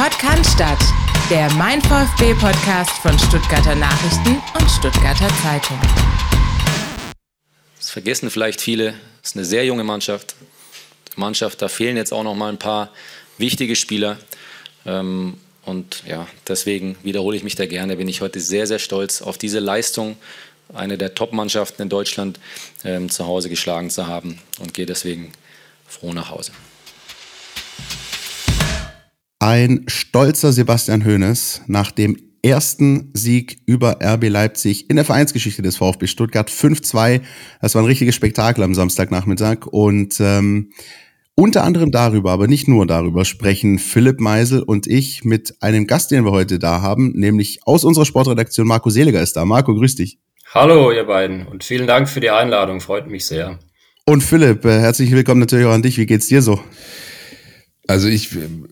Sport 0.00 0.18
kann 0.18 0.42
der 1.28 1.52
Mein 1.56 1.82
VfB 1.82 2.32
Podcast 2.32 2.90
von 3.02 3.18
Stuttgarter 3.18 3.74
Nachrichten 3.74 4.40
und 4.58 4.70
Stuttgarter 4.70 5.28
Zeitung. 5.42 5.78
Das 7.76 7.90
vergessen 7.90 8.30
vielleicht 8.30 8.62
viele. 8.62 8.94
Es 9.22 9.30
ist 9.30 9.36
eine 9.36 9.44
sehr 9.44 9.66
junge 9.66 9.84
Mannschaft. 9.84 10.36
Die 11.14 11.20
Mannschaft, 11.20 11.60
da 11.60 11.68
fehlen 11.68 11.98
jetzt 11.98 12.14
auch 12.14 12.22
noch 12.22 12.34
mal 12.34 12.48
ein 12.48 12.58
paar 12.58 12.88
wichtige 13.36 13.76
Spieler. 13.76 14.16
Ähm, 14.86 15.36
und 15.66 16.02
ja, 16.06 16.26
deswegen 16.48 16.96
wiederhole 17.02 17.36
ich 17.36 17.42
mich 17.42 17.56
da 17.56 17.66
gerne. 17.66 17.96
Bin 17.96 18.08
ich 18.08 18.22
heute 18.22 18.40
sehr, 18.40 18.66
sehr 18.66 18.78
stolz 18.78 19.20
auf 19.20 19.36
diese 19.36 19.58
Leistung, 19.58 20.16
eine 20.72 20.96
der 20.96 21.14
Top-Mannschaften 21.14 21.82
in 21.82 21.90
Deutschland 21.90 22.40
ähm, 22.84 23.10
zu 23.10 23.26
Hause 23.26 23.50
geschlagen 23.50 23.90
zu 23.90 24.06
haben 24.06 24.38
und 24.60 24.72
gehe 24.72 24.86
deswegen 24.86 25.30
froh 25.86 26.14
nach 26.14 26.30
Hause. 26.30 26.52
Ein 29.42 29.84
stolzer 29.86 30.52
Sebastian 30.52 31.02
Hoeneß 31.02 31.62
nach 31.66 31.92
dem 31.92 32.18
ersten 32.44 33.10
Sieg 33.14 33.62
über 33.64 33.96
RB 34.02 34.28
Leipzig 34.28 34.90
in 34.90 34.96
der 34.96 35.06
Vereinsgeschichte 35.06 35.62
des 35.62 35.78
VfB 35.78 36.08
Stuttgart 36.08 36.50
5-2. 36.50 37.22
Das 37.62 37.74
war 37.74 37.80
ein 37.80 37.86
richtiges 37.86 38.14
Spektakel 38.14 38.62
am 38.62 38.74
Samstagnachmittag 38.74 39.66
und 39.66 40.20
ähm, 40.20 40.72
unter 41.36 41.64
anderem 41.64 41.90
darüber, 41.90 42.32
aber 42.32 42.48
nicht 42.48 42.68
nur 42.68 42.86
darüber, 42.86 43.24
sprechen 43.24 43.78
Philipp 43.78 44.20
Meisel 44.20 44.60
und 44.60 44.86
ich 44.86 45.24
mit 45.24 45.54
einem 45.62 45.86
Gast, 45.86 46.10
den 46.10 46.26
wir 46.26 46.32
heute 46.32 46.58
da 46.58 46.82
haben, 46.82 47.12
nämlich 47.14 47.60
aus 47.64 47.84
unserer 47.84 48.04
Sportredaktion 48.04 48.66
Marco 48.66 48.90
Seliger 48.90 49.22
ist 49.22 49.38
da. 49.38 49.46
Marco, 49.46 49.74
grüß 49.74 49.94
dich. 49.94 50.18
Hallo, 50.52 50.92
ihr 50.92 51.04
beiden 51.04 51.46
und 51.46 51.64
vielen 51.64 51.86
Dank 51.86 52.10
für 52.10 52.20
die 52.20 52.28
Einladung, 52.28 52.80
freut 52.82 53.06
mich 53.06 53.24
sehr. 53.24 53.58
Und 54.04 54.22
Philipp, 54.22 54.66
äh, 54.66 54.80
herzlich 54.80 55.10
willkommen 55.12 55.40
natürlich 55.40 55.64
auch 55.64 55.72
an 55.72 55.80
dich. 55.80 55.96
Wie 55.96 56.04
geht's 56.04 56.26
dir 56.26 56.42
so? 56.42 56.60
Also 57.90 58.06
ich 58.06 58.30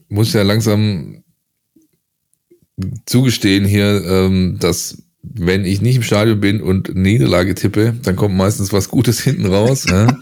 muss 0.08 0.32
ja 0.32 0.42
langsam 0.42 1.24
zugestehen 3.04 3.64
hier, 3.64 4.04
ähm, 4.06 4.58
dass 4.60 5.02
wenn 5.22 5.64
ich 5.64 5.80
nicht 5.80 5.96
im 5.96 6.04
Stadion 6.04 6.38
bin 6.38 6.62
und 6.62 6.94
Niederlage 6.94 7.56
tippe, 7.56 7.96
dann 8.00 8.14
kommt 8.14 8.36
meistens 8.36 8.72
was 8.72 8.88
Gutes 8.88 9.18
hinten 9.24 9.46
raus. 9.46 9.86
ja. 9.90 10.20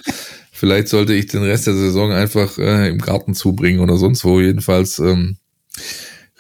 Vielleicht 0.50 0.88
sollte 0.88 1.12
ich 1.12 1.26
den 1.26 1.42
Rest 1.42 1.66
der 1.66 1.74
Saison 1.74 2.10
einfach 2.10 2.56
äh, 2.56 2.88
im 2.88 2.96
Garten 2.96 3.34
zubringen 3.34 3.80
oder 3.80 3.98
sonst 3.98 4.24
wo. 4.24 4.40
Jedenfalls 4.40 4.98
ähm, 4.98 5.36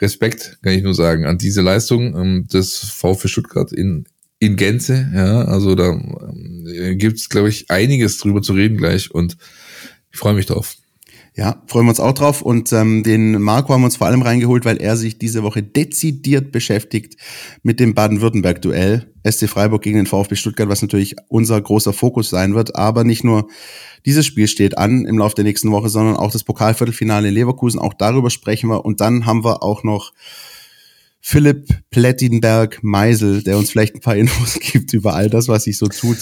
Respekt, 0.00 0.56
kann 0.62 0.72
ich 0.72 0.82
nur 0.82 0.94
sagen, 0.94 1.26
an 1.26 1.36
diese 1.36 1.60
Leistung 1.60 2.16
ähm, 2.16 2.46
des 2.50 2.78
VfB 2.78 3.28
Stuttgart 3.28 3.70
in, 3.70 4.06
in 4.38 4.56
Gänze. 4.56 5.10
Ja, 5.14 5.42
also 5.42 5.74
da 5.74 6.00
gibt 6.94 7.18
es, 7.18 7.28
glaube 7.28 7.50
ich, 7.50 7.70
einiges 7.70 8.16
drüber 8.16 8.40
zu 8.40 8.54
reden 8.54 8.78
gleich 8.78 9.10
und 9.10 9.36
ich 10.10 10.18
freue 10.18 10.32
mich 10.32 10.46
drauf. 10.46 10.76
Ja, 11.36 11.62
freuen 11.66 11.84
wir 11.84 11.90
uns 11.90 12.00
auch 12.00 12.14
drauf. 12.14 12.40
Und 12.40 12.72
ähm, 12.72 13.02
den 13.02 13.42
Marco 13.42 13.74
haben 13.74 13.82
wir 13.82 13.86
uns 13.86 13.96
vor 13.96 14.06
allem 14.06 14.22
reingeholt, 14.22 14.64
weil 14.64 14.78
er 14.78 14.96
sich 14.96 15.18
diese 15.18 15.42
Woche 15.42 15.62
dezidiert 15.62 16.50
beschäftigt 16.50 17.16
mit 17.62 17.78
dem 17.78 17.92
Baden-Württemberg-Duell. 17.92 19.12
SC 19.22 19.46
Freiburg 19.46 19.82
gegen 19.82 19.98
den 19.98 20.06
VfB 20.06 20.34
Stuttgart, 20.34 20.70
was 20.70 20.80
natürlich 20.80 21.14
unser 21.28 21.60
großer 21.60 21.92
Fokus 21.92 22.30
sein 22.30 22.54
wird. 22.54 22.74
Aber 22.76 23.04
nicht 23.04 23.22
nur 23.22 23.48
dieses 24.06 24.24
Spiel 24.24 24.48
steht 24.48 24.78
an 24.78 25.04
im 25.04 25.18
Laufe 25.18 25.34
der 25.34 25.44
nächsten 25.44 25.70
Woche, 25.72 25.90
sondern 25.90 26.16
auch 26.16 26.30
das 26.30 26.42
Pokalviertelfinale 26.42 27.28
in 27.28 27.34
Leverkusen. 27.34 27.80
Auch 27.80 27.92
darüber 27.92 28.30
sprechen 28.30 28.70
wir. 28.70 28.86
Und 28.86 29.02
dann 29.02 29.26
haben 29.26 29.44
wir 29.44 29.62
auch 29.62 29.82
noch 29.84 30.12
Philipp 31.28 31.66
Plettenberg 31.90 32.84
Meisel, 32.84 33.42
der 33.42 33.58
uns 33.58 33.72
vielleicht 33.72 33.96
ein 33.96 34.00
paar 34.00 34.14
Infos 34.14 34.54
gibt 34.60 34.92
über 34.92 35.16
all 35.16 35.28
das, 35.28 35.48
was 35.48 35.64
sich 35.64 35.76
so 35.76 35.88
tut 35.88 36.18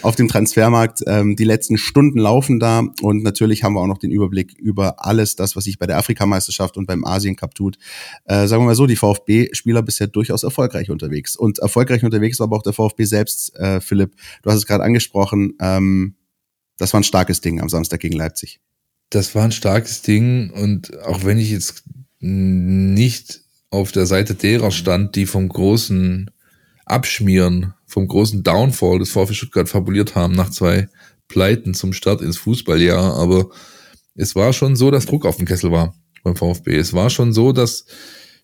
auf 0.00 0.16
dem 0.16 0.28
Transfermarkt. 0.28 1.00
Ähm, 1.06 1.36
die 1.36 1.44
letzten 1.44 1.76
Stunden 1.76 2.18
laufen 2.18 2.58
da 2.58 2.82
und 3.02 3.22
natürlich 3.22 3.64
haben 3.64 3.74
wir 3.74 3.82
auch 3.82 3.86
noch 3.86 3.98
den 3.98 4.10
Überblick 4.10 4.54
über 4.54 5.04
alles 5.04 5.36
das, 5.36 5.56
was 5.56 5.64
sich 5.64 5.78
bei 5.78 5.84
der 5.84 5.98
Afrikameisterschaft 5.98 6.78
und 6.78 6.86
beim 6.86 7.04
Asien 7.04 7.36
Cup 7.36 7.54
tut. 7.54 7.76
Äh, 8.24 8.46
sagen 8.46 8.62
wir 8.62 8.68
mal 8.68 8.74
so, 8.74 8.86
die 8.86 8.96
VfB-Spieler 8.96 9.82
bisher 9.82 10.06
durchaus 10.06 10.42
erfolgreich 10.42 10.88
unterwegs. 10.88 11.36
Und 11.36 11.58
erfolgreich 11.58 12.02
unterwegs 12.02 12.38
war 12.38 12.44
aber 12.44 12.56
auch 12.56 12.62
der 12.62 12.72
VfB 12.72 13.04
selbst, 13.04 13.54
äh, 13.56 13.82
Philipp. 13.82 14.14
Du 14.40 14.48
hast 14.48 14.56
es 14.56 14.66
gerade 14.66 14.84
angesprochen. 14.84 15.52
Ähm, 15.60 16.14
das 16.78 16.94
war 16.94 17.00
ein 17.00 17.04
starkes 17.04 17.42
Ding 17.42 17.60
am 17.60 17.68
Samstag 17.68 18.00
gegen 18.00 18.16
Leipzig. 18.16 18.60
Das 19.10 19.34
war 19.34 19.44
ein 19.44 19.52
starkes 19.52 20.00
Ding 20.00 20.48
und 20.48 20.98
auch 21.00 21.24
wenn 21.24 21.36
ich 21.36 21.50
jetzt 21.50 21.84
nicht 22.20 23.44
auf 23.76 23.92
der 23.92 24.06
Seite 24.06 24.34
derer 24.34 24.70
stand, 24.70 25.16
die 25.16 25.26
vom 25.26 25.48
großen 25.48 26.30
Abschmieren, 26.84 27.74
vom 27.86 28.08
großen 28.08 28.42
Downfall 28.42 28.98
des 28.98 29.10
VfB 29.10 29.34
Stuttgart 29.34 29.68
fabuliert 29.68 30.14
haben 30.14 30.34
nach 30.34 30.50
zwei 30.50 30.88
Pleiten 31.28 31.74
zum 31.74 31.92
Start 31.92 32.22
ins 32.22 32.38
Fußballjahr. 32.38 33.16
Aber 33.16 33.50
es 34.14 34.34
war 34.34 34.52
schon 34.52 34.76
so, 34.76 34.90
dass 34.90 35.06
Druck 35.06 35.26
auf 35.26 35.36
dem 35.36 35.46
Kessel 35.46 35.70
war 35.72 35.94
beim 36.22 36.36
VfB. 36.36 36.76
Es 36.76 36.92
war 36.92 37.10
schon 37.10 37.32
so, 37.32 37.52
dass, 37.52 37.84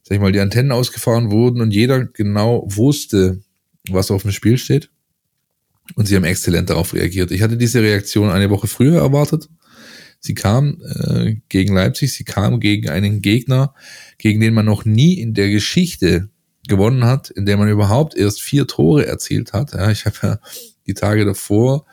sag 0.03 0.17
ich 0.17 0.21
mal, 0.21 0.33
die 0.33 0.41
Antennen 0.41 0.73
ausgefahren 0.73 1.31
wurden 1.31 1.61
und 1.61 1.73
jeder 1.73 2.05
genau 2.05 2.65
wusste, 2.67 3.43
was 3.89 4.11
auf 4.11 4.23
dem 4.23 4.33
Spiel 4.33 4.59
steht. 4.59 4.91
Und 5.97 6.07
sie 6.07 6.17
haben 6.17 6.25
exzellent 6.25 6.71
darauf 6.71 6.95
reagiert. 6.95 7.31
Ich 7.31 7.43
hatte 7.43 7.57
diese 7.57 7.83
Reaktion 7.83 8.31
eine 8.31 8.51
Woche 8.51 8.67
früher 8.67 9.01
erwartet. 9.01 9.49
Sie 10.25 10.35
kam 10.35 10.81
äh, 10.85 11.37
gegen 11.49 11.75
Leipzig, 11.75 12.13
sie 12.13 12.23
kam 12.23 12.61
gegen 12.61 12.89
einen 12.89 13.23
Gegner, 13.23 13.75
gegen 14.19 14.41
den 14.41 14.55
man 14.55 14.65
noch 14.65 14.85
nie 14.85 15.15
in 15.15 15.35
der 15.35 15.51
Geschichte 15.51 16.29
gewonnen 16.69 17.05
hat, 17.05 17.29
in 17.31 17.45
der 17.45 17.57
man 17.57 17.69
überhaupt 17.69 18.15
erst 18.15 18.41
vier 18.41 18.69
Tore 18.69 19.05
erzielt 19.05 19.53
hat. 19.53 19.73
Ja, 19.73 19.91
ich 19.91 20.07
habe 20.07 20.17
ja 20.23 20.39
die 20.87 20.95
Tage 20.95 21.25
davor 21.25 21.87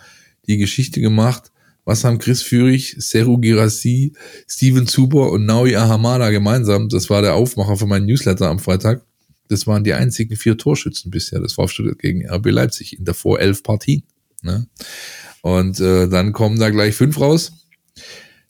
die 0.47 0.57
Geschichte 0.57 1.01
gemacht, 1.01 1.51
was 1.85 2.03
haben 2.03 2.19
Chris 2.19 2.43
Führig, 2.43 2.95
Seru 2.99 3.39
Girassi, 3.39 4.13
Steven 4.47 4.85
Zuber 4.85 5.31
und 5.31 5.47
Naui 5.47 5.75
Ahamada 5.75 6.29
gemeinsam? 6.29 6.87
Das 6.87 7.09
war 7.09 7.23
der 7.23 7.33
Aufmacher 7.33 7.77
für 7.77 7.87
meinen 7.87 8.05
Newsletter 8.05 8.47
am 8.47 8.59
Freitag. 8.59 9.03
Das 9.47 9.65
waren 9.65 9.83
die 9.83 9.93
einzigen 9.93 10.35
vier 10.35 10.55
Torschützen 10.55 11.09
bisher. 11.09 11.39
Das 11.39 11.57
war 11.57 11.67
Stuttgart 11.67 11.97
gegen 11.97 12.29
RB 12.29 12.51
Leipzig 12.51 12.99
in 12.99 13.05
davor 13.05 13.39
elf 13.39 13.63
Partien. 13.63 14.03
Ne? 14.43 14.67
Und 15.41 15.79
äh, 15.79 16.07
dann 16.07 16.31
kommen 16.31 16.59
da 16.59 16.69
gleich 16.69 16.93
fünf 16.93 17.19
raus 17.19 17.53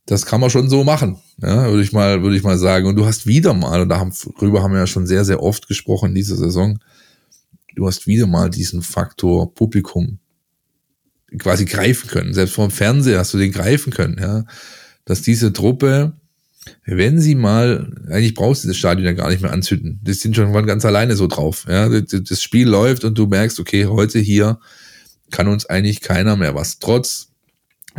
das 0.06 0.26
kann 0.26 0.42
man 0.42 0.50
schon 0.50 0.70
so 0.70 0.84
machen, 0.84 1.18
ja, 1.42 1.70
würde 1.70 1.84
ich 1.84 1.92
mal, 1.92 2.24
würde 2.24 2.36
ich 2.36 2.44
mal 2.44 2.58
sagen. 2.58 2.88
Und 2.88 2.96
du 2.96 3.06
hast 3.06 3.28
wieder 3.28 3.54
mal, 3.54 3.82
und 3.82 3.90
darüber 3.90 4.64
haben 4.64 4.74
wir 4.74 4.80
ja 4.80 4.88
schon 4.88 5.06
sehr, 5.06 5.24
sehr 5.24 5.44
oft 5.44 5.68
gesprochen 5.68 6.10
in 6.10 6.16
dieser 6.16 6.36
Saison, 6.36 6.80
du 7.76 7.86
hast 7.86 8.08
wieder 8.08 8.26
mal 8.26 8.50
diesen 8.50 8.82
Faktor 8.82 9.54
Publikum 9.54 10.18
quasi 11.38 11.66
greifen 11.66 12.10
können. 12.10 12.34
Selbst 12.34 12.56
vom 12.56 12.72
Fernseher 12.72 13.20
hast 13.20 13.36
du 13.36 13.38
den 13.38 13.52
greifen 13.52 13.94
können, 13.94 14.18
ja. 14.20 14.46
Dass 15.06 15.22
diese 15.22 15.54
Truppe, 15.54 16.14
wenn 16.86 17.20
sie 17.20 17.36
mal, 17.36 17.96
eigentlich 18.10 18.34
brauchst 18.34 18.64
du 18.64 18.68
das 18.68 18.78
Stadion 18.78 19.06
ja 19.06 19.14
gar 19.14 19.30
nicht 19.30 19.42
mehr 19.42 19.54
anzünden. 19.54 20.00
Die 20.02 20.14
sind 20.14 20.36
schon 20.36 20.52
ganz 20.66 20.86
alleine 20.86 21.16
so 21.16 21.28
drauf, 21.28 21.66
ja. 21.70 21.88
Das 21.88 22.42
Spiel 22.42 22.68
läuft 22.68 23.04
und 23.04 23.16
du 23.16 23.28
merkst, 23.28 23.60
okay, 23.60 23.86
heute 23.86 24.18
hier 24.18 24.60
kann 25.30 25.48
uns 25.48 25.68
eigentlich 25.68 26.02
keiner 26.02 26.36
mehr 26.36 26.56
was. 26.56 26.80
Trotz 26.80 27.29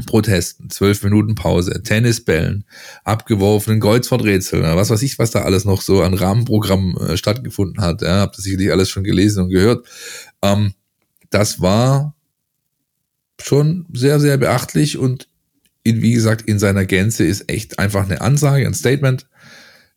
Protesten, 0.07 0.71
zwölf 0.71 1.03
Minuten 1.03 1.35
Pause, 1.35 1.83
Tennisbällen, 1.83 2.65
abgeworfenen 3.05 3.81
Kreuzworträtseln, 3.81 4.63
was 4.77 4.91
weiß 4.91 5.03
ich, 5.03 5.19
was 5.19 5.31
da 5.31 5.43
alles 5.43 5.65
noch 5.65 5.83
so 5.83 6.03
an 6.03 6.15
Rahmenprogramm 6.15 6.97
äh, 6.97 7.17
stattgefunden 7.17 7.83
hat. 7.83 8.03
Ja, 8.03 8.21
habt 8.21 8.37
das 8.37 8.45
sicherlich 8.45 8.73
alles 8.73 8.91
schon 8.91 9.05
gelesen 9.05 9.45
und 9.45 9.51
gehört. 9.51 9.87
Ähm, 10.43 10.75
das 11.31 11.61
war 11.61 12.15
schon 13.41 13.87
sehr, 13.93 14.21
sehr 14.21 14.37
beachtlich 14.37 14.99
und 14.99 15.29
in, 15.83 16.03
wie 16.03 16.13
gesagt, 16.13 16.43
in 16.43 16.59
seiner 16.59 16.85
Gänze 16.85 17.25
ist 17.25 17.51
echt 17.51 17.79
einfach 17.79 18.05
eine 18.05 18.21
Ansage, 18.21 18.67
ein 18.67 18.75
Statement. 18.75 19.27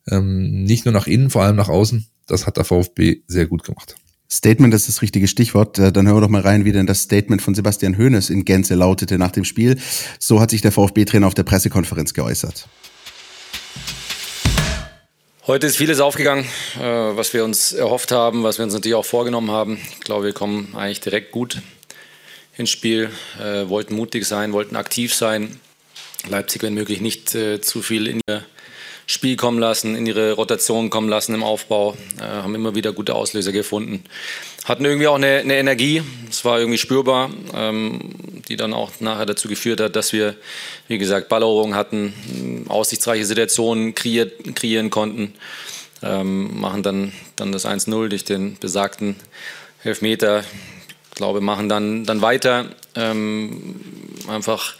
Ähm, 0.08 0.64
nicht 0.64 0.84
nur 0.84 0.92
nach 0.92 1.06
innen, 1.06 1.30
vor 1.30 1.42
allem 1.42 1.56
nach 1.56 1.68
außen. 1.68 2.06
Das 2.26 2.46
hat 2.46 2.56
der 2.56 2.64
VfB 2.64 3.22
sehr 3.26 3.46
gut 3.46 3.64
gemacht. 3.64 3.96
Statement 4.30 4.72
ist 4.74 4.88
das 4.88 5.02
richtige 5.02 5.28
Stichwort. 5.28 5.78
Äh, 5.78 5.92
dann 5.92 6.06
hören 6.06 6.16
wir 6.16 6.20
doch 6.22 6.28
mal 6.28 6.40
rein, 6.40 6.64
wie 6.64 6.72
denn 6.72 6.86
das 6.86 7.02
Statement 7.02 7.42
von 7.42 7.54
Sebastian 7.54 7.98
Hoeneß 7.98 8.30
in 8.30 8.44
Gänze 8.44 8.74
lautete 8.74 9.18
nach 9.18 9.30
dem 9.30 9.44
Spiel. 9.44 9.78
So 10.18 10.40
hat 10.40 10.50
sich 10.50 10.62
der 10.62 10.72
VfB-Trainer 10.72 11.26
auf 11.26 11.34
der 11.34 11.42
Pressekonferenz 11.42 12.14
geäußert. 12.14 12.66
Heute 15.46 15.66
ist 15.66 15.76
vieles 15.76 16.00
aufgegangen, 16.00 16.46
äh, 16.80 16.82
was 16.82 17.34
wir 17.34 17.44
uns 17.44 17.72
erhofft 17.72 18.12
haben, 18.12 18.42
was 18.42 18.58
wir 18.58 18.64
uns 18.64 18.72
natürlich 18.72 18.94
auch 18.94 19.04
vorgenommen 19.04 19.50
haben. 19.50 19.78
Ich 19.92 20.00
glaube, 20.00 20.24
wir 20.24 20.32
kommen 20.32 20.74
eigentlich 20.74 21.00
direkt 21.00 21.32
gut 21.32 21.60
ins 22.56 22.70
Spiel, 22.70 23.10
äh, 23.38 23.68
wollten 23.68 23.94
mutig 23.94 24.24
sein, 24.24 24.52
wollten 24.52 24.76
aktiv 24.76 25.14
sein. 25.14 25.60
Leipzig, 26.26 26.62
wenn 26.62 26.72
möglich, 26.72 27.02
nicht 27.02 27.28
zu 27.28 27.82
viel 27.82 28.06
in 28.06 28.20
ihr 28.26 28.46
Spiel 29.06 29.36
kommen 29.36 29.58
lassen, 29.58 29.94
in 29.94 30.06
ihre 30.06 30.32
Rotation 30.32 30.88
kommen 30.90 31.08
lassen 31.08 31.34
im 31.34 31.42
Aufbau, 31.42 31.96
äh, 32.18 32.22
haben 32.22 32.54
immer 32.54 32.74
wieder 32.74 32.92
gute 32.92 33.14
Auslöser 33.14 33.52
gefunden. 33.52 34.04
Hatten 34.64 34.84
irgendwie 34.84 35.08
auch 35.08 35.16
eine, 35.16 35.40
eine 35.40 35.56
Energie, 35.56 36.02
es 36.30 36.44
war 36.44 36.58
irgendwie 36.58 36.78
spürbar, 36.78 37.30
ähm, 37.54 38.00
die 38.48 38.56
dann 38.56 38.72
auch 38.72 38.92
nachher 39.00 39.26
dazu 39.26 39.48
geführt 39.48 39.80
hat, 39.80 39.94
dass 39.94 40.12
wir, 40.14 40.36
wie 40.88 40.96
gesagt, 40.96 41.28
Balleroberung 41.28 41.74
hatten, 41.74 42.64
aussichtsreiche 42.68 43.26
Situationen 43.26 43.94
kreiert, 43.94 44.32
kreieren 44.54 44.88
konnten, 44.88 45.34
ähm, 46.02 46.60
machen 46.60 46.82
dann, 46.82 47.12
dann 47.36 47.52
das 47.52 47.66
1-0 47.66 48.08
durch 48.08 48.24
den 48.24 48.58
besagten 48.58 49.16
Elfmeter. 49.82 50.44
Ich 51.10 51.16
glaube, 51.16 51.42
machen 51.42 51.68
dann, 51.68 52.04
dann 52.04 52.22
weiter. 52.22 52.66
Ähm, 52.94 53.80
einfach 54.28 54.74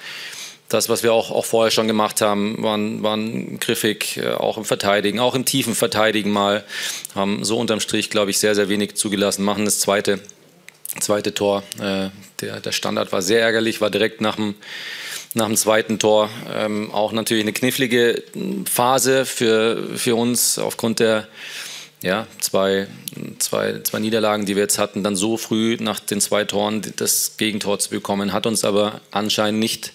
das, 0.69 0.89
was 0.89 1.03
wir 1.03 1.13
auch, 1.13 1.31
auch 1.31 1.45
vorher 1.45 1.71
schon 1.71 1.87
gemacht 1.87 2.21
haben, 2.21 2.63
waren, 2.63 3.03
waren 3.03 3.59
griffig, 3.61 4.17
äh, 4.17 4.33
auch 4.33 4.57
im 4.57 4.65
Verteidigen, 4.65 5.21
auch 5.21 5.35
im 5.35 5.45
tiefen 5.45 5.75
Verteidigen 5.75 6.31
mal. 6.31 6.65
Haben 7.15 7.45
so 7.45 7.59
unterm 7.59 7.81
Strich, 7.81 8.11
glaube 8.11 8.31
ich, 8.31 8.39
sehr, 8.39 8.55
sehr 8.55 8.69
wenig 8.69 8.95
zugelassen. 8.95 9.45
Machen 9.45 9.65
das 9.65 9.79
zweite, 9.81 10.21
zweite 11.01 11.35
Tor. 11.35 11.63
Äh, 11.81 12.09
der, 12.41 12.61
der 12.61 12.73
Standard 12.73 13.13
war 13.13 13.23
sehr 13.23 13.41
ärgerlich, 13.41 13.81
war 13.81 13.91
direkt 13.91 14.21
nach 14.21 14.37
dem, 14.37 14.55
nach 15.35 15.47
dem 15.47 15.57
zweiten 15.57 15.99
Tor. 15.99 16.31
Ähm, 16.53 16.91
auch 16.93 17.13
natürlich 17.13 17.45
eine 17.45 17.53
knifflige 17.53 18.23
Phase 18.65 19.27
für, 19.27 19.97
für 19.97 20.17
uns 20.17 20.59
aufgrund 20.59 20.99
der 20.99 21.29
ja, 22.03 22.27
zwei, 22.39 22.87
zwei, 23.39 23.81
zwei 23.83 23.99
Niederlagen, 23.99 24.45
die 24.45 24.57
wir 24.57 24.63
jetzt 24.63 24.79
hatten, 24.79 25.03
dann 25.03 25.17
so 25.17 25.39
früh 25.39 25.79
nach 25.81 26.01
den 26.01 26.21
zwei 26.21 26.45
Toren 26.45 26.83
das 26.97 27.39
Gegentor 27.39 27.79
zu 27.79 27.89
bekommen, 27.89 28.35
hat 28.35 28.47
uns 28.47 28.63
aber 28.63 29.01
anscheinend 29.11 29.59
nicht 29.59 29.95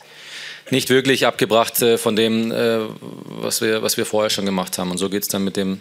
nicht 0.72 0.90
wirklich 0.90 1.26
abgebracht 1.26 1.82
äh, 1.82 1.98
von 1.98 2.16
dem, 2.16 2.52
äh, 2.52 2.80
was, 3.26 3.62
wir, 3.62 3.82
was 3.82 3.98
wir 3.98 4.06
vorher 4.06 4.30
schon 4.30 4.46
gemacht 4.46 4.78
haben. 4.78 4.92
Und 4.92 4.98
so 4.98 5.10
geht 5.10 5.24
es 5.24 5.30
dann 5.30 5.44
mit 5.44 5.58
dem 5.58 5.80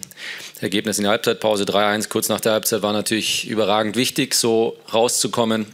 Ergebnis 0.60 0.98
in 0.98 1.04
der 1.04 1.12
Halbzeitpause 1.12 1.64
3-1. 1.64 2.08
Kurz 2.08 2.28
nach 2.28 2.40
der 2.40 2.52
Halbzeit 2.52 2.82
war 2.82 2.92
natürlich 2.92 3.48
überragend 3.48 3.96
wichtig, 3.96 4.34
so 4.34 4.76
rauszukommen, 4.92 5.66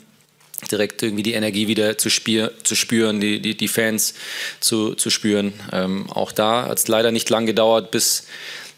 direkt 0.71 1.03
irgendwie 1.03 1.23
die 1.23 1.35
Energie 1.35 1.69
wieder 1.69 1.99
zu, 1.99 2.11
spier, 2.11 2.53
zu 2.63 2.75
spüren, 2.75 3.21
die, 3.21 3.41
die, 3.41 3.57
die 3.57 3.69
Fans 3.69 4.15
zu, 4.61 4.95
zu 4.95 5.11
spüren. 5.11 5.53
Ähm, 5.73 6.11
auch 6.11 6.33
da 6.33 6.69
hat 6.69 6.79
es 6.79 6.89
leider 6.89 7.13
nicht 7.13 7.31
lang 7.31 7.47
gedauert, 7.47 7.91
bis 7.91 8.27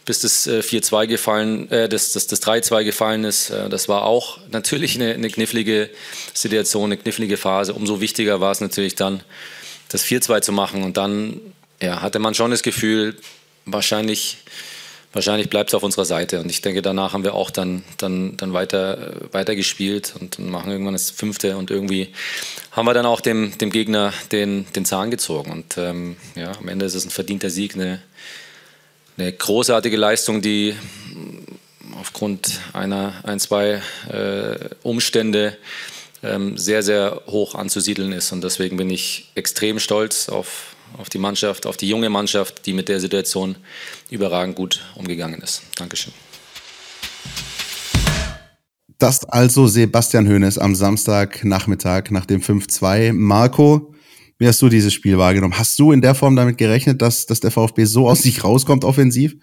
bis 0.06 0.20
das 0.20 0.48
4-2 0.48 1.02
äh, 1.02 1.06
gefallen, 1.08 1.70
äh, 1.72 1.88
das, 1.88 2.12
das, 2.12 2.28
das 2.28 2.40
3-2 2.40 2.84
gefallen 2.84 3.24
ist. 3.24 3.50
Das 3.50 3.88
war 3.88 4.04
auch 4.04 4.38
natürlich 4.52 4.94
eine, 4.94 5.12
eine 5.12 5.28
knifflige 5.28 5.90
Situation, 6.32 6.84
eine 6.84 6.96
knifflige 6.96 7.36
Phase. 7.36 7.74
Umso 7.74 8.00
wichtiger 8.00 8.40
war 8.40 8.52
es 8.52 8.60
natürlich 8.60 8.94
dann, 8.94 9.24
das 9.88 10.04
4-2 10.04 10.42
zu 10.42 10.52
machen. 10.52 10.82
Und 10.82 10.96
dann 10.96 11.40
ja, 11.80 12.02
hatte 12.02 12.18
man 12.18 12.34
schon 12.34 12.50
das 12.50 12.62
Gefühl, 12.62 13.16
wahrscheinlich, 13.64 14.38
wahrscheinlich 15.12 15.50
bleibt 15.50 15.70
es 15.70 15.74
auf 15.74 15.82
unserer 15.82 16.04
Seite. 16.04 16.40
Und 16.40 16.50
ich 16.50 16.62
denke, 16.62 16.82
danach 16.82 17.12
haben 17.12 17.24
wir 17.24 17.34
auch 17.34 17.50
dann, 17.50 17.84
dann, 17.98 18.36
dann 18.36 18.52
weiter, 18.52 19.14
weiter 19.32 19.54
gespielt 19.54 20.14
und 20.18 20.38
machen 20.38 20.70
irgendwann 20.70 20.94
das 20.94 21.10
fünfte. 21.10 21.56
Und 21.56 21.70
irgendwie 21.70 22.12
haben 22.70 22.86
wir 22.86 22.94
dann 22.94 23.06
auch 23.06 23.20
dem, 23.20 23.56
dem 23.58 23.70
Gegner 23.70 24.12
den, 24.32 24.66
den 24.74 24.84
Zahn 24.84 25.10
gezogen. 25.10 25.50
Und 25.50 25.78
ähm, 25.78 26.16
ja, 26.34 26.52
am 26.56 26.68
Ende 26.68 26.86
ist 26.86 26.94
es 26.94 27.04
ein 27.04 27.10
verdienter 27.10 27.50
Sieg, 27.50 27.74
eine, 27.74 28.00
eine 29.18 29.32
großartige 29.32 29.96
Leistung, 29.96 30.42
die 30.42 30.74
aufgrund 31.98 32.60
einer, 32.72 33.14
ein, 33.24 33.40
zwei 33.40 33.82
äh, 34.10 34.68
Umstände 34.82 35.56
sehr, 36.22 36.82
sehr 36.82 37.22
hoch 37.26 37.54
anzusiedeln 37.54 38.12
ist. 38.12 38.32
Und 38.32 38.42
deswegen 38.42 38.76
bin 38.76 38.90
ich 38.90 39.30
extrem 39.34 39.78
stolz 39.78 40.28
auf, 40.28 40.76
auf 40.98 41.08
die 41.08 41.18
Mannschaft, 41.18 41.66
auf 41.66 41.76
die 41.76 41.88
junge 41.88 42.10
Mannschaft, 42.10 42.66
die 42.66 42.72
mit 42.72 42.88
der 42.88 43.00
Situation 43.00 43.56
überragend 44.10 44.56
gut 44.56 44.84
umgegangen 44.94 45.40
ist. 45.40 45.62
Dankeschön. 45.76 46.12
Das 48.98 49.24
also 49.26 49.66
Sebastian 49.66 50.26
Hoeneß 50.26 50.58
am 50.58 50.74
Samstagnachmittag 50.74 52.10
nach 52.10 52.24
dem 52.24 52.40
5-2. 52.40 53.12
Marco, 53.12 53.94
wie 54.38 54.48
hast 54.48 54.62
du 54.62 54.70
dieses 54.70 54.94
Spiel 54.94 55.18
wahrgenommen? 55.18 55.58
Hast 55.58 55.78
du 55.78 55.92
in 55.92 56.00
der 56.00 56.14
Form 56.14 56.34
damit 56.34 56.56
gerechnet, 56.56 57.02
dass, 57.02 57.26
dass 57.26 57.40
der 57.40 57.50
VfB 57.50 57.84
so 57.84 58.08
aus 58.08 58.22
sich 58.22 58.42
rauskommt 58.42 58.84
offensiv? 58.84 59.36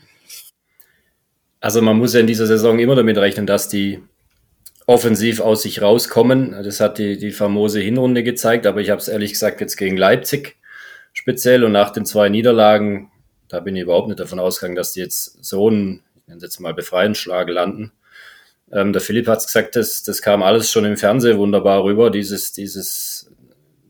Also 1.59 1.81
man 1.81 1.97
muss 1.97 2.13
ja 2.13 2.19
in 2.19 2.27
dieser 2.27 2.47
Saison 2.47 2.79
immer 2.79 2.95
damit 2.95 3.17
rechnen, 3.17 3.45
dass 3.45 3.69
die 3.69 3.99
offensiv 4.85 5.39
aus 5.39 5.63
sich 5.63 5.81
rauskommen. 5.81 6.51
Das 6.63 6.79
hat 6.79 6.97
die, 6.97 7.17
die 7.17 7.31
famose 7.31 7.79
Hinrunde 7.79 8.23
gezeigt, 8.23 8.65
aber 8.65 8.81
ich 8.81 8.89
habe 8.89 8.99
es 8.99 9.07
ehrlich 9.07 9.31
gesagt 9.31 9.61
jetzt 9.61 9.77
gegen 9.77 9.97
Leipzig 9.97 10.57
speziell 11.13 11.63
und 11.63 11.71
nach 11.71 11.91
den 11.91 12.05
zwei 12.05 12.29
Niederlagen, 12.29 13.11
da 13.47 13.59
bin 13.59 13.75
ich 13.75 13.83
überhaupt 13.83 14.07
nicht 14.07 14.19
davon 14.19 14.39
ausgegangen, 14.39 14.75
dass 14.75 14.93
die 14.93 15.01
jetzt 15.01 15.43
so 15.43 15.69
einen, 15.69 16.03
ich 16.27 16.41
jetzt 16.41 16.59
mal 16.59 16.73
Befreiungsschlag 16.73 17.47
landen. 17.49 17.91
Ähm, 18.71 18.91
der 18.93 19.01
Philipp 19.01 19.27
hat 19.27 19.39
es 19.39 19.45
gesagt, 19.45 19.75
das, 19.75 20.03
das 20.03 20.21
kam 20.21 20.41
alles 20.41 20.71
schon 20.71 20.85
im 20.85 20.97
Fernsehen 20.97 21.37
wunderbar 21.37 21.83
rüber, 21.83 22.09
dieses, 22.09 22.51
dieses 22.51 23.31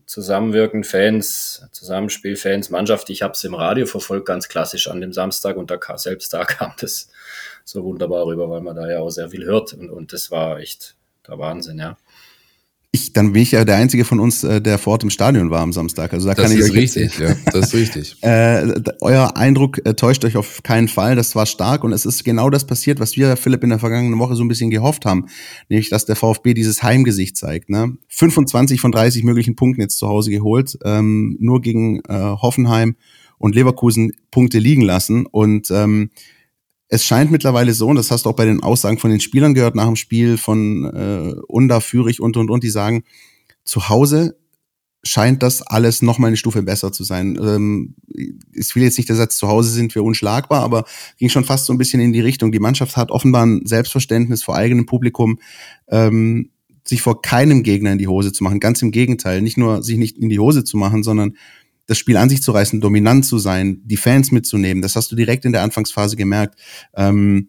Zusammenwirken, 0.06 0.84
Fans, 0.84 1.66
Zusammenspiel, 1.72 2.36
Fans, 2.36 2.68
Mannschaft. 2.68 3.08
Ich 3.08 3.22
habe 3.22 3.32
es 3.32 3.42
im 3.44 3.54
Radio 3.54 3.86
verfolgt, 3.86 4.26
ganz 4.26 4.48
klassisch 4.48 4.86
an 4.86 5.00
dem 5.00 5.12
Samstag 5.12 5.56
und 5.56 5.70
da 5.70 5.78
selbst 5.96 6.32
da 6.34 6.44
kam 6.44 6.74
das 6.78 7.08
so 7.64 7.82
wunderbar 7.82 8.26
rüber, 8.26 8.48
weil 8.50 8.60
man 8.60 8.76
da 8.76 8.90
ja 8.90 9.00
auch 9.00 9.10
sehr 9.10 9.28
viel 9.28 9.44
hört. 9.44 9.72
Und, 9.74 9.90
und 9.90 10.12
das 10.12 10.30
war 10.30 10.58
echt 10.58 10.96
der 11.26 11.38
Wahnsinn, 11.38 11.78
ja. 11.78 11.96
Ich, 12.94 13.12
dann 13.12 13.32
bin 13.32 13.42
ich 13.42 13.50
ja 13.50 13.64
der 13.64 13.74
Einzige 13.74 14.04
von 14.04 14.20
uns, 14.20 14.44
äh, 14.44 14.60
der 14.60 14.78
vor 14.78 14.92
Ort 14.92 15.02
im 15.02 15.10
Stadion 15.10 15.50
war 15.50 15.62
am 15.62 15.72
Samstag. 15.72 16.12
Also 16.12 16.28
da 16.28 16.34
das 16.34 16.44
kann 16.44 16.56
ist 16.56 16.68
ich 16.68 16.74
richtig, 16.74 17.18
ja, 17.18 17.34
das 17.46 17.66
ist 17.66 17.74
richtig. 17.74 18.16
äh, 18.20 18.72
euer 19.00 19.36
Eindruck 19.36 19.84
äh, 19.84 19.94
täuscht 19.94 20.24
euch 20.24 20.36
auf 20.36 20.62
keinen 20.62 20.86
Fall. 20.86 21.16
Das 21.16 21.34
war 21.34 21.44
stark 21.44 21.82
und 21.82 21.92
es 21.92 22.06
ist 22.06 22.22
genau 22.22 22.50
das 22.50 22.64
passiert, 22.68 23.00
was 23.00 23.16
wir, 23.16 23.36
Philipp, 23.36 23.64
in 23.64 23.70
der 23.70 23.80
vergangenen 23.80 24.20
Woche 24.20 24.36
so 24.36 24.44
ein 24.44 24.48
bisschen 24.48 24.70
gehofft 24.70 25.06
haben. 25.06 25.26
Nämlich, 25.68 25.88
dass 25.88 26.04
der 26.04 26.14
VfB 26.14 26.54
dieses 26.54 26.84
Heimgesicht 26.84 27.36
zeigt. 27.36 27.68
Ne? 27.68 27.96
25 28.10 28.80
von 28.80 28.92
30 28.92 29.24
möglichen 29.24 29.56
Punkten 29.56 29.80
jetzt 29.80 29.98
zu 29.98 30.06
Hause 30.06 30.30
geholt, 30.30 30.78
ähm, 30.84 31.36
nur 31.40 31.62
gegen 31.62 31.98
äh, 32.04 32.12
Hoffenheim 32.12 32.94
und 33.38 33.56
Leverkusen 33.56 34.12
Punkte 34.30 34.60
liegen 34.60 34.82
lassen. 34.82 35.26
Und 35.26 35.68
ähm, 35.72 36.10
es 36.88 37.04
scheint 37.04 37.30
mittlerweile 37.30 37.72
so, 37.72 37.88
und 37.88 37.96
das 37.96 38.10
hast 38.10 38.26
du 38.26 38.30
auch 38.30 38.36
bei 38.36 38.44
den 38.44 38.62
Aussagen 38.62 38.98
von 38.98 39.10
den 39.10 39.20
Spielern 39.20 39.54
gehört 39.54 39.74
nach 39.74 39.86
dem 39.86 39.96
Spiel 39.96 40.36
von 40.36 40.84
äh, 40.84 41.34
Unda, 41.48 41.80
Führig 41.80 42.20
und 42.20 42.36
und 42.36 42.50
und, 42.50 42.62
die 42.62 42.70
sagen, 42.70 43.04
zu 43.64 43.88
Hause 43.88 44.36
scheint 45.02 45.42
das 45.42 45.62
alles 45.62 46.02
noch 46.02 46.18
mal 46.18 46.28
eine 46.28 46.36
Stufe 46.36 46.62
besser 46.62 46.90
zu 46.92 47.04
sein. 47.04 47.38
Ähm, 47.40 47.94
ich 48.52 48.74
will 48.74 48.82
jetzt 48.82 48.96
nicht 48.98 49.08
der 49.08 49.16
Satz, 49.16 49.36
zu 49.36 49.48
Hause 49.48 49.70
sind 49.70 49.94
wir 49.94 50.02
unschlagbar, 50.02 50.62
aber 50.62 50.84
ging 51.18 51.28
schon 51.28 51.44
fast 51.44 51.66
so 51.66 51.72
ein 51.72 51.78
bisschen 51.78 52.00
in 52.00 52.12
die 52.12 52.20
Richtung. 52.20 52.52
Die 52.52 52.58
Mannschaft 52.58 52.96
hat 52.96 53.10
offenbar 53.10 53.44
ein 53.44 53.66
Selbstverständnis 53.66 54.42
vor 54.42 54.56
eigenem 54.56 54.86
Publikum, 54.86 55.38
ähm, 55.88 56.50
sich 56.86 57.02
vor 57.02 57.22
keinem 57.22 57.62
Gegner 57.62 57.92
in 57.92 57.98
die 57.98 58.08
Hose 58.08 58.32
zu 58.32 58.44
machen. 58.44 58.60
Ganz 58.60 58.82
im 58.82 58.90
Gegenteil, 58.90 59.42
nicht 59.42 59.56
nur 59.56 59.82
sich 59.82 59.96
nicht 59.96 60.18
in 60.18 60.28
die 60.28 60.38
Hose 60.38 60.64
zu 60.64 60.76
machen, 60.76 61.02
sondern 61.02 61.36
das 61.86 61.98
Spiel 61.98 62.16
an 62.16 62.28
sich 62.28 62.42
zu 62.42 62.52
reißen, 62.52 62.80
dominant 62.80 63.26
zu 63.26 63.38
sein, 63.38 63.82
die 63.84 63.96
Fans 63.96 64.32
mitzunehmen. 64.32 64.82
Das 64.82 64.96
hast 64.96 65.12
du 65.12 65.16
direkt 65.16 65.44
in 65.44 65.52
der 65.52 65.62
Anfangsphase 65.62 66.16
gemerkt. 66.16 66.58
Ähm, 66.94 67.48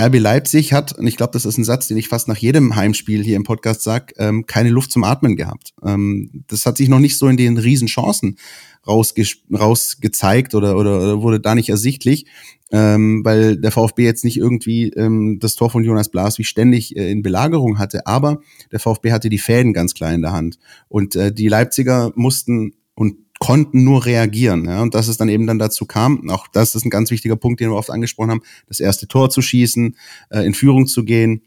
RB 0.00 0.18
Leipzig 0.18 0.72
hat, 0.72 0.96
und 0.98 1.06
ich 1.06 1.16
glaube, 1.16 1.34
das 1.34 1.44
ist 1.44 1.58
ein 1.58 1.64
Satz, 1.64 1.86
den 1.86 1.98
ich 1.98 2.08
fast 2.08 2.26
nach 2.26 2.38
jedem 2.38 2.76
Heimspiel 2.76 3.22
hier 3.22 3.36
im 3.36 3.44
Podcast 3.44 3.82
sage, 3.82 4.14
ähm, 4.16 4.46
keine 4.46 4.70
Luft 4.70 4.90
zum 4.90 5.04
Atmen 5.04 5.36
gehabt. 5.36 5.74
Ähm, 5.84 6.44
das 6.46 6.64
hat 6.64 6.78
sich 6.78 6.88
noch 6.88 6.98
nicht 6.98 7.18
so 7.18 7.28
in 7.28 7.36
den 7.36 7.58
Riesenchancen 7.58 8.38
rausgezeigt 8.86 10.54
oder, 10.54 10.76
oder, 10.76 10.96
oder 10.96 11.22
wurde 11.22 11.40
da 11.40 11.54
nicht 11.54 11.68
ersichtlich, 11.68 12.26
ähm, 12.72 13.20
weil 13.22 13.58
der 13.58 13.70
VfB 13.70 14.02
jetzt 14.02 14.24
nicht 14.24 14.38
irgendwie 14.38 14.88
ähm, 14.88 15.38
das 15.40 15.54
Tor 15.56 15.70
von 15.70 15.84
Jonas 15.84 16.08
Blas 16.08 16.38
wie 16.38 16.44
ständig 16.44 16.96
äh, 16.96 17.10
in 17.10 17.22
Belagerung 17.22 17.78
hatte, 17.78 18.06
aber 18.06 18.40
der 18.72 18.80
VfB 18.80 19.12
hatte 19.12 19.28
die 19.28 19.38
Fäden 19.38 19.74
ganz 19.74 19.94
klar 19.94 20.12
in 20.12 20.22
der 20.22 20.32
Hand. 20.32 20.58
Und 20.88 21.14
äh, 21.16 21.32
die 21.32 21.48
Leipziger 21.48 22.12
mussten 22.16 22.72
und 22.94 23.16
konnten 23.42 23.82
nur 23.82 24.06
reagieren. 24.06 24.66
Ja, 24.66 24.82
und 24.82 24.94
dass 24.94 25.08
es 25.08 25.16
dann 25.16 25.28
eben 25.28 25.48
dann 25.48 25.58
dazu 25.58 25.84
kam, 25.84 26.30
auch 26.30 26.46
das 26.46 26.76
ist 26.76 26.84
ein 26.84 26.90
ganz 26.90 27.10
wichtiger 27.10 27.34
Punkt, 27.34 27.58
den 27.58 27.70
wir 27.70 27.76
oft 27.76 27.90
angesprochen 27.90 28.30
haben, 28.30 28.42
das 28.68 28.78
erste 28.78 29.08
Tor 29.08 29.30
zu 29.30 29.42
schießen, 29.42 29.96
äh, 30.30 30.46
in 30.46 30.54
Führung 30.54 30.86
zu 30.86 31.04
gehen. 31.04 31.42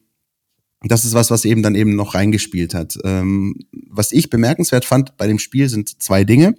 Das 0.83 1.05
ist 1.05 1.13
was, 1.13 1.31
was 1.31 1.45
eben 1.45 1.63
dann 1.63 1.73
eben 1.73 1.95
noch 1.95 2.13
reingespielt 2.13 2.73
hat. 2.73 2.97
Ähm, 3.05 3.55
was 3.89 4.11
ich 4.11 4.29
bemerkenswert 4.29 4.83
fand 4.83 5.15
bei 5.15 5.25
dem 5.25 5.39
Spiel 5.39 5.69
sind 5.69 6.03
zwei 6.03 6.25
Dinge. 6.25 6.55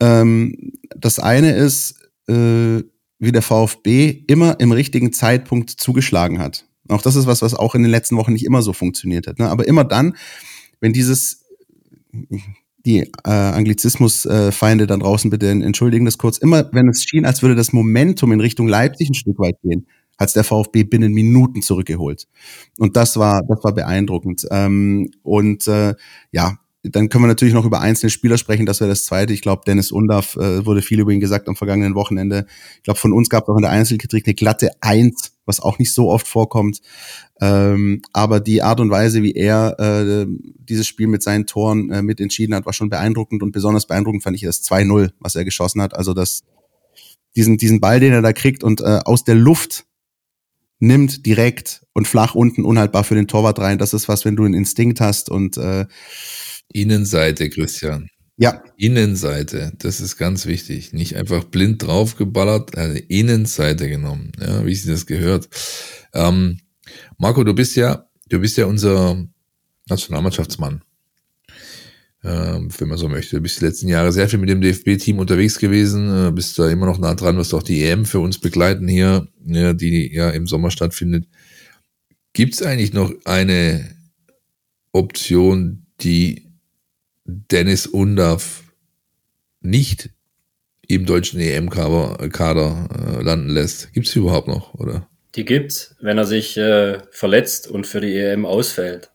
Ähm, 0.00 0.72
das 0.96 1.20
eine 1.20 1.52
ist, 1.52 2.00
äh, 2.26 2.82
wie 3.20 3.30
der 3.30 3.42
VfB 3.42 4.24
immer 4.26 4.58
im 4.58 4.72
richtigen 4.72 5.12
Zeitpunkt 5.12 5.70
zugeschlagen 5.70 6.40
hat. 6.40 6.66
Auch 6.88 7.02
das 7.02 7.14
ist 7.14 7.28
was, 7.28 7.42
was 7.42 7.54
auch 7.54 7.76
in 7.76 7.82
den 7.82 7.92
letzten 7.92 8.16
Wochen 8.16 8.32
nicht 8.32 8.44
immer 8.44 8.62
so 8.62 8.72
funktioniert 8.72 9.28
hat. 9.28 9.38
Ne? 9.38 9.48
Aber 9.48 9.68
immer 9.68 9.84
dann, 9.84 10.16
wenn 10.80 10.92
dieses 10.92 11.44
die 12.84 13.00
äh, 13.00 13.30
Anglizismus-Feinde 13.30 14.84
äh, 14.84 14.86
dann 14.86 15.00
draußen 15.00 15.30
bitte 15.30 15.48
entschuldigen 15.48 16.04
das 16.04 16.18
kurz. 16.18 16.38
Immer 16.38 16.68
wenn 16.72 16.88
es 16.88 17.04
schien, 17.04 17.24
als 17.24 17.42
würde 17.42 17.54
das 17.54 17.72
Momentum 17.72 18.32
in 18.32 18.40
Richtung 18.40 18.68
Leipzig 18.68 19.10
ein 19.10 19.14
Stück 19.14 19.38
weit 19.38 19.56
gehen, 19.62 19.86
hat 20.18 20.34
der 20.34 20.44
VfB 20.44 20.84
binnen 20.84 21.12
Minuten 21.12 21.62
zurückgeholt. 21.62 22.26
Und 22.78 22.96
das 22.96 23.16
war, 23.16 23.42
das 23.48 23.62
war 23.64 23.72
beeindruckend. 23.72 24.46
Ähm, 24.50 25.10
und 25.22 25.66
äh, 25.66 25.94
ja, 26.32 26.58
dann 26.82 27.08
können 27.08 27.24
wir 27.24 27.28
natürlich 27.28 27.54
noch 27.54 27.64
über 27.64 27.80
einzelne 27.80 28.10
Spieler 28.10 28.38
sprechen. 28.38 28.66
Das 28.66 28.80
wäre 28.80 28.90
das 28.90 29.04
Zweite. 29.04 29.32
Ich 29.32 29.40
glaube, 29.40 29.62
Dennis 29.64 29.92
Undaff 29.92 30.36
äh, 30.36 30.66
wurde 30.66 30.82
viel 30.82 30.98
über 30.98 31.12
ihn 31.12 31.20
gesagt 31.20 31.48
am 31.48 31.54
vergangenen 31.54 31.94
Wochenende. 31.94 32.46
Ich 32.78 32.82
glaube, 32.82 32.98
von 32.98 33.12
uns 33.12 33.28
gab 33.28 33.44
es 33.44 33.48
auch 33.48 33.56
in 33.56 33.62
der 33.62 33.70
Einzelkritik 33.70 34.26
eine 34.26 34.34
glatte 34.34 34.70
Eins, 34.80 35.32
was 35.46 35.60
auch 35.60 35.78
nicht 35.78 35.92
so 35.94 36.10
oft 36.10 36.26
vorkommt. 36.26 36.80
Ähm, 37.40 38.02
aber 38.12 38.40
die 38.40 38.62
Art 38.62 38.80
und 38.80 38.90
Weise, 38.90 39.22
wie 39.22 39.32
er 39.32 39.78
äh, 39.78 40.26
dieses 40.28 40.88
Spiel 40.88 41.06
mit 41.06 41.22
seinen 41.22 41.46
Toren 41.46 41.90
äh, 41.90 42.02
mit 42.02 42.20
entschieden 42.20 42.54
hat, 42.54 42.66
war 42.66 42.72
schon 42.72 42.90
beeindruckend. 42.90 43.44
Und 43.44 43.52
besonders 43.52 43.86
beeindruckend 43.86 44.24
fand 44.24 44.36
ich 44.36 44.42
das 44.42 44.64
2-0, 44.64 45.12
was 45.20 45.36
er 45.36 45.44
geschossen 45.44 45.80
hat. 45.82 45.94
Also 45.94 46.14
das, 46.14 46.42
diesen, 47.36 47.58
diesen 47.58 47.80
Ball, 47.80 48.00
den 48.00 48.12
er 48.12 48.22
da 48.22 48.32
kriegt 48.32 48.64
und 48.64 48.80
äh, 48.80 49.00
aus 49.04 49.22
der 49.22 49.36
Luft 49.36 49.86
nimmt 50.80 51.26
direkt 51.26 51.86
und 51.92 52.08
flach 52.08 52.34
unten 52.34 52.64
unhaltbar 52.64 53.04
für 53.04 53.14
den 53.14 53.28
Torwart 53.28 53.60
rein. 53.60 53.78
Das 53.78 53.94
ist 53.94 54.08
was, 54.08 54.24
wenn 54.24 54.34
du 54.34 54.44
einen 54.44 54.54
Instinkt 54.54 55.00
hast 55.00 55.30
und 55.30 55.56
äh, 55.56 55.86
Innenseite, 56.72 57.50
Christian. 57.50 58.08
Ja. 58.36 58.62
Innenseite, 58.76 59.72
das 59.78 60.00
ist 60.00 60.16
ganz 60.16 60.46
wichtig. 60.46 60.92
Nicht 60.92 61.16
einfach 61.16 61.44
blind 61.44 61.82
draufgeballert, 61.82 62.76
eine 62.76 62.98
Innenseite 62.98 63.88
genommen, 63.88 64.32
ja, 64.40 64.64
wie 64.66 64.74
sich 64.74 64.90
das 64.90 65.06
gehört. 65.06 65.48
Ähm, 66.14 66.58
Marco, 67.18 67.44
du 67.44 67.54
bist 67.54 67.76
ja, 67.76 68.06
du 68.28 68.40
bist 68.40 68.56
ja 68.56 68.66
unser 68.66 69.24
Nationalmannschaftsmann. 69.88 70.82
Ähm, 72.24 72.68
wenn 72.78 72.88
man 72.88 72.98
so 72.98 73.08
möchte. 73.08 73.36
Du 73.36 73.42
bist 73.42 73.60
die 73.60 73.64
letzten 73.64 73.88
Jahre 73.88 74.12
sehr 74.12 74.28
viel 74.28 74.38
mit 74.38 74.48
dem 74.48 74.60
DFB-Team 74.60 75.18
unterwegs 75.18 75.58
gewesen, 75.58 76.28
äh, 76.28 76.30
bist 76.30 76.56
da 76.56 76.70
immer 76.70 76.86
noch 76.86 76.98
nah 76.98 77.14
dran, 77.16 77.36
wirst 77.36 77.52
auch 77.52 77.64
die 77.64 77.82
EM 77.82 78.04
für 78.04 78.20
uns 78.20 78.38
begleiten 78.38 78.86
hier, 78.86 79.26
ja, 79.44 79.72
die 79.72 80.12
ja 80.12 80.30
im 80.30 80.46
Sommer 80.46 80.70
stattfindet. 80.70 81.26
Gibt 82.32 82.54
es 82.54 82.62
eigentlich 82.62 82.92
noch 82.92 83.12
eine 83.24 83.96
Option, 84.92 85.86
die 86.00 86.51
Dennis 87.24 87.86
Undaff 87.86 88.62
nicht 89.60 90.10
im 90.88 91.06
deutschen 91.06 91.40
EM-Kader 91.40 92.88
äh, 93.18 93.22
landen 93.22 93.48
lässt? 93.48 93.92
Gibt 93.92 94.08
es 94.08 94.16
überhaupt 94.16 94.48
noch, 94.48 94.74
oder? 94.74 95.08
Die 95.34 95.44
gibt's, 95.44 95.96
wenn 96.00 96.18
er 96.18 96.26
sich 96.26 96.56
äh, 96.56 96.98
verletzt 97.10 97.68
und 97.68 97.86
für 97.86 98.00
die 98.00 98.16
EM 98.16 98.44
ausfällt. 98.44 99.10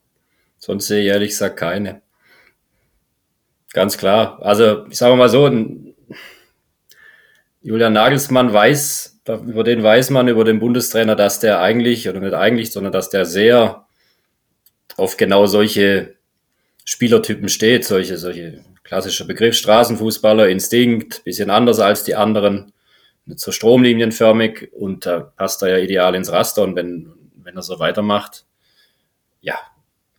Sonst 0.57 0.87
sehe 0.87 1.01
ich 1.01 1.07
ehrlich 1.07 1.29
gesagt 1.29 1.57
keine. 1.57 2.01
Ganz 3.73 3.97
klar. 3.97 4.41
Also, 4.41 4.87
ich 4.87 4.97
sage 4.97 5.15
mal 5.15 5.29
so, 5.29 5.47
Julian 7.61 7.93
Nagelsmann 7.93 8.51
weiß, 8.51 9.21
über 9.27 9.63
den 9.63 9.83
weiß 9.83 10.09
man, 10.09 10.27
über 10.29 10.45
den 10.45 10.59
Bundestrainer, 10.59 11.15
dass 11.15 11.39
der 11.39 11.59
eigentlich, 11.59 12.07
oder 12.09 12.21
nicht 12.21 12.33
eigentlich, 12.33 12.71
sondern 12.71 12.93
dass 12.93 13.09
der 13.09 13.25
sehr 13.25 13.85
auf 14.95 15.17
genau 15.17 15.45
solche 15.45 16.16
Spielertypen 16.89 17.49
steht, 17.49 17.83
solche, 17.83 18.17
solche 18.17 18.63
klassische 18.83 19.27
Begriff, 19.27 19.55
Straßenfußballer, 19.55 20.47
Instinkt, 20.47 21.21
bisschen 21.25 21.49
anders 21.49 21.81
als 21.81 22.05
die 22.05 22.15
anderen, 22.15 22.71
nicht 23.25 23.41
so 23.41 23.51
stromlinienförmig 23.51 24.71
und 24.71 25.05
da 25.05 25.19
passt 25.19 25.61
er 25.63 25.69
ja 25.69 25.77
ideal 25.79 26.15
ins 26.15 26.31
Raster 26.31 26.63
und 26.63 26.77
wenn, 26.77 27.11
wenn 27.35 27.57
er 27.57 27.61
so 27.61 27.79
weitermacht, 27.79 28.45
ja, 29.41 29.55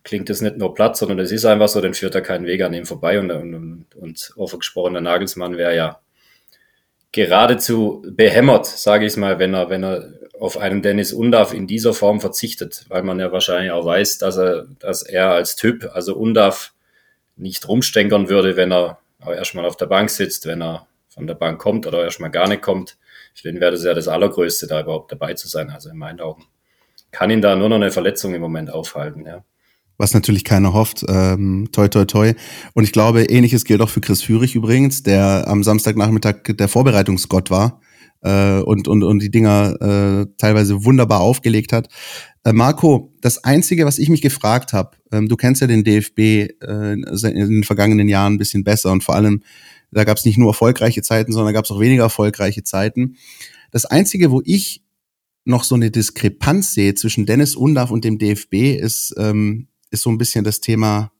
klingt 0.03 0.29
das 0.29 0.41
nicht 0.41 0.57
nur 0.57 0.75
platt, 0.75 0.95
sondern 0.95 1.17
es 1.17 1.31
ist 1.31 1.45
einfach 1.45 1.69
so, 1.69 1.81
dann 1.81 1.95
führt 1.95 2.13
er 2.13 2.21
keinen 2.21 2.45
Weg 2.45 2.61
an 2.61 2.75
ihm 2.75 2.85
vorbei 2.85 3.19
und, 3.19 3.31
und, 3.31 3.87
und 3.95 4.33
offen 4.35 4.59
gesprochen, 4.59 4.93
der 4.93 5.01
Nagelsmann 5.01 5.57
wäre 5.57 5.75
ja 5.75 5.99
geradezu 7.11 8.03
behämmert, 8.05 8.67
sage 8.67 9.07
ich 9.07 9.17
mal, 9.17 9.39
wenn 9.39 9.55
er, 9.55 9.71
wenn 9.71 9.83
er 9.83 10.13
auf 10.39 10.57
einen 10.57 10.81
Dennis 10.81 11.11
Undav 11.11 11.53
in 11.53 11.67
dieser 11.67 11.93
Form 11.93 12.21
verzichtet, 12.21 12.85
weil 12.87 13.03
man 13.03 13.19
ja 13.19 13.31
wahrscheinlich 13.31 13.71
auch 13.71 13.85
weiß, 13.85 14.19
dass 14.19 14.37
er, 14.37 14.65
dass 14.79 15.03
er 15.03 15.31
als 15.31 15.55
Typ, 15.55 15.89
also 15.93 16.15
Undav, 16.15 16.73
nicht 17.35 17.67
rumstänkern 17.67 18.29
würde, 18.29 18.55
wenn 18.55 18.71
er 18.71 18.99
auch 19.21 19.31
erstmal 19.31 19.65
auf 19.65 19.77
der 19.77 19.85
Bank 19.85 20.09
sitzt, 20.09 20.45
wenn 20.45 20.61
er 20.61 20.87
von 21.09 21.27
der 21.27 21.35
Bank 21.35 21.59
kommt 21.59 21.87
oder 21.87 22.03
erstmal 22.03 22.31
gar 22.31 22.47
nicht 22.47 22.61
kommt. 22.61 22.97
Für 23.33 23.51
den 23.51 23.61
wäre 23.61 23.71
das 23.71 23.83
ja 23.83 23.93
das 23.93 24.07
Allergrößte, 24.07 24.67
da 24.67 24.81
überhaupt 24.81 25.11
dabei 25.11 25.33
zu 25.33 25.47
sein, 25.47 25.69
also 25.69 25.89
in 25.89 25.97
meinen 25.97 26.19
Augen. 26.19 26.45
Kann 27.11 27.29
ihn 27.29 27.41
da 27.41 27.55
nur 27.55 27.69
noch 27.69 27.77
eine 27.77 27.91
Verletzung 27.91 28.33
im 28.33 28.41
Moment 28.41 28.71
aufhalten, 28.71 29.25
ja 29.25 29.43
was 30.01 30.13
natürlich 30.13 30.45
keiner 30.45 30.71
hofft. 30.71 31.03
Ähm, 31.09 31.67
toi, 31.73 31.89
toi, 31.89 32.05
toi. 32.05 32.33
Und 32.73 32.85
ich 32.85 32.93
glaube, 32.93 33.23
ähnliches 33.23 33.65
gilt 33.65 33.81
auch 33.81 33.89
für 33.89 33.99
Chris 33.99 34.23
Führig 34.23 34.55
übrigens, 34.55 35.03
der 35.03 35.43
am 35.45 35.61
Samstagnachmittag 35.61 36.37
der 36.47 36.69
Vorbereitungsgott 36.69 37.51
war 37.51 37.81
äh, 38.21 38.59
und, 38.59 38.87
und, 38.87 39.03
und 39.03 39.19
die 39.19 39.31
Dinger 39.31 39.75
äh, 39.81 40.25
teilweise 40.37 40.83
wunderbar 40.83 41.21
aufgelegt 41.21 41.73
hat. 41.73 41.87
Äh, 42.43 42.53
Marco, 42.53 43.13
das 43.21 43.43
Einzige, 43.43 43.85
was 43.85 43.99
ich 43.99 44.09
mich 44.09 44.21
gefragt 44.21 44.73
habe, 44.73 44.97
ähm, 45.11 45.27
du 45.27 45.35
kennst 45.35 45.61
ja 45.61 45.67
den 45.67 45.83
DFB 45.83 46.19
äh, 46.19 46.93
in 46.93 47.03
den 47.35 47.63
vergangenen 47.63 48.07
Jahren 48.07 48.33
ein 48.33 48.37
bisschen 48.37 48.63
besser 48.63 48.91
und 48.91 49.03
vor 49.03 49.15
allem, 49.15 49.43
da 49.91 50.03
gab 50.03 50.17
es 50.17 50.25
nicht 50.25 50.37
nur 50.37 50.49
erfolgreiche 50.49 51.01
Zeiten, 51.01 51.31
sondern 51.31 51.53
gab 51.53 51.65
es 51.65 51.71
auch 51.71 51.79
weniger 51.79 52.03
erfolgreiche 52.03 52.63
Zeiten. 52.63 53.15
Das 53.71 53.85
Einzige, 53.85 54.31
wo 54.31 54.41
ich 54.45 54.83
noch 55.45 55.63
so 55.63 55.75
eine 55.75 55.89
Diskrepanz 55.89 56.73
sehe 56.73 56.93
zwischen 56.93 57.25
Dennis 57.25 57.55
Undaff 57.55 57.91
und 57.91 58.03
dem 58.03 58.19
DFB, 58.19 58.77
ist, 58.79 59.15
ähm, 59.17 59.67
ist 59.89 60.03
so 60.03 60.09
ein 60.09 60.17
bisschen 60.17 60.43
das 60.43 60.61
Thema 60.61 61.11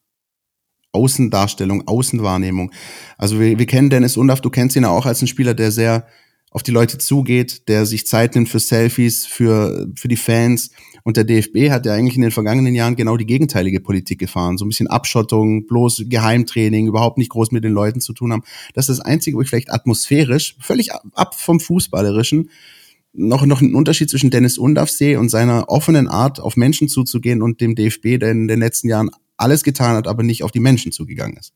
Außendarstellung, 0.92 1.88
Außenwahrnehmung. 1.88 2.72
Also 3.18 3.40
wir, 3.40 3.58
wir 3.58 3.66
kennen 3.66 3.90
Dennis 3.90 4.18
Undaff, 4.18 4.42
du 4.42 4.50
kennst 4.50 4.76
ihn 4.76 4.84
ja 4.84 4.90
auch 4.90 5.06
als 5.06 5.22
ein 5.22 5.28
Spieler, 5.28 5.54
der 5.54 5.72
sehr 5.72 6.08
auf 6.52 6.64
die 6.64 6.72
Leute 6.72 6.98
zugeht, 6.98 7.68
der 7.68 7.86
sich 7.86 8.08
Zeit 8.08 8.36
nimmt 8.36 8.50
für 8.50 8.60
Selfies, 8.60 9.26
für, 9.26 9.88
für 9.96 10.08
die 10.08 10.16
Fans. 10.16 10.72
Und 11.04 11.18
der 11.18 11.24
DFB 11.24 11.70
hat 11.70 11.86
ja 11.86 11.94
eigentlich 11.94 12.16
in 12.16 12.22
den 12.22 12.32
vergangenen 12.32 12.74
Jahren 12.74 12.96
genau 12.96 13.18
die 13.18 13.26
gegenteilige 13.26 13.80
Politik 13.80 14.20
gefahren. 14.20 14.58
So 14.58 14.66
ein 14.66 14.70
bisschen 14.70 14.88
Abschottung, 14.88 15.68
bloß 15.68 16.06
Geheimtraining, 16.08 16.88
überhaupt 16.88 17.18
nicht 17.18 17.30
groß 17.30 17.52
mit 17.52 17.64
den 17.64 17.74
Leuten 17.74 18.02
zu 18.02 18.14
tun 18.14 18.34
haben. 18.34 18.44
Das 18.74 18.90
ist 18.90 19.00
das 19.00 19.06
Einzige, 19.06 19.38
wo 19.38 19.42
ich 19.42 19.50
vielleicht 19.50 19.72
atmosphärisch, 19.72 20.56
völlig 20.60 20.92
ab 20.94 21.36
vom 21.36 21.60
Fußballerischen, 21.60 22.50
noch, 23.14 23.46
noch 23.46 23.62
einen 23.62 23.76
Unterschied 23.76 24.10
zwischen 24.10 24.30
Dennis 24.30 24.58
Undaff 24.58 24.90
sehe 24.90 25.20
und 25.20 25.30
seiner 25.30 25.70
offenen 25.70 26.08
Art, 26.08 26.40
auf 26.40 26.58
Menschen 26.58 26.88
zuzugehen 26.88 27.42
und 27.42 27.62
dem 27.62 27.76
DFB, 27.76 28.20
der 28.20 28.32
in 28.32 28.48
den 28.48 28.60
letzten 28.60 28.88
Jahren 28.88 29.10
alles 29.38 29.64
getan 29.64 29.96
hat, 29.96 30.08
aber 30.08 30.24
nicht 30.24 30.44
auf 30.44 30.52
die 30.52 30.60
Menschen 30.60 30.92
zugegangen 30.92 31.38
ist. 31.38 31.54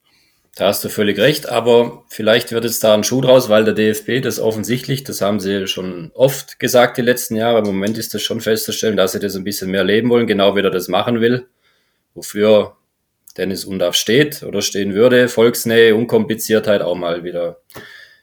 Da 0.55 0.67
hast 0.67 0.83
du 0.83 0.89
völlig 0.89 1.17
recht, 1.17 1.49
aber 1.49 2.03
vielleicht 2.09 2.51
wird 2.51 2.63
jetzt 2.63 2.83
da 2.83 2.93
ein 2.93 3.03
Schuh 3.03 3.21
draus, 3.21 3.49
weil 3.49 3.65
der 3.65 3.73
DFB 3.73 4.21
das 4.21 4.39
offensichtlich, 4.39 5.03
das 5.03 5.19
haben 5.19 5.39
sie 5.39 5.65
schon 5.65 6.11
oft 6.13 6.59
gesagt 6.59 6.97
die 6.97 7.01
letzten 7.01 7.35
Jahre, 7.35 7.59
im 7.59 7.65
Moment 7.65 7.97
ist 7.97 8.13
das 8.13 8.21
schon 8.21 8.39
festzustellen, 8.39 8.95
dass 8.95 9.13
sie 9.13 9.19
das 9.19 9.35
ein 9.35 9.43
bisschen 9.43 9.71
mehr 9.71 9.83
leben 9.83 10.09
wollen, 10.09 10.27
genau 10.27 10.55
wie 10.55 10.61
er 10.61 10.69
das 10.69 10.89
machen 10.89 11.21
will, 11.21 11.47
wofür 12.13 12.77
Dennis 13.35 13.65
Undaff 13.65 13.95
steht 13.95 14.43
oder 14.43 14.61
stehen 14.61 14.93
würde, 14.93 15.27
Volksnähe, 15.27 15.95
Unkompliziertheit, 15.95 16.83
auch 16.83 16.95
mal 16.95 17.23
wieder 17.23 17.61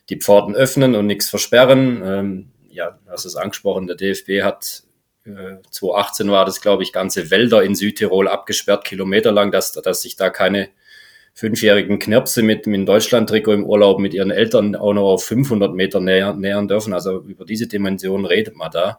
die 0.09 0.21
Pforten 0.21 0.55
öffnen 0.55 0.95
und 0.95 1.07
nichts 1.07 1.29
versperren. 1.29 2.03
Ähm, 2.05 2.53
ja, 2.69 2.97
hast 3.09 3.25
es 3.25 3.35
angesprochen, 3.35 3.89
der 3.89 3.97
DFB 3.97 4.43
hat 4.43 4.85
äh, 5.25 5.57
2018 5.69 6.31
war 6.31 6.45
das, 6.45 6.61
glaube 6.61 6.85
ich, 6.85 6.93
ganze 6.93 7.33
Wälder 7.33 7.65
in 7.65 7.75
Südtirol 7.75 8.29
abgesperrt, 8.29 8.85
kilometerlang, 8.85 9.51
dass, 9.51 9.73
dass 9.73 10.03
sich 10.03 10.15
da 10.15 10.31
keine 10.31 10.69
fünfjährigen 11.41 11.99
Knirpse 11.99 12.43
mit, 12.43 12.67
dem 12.67 12.85
Deutschland-Trikot 12.85 13.55
im 13.55 13.65
Urlaub 13.65 13.99
mit 13.99 14.13
ihren 14.13 14.31
Eltern 14.31 14.77
auch 14.77 14.93
noch 14.93 15.09
auf 15.11 15.25
500 15.25 15.75
Meter 15.75 15.99
nähern, 15.99 16.39
nähern 16.39 16.69
dürfen. 16.69 16.93
Also 16.93 17.21
über 17.21 17.47
diese 17.47 17.67
Dimension 17.67 18.27
redet 18.27 18.57
man 18.57 18.71
da. 18.71 18.99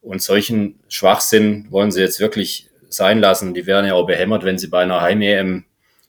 Und 0.00 0.22
solchen 0.22 0.80
Schwachsinn 0.88 1.66
wollen 1.68 1.90
sie 1.90 2.00
jetzt 2.00 2.18
wirklich 2.18 2.70
sein 2.88 3.18
lassen. 3.18 3.52
Die 3.52 3.66
wären 3.66 3.84
ja 3.84 3.92
auch 3.92 4.06
behämmert, 4.06 4.42
wenn 4.44 4.56
sie 4.56 4.68
bei 4.68 4.84
einer 4.84 5.02
Heim-EM 5.02 5.64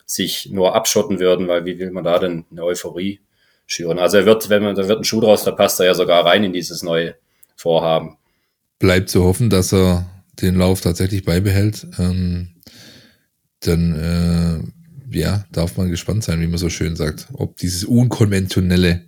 sich 0.06 0.50
nur 0.50 0.74
abschotten 0.74 1.20
würden, 1.20 1.50
weil 1.50 1.66
wie 1.66 1.80
will 1.80 1.92
man 1.92 2.06
da 2.06 2.18
denn 2.18 2.46
eine 2.50 2.64
Euphorie 2.64 3.20
schüren. 3.66 4.00
Also 4.00 4.20
er 4.20 4.26
wird, 4.26 4.50
wenn 4.50 4.64
man, 4.64 4.74
da 4.74 4.88
wird 4.88 5.02
ein 5.02 5.04
Schuh 5.04 5.20
draus, 5.20 5.44
da 5.44 5.52
passt 5.52 5.82
er 5.82 5.88
ja 5.88 5.94
sogar 5.96 6.26
rein 6.26 6.46
in 6.46 6.54
dieses 6.54 6.82
neue 6.82 7.16
Vorhaben. 7.58 8.16
Bleibt 8.80 9.10
zu 9.10 9.26
hoffen, 9.26 9.50
dass 9.50 9.74
er 9.74 10.10
den 10.42 10.56
Lauf 10.56 10.80
tatsächlich 10.80 11.26
beibehält. 11.26 11.86
Ähm, 12.00 12.54
dann 13.60 14.64
äh, 14.64 14.77
ja, 15.10 15.46
darf 15.52 15.78
man 15.78 15.90
gespannt 15.90 16.24
sein, 16.24 16.42
wie 16.42 16.48
man 16.48 16.58
so 16.58 16.70
schön 16.70 16.96
sagt, 16.96 17.28
ob 17.34 17.58
dieses 17.58 17.84
Unkonventionelle 17.84 19.06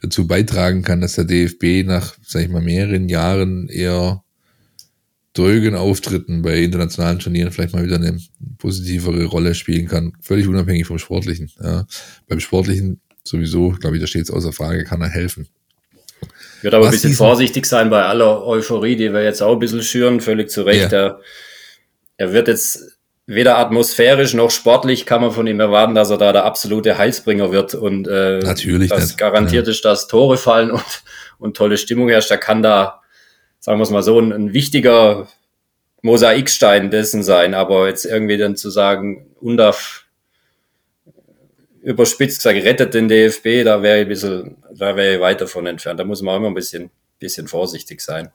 dazu 0.00 0.26
beitragen 0.26 0.82
kann, 0.82 1.00
dass 1.00 1.14
der 1.14 1.24
DFB 1.24 1.86
nach, 1.86 2.14
sag 2.22 2.42
ich 2.42 2.48
mal, 2.48 2.62
mehreren 2.62 3.08
Jahren 3.08 3.68
eher 3.68 4.22
drögen 5.32 5.74
Auftritten 5.74 6.42
bei 6.42 6.58
internationalen 6.58 7.18
Turnieren 7.18 7.52
vielleicht 7.52 7.72
mal 7.72 7.84
wieder 7.84 7.96
eine 7.96 8.18
positivere 8.58 9.24
Rolle 9.26 9.54
spielen 9.54 9.86
kann, 9.86 10.12
völlig 10.20 10.48
unabhängig 10.48 10.86
vom 10.86 10.98
Sportlichen. 10.98 11.50
Ja. 11.62 11.86
Beim 12.26 12.40
Sportlichen 12.40 13.00
sowieso, 13.22 13.70
glaube 13.70 13.96
ich, 13.96 14.00
da 14.00 14.06
steht 14.06 14.22
es 14.22 14.30
außer 14.30 14.52
Frage, 14.52 14.84
kann 14.84 15.02
er 15.02 15.08
helfen. 15.08 15.46
Ich 16.58 16.64
würde 16.64 16.76
aber 16.76 16.86
Was 16.86 16.92
ein 16.92 16.96
bisschen 16.96 17.14
vorsichtig 17.14 17.64
sein 17.66 17.90
bei 17.90 18.02
aller 18.02 18.44
Euphorie, 18.44 18.96
die 18.96 19.12
wir 19.12 19.22
jetzt 19.22 19.40
auch 19.40 19.52
ein 19.52 19.58
bisschen 19.58 19.82
schüren, 19.82 20.20
völlig 20.20 20.50
zu 20.50 20.62
Recht. 20.62 20.92
Ja. 20.92 20.98
Er, 20.98 21.20
er 22.16 22.32
wird 22.32 22.48
jetzt 22.48 22.98
weder 23.34 23.58
atmosphärisch 23.58 24.34
noch 24.34 24.50
sportlich 24.50 25.06
kann 25.06 25.20
man 25.20 25.30
von 25.30 25.46
ihm 25.46 25.60
erwarten, 25.60 25.94
dass 25.94 26.10
er 26.10 26.18
da 26.18 26.32
der 26.32 26.44
absolute 26.44 26.98
Heilsbringer 26.98 27.52
wird 27.52 27.74
und 27.74 28.08
äh, 28.08 28.40
Natürlich 28.40 28.90
das 28.90 29.06
nicht. 29.06 29.18
garantiert 29.18 29.66
ja. 29.66 29.70
ist, 29.70 29.84
dass 29.84 30.08
Tore 30.08 30.36
fallen 30.36 30.72
und, 30.72 31.02
und 31.38 31.56
tolle 31.56 31.78
Stimmung 31.78 32.08
herrscht. 32.08 32.30
Da 32.30 32.36
kann 32.36 32.62
da, 32.62 33.02
sagen 33.60 33.78
wir 33.78 33.84
es 33.84 33.90
mal 33.90 34.02
so, 34.02 34.18
ein, 34.18 34.32
ein 34.32 34.52
wichtiger 34.52 35.28
Mosaikstein 36.02 36.90
dessen 36.90 37.22
sein, 37.22 37.54
aber 37.54 37.86
jetzt 37.86 38.04
irgendwie 38.04 38.36
dann 38.36 38.56
zu 38.56 38.68
sagen, 38.68 39.26
Undaf 39.40 40.06
überspitzt 41.82 42.38
gesagt, 42.38 42.64
rettet 42.64 42.94
den 42.94 43.08
DFB, 43.08 43.64
da 43.64 43.80
wäre 43.82 43.98
ich 43.98 44.06
ein 44.06 44.08
bisschen, 44.08 44.56
da 44.74 44.96
wäre 44.96 45.14
ich 45.14 45.20
weit 45.20 45.40
davon 45.40 45.66
entfernt. 45.66 46.00
Da 46.00 46.04
muss 46.04 46.20
man 46.20 46.34
auch 46.34 46.38
immer 46.38 46.48
ein 46.48 46.54
bisschen, 46.54 46.90
bisschen 47.20 47.46
vorsichtig 47.46 48.00
sein. 48.00 48.30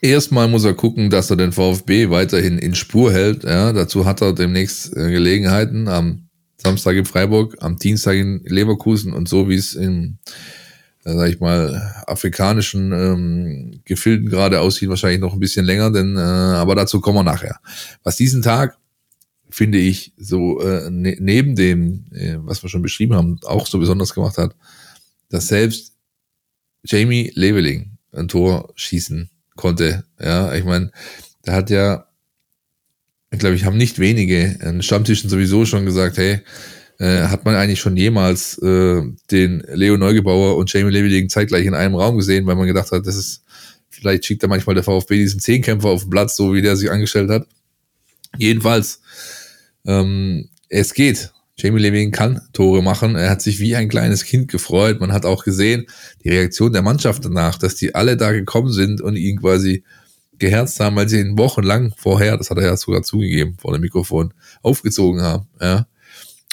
Erstmal 0.00 0.48
muss 0.48 0.64
er 0.64 0.74
gucken, 0.74 1.10
dass 1.10 1.30
er 1.30 1.36
den 1.36 1.52
VfB 1.52 2.10
weiterhin 2.10 2.58
in 2.58 2.74
Spur 2.74 3.12
hält. 3.12 3.44
Ja, 3.44 3.72
dazu 3.72 4.04
hat 4.04 4.20
er 4.20 4.32
demnächst 4.34 4.94
äh, 4.96 5.10
Gelegenheiten 5.10 5.88
am 5.88 6.28
Samstag 6.58 6.96
in 6.96 7.06
Freiburg, 7.06 7.56
am 7.60 7.78
Dienstag 7.78 8.14
in 8.16 8.42
Leverkusen 8.44 9.12
und 9.12 9.28
so 9.28 9.48
wie 9.48 9.54
es 9.54 9.74
in, 9.74 10.18
äh, 11.04 11.14
sag 11.14 11.30
ich 11.30 11.40
mal, 11.40 11.94
afrikanischen 12.06 12.92
ähm, 12.92 13.80
Gefilden 13.84 14.28
gerade 14.28 14.60
aussieht, 14.60 14.88
wahrscheinlich 14.88 15.20
noch 15.20 15.32
ein 15.32 15.40
bisschen 15.40 15.64
länger, 15.64 15.90
denn 15.90 16.16
äh, 16.16 16.20
aber 16.20 16.74
dazu 16.74 17.00
kommen 17.00 17.18
wir 17.18 17.22
nachher. 17.24 17.58
Was 18.02 18.16
diesen 18.16 18.42
Tag 18.42 18.76
finde 19.48 19.78
ich, 19.78 20.12
so 20.18 20.60
äh, 20.60 20.90
ne 20.90 21.16
neben 21.20 21.56
dem, 21.56 22.06
äh, 22.12 22.36
was 22.38 22.62
wir 22.62 22.68
schon 22.68 22.82
beschrieben 22.82 23.14
haben, 23.14 23.38
auch 23.44 23.66
so 23.66 23.78
besonders 23.78 24.12
gemacht 24.12 24.36
hat, 24.36 24.54
dass 25.30 25.48
selbst 25.48 25.94
Jamie 26.84 27.32
Leveling 27.34 27.98
ein 28.12 28.28
Tor 28.28 28.72
schießen 28.76 29.30
konnte. 29.56 30.04
Ja, 30.22 30.54
ich 30.54 30.64
meine, 30.64 30.90
da 31.42 31.52
hat 31.52 31.70
ja, 31.70 32.06
ich 33.30 33.38
glaube, 33.38 33.56
ich 33.56 33.64
haben 33.64 33.76
nicht 33.76 33.98
wenige 33.98 34.58
an 34.62 34.82
Stammtischen 34.82 35.28
sowieso 35.28 35.66
schon 35.66 35.84
gesagt, 35.84 36.18
hey, 36.18 36.40
äh, 36.98 37.22
hat 37.22 37.44
man 37.44 37.54
eigentlich 37.54 37.80
schon 37.80 37.96
jemals 37.96 38.58
äh, 38.58 39.02
den 39.30 39.62
Leo 39.72 39.96
Neugebauer 39.96 40.56
und 40.56 40.72
Jamie 40.72 40.90
Leveling 40.90 41.28
zeitgleich 41.28 41.66
in 41.66 41.74
einem 41.74 41.94
Raum 41.94 42.16
gesehen, 42.16 42.46
weil 42.46 42.56
man 42.56 42.66
gedacht 42.66 42.90
hat, 42.92 43.06
das 43.06 43.16
ist, 43.16 43.42
vielleicht 43.90 44.24
schickt 44.24 44.42
er 44.42 44.48
manchmal 44.48 44.74
der 44.74 44.84
VfB 44.84 45.16
diesen 45.16 45.40
Zehnkämpfer 45.40 45.88
auf 45.88 46.02
den 46.02 46.10
Platz, 46.10 46.36
so 46.36 46.54
wie 46.54 46.62
der 46.62 46.76
sich 46.76 46.90
angestellt 46.90 47.30
hat. 47.30 47.46
Jedenfalls, 48.38 49.00
ähm, 49.86 50.48
es 50.68 50.94
geht. 50.94 51.32
Jamie 51.58 51.80
Levine 51.80 52.10
kann 52.10 52.42
Tore 52.52 52.82
machen. 52.82 53.16
Er 53.16 53.30
hat 53.30 53.40
sich 53.40 53.60
wie 53.60 53.76
ein 53.76 53.88
kleines 53.88 54.24
Kind 54.24 54.48
gefreut. 54.48 55.00
Man 55.00 55.12
hat 55.12 55.24
auch 55.24 55.42
gesehen, 55.42 55.86
die 56.22 56.28
Reaktion 56.28 56.72
der 56.72 56.82
Mannschaft 56.82 57.24
danach, 57.24 57.58
dass 57.58 57.76
die 57.76 57.94
alle 57.94 58.16
da 58.16 58.32
gekommen 58.32 58.70
sind 58.70 59.00
und 59.00 59.16
ihn 59.16 59.40
quasi 59.40 59.82
geherzt 60.38 60.80
haben, 60.80 60.96
weil 60.96 61.08
sie 61.08 61.20
ihn 61.20 61.38
wochenlang 61.38 61.94
vorher, 61.96 62.36
das 62.36 62.50
hat 62.50 62.58
er 62.58 62.64
ja 62.64 62.76
sogar 62.76 63.02
zugegeben 63.02 63.56
vor 63.58 63.72
dem 63.72 63.80
Mikrofon, 63.80 64.34
aufgezogen 64.62 65.22
haben. 65.22 65.46
Ja. 65.58 65.86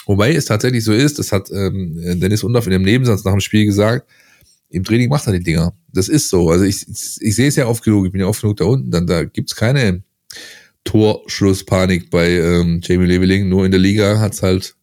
Wobei 0.06 0.34
es 0.34 0.46
tatsächlich 0.46 0.84
so 0.84 0.92
ist, 0.92 1.18
das 1.18 1.32
hat 1.32 1.50
ähm, 1.50 1.98
Dennis 2.18 2.42
Undorf 2.42 2.66
in 2.66 2.72
dem 2.72 2.82
Nebensatz 2.82 3.24
nach 3.24 3.32
dem 3.32 3.40
Spiel 3.40 3.66
gesagt, 3.66 4.08
im 4.70 4.84
Training 4.84 5.10
macht 5.10 5.26
er 5.26 5.34
die 5.34 5.42
Dinger. 5.42 5.74
Das 5.92 6.08
ist 6.08 6.30
so. 6.30 6.50
Also 6.50 6.64
ich, 6.64 6.88
ich, 6.88 7.18
ich 7.20 7.36
sehe 7.36 7.48
es 7.48 7.56
ja 7.56 7.66
oft 7.66 7.84
genug, 7.84 8.06
ich 8.06 8.12
bin 8.12 8.22
ja 8.22 8.26
oft 8.26 8.40
genug 8.40 8.56
da 8.56 8.64
unten, 8.64 8.90
dann 8.90 9.06
da 9.06 9.24
gibt's 9.24 9.54
keine 9.54 10.02
Torschlusspanik 10.84 12.10
bei 12.10 12.30
ähm, 12.30 12.80
Jamie 12.82 13.06
Leveling. 13.06 13.48
Nur 13.48 13.64
in 13.64 13.70
der 13.70 13.80
Liga 13.80 14.18
hat's 14.18 14.42
halt 14.42 14.73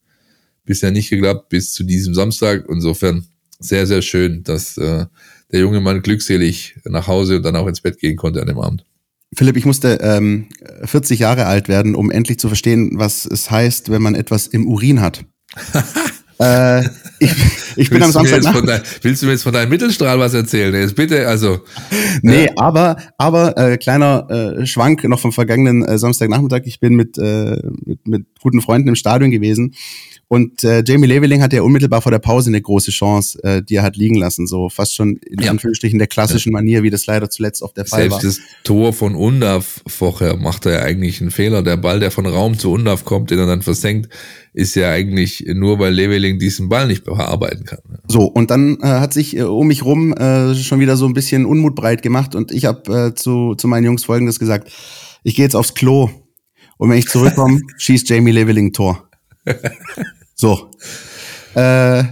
bisher 0.72 0.92
nicht 0.92 1.10
geklappt, 1.10 1.50
bis 1.50 1.74
zu 1.74 1.84
diesem 1.84 2.14
Samstag. 2.14 2.64
Insofern 2.70 3.26
sehr, 3.60 3.86
sehr 3.86 4.02
schön, 4.02 4.44
dass 4.44 4.78
äh, 4.78 5.06
der 5.52 5.60
junge 5.60 5.82
Mann 5.82 6.02
glückselig 6.02 6.76
nach 6.86 7.08
Hause 7.08 7.36
und 7.38 7.44
dann 7.44 7.58
auch 7.58 7.68
ins 7.68 7.82
Bett 7.82 8.00
gehen 8.00 8.16
konnte 8.16 8.40
an 8.40 8.48
dem 8.48 8.58
Abend. 8.58 8.86
Philipp, 9.34 9.58
ich 9.58 9.66
musste 9.66 10.00
ähm, 10.02 10.48
40 10.84 11.20
Jahre 11.20 11.46
alt 11.46 11.68
werden, 11.68 11.94
um 11.94 12.10
endlich 12.10 12.40
zu 12.40 12.48
verstehen, 12.48 12.92
was 12.96 13.26
es 13.26 13.52
heißt, 13.52 13.92
wenn 13.92 14.02
man 14.02 14.16
etwas 14.16 14.48
im 14.48 14.66
Urin 14.66 15.02
hat. 15.02 15.26
äh, 16.40 16.86
ich, 17.20 17.32
ich 17.76 17.90
bin 17.90 18.02
am 18.02 18.12
Samstag. 18.12 18.42
Dein, 18.66 18.82
willst 19.02 19.22
du 19.22 19.26
mir 19.26 19.34
jetzt 19.34 19.44
von 19.44 19.54
deinem 19.54 19.70
Mittelstrahl 19.70 20.20
was 20.20 20.34
erzählen? 20.34 20.74
Jetzt 20.74 20.96
bitte, 20.96 21.28
also. 21.28 21.60
Nee, 22.22 22.46
ja. 22.46 22.52
aber, 22.56 22.98
aber 23.18 23.58
äh, 23.58 23.78
kleiner 23.78 24.30
äh, 24.30 24.66
Schwank 24.66 25.04
noch 25.04 25.20
vom 25.20 25.32
vergangenen 25.32 25.84
äh, 25.84 25.98
Samstagnachmittag. 25.98 26.62
Ich 26.66 26.80
bin 26.80 26.96
mit, 26.96 27.18
äh, 27.18 27.62
mit, 27.86 28.08
mit 28.08 28.26
guten 28.42 28.62
Freunden 28.62 28.88
im 28.88 28.96
Stadion 28.96 29.32
gewesen 29.32 29.76
und 30.32 30.64
äh, 30.64 30.82
Jamie 30.88 31.08
Leveling 31.08 31.42
hatte 31.42 31.58
ja 31.58 31.62
unmittelbar 31.62 32.02
vor 32.02 32.10
der 32.10 32.20
Pause 32.20 32.52
eine 32.52 32.62
große 32.62 32.92
Chance, 32.92 33.38
äh, 33.44 33.62
die 33.62 33.76
er 33.76 33.84
hat 33.84 33.98
liegen 33.98 34.16
lassen. 34.16 34.48
So 34.48 34.70
fast 34.70 34.96
schon 34.96 35.18
in 35.18 35.42
ja. 35.42 35.52
Anführungsstrichen 35.52 36.00
der 36.00 36.08
klassischen. 36.08 36.54
Manier, 36.54 36.84
wie 36.84 36.90
das 36.90 37.06
leider 37.06 37.30
zuletzt 37.30 37.62
auf 37.62 37.74
der 37.74 37.86
Fall 37.86 38.00
Selbst 38.00 38.14
war. 38.14 38.22
Selbst 38.22 38.40
das 38.40 38.64
Tor 38.64 38.94
von 38.94 39.14
Undaf 39.14 39.82
vorher 39.88 40.38
macht 40.38 40.66
er 40.66 40.72
ja 40.72 40.80
eigentlich 40.84 41.20
einen 41.20 41.32
Fehler. 41.32 41.64
Der 41.64 41.76
Ball, 41.76 42.00
der 42.00 42.12
von 42.12 42.26
Raum 42.26 42.58
zu 42.58 42.72
Undaf 42.72 43.04
kommt, 43.04 43.30
den 43.30 43.40
er 43.40 43.46
dann 43.46 43.62
versenkt, 43.62 44.08
ist 44.54 44.74
ja 44.76 44.90
eigentlich 44.90 45.48
nur, 45.54 45.80
weil 45.80 45.92
Leveling 45.92 46.40
diesen 46.40 46.70
Ball 46.70 46.88
nicht 46.88 47.04
bearbeiten 47.04 47.66
kann. 47.66 47.80
So, 48.08 48.24
und 48.24 48.52
dann 48.52 48.78
äh, 48.80 48.86
hat 48.86 49.12
sich 49.12 49.36
äh, 49.36 49.42
um 49.42 49.68
mich 49.68 49.84
rum 49.84 50.14
äh, 50.14 50.56
schon 50.56 50.80
wieder 50.80 50.96
so 50.96 51.08
ein 51.08 51.14
bisschen 51.14 51.46
Unmut 51.46 51.76
breit 51.76 52.04
gemacht 52.04 52.36
und 52.36 52.54
ich 52.54 52.64
habe 52.64 53.08
äh, 53.08 53.16
zu, 53.16 53.56
zu 53.56 53.68
meinen 53.68 53.84
Jungs 53.84 54.06
folgendes 54.06 54.40
gesagt. 54.40 54.72
Ich 55.24 55.36
gehe 55.36 55.44
jetzt 55.44 55.58
aufs 55.58 55.74
Klo 55.74 56.10
und 56.78 56.90
wenn 56.90 56.98
ich 56.98 57.10
zurückkomme, 57.10 57.60
schießt 57.78 58.08
Jamie 58.08 58.32
Leveling 58.32 58.72
Tor. 58.72 59.10
So. 60.42 60.72
Äh, 61.56 62.04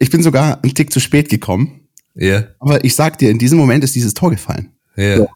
ich 0.00 0.10
bin 0.10 0.20
sogar 0.20 0.60
einen 0.60 0.74
Tick 0.74 0.92
zu 0.92 0.98
spät 0.98 1.28
gekommen. 1.28 1.88
Ja. 2.16 2.26
Yeah. 2.26 2.48
Aber 2.58 2.84
ich 2.84 2.96
sag 2.96 3.18
dir, 3.18 3.30
in 3.30 3.38
diesem 3.38 3.58
Moment 3.58 3.84
ist 3.84 3.94
dieses 3.94 4.12
Tor 4.12 4.30
gefallen. 4.30 4.72
Ja. 4.96 5.04
Yeah. 5.04 5.28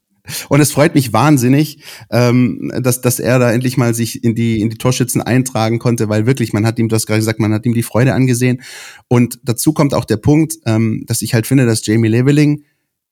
Und 0.49 0.60
es 0.60 0.73
freut 0.73 0.97
mich 0.97 1.13
wahnsinnig, 1.13 1.84
ähm, 2.10 2.73
dass, 2.82 3.02
dass 3.02 3.21
er 3.21 3.39
da 3.39 3.52
endlich 3.52 3.76
mal 3.76 3.95
sich 3.95 4.25
in 4.25 4.34
die, 4.34 4.60
in 4.60 4.69
die 4.69 4.78
Torschützen 4.78 5.23
eintragen 5.23 5.78
konnte, 5.78 6.08
weil 6.08 6.26
wirklich, 6.26 6.52
man 6.52 6.67
hat 6.67 6.78
ihm, 6.80 6.89
du 6.89 6.97
hast 6.97 7.06
gerade 7.06 7.21
gesagt, 7.21 7.39
man 7.39 7.54
hat 7.54 7.65
ihm 7.67 7.75
die 7.75 7.84
Freude 7.84 8.15
angesehen. 8.15 8.63
Und 9.06 9.39
dazu 9.45 9.73
kommt 9.73 9.95
auch 9.95 10.04
der 10.04 10.17
Punkt, 10.17 10.54
ähm, 10.67 11.04
dass 11.06 11.23
ich 11.23 11.34
halt 11.34 11.47
finde, 11.47 11.67
dass 11.67 11.86
Jamie 11.86 12.08
Leveling 12.08 12.65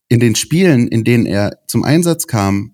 in 0.09 0.18
den 0.18 0.35
Spielen, 0.35 0.88
in 0.88 1.05
denen 1.05 1.27
er 1.27 1.59
zum 1.68 1.85
Einsatz 1.85 2.27
kam, 2.27 2.72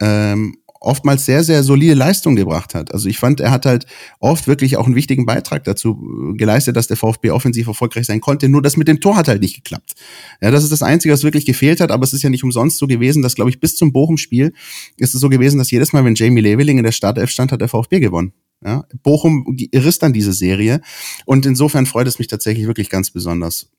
ähm, 0.00 0.57
oftmals 0.80 1.26
sehr, 1.26 1.42
sehr 1.44 1.62
solide 1.62 1.94
Leistung 1.94 2.36
gebracht 2.36 2.74
hat. 2.74 2.92
Also 2.92 3.08
ich 3.08 3.18
fand, 3.18 3.40
er 3.40 3.50
hat 3.50 3.66
halt 3.66 3.86
oft 4.20 4.46
wirklich 4.46 4.76
auch 4.76 4.86
einen 4.86 4.94
wichtigen 4.94 5.26
Beitrag 5.26 5.64
dazu 5.64 6.32
äh, 6.32 6.36
geleistet, 6.36 6.76
dass 6.76 6.86
der 6.86 6.96
VfB 6.96 7.30
offensiv 7.30 7.66
erfolgreich 7.66 8.06
sein 8.06 8.20
konnte. 8.20 8.48
Nur 8.48 8.62
das 8.62 8.76
mit 8.76 8.88
dem 8.88 9.00
Tor 9.00 9.16
hat 9.16 9.28
halt 9.28 9.42
nicht 9.42 9.56
geklappt. 9.56 9.94
Ja, 10.40 10.50
das 10.50 10.62
ist 10.62 10.72
das 10.72 10.82
Einzige, 10.82 11.12
was 11.12 11.24
wirklich 11.24 11.46
gefehlt 11.46 11.80
hat, 11.80 11.90
aber 11.90 12.04
es 12.04 12.12
ist 12.12 12.22
ja 12.22 12.30
nicht 12.30 12.44
umsonst 12.44 12.78
so 12.78 12.86
gewesen, 12.86 13.22
dass, 13.22 13.34
glaube 13.34 13.50
ich, 13.50 13.60
bis 13.60 13.76
zum 13.76 13.92
Bochum-Spiel 13.92 14.52
ist 14.96 15.14
es 15.14 15.20
so 15.20 15.28
gewesen, 15.28 15.58
dass 15.58 15.70
jedes 15.70 15.92
Mal, 15.92 16.04
wenn 16.04 16.14
Jamie 16.14 16.40
Leveling 16.40 16.78
in 16.78 16.84
der 16.84 16.92
Startelf 16.92 17.30
stand, 17.30 17.52
hat 17.52 17.60
der 17.60 17.68
VfB 17.68 18.00
gewonnen. 18.00 18.32
Ja, 18.64 18.84
Bochum 19.04 19.56
riss 19.72 20.00
dann 20.00 20.12
diese 20.12 20.32
Serie 20.32 20.80
und 21.26 21.46
insofern 21.46 21.86
freut 21.86 22.08
es 22.08 22.18
mich 22.18 22.26
tatsächlich 22.26 22.66
wirklich 22.66 22.90
ganz 22.90 23.12
besonders. 23.12 23.70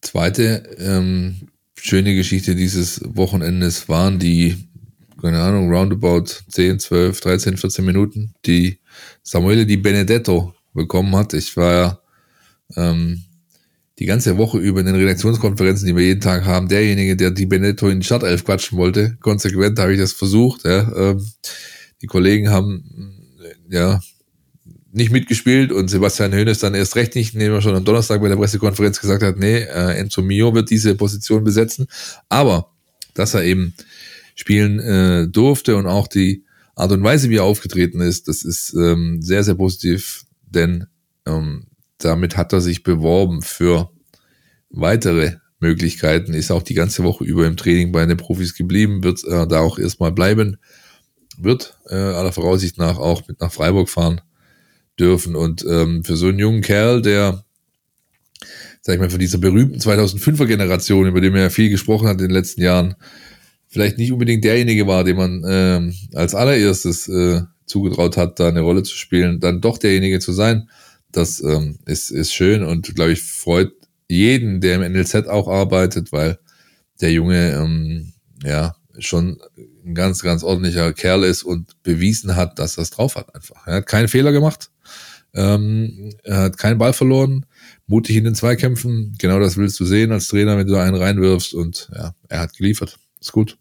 Zweite 0.00 0.62
ähm, 0.78 1.48
schöne 1.74 2.14
Geschichte 2.14 2.54
dieses 2.54 3.00
Wochenendes 3.04 3.88
waren 3.88 4.18
die 4.18 4.56
keine 5.20 5.40
Ahnung, 5.40 5.70
roundabout 5.70 6.26
10, 6.48 6.80
12, 6.80 7.20
13, 7.20 7.56
14 7.56 7.84
Minuten, 7.84 8.34
die 8.46 8.78
Samuele 9.22 9.66
Di 9.66 9.76
Benedetto 9.76 10.54
bekommen 10.72 11.14
hat. 11.16 11.34
Ich 11.34 11.56
war 11.56 11.72
ja 11.72 12.00
ähm, 12.76 13.22
die 13.98 14.06
ganze 14.06 14.36
Woche 14.36 14.58
über 14.58 14.80
in 14.80 14.86
den 14.86 14.96
Redaktionskonferenzen, 14.96 15.86
die 15.86 15.96
wir 15.96 16.04
jeden 16.04 16.20
Tag 16.20 16.44
haben, 16.44 16.68
derjenige, 16.68 17.16
der 17.16 17.30
Di 17.30 17.46
Benedetto 17.46 17.88
in 17.88 18.00
die 18.00 18.06
Startelf 18.06 18.44
quatschen 18.44 18.76
wollte. 18.76 19.16
Konsequent 19.20 19.78
habe 19.78 19.92
ich 19.92 20.00
das 20.00 20.12
versucht. 20.12 20.64
Ja. 20.64 20.90
Ähm, 20.96 21.24
die 22.02 22.06
Kollegen 22.06 22.50
haben 22.50 22.84
ja 23.70 24.00
nicht 24.92 25.10
mitgespielt 25.10 25.72
und 25.72 25.88
Sebastian 25.88 26.32
Hoeneß 26.32 26.60
dann 26.60 26.74
erst 26.74 26.94
recht 26.94 27.16
nicht, 27.16 27.34
indem 27.34 27.52
er 27.52 27.62
schon 27.62 27.74
am 27.74 27.84
Donnerstag 27.84 28.20
bei 28.20 28.28
der 28.28 28.36
Pressekonferenz 28.36 29.00
gesagt 29.00 29.22
hat, 29.24 29.36
nee, 29.38 29.58
äh, 29.58 29.98
Enzo 29.98 30.22
Mio 30.22 30.54
wird 30.54 30.70
diese 30.70 30.94
Position 30.94 31.42
besetzen. 31.42 31.86
Aber 32.28 32.70
dass 33.14 33.34
er 33.34 33.42
eben 33.42 33.74
spielen 34.34 34.80
äh, 34.80 35.28
durfte 35.28 35.76
und 35.76 35.86
auch 35.86 36.08
die 36.08 36.44
Art 36.76 36.92
und 36.92 37.02
Weise, 37.02 37.30
wie 37.30 37.36
er 37.36 37.44
aufgetreten 37.44 38.00
ist, 38.00 38.28
das 38.28 38.44
ist 38.44 38.74
ähm, 38.74 39.22
sehr, 39.22 39.44
sehr 39.44 39.54
positiv, 39.54 40.24
denn 40.42 40.86
ähm, 41.26 41.66
damit 41.98 42.36
hat 42.36 42.52
er 42.52 42.60
sich 42.60 42.82
beworben 42.82 43.42
für 43.42 43.90
weitere 44.70 45.36
Möglichkeiten, 45.60 46.34
ist 46.34 46.50
auch 46.50 46.62
die 46.62 46.74
ganze 46.74 47.04
Woche 47.04 47.24
über 47.24 47.46
im 47.46 47.56
Training 47.56 47.92
bei 47.92 48.04
den 48.04 48.16
Profis 48.16 48.54
geblieben, 48.54 49.02
wird 49.04 49.24
äh, 49.24 49.46
da 49.46 49.60
auch 49.60 49.78
erstmal 49.78 50.12
bleiben, 50.12 50.56
wird 51.38 51.78
äh, 51.88 51.94
aller 51.94 52.32
Voraussicht 52.32 52.78
nach 52.78 52.98
auch 52.98 53.26
mit 53.28 53.40
nach 53.40 53.52
Freiburg 53.52 53.88
fahren 53.88 54.20
dürfen. 54.98 55.36
Und 55.36 55.64
ähm, 55.68 56.04
für 56.04 56.16
so 56.16 56.28
einen 56.28 56.38
jungen 56.38 56.60
Kerl, 56.60 57.02
der, 57.02 57.44
sag 58.82 58.94
ich 58.94 59.00
mal, 59.00 59.10
von 59.10 59.18
dieser 59.18 59.38
berühmten 59.38 59.78
2005er 59.78 60.46
Generation, 60.46 61.06
über 61.06 61.20
die 61.20 61.30
man 61.30 61.40
ja 61.40 61.50
viel 61.50 61.70
gesprochen 61.70 62.08
hat 62.08 62.20
in 62.20 62.28
den 62.28 62.30
letzten 62.30 62.62
Jahren, 62.62 62.94
vielleicht 63.74 63.98
nicht 63.98 64.12
unbedingt 64.12 64.44
derjenige 64.44 64.86
war, 64.86 65.02
dem 65.02 65.16
man 65.16 65.42
äh, 65.42 66.16
als 66.16 66.36
allererstes 66.36 67.08
äh, 67.08 67.40
zugetraut 67.66 68.16
hat, 68.16 68.38
da 68.38 68.46
eine 68.46 68.60
Rolle 68.60 68.84
zu 68.84 68.96
spielen, 68.96 69.40
dann 69.40 69.60
doch 69.60 69.78
derjenige 69.78 70.20
zu 70.20 70.32
sein, 70.32 70.70
das 71.10 71.42
ähm, 71.42 71.80
ist, 71.84 72.12
ist 72.12 72.32
schön 72.32 72.62
und 72.62 72.94
glaube 72.94 73.10
ich 73.10 73.22
freut 73.22 73.72
jeden, 74.08 74.60
der 74.60 74.76
im 74.76 74.92
NLZ 74.92 75.26
auch 75.26 75.48
arbeitet, 75.48 76.12
weil 76.12 76.38
der 77.00 77.10
Junge 77.10 77.50
ähm, 77.50 78.12
ja 78.44 78.76
schon 79.00 79.40
ein 79.84 79.96
ganz, 79.96 80.22
ganz 80.22 80.44
ordentlicher 80.44 80.92
Kerl 80.92 81.24
ist 81.24 81.42
und 81.42 81.82
bewiesen 81.82 82.36
hat, 82.36 82.60
dass 82.60 82.78
er 82.78 82.82
es 82.82 82.90
drauf 82.90 83.16
hat 83.16 83.34
einfach. 83.34 83.66
Er 83.66 83.78
hat 83.78 83.86
keinen 83.88 84.06
Fehler 84.06 84.30
gemacht, 84.30 84.70
ähm, 85.34 86.12
er 86.22 86.42
hat 86.42 86.58
keinen 86.58 86.78
Ball 86.78 86.92
verloren, 86.92 87.44
mutig 87.88 88.14
in 88.14 88.22
den 88.22 88.36
Zweikämpfen, 88.36 89.16
genau 89.18 89.40
das 89.40 89.56
willst 89.56 89.80
du 89.80 89.84
sehen 89.84 90.12
als 90.12 90.28
Trainer, 90.28 90.56
wenn 90.56 90.68
du 90.68 90.74
da 90.74 90.84
einen 90.84 90.94
reinwirfst 90.94 91.54
und 91.54 91.90
ja, 91.92 92.14
er 92.28 92.38
hat 92.38 92.56
geliefert. 92.56 93.00
Ist 93.20 93.32
gut. 93.32 93.58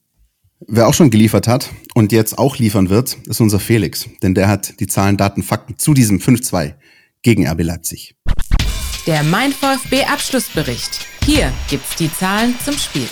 Wer 0.68 0.88
auch 0.88 0.94
schon 0.94 1.10
geliefert 1.10 1.48
hat 1.48 1.72
und 1.94 2.12
jetzt 2.12 2.38
auch 2.38 2.58
liefern 2.58 2.90
wird, 2.90 3.18
ist 3.26 3.42
unser 3.42 3.60
Felix. 3.60 4.08
Denn 4.22 4.34
der 4.34 4.48
hat 4.48 4.80
die 4.80 4.88
Zahlen, 4.88 5.18
Daten, 5.18 5.44
Fakten 5.44 5.78
zu 5.78 5.94
diesem 5.94 6.20
5-2 6.20 6.76
gegen 7.22 7.48
RB 7.48 7.64
Leipzig. 7.64 8.16
Der 9.06 9.24
Mein 9.24 9.52
VfB 9.52 10.06
Abschlussbericht. 10.06 11.06
Hier 11.26 11.52
gibt's 11.70 11.96
die 11.96 12.12
Zahlen 12.12 12.56
zum 12.64 12.78
Spiel. 12.78 13.08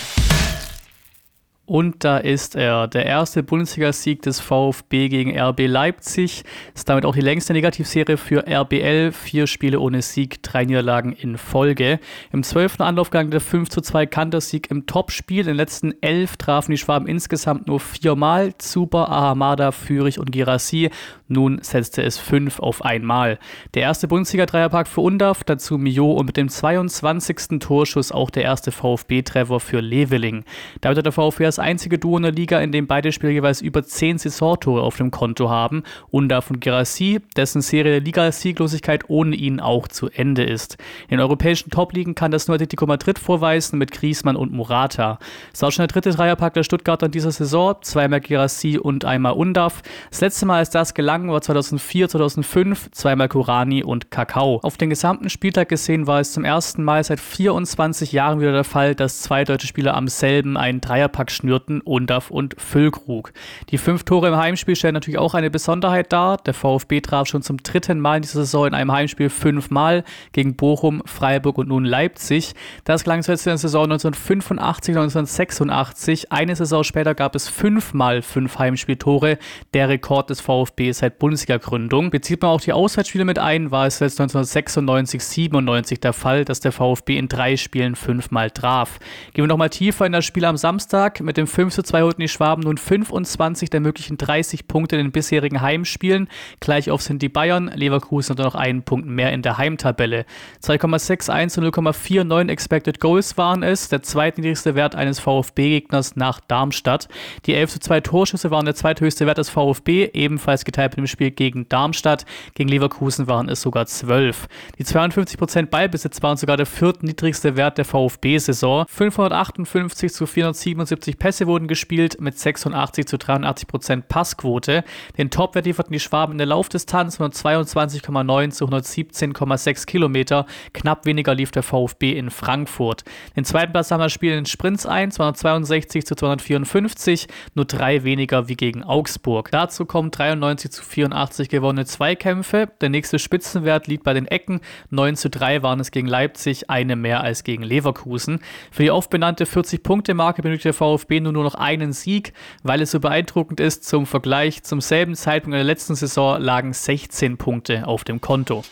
Und 1.67 2.03
da 2.03 2.17
ist 2.17 2.55
er, 2.55 2.87
der 2.87 3.05
erste 3.05 3.43
Bundesligasieg 3.43 4.23
des 4.23 4.39
VfB 4.39 5.09
gegen 5.09 5.39
RB 5.39 5.67
Leipzig. 5.67 6.43
Ist 6.73 6.89
damit 6.89 7.05
auch 7.05 7.13
die 7.13 7.21
längste 7.21 7.53
Negativserie 7.53 8.17
für 8.17 8.45
RBL. 8.47 9.11
Vier 9.11 9.45
Spiele 9.45 9.79
ohne 9.79 10.01
Sieg, 10.01 10.41
drei 10.41 10.65
Niederlagen 10.65 11.13
in 11.13 11.37
Folge. 11.37 11.99
Im 12.33 12.43
zwölften 12.43 12.81
Anlaufgang 12.81 13.29
der 13.29 13.41
5 13.41 13.69
zu 13.69 13.79
2 13.79 14.07
Kantersieg 14.07 14.71
im 14.71 14.87
Topspiel. 14.87 15.41
In 15.41 15.47
den 15.47 15.55
letzten 15.55 15.93
elf 16.01 16.35
trafen 16.35 16.71
die 16.71 16.77
Schwaben 16.77 17.07
insgesamt 17.07 17.67
nur 17.67 17.79
viermal. 17.79 18.57
Zuber, 18.57 19.09
Ahamada, 19.09 19.71
Fürich 19.71 20.19
und 20.19 20.31
Girassi. 20.31 20.89
Nun 21.27 21.59
setzte 21.61 22.01
es 22.03 22.17
fünf 22.17 22.59
auf 22.59 22.83
einmal. 22.83 23.39
Der 23.75 23.83
erste 23.83 24.09
Bundesliga-Dreierpack 24.09 24.87
für 24.87 25.01
Undaf, 25.01 25.45
dazu 25.45 25.77
Mio 25.77 26.11
und 26.11 26.25
mit 26.25 26.35
dem 26.35 26.49
22. 26.49 27.59
Torschuss 27.59 28.11
auch 28.11 28.29
der 28.29 28.43
erste 28.43 28.73
VfB-Treffer 28.73 29.61
für 29.61 29.79
Leveling. 29.79 30.43
Damit 30.81 30.97
hat 30.97 31.05
der 31.05 31.13
VfB 31.13 31.45
das 31.45 31.60
einzige 31.61 31.97
Duo 31.97 32.17
in 32.17 32.23
der 32.23 32.31
Liga, 32.31 32.59
in 32.59 32.71
dem 32.71 32.87
beide 32.87 33.11
Spieler 33.11 33.31
jeweils 33.31 33.61
über 33.61 33.83
zehn 33.83 34.17
Saisontore 34.17 34.81
auf 34.81 34.97
dem 34.97 35.11
Konto 35.11 35.49
haben. 35.49 35.83
Und 36.09 36.31
Gerassi, 36.61 37.19
dessen 37.35 37.61
Serie 37.61 37.93
der 37.93 38.01
Liga-Sieglosigkeit 38.01 39.09
ohne 39.09 39.35
ihn 39.35 39.59
auch 39.59 39.87
zu 39.87 40.09
Ende 40.09 40.43
ist. 40.43 40.77
In 41.09 41.19
europäischen 41.19 41.69
Top-Ligen 41.69 42.15
kann 42.15 42.31
das 42.31 42.47
nur 42.47 42.55
Atletico 42.55 42.85
Madrid 42.85 43.19
vorweisen 43.19 43.77
mit 43.77 43.91
Griezmann 43.91 44.35
und 44.35 44.51
Murata. 44.51 45.19
Es 45.51 45.59
ist 45.59 45.63
auch 45.63 45.71
schon 45.71 45.83
der 45.83 45.87
dritte 45.87 46.11
Dreierpack 46.11 46.53
der 46.53 46.63
Stuttgarter 46.63 47.07
in 47.07 47.11
dieser 47.11 47.31
Saison, 47.31 47.75
zweimal 47.81 48.21
Gerassi 48.21 48.77
und 48.77 49.05
einmal 49.05 49.33
Undaf. 49.33 49.81
Das 50.09 50.21
letzte 50.21 50.45
Mal, 50.45 50.57
als 50.57 50.69
das 50.69 50.93
gelang, 50.93 51.29
war 51.29 51.41
2004, 51.41 52.09
2005, 52.09 52.91
zweimal 52.91 53.29
Kurani 53.29 53.83
und 53.83 54.11
Kakao. 54.11 54.59
Auf 54.63 54.77
den 54.77 54.89
gesamten 54.89 55.29
Spieltag 55.29 55.69
gesehen 55.69 56.07
war 56.07 56.19
es 56.19 56.33
zum 56.33 56.45
ersten 56.45 56.83
Mal 56.83 57.03
seit 57.03 57.19
24 57.19 58.11
Jahren 58.11 58.39
wieder 58.39 58.51
der 58.51 58.63
Fall, 58.63 58.95
dass 58.95 59.21
zwei 59.21 59.43
deutsche 59.43 59.67
Spieler 59.67 59.95
am 59.95 60.07
selben 60.07 60.57
einen 60.57 60.81
Dreierpack 60.81 61.31
schnürten, 61.41 61.81
Undaf 61.81 62.29
und 62.29 62.55
Füllkrug. 62.59 63.33
Die 63.69 63.77
fünf 63.77 64.03
Tore 64.03 64.29
im 64.29 64.35
Heimspiel 64.35 64.75
stellen 64.75 64.93
natürlich 64.93 65.17
auch 65.17 65.33
eine 65.33 65.49
Besonderheit 65.49 66.13
dar. 66.13 66.37
Der 66.37 66.53
VfB 66.53 67.01
traf 67.01 67.27
schon 67.27 67.41
zum 67.41 67.57
dritten 67.57 67.99
Mal 67.99 68.17
in 68.17 68.21
dieser 68.21 68.41
Saison 68.41 68.67
in 68.67 68.73
einem 68.73 68.91
Heimspiel 68.91 69.29
fünfmal 69.29 70.03
gegen 70.31 70.55
Bochum, 70.55 71.01
Freiburg 71.05 71.57
und 71.57 71.67
nun 71.67 71.85
Leipzig. 71.85 72.53
Das 72.83 73.03
gelang 73.03 73.23
zuletzt 73.23 73.47
in 73.47 73.51
der 73.51 73.57
Saison 73.57 73.83
1985, 73.83 74.95
1986. 74.95 76.31
Eine 76.31 76.55
Saison 76.55 76.83
später 76.83 77.15
gab 77.15 77.35
es 77.35 77.47
fünfmal 77.47 78.21
fünf 78.21 78.59
Heimspieltore, 78.59 79.37
der 79.73 79.89
Rekord 79.89 80.29
des 80.29 80.41
VfB 80.41 80.91
seit 80.91 81.19
Bundesliga-Gründung. 81.19 82.11
Bezieht 82.11 82.41
man 82.41 82.51
auch 82.51 82.61
die 82.61 82.73
Auswärtsspiele 82.73 83.25
mit 83.25 83.39
ein, 83.39 83.71
war 83.71 83.87
es 83.87 83.99
jetzt 83.99 84.19
1996, 84.21 85.23
97 85.23 85.99
der 85.99 86.13
Fall, 86.13 86.45
dass 86.45 86.59
der 86.59 86.71
VfB 86.71 87.17
in 87.17 87.27
drei 87.27 87.57
Spielen 87.57 87.95
fünfmal 87.95 88.51
traf. 88.51 88.99
Gehen 89.33 89.43
wir 89.43 89.47
nochmal 89.47 89.69
tiefer 89.69 90.05
in 90.05 90.11
das 90.11 90.25
Spiel 90.25 90.45
am 90.45 90.57
Samstag. 90.57 91.21
Mit 91.21 91.30
dem 91.37 91.47
5 91.47 91.73
zu 91.73 91.83
2 91.83 92.01
holten 92.01 92.21
die 92.21 92.27
Schwaben 92.27 92.63
nun 92.63 92.77
25 92.77 93.69
der 93.69 93.79
möglichen 93.79 94.17
30 94.17 94.67
Punkte 94.67 94.95
in 94.95 95.05
den 95.05 95.11
bisherigen 95.11 95.61
Heimspielen. 95.61 96.27
Gleich 96.59 96.89
auf 96.89 97.01
sind 97.01 97.21
die 97.21 97.29
Bayern. 97.29 97.71
Leverkusen 97.73 98.37
hat 98.37 98.45
noch 98.45 98.55
einen 98.55 98.83
Punkt 98.83 99.07
mehr 99.07 99.31
in 99.31 99.41
der 99.41 99.57
Heimtabelle. 99.57 100.25
2,61 100.63 101.59
und 101.59 101.73
0,49 101.73 102.49
Expected 102.49 102.99
Goals 102.99 103.37
waren 103.37 103.63
es, 103.63 103.89
der 103.89 104.03
zweitniedrigste 104.03 104.75
Wert 104.75 104.95
eines 104.95 105.19
VfB-Gegners 105.19 106.15
nach 106.15 106.39
Darmstadt. 106.39 107.07
Die 107.45 107.55
11 107.55 107.71
zu 107.71 107.79
2 107.79 108.01
Torschüsse 108.01 108.51
waren 108.51 108.65
der 108.65 108.75
zweithöchste 108.75 109.25
Wert 109.25 109.37
des 109.37 109.49
VfB, 109.49 110.09
ebenfalls 110.13 110.65
geteilt 110.65 110.91
mit 110.91 110.99
dem 110.99 111.07
Spiel 111.07 111.31
gegen 111.31 111.67
Darmstadt. 111.69 112.25
Gegen 112.55 112.69
Leverkusen 112.69 113.27
waren 113.27 113.49
es 113.49 113.61
sogar 113.61 113.85
12. 113.85 114.47
Die 114.77 114.85
52% 114.85 115.67
Ballbesitz 115.67 116.21
waren 116.21 116.37
sogar 116.37 116.57
der 116.57 116.65
viertniedrigste 116.65 117.55
Wert 117.55 117.77
der 117.77 117.85
VfB-Saison. 117.85 118.85
558 118.87 120.13
zu 120.13 120.25
477 120.25 121.17
Pässe 121.21 121.45
wurden 121.45 121.67
gespielt 121.67 122.19
mit 122.19 122.39
86 122.39 123.05
zu 123.05 123.17
83% 123.17 124.01
Passquote. 124.07 124.83
Den 125.19 125.29
Topwert 125.29 125.67
lieferten 125.67 125.93
die 125.93 125.99
Schwaben 125.99 126.31
in 126.31 126.39
der 126.39 126.47
Laufdistanz 126.47 127.17
von 127.17 127.31
22,9 127.31 128.49
zu 128.49 128.65
117,6 128.65 129.85
Kilometer. 129.85 130.47
Knapp 130.73 131.05
weniger 131.05 131.35
lief 131.35 131.51
der 131.51 131.61
VfB 131.61 132.13
in 132.13 132.31
Frankfurt. 132.31 133.03
Den 133.35 133.45
zweiten 133.45 133.71
Platz 133.71 133.91
haben 133.91 133.99
wir 133.99 134.09
Spiel 134.09 134.33
in 134.33 134.47
Sprints 134.47 134.87
ein, 134.87 135.11
262 135.11 136.07
zu 136.07 136.15
254, 136.15 137.27
nur 137.53 137.65
drei 137.65 138.03
weniger 138.03 138.47
wie 138.47 138.55
gegen 138.55 138.83
Augsburg. 138.83 139.51
Dazu 139.51 139.85
kommen 139.85 140.09
93 140.09 140.71
zu 140.71 140.83
84 140.83 141.49
gewonnene 141.49 141.85
Zweikämpfe. 141.85 142.69
Der 142.81 142.89
nächste 142.89 143.19
Spitzenwert 143.19 143.85
liegt 143.85 144.03
bei 144.03 144.15
den 144.15 144.25
Ecken. 144.25 144.59
9 144.89 145.15
zu 145.17 145.29
3 145.29 145.61
waren 145.61 145.79
es 145.79 145.91
gegen 145.91 146.07
Leipzig, 146.07 146.71
eine 146.71 146.95
mehr 146.95 147.21
als 147.21 147.43
gegen 147.43 147.61
Leverkusen. 147.61 148.39
Für 148.71 148.81
die 148.81 148.89
oft 148.89 149.11
benannte 149.11 149.45
40-Punkte-Marke 149.45 150.41
benötigt 150.41 150.65
der 150.65 150.73
VfB 150.73 151.10
nur 151.19 151.33
noch 151.33 151.55
einen 151.55 151.91
Sieg, 151.91 152.33
weil 152.63 152.81
es 152.81 152.91
so 152.91 152.99
beeindruckend 152.99 153.59
ist. 153.59 153.83
Zum 153.83 154.05
Vergleich, 154.05 154.63
zum 154.63 154.79
selben 154.79 155.15
Zeitpunkt 155.15 155.55
in 155.55 155.59
der 155.59 155.63
letzten 155.65 155.95
Saison 155.95 156.39
lagen 156.39 156.71
16 156.71 157.37
Punkte 157.37 157.87
auf 157.87 158.03
dem 158.03 158.21
Konto. 158.21 158.63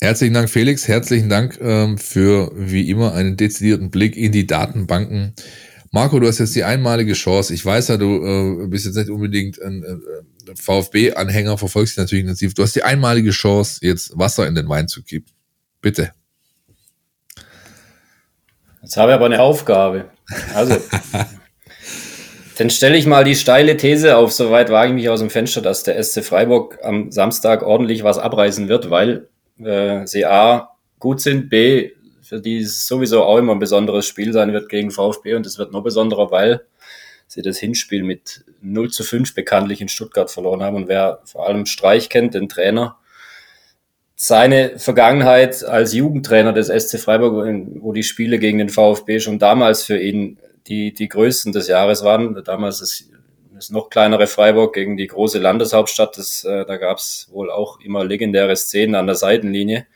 Herzlichen 0.00 0.34
Dank, 0.34 0.50
Felix. 0.50 0.88
Herzlichen 0.88 1.28
Dank 1.28 1.58
ähm, 1.60 1.98
für 1.98 2.50
wie 2.54 2.90
immer 2.90 3.14
einen 3.14 3.36
dezidierten 3.36 3.90
Blick 3.90 4.16
in 4.16 4.32
die 4.32 4.46
Datenbanken. 4.46 5.34
Marco, 5.90 6.20
du 6.20 6.26
hast 6.26 6.38
jetzt 6.38 6.54
die 6.54 6.64
einmalige 6.64 7.14
Chance. 7.14 7.54
Ich 7.54 7.64
weiß 7.64 7.88
ja, 7.88 7.96
du 7.96 8.64
äh, 8.64 8.66
bist 8.66 8.84
jetzt 8.84 8.96
nicht 8.96 9.08
unbedingt 9.08 9.60
ein 9.62 9.82
äh, 9.82 10.54
VfB-Anhänger, 10.54 11.56
verfolgst 11.56 11.94
dich 11.94 12.02
natürlich 12.02 12.22
intensiv. 12.24 12.52
Du 12.52 12.62
hast 12.62 12.76
die 12.76 12.82
einmalige 12.82 13.30
Chance, 13.30 13.78
jetzt 13.82 14.16
Wasser 14.18 14.46
in 14.46 14.54
den 14.54 14.68
Wein 14.68 14.88
zu 14.88 15.02
kippen. 15.02 15.32
Bitte. 15.80 16.12
Jetzt 18.86 18.96
habe 18.98 19.10
ich 19.10 19.16
aber 19.16 19.26
eine 19.26 19.40
Aufgabe. 19.40 20.04
Also, 20.54 20.76
dann 22.56 22.70
stelle 22.70 22.96
ich 22.96 23.04
mal 23.04 23.24
die 23.24 23.34
steile 23.34 23.76
These 23.76 24.16
auf, 24.16 24.30
soweit 24.30 24.70
wage 24.70 24.90
ich 24.90 24.94
mich 24.94 25.08
aus 25.08 25.18
dem 25.18 25.28
Fenster, 25.28 25.60
dass 25.60 25.82
der 25.82 26.00
SC 26.00 26.22
Freiburg 26.22 26.78
am 26.84 27.10
Samstag 27.10 27.64
ordentlich 27.64 28.04
was 28.04 28.18
abreißen 28.18 28.68
wird, 28.68 28.88
weil 28.88 29.28
äh, 29.58 30.06
sie 30.06 30.24
A 30.24 30.68
gut 31.00 31.20
sind, 31.20 31.50
B 31.50 31.90
für 32.22 32.40
die 32.40 32.58
es 32.58 32.86
sowieso 32.86 33.24
auch 33.24 33.38
immer 33.38 33.54
ein 33.54 33.58
besonderes 33.58 34.06
Spiel 34.06 34.32
sein 34.32 34.52
wird 34.52 34.68
gegen 34.68 34.92
VfB 34.92 35.34
und 35.34 35.46
es 35.46 35.58
wird 35.58 35.72
noch 35.72 35.82
besonderer, 35.82 36.30
weil 36.30 36.64
sie 37.26 37.42
das 37.42 37.58
Hinspiel 37.58 38.04
mit 38.04 38.44
0 38.60 38.92
zu 38.92 39.02
5 39.02 39.34
bekanntlich 39.34 39.80
in 39.80 39.88
Stuttgart 39.88 40.30
verloren 40.30 40.62
haben 40.62 40.76
und 40.76 40.86
wer 40.86 41.22
vor 41.24 41.48
allem 41.48 41.66
Streich 41.66 42.08
kennt, 42.08 42.34
den 42.34 42.48
Trainer, 42.48 42.98
seine 44.16 44.78
Vergangenheit 44.78 45.62
als 45.62 45.92
Jugendtrainer 45.92 46.54
des 46.54 46.68
SC 46.68 46.98
Freiburg, 46.98 47.46
wo 47.80 47.92
die 47.92 48.02
Spiele 48.02 48.38
gegen 48.38 48.58
den 48.58 48.70
VfB 48.70 49.20
schon 49.20 49.38
damals 49.38 49.84
für 49.84 49.98
ihn 49.98 50.38
die, 50.66 50.94
die 50.94 51.08
größten 51.08 51.52
des 51.52 51.68
Jahres 51.68 52.02
waren. 52.02 52.42
Damals 52.42 52.80
das, 52.80 53.04
das 53.54 53.70
noch 53.70 53.90
kleinere 53.90 54.26
Freiburg 54.26 54.74
gegen 54.74 54.96
die 54.96 55.06
große 55.06 55.38
Landeshauptstadt. 55.38 56.16
Das, 56.16 56.44
äh, 56.44 56.64
da 56.64 56.78
gab 56.78 56.96
es 56.96 57.28
wohl 57.30 57.50
auch 57.50 57.78
immer 57.80 58.04
legendäre 58.04 58.56
Szenen 58.56 58.94
an 58.94 59.06
der 59.06 59.16
Seitenlinie. 59.16 59.86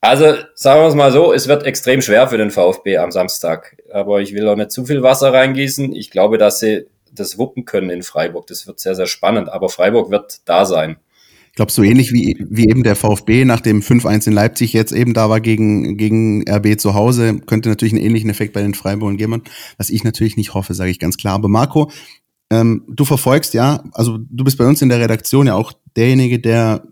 Also 0.00 0.34
sagen 0.54 0.80
wir 0.82 0.88
es 0.88 0.94
mal 0.94 1.12
so, 1.12 1.32
es 1.32 1.46
wird 1.46 1.64
extrem 1.64 2.02
schwer 2.02 2.26
für 2.26 2.38
den 2.38 2.50
VfB 2.50 2.98
am 2.98 3.12
Samstag. 3.12 3.76
Aber 3.92 4.20
ich 4.20 4.34
will 4.34 4.48
auch 4.48 4.56
nicht 4.56 4.72
zu 4.72 4.84
viel 4.86 5.04
Wasser 5.04 5.32
reingießen. 5.32 5.94
Ich 5.94 6.10
glaube, 6.10 6.36
dass 6.36 6.58
sie 6.58 6.88
das 7.12 7.38
wuppen 7.38 7.64
können 7.64 7.90
in 7.90 8.02
Freiburg. 8.02 8.48
Das 8.48 8.66
wird 8.66 8.80
sehr, 8.80 8.96
sehr 8.96 9.06
spannend. 9.06 9.50
Aber 9.50 9.68
Freiburg 9.68 10.10
wird 10.10 10.40
da 10.46 10.64
sein. 10.64 10.96
Ich 11.50 11.56
glaube, 11.56 11.72
so 11.72 11.82
ähnlich 11.82 12.12
wie, 12.12 12.36
wie 12.48 12.68
eben 12.68 12.82
der 12.84 12.96
VfB 12.96 13.44
nach 13.44 13.60
dem 13.60 13.80
5-1 13.80 14.28
in 14.28 14.32
Leipzig 14.32 14.72
jetzt 14.72 14.92
eben 14.92 15.14
da 15.14 15.28
war 15.28 15.40
gegen, 15.40 15.96
gegen 15.96 16.48
RB 16.48 16.78
zu 16.78 16.94
Hause, 16.94 17.40
könnte 17.40 17.68
natürlich 17.68 17.92
einen 17.92 18.04
ähnlichen 18.04 18.30
Effekt 18.30 18.52
bei 18.52 18.62
den 18.62 18.74
Freiburgern 18.74 19.16
geben, 19.16 19.42
was 19.76 19.90
ich 19.90 20.04
natürlich 20.04 20.36
nicht 20.36 20.54
hoffe, 20.54 20.74
sage 20.74 20.90
ich 20.90 20.98
ganz 20.98 21.16
klar. 21.16 21.34
Aber 21.34 21.48
Marco, 21.48 21.90
ähm, 22.50 22.84
du 22.88 23.04
verfolgst 23.04 23.54
ja, 23.54 23.82
also 23.92 24.18
du 24.18 24.44
bist 24.44 24.58
bei 24.58 24.66
uns 24.66 24.80
in 24.82 24.88
der 24.88 25.00
Redaktion 25.00 25.46
ja 25.46 25.54
auch 25.54 25.72
derjenige, 25.96 26.38
der 26.38 26.84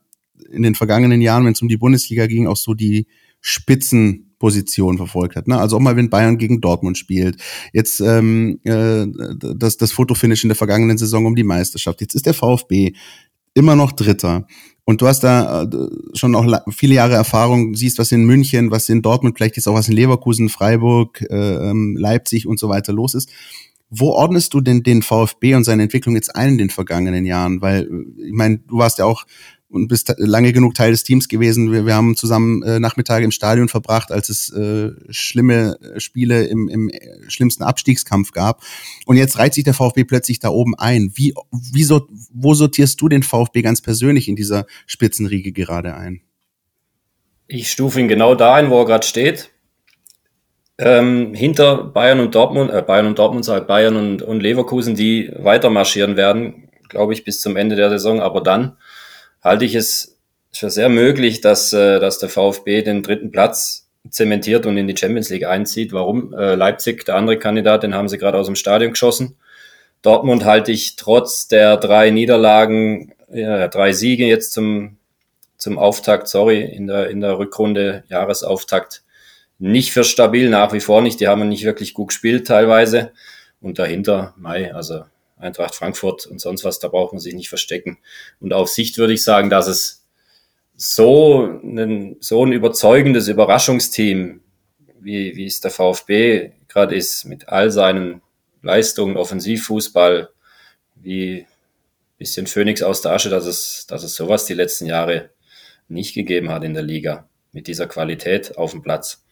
in 0.50 0.62
den 0.62 0.74
vergangenen 0.74 1.20
Jahren, 1.20 1.44
wenn 1.44 1.52
es 1.52 1.62
um 1.62 1.68
die 1.68 1.76
Bundesliga 1.76 2.26
ging, 2.26 2.46
auch 2.46 2.56
so 2.56 2.74
die 2.74 3.06
Spitzenposition 3.40 4.96
verfolgt 4.96 5.36
hat. 5.36 5.48
Ne? 5.48 5.58
Also 5.58 5.76
auch 5.76 5.80
mal, 5.80 5.96
wenn 5.96 6.10
Bayern 6.10 6.38
gegen 6.38 6.60
Dortmund 6.60 6.98
spielt. 6.98 7.40
Jetzt 7.72 8.00
ähm, 8.00 8.60
äh, 8.64 9.06
das, 9.56 9.76
das 9.76 9.92
Fotofinish 9.92 10.44
in 10.44 10.48
der 10.48 10.56
vergangenen 10.56 10.98
Saison 10.98 11.26
um 11.26 11.36
die 11.36 11.44
Meisterschaft. 11.44 12.00
Jetzt 12.00 12.14
ist 12.14 12.26
der 12.26 12.34
VfB 12.34 12.94
immer 13.54 13.76
noch 13.76 13.92
Dritter. 13.92 14.46
Und 14.84 15.02
du 15.02 15.06
hast 15.06 15.20
da 15.20 15.64
äh, 15.64 15.68
schon 16.14 16.34
auch 16.34 16.46
viele 16.70 16.94
Jahre 16.94 17.12
Erfahrung, 17.14 17.74
siehst, 17.74 17.98
was 17.98 18.10
in 18.10 18.24
München, 18.24 18.70
was 18.70 18.88
in 18.88 19.02
Dortmund, 19.02 19.36
vielleicht 19.36 19.56
jetzt 19.56 19.68
auch 19.68 19.74
was 19.74 19.88
in 19.88 19.94
Leverkusen, 19.94 20.48
Freiburg, 20.48 21.20
äh, 21.28 21.70
ähm, 21.70 21.94
Leipzig 21.98 22.46
und 22.46 22.58
so 22.58 22.70
weiter 22.70 22.94
los 22.94 23.14
ist. 23.14 23.30
Wo 23.90 24.12
ordnest 24.12 24.54
du 24.54 24.62
denn 24.62 24.82
den 24.82 25.02
VfB 25.02 25.54
und 25.54 25.64
seine 25.64 25.82
Entwicklung 25.82 26.14
jetzt 26.14 26.34
ein 26.34 26.52
in 26.52 26.58
den 26.58 26.70
vergangenen 26.70 27.26
Jahren? 27.26 27.60
Weil, 27.60 27.82
äh, 27.82 28.28
ich 28.28 28.32
meine, 28.32 28.58
du 28.58 28.78
warst 28.78 28.98
ja 28.98 29.04
auch 29.04 29.26
und 29.70 29.88
bist 29.88 30.14
lange 30.16 30.52
genug 30.52 30.74
Teil 30.74 30.92
des 30.92 31.04
Teams 31.04 31.28
gewesen. 31.28 31.72
Wir, 31.72 31.84
wir 31.84 31.94
haben 31.94 32.16
zusammen 32.16 32.62
äh, 32.62 32.80
Nachmittage 32.80 33.24
im 33.24 33.30
Stadion 33.30 33.68
verbracht, 33.68 34.10
als 34.10 34.28
es 34.30 34.50
äh, 34.50 34.92
schlimme 35.10 35.78
Spiele 35.98 36.44
im, 36.44 36.68
im 36.68 36.90
schlimmsten 37.28 37.64
Abstiegskampf 37.64 38.32
gab. 38.32 38.62
Und 39.04 39.16
jetzt 39.16 39.38
reiht 39.38 39.54
sich 39.54 39.64
der 39.64 39.74
VfB 39.74 40.04
plötzlich 40.04 40.38
da 40.40 40.48
oben 40.48 40.74
ein. 40.74 41.12
Wie, 41.14 41.34
wie 41.50 41.84
so, 41.84 42.08
wo 42.32 42.54
sortierst 42.54 43.00
du 43.00 43.08
den 43.08 43.22
VfB 43.22 43.62
ganz 43.62 43.82
persönlich 43.82 44.28
in 44.28 44.36
dieser 44.36 44.66
Spitzenriege 44.86 45.52
gerade 45.52 45.94
ein? 45.94 46.22
Ich 47.46 47.70
stufe 47.70 48.00
ihn 48.00 48.08
genau 48.08 48.34
da 48.34 48.54
ein, 48.54 48.70
wo 48.70 48.80
er 48.80 48.86
gerade 48.86 49.06
steht. 49.06 49.50
ähm, 50.78 51.34
hinter 51.34 51.84
Bayern 51.84 52.20
und 52.20 52.34
Dortmund, 52.34 52.70
äh, 52.70 52.82
Bayern 52.82 53.06
und 53.06 53.18
Dortmund, 53.18 53.44
sagt 53.44 53.66
Bayern 53.66 53.96
und, 53.96 54.22
und 54.22 54.40
Leverkusen, 54.40 54.94
die 54.94 55.30
weiter 55.36 55.70
marschieren 55.70 56.16
werden, 56.16 56.68
glaube 56.88 57.12
ich, 57.12 57.24
bis 57.24 57.40
zum 57.40 57.56
Ende 57.56 57.74
der 57.74 57.90
Saison. 57.90 58.20
Aber 58.20 58.40
dann 58.40 58.76
halte 59.42 59.64
ich 59.64 59.74
es 59.74 60.18
für 60.52 60.70
sehr 60.70 60.88
möglich, 60.88 61.40
dass, 61.40 61.72
äh, 61.72 62.00
dass 62.00 62.18
der 62.18 62.28
VfB 62.28 62.82
den 62.82 63.02
dritten 63.02 63.30
Platz 63.30 63.88
zementiert 64.10 64.66
und 64.66 64.76
in 64.76 64.86
die 64.86 64.96
Champions 64.96 65.28
League 65.30 65.46
einzieht. 65.46 65.92
Warum? 65.92 66.32
Äh, 66.32 66.54
Leipzig, 66.54 67.04
der 67.04 67.16
andere 67.16 67.38
Kandidat, 67.38 67.82
den 67.82 67.94
haben 67.94 68.08
sie 68.08 68.18
gerade 68.18 68.38
aus 68.38 68.46
dem 68.46 68.56
Stadion 68.56 68.92
geschossen. 68.92 69.36
Dortmund 70.02 70.44
halte 70.44 70.72
ich 70.72 70.96
trotz 70.96 71.48
der 71.48 71.76
drei 71.76 72.10
Niederlagen, 72.10 73.12
ja, 73.32 73.68
drei 73.68 73.92
Siege 73.92 74.26
jetzt 74.26 74.52
zum, 74.52 74.96
zum 75.56 75.78
Auftakt, 75.78 76.28
sorry, 76.28 76.62
in 76.62 76.86
der, 76.86 77.10
in 77.10 77.20
der 77.20 77.38
Rückrunde, 77.38 78.04
Jahresauftakt, 78.08 79.02
nicht 79.58 79.92
für 79.92 80.04
stabil, 80.04 80.50
nach 80.50 80.72
wie 80.72 80.80
vor 80.80 81.02
nicht. 81.02 81.20
Die 81.20 81.28
haben 81.28 81.48
nicht 81.48 81.64
wirklich 81.64 81.94
gut 81.94 82.08
gespielt 82.08 82.46
teilweise. 82.46 83.10
Und 83.60 83.80
dahinter, 83.80 84.34
Mai, 84.36 84.72
also 84.72 85.02
Eintracht 85.38 85.74
Frankfurt 85.74 86.26
und 86.26 86.40
sonst 86.40 86.64
was, 86.64 86.78
da 86.78 86.88
braucht 86.88 87.12
man 87.12 87.20
sich 87.20 87.34
nicht 87.34 87.48
verstecken. 87.48 87.98
Und 88.40 88.52
auf 88.52 88.68
Sicht 88.68 88.98
würde 88.98 89.12
ich 89.12 89.22
sagen, 89.22 89.50
dass 89.50 89.66
es 89.66 90.04
so 90.76 91.44
ein, 91.44 92.16
so 92.20 92.44
ein 92.44 92.52
überzeugendes 92.52 93.28
Überraschungsteam, 93.28 94.40
wie, 95.00 95.36
wie 95.36 95.46
es 95.46 95.60
der 95.60 95.70
VfB 95.70 96.52
gerade 96.68 96.94
ist, 96.94 97.24
mit 97.24 97.48
all 97.48 97.70
seinen 97.70 98.22
Leistungen, 98.62 99.16
Offensivfußball, 99.16 100.30
wie 100.96 101.46
bisschen 102.18 102.46
Phoenix 102.46 102.82
aus 102.82 103.00
der 103.00 103.12
Asche, 103.12 103.30
dass 103.30 103.46
es, 103.46 103.86
dass 103.86 104.02
es 104.02 104.16
sowas 104.16 104.44
die 104.44 104.54
letzten 104.54 104.86
Jahre 104.86 105.30
nicht 105.88 106.14
gegeben 106.14 106.50
hat 106.50 106.64
in 106.64 106.74
der 106.74 106.82
Liga 106.82 107.28
mit 107.52 107.66
dieser 107.66 107.86
Qualität 107.86 108.58
auf 108.58 108.72
dem 108.72 108.82
Platz. 108.82 109.24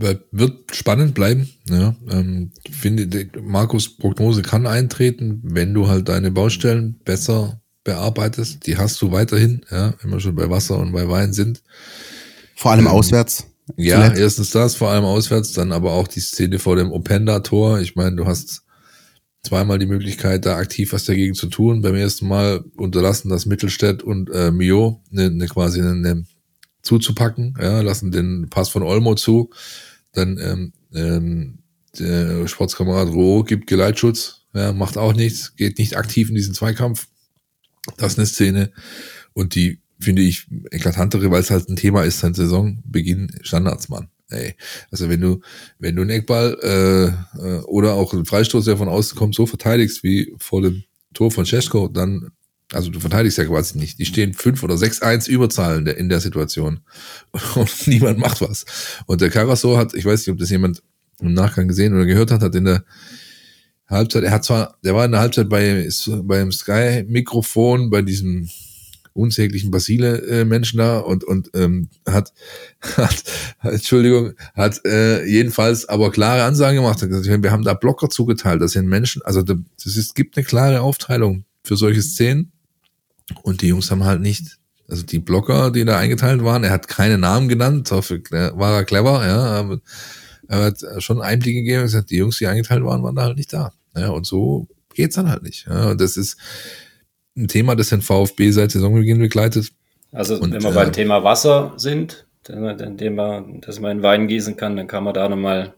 Wird 0.00 0.74
spannend 0.74 1.14
bleiben. 1.14 1.50
Ja, 1.68 1.94
ähm, 2.10 2.52
finde, 2.70 3.28
Markus 3.42 3.96
Prognose 3.98 4.40
kann 4.40 4.66
eintreten, 4.66 5.40
wenn 5.42 5.74
du 5.74 5.88
halt 5.88 6.08
deine 6.08 6.30
Baustellen 6.30 6.98
besser 7.04 7.60
bearbeitest. 7.84 8.66
Die 8.66 8.78
hast 8.78 9.00
du 9.02 9.12
weiterhin, 9.12 9.64
ja, 9.70 9.94
wenn 10.00 10.10
wir 10.10 10.20
schon 10.20 10.34
bei 10.34 10.48
Wasser 10.48 10.78
und 10.78 10.92
bei 10.92 11.06
Wein 11.08 11.34
sind. 11.34 11.62
Vor 12.56 12.72
allem 12.72 12.86
ähm, 12.86 12.92
auswärts. 12.92 13.46
Ja, 13.76 13.96
zuletzt. 13.96 14.20
erstens 14.20 14.50
das, 14.50 14.74
vor 14.74 14.90
allem 14.90 15.04
auswärts, 15.04 15.52
dann 15.52 15.70
aber 15.70 15.92
auch 15.92 16.08
die 16.08 16.20
Szene 16.20 16.58
vor 16.58 16.76
dem 16.76 16.92
Openda-Tor. 16.92 17.80
Ich 17.80 17.94
meine, 17.94 18.16
du 18.16 18.26
hast 18.26 18.62
zweimal 19.42 19.78
die 19.78 19.86
Möglichkeit, 19.86 20.46
da 20.46 20.56
aktiv 20.56 20.92
was 20.92 21.04
dagegen 21.04 21.34
zu 21.34 21.48
tun. 21.48 21.82
Beim 21.82 21.94
ersten 21.94 22.26
Mal 22.26 22.64
unterlassen 22.76 23.28
das 23.28 23.46
Mittelstädt 23.46 24.02
und 24.02 24.30
äh, 24.30 24.50
Mio 24.50 25.02
ne, 25.10 25.30
ne, 25.30 25.46
quasi 25.46 25.80
eine, 25.80 25.94
ne, 25.94 26.24
zuzupacken, 26.82 27.54
ja, 27.60 27.82
lassen 27.82 28.10
den 28.10 28.48
Pass 28.48 28.70
von 28.70 28.82
Olmo 28.82 29.14
zu 29.14 29.50
dann 30.12 30.38
ähm, 30.38 30.72
ähm, 30.94 31.58
der 31.98 32.46
Sportskamerad 32.46 33.08
Roh 33.08 33.42
gibt 33.42 33.66
Geleitschutz, 33.66 34.42
ja, 34.54 34.72
macht 34.72 34.96
auch 34.96 35.12
nichts, 35.12 35.56
geht 35.56 35.78
nicht 35.78 35.96
aktiv 35.96 36.28
in 36.28 36.34
diesen 36.34 36.54
Zweikampf. 36.54 37.08
Das 37.96 38.12
ist 38.12 38.18
eine 38.18 38.26
Szene. 38.26 38.72
Und 39.32 39.54
die 39.54 39.80
finde 40.00 40.22
ich 40.22 40.48
eklatantere, 40.70 41.30
weil 41.30 41.40
es 41.40 41.50
halt 41.50 41.68
ein 41.68 41.76
Thema 41.76 42.04
ist, 42.04 42.20
sein 42.20 42.34
Saisonbeginn 42.34 43.30
Standardsmann. 43.42 44.08
Ey, 44.28 44.54
also 44.90 45.08
wenn 45.08 45.20
du, 45.20 45.40
wenn 45.78 45.96
du 45.96 46.02
einen 46.02 46.10
Eckball 46.10 46.56
äh, 46.62 47.06
äh, 47.38 47.60
oder 47.62 47.94
auch 47.94 48.12
einen 48.12 48.24
Freistoß, 48.24 48.64
der 48.64 48.76
von 48.76 48.88
außen 48.88 49.18
kommt, 49.18 49.34
so 49.34 49.46
verteidigst 49.46 50.04
wie 50.04 50.32
vor 50.38 50.62
dem 50.62 50.84
Tor 51.14 51.32
von 51.32 51.44
Cesko, 51.44 51.88
dann 51.88 52.30
also 52.72 52.90
du 52.90 53.00
verteidigst 53.00 53.38
ja 53.38 53.44
quasi 53.44 53.78
nicht. 53.78 53.98
Die 53.98 54.04
stehen 54.04 54.32
fünf 54.32 54.62
oder 54.62 54.78
sechs 54.78 55.02
eins 55.02 55.28
Überzahlen 55.28 55.86
in 55.86 56.08
der 56.08 56.20
Situation. 56.20 56.80
Und 57.54 57.86
niemand 57.86 58.18
macht 58.18 58.40
was. 58.40 58.64
Und 59.06 59.20
der 59.20 59.30
Karasor 59.30 59.78
hat, 59.78 59.94
ich 59.94 60.04
weiß 60.04 60.20
nicht, 60.20 60.32
ob 60.32 60.38
das 60.38 60.50
jemand 60.50 60.82
im 61.20 61.34
Nachgang 61.34 61.68
gesehen 61.68 61.94
oder 61.94 62.06
gehört 62.06 62.30
hat, 62.30 62.42
hat 62.42 62.54
in 62.54 62.64
der 62.64 62.84
Halbzeit, 63.88 64.22
er 64.22 64.30
hat 64.30 64.44
zwar, 64.44 64.78
der 64.84 64.94
war 64.94 65.04
in 65.04 65.10
der 65.10 65.20
Halbzeit 65.20 65.48
bei, 65.48 65.88
beim 66.22 66.52
Sky-Mikrofon, 66.52 67.90
bei 67.90 68.02
diesem 68.02 68.48
unsäglichen 69.12 69.72
Basile-Menschen 69.72 70.78
da 70.78 70.98
und, 70.98 71.24
und 71.24 71.50
ähm, 71.54 71.88
hat, 72.06 72.32
hat, 72.96 73.24
Entschuldigung, 73.62 74.34
hat 74.54 74.84
äh, 74.86 75.24
jedenfalls 75.24 75.88
aber 75.88 76.12
klare 76.12 76.44
Ansagen 76.44 76.76
gemacht. 76.76 77.00
Gesagt, 77.00 77.42
wir 77.42 77.50
haben 77.50 77.64
da 77.64 77.74
Blocker 77.74 78.08
zugeteilt. 78.08 78.62
Das 78.62 78.72
sind 78.72 78.86
Menschen, 78.86 79.22
also 79.22 79.42
das 79.42 79.96
ist, 79.96 80.14
gibt 80.14 80.36
eine 80.36 80.44
klare 80.44 80.80
Aufteilung 80.82 81.44
für 81.64 81.76
solche 81.76 82.02
Szenen. 82.02 82.52
Und 83.42 83.62
die 83.62 83.68
Jungs 83.68 83.90
haben 83.90 84.04
halt 84.04 84.20
nicht, 84.20 84.58
also 84.88 85.04
die 85.04 85.18
Blocker, 85.18 85.70
die 85.70 85.84
da 85.84 85.98
eingeteilt 85.98 86.44
waren, 86.44 86.64
er 86.64 86.70
hat 86.70 86.88
keine 86.88 87.18
Namen 87.18 87.48
genannt, 87.48 87.90
dafür 87.90 88.20
war 88.54 88.74
er 88.74 88.84
clever, 88.84 89.26
ja, 89.26 89.38
aber 89.38 89.80
er 90.48 90.64
hat 90.64 90.82
schon 90.98 91.22
Einblicke 91.22 91.60
gegeben 91.60 91.80
und 91.80 91.86
gesagt, 91.86 92.10
die 92.10 92.16
Jungs, 92.16 92.38
die 92.38 92.46
eingeteilt 92.46 92.84
waren, 92.84 93.02
waren 93.02 93.14
da 93.14 93.22
halt 93.22 93.36
nicht 93.36 93.52
da. 93.52 93.72
Ja, 93.96 94.10
und 94.10 94.26
so 94.26 94.66
geht's 94.94 95.14
dann 95.14 95.30
halt 95.30 95.42
nicht. 95.42 95.66
Ja, 95.68 95.90
und 95.90 96.00
das 96.00 96.16
ist 96.16 96.36
ein 97.36 97.48
Thema, 97.48 97.76
das 97.76 97.88
den 97.90 98.02
VfB 98.02 98.50
seit 98.50 98.72
Saisonbeginn 98.72 99.18
begleitet. 99.18 99.70
Also 100.12 100.36
und, 100.36 100.52
wenn 100.52 100.62
wir 100.62 100.70
äh, 100.70 100.74
beim 100.74 100.92
Thema 100.92 101.22
Wasser 101.22 101.72
sind, 101.76 102.26
indem 102.48 103.14
man, 103.14 103.60
dass 103.60 103.78
man 103.80 103.98
in 103.98 104.02
Wein 104.02 104.26
gießen 104.26 104.56
kann, 104.56 104.76
dann 104.76 104.88
kann 104.88 105.04
man 105.04 105.14
da 105.14 105.28
nochmal 105.28 105.74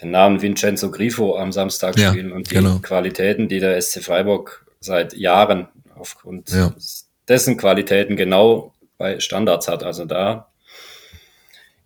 den 0.00 0.10
Namen 0.12 0.40
Vincenzo 0.40 0.90
Grifo 0.90 1.36
am 1.36 1.52
Samstag 1.52 1.98
spielen 1.98 2.32
und 2.32 2.50
die 2.50 2.54
genau. 2.54 2.78
Qualitäten, 2.78 3.48
die 3.48 3.60
der 3.60 3.80
SC 3.80 4.02
Freiburg 4.02 4.64
seit 4.80 5.14
Jahren 5.14 5.68
aufgrund 6.00 6.50
ja. 6.50 6.74
dessen 7.28 7.56
Qualitäten 7.56 8.16
genau 8.16 8.74
bei 8.98 9.20
Standards 9.20 9.68
hat. 9.68 9.82
Also 9.82 10.04
da 10.04 10.48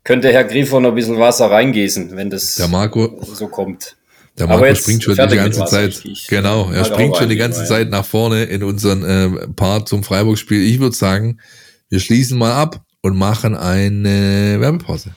könnte 0.03 0.33
Herr 0.33 0.45
Grifo 0.45 0.81
noch 0.81 0.91
ein 0.91 0.95
bisschen 0.95 1.19
Wasser 1.19 1.51
reingießen, 1.51 2.17
wenn 2.17 2.31
das 2.31 2.59
Marco, 2.69 3.21
so 3.23 3.49
kommt. 3.49 3.97
Der 4.39 4.47
Marco 4.47 4.75
springt 4.75 5.03
schon 5.03 5.15
die 5.15 5.37
ganze 5.37 5.65
Zeit. 5.65 6.05
Ich, 6.05 6.27
genau, 6.27 6.71
er 6.71 6.85
springt 6.85 7.17
schon 7.17 7.29
die 7.29 7.37
ganze 7.37 7.65
Zeit 7.65 7.89
nach 7.89 8.05
vorne 8.05 8.45
in 8.45 8.65
unseren 8.65 9.05
äh, 9.05 9.49
Part 9.49 9.89
zum 9.89 10.03
Freiburg-Spiel. 10.03 10.63
Ich 10.63 10.81
würde 10.81 10.97
sagen, 10.97 11.41
wir 11.89 12.01
schließen 12.01 12.37
mal 12.37 12.53
ab 12.53 12.83
und 13.01 13.17
machen 13.17 13.55
eine 13.55 14.57
Werbepause. 14.59 15.15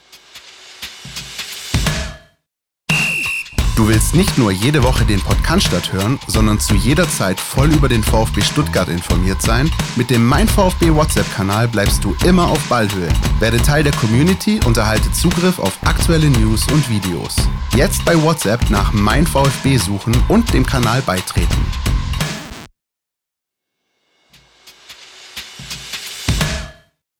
Du 3.78 3.86
willst 3.86 4.16
nicht 4.16 4.36
nur 4.36 4.50
jede 4.50 4.82
Woche 4.82 5.04
den 5.04 5.20
Podcast 5.20 5.92
hören, 5.92 6.18
sondern 6.26 6.58
zu 6.58 6.74
jeder 6.74 7.08
Zeit 7.08 7.38
voll 7.38 7.72
über 7.72 7.88
den 7.88 8.02
VfB 8.02 8.40
Stuttgart 8.40 8.88
informiert 8.88 9.40
sein? 9.40 9.70
Mit 9.94 10.10
dem 10.10 10.26
Mein 10.26 10.48
VfB 10.48 10.92
WhatsApp-Kanal 10.92 11.68
bleibst 11.68 12.02
du 12.02 12.16
immer 12.26 12.48
auf 12.48 12.58
Ballhöhe. 12.68 13.08
Werde 13.38 13.58
Teil 13.58 13.84
der 13.84 13.92
Community 13.92 14.58
und 14.66 14.76
erhalte 14.76 15.12
Zugriff 15.12 15.60
auf 15.60 15.78
aktuelle 15.84 16.28
News 16.28 16.66
und 16.72 16.90
Videos. 16.90 17.36
Jetzt 17.76 18.04
bei 18.04 18.20
WhatsApp 18.20 18.68
nach 18.68 18.92
Mein 18.92 19.24
VfB 19.24 19.76
suchen 19.76 20.16
und 20.26 20.52
dem 20.52 20.66
Kanal 20.66 21.00
beitreten. 21.02 21.87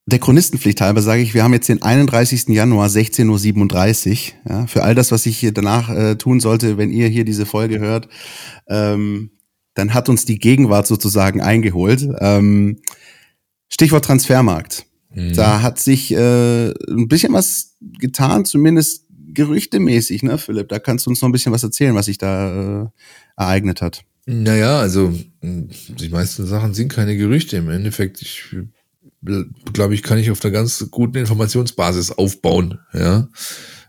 Der 0.08 0.18
Chronistenpflicht 0.18 0.80
halber 0.80 1.02
sage 1.02 1.22
ich, 1.22 1.34
wir 1.34 1.44
haben 1.44 1.52
jetzt 1.52 1.68
den 1.68 1.82
31. 1.82 2.48
Januar 2.48 2.88
16.37 2.88 4.32
Uhr. 4.46 4.50
Ja, 4.50 4.66
für 4.66 4.82
all 4.82 4.94
das, 4.94 5.12
was 5.12 5.26
ich 5.26 5.38
hier 5.38 5.52
danach 5.52 5.90
äh, 5.90 6.16
tun 6.16 6.40
sollte, 6.40 6.78
wenn 6.78 6.90
ihr 6.90 7.08
hier 7.08 7.24
diese 7.24 7.44
Folge 7.44 7.78
hört, 7.78 8.08
ähm, 8.68 9.30
dann 9.74 9.92
hat 9.92 10.08
uns 10.08 10.24
die 10.24 10.38
Gegenwart 10.38 10.86
sozusagen 10.86 11.40
eingeholt. 11.40 12.08
Ähm, 12.20 12.78
Stichwort 13.68 14.04
Transfermarkt. 14.04 14.86
Mhm. 15.14 15.34
Da 15.34 15.60
hat 15.60 15.78
sich 15.78 16.12
äh, 16.12 16.70
ein 16.70 17.08
bisschen 17.08 17.34
was 17.34 17.76
getan, 18.00 18.46
zumindest 18.46 19.06
gerüchtemäßig, 19.34 20.22
ne, 20.22 20.38
Philipp? 20.38 20.68
Da 20.68 20.78
kannst 20.78 21.06
du 21.06 21.10
uns 21.10 21.20
noch 21.20 21.28
ein 21.28 21.32
bisschen 21.32 21.52
was 21.52 21.62
erzählen, 21.62 21.94
was 21.94 22.06
sich 22.06 22.18
da 22.18 22.84
äh, 22.84 22.86
ereignet 23.36 23.82
hat. 23.82 24.04
Naja, 24.26 24.80
also 24.80 25.12
die 25.42 26.08
meisten 26.08 26.46
Sachen 26.46 26.74
sind 26.74 26.92
keine 26.92 27.16
Gerüchte. 27.16 27.56
Im 27.56 27.70
Endeffekt, 27.70 28.20
ich 28.20 28.56
glaube 29.22 29.94
ich, 29.94 30.02
kann 30.02 30.18
ich 30.18 30.30
auf 30.30 30.44
einer 30.44 30.52
ganz 30.52 30.86
guten 30.90 31.18
Informationsbasis 31.18 32.12
aufbauen. 32.12 32.78
Ja. 32.92 33.28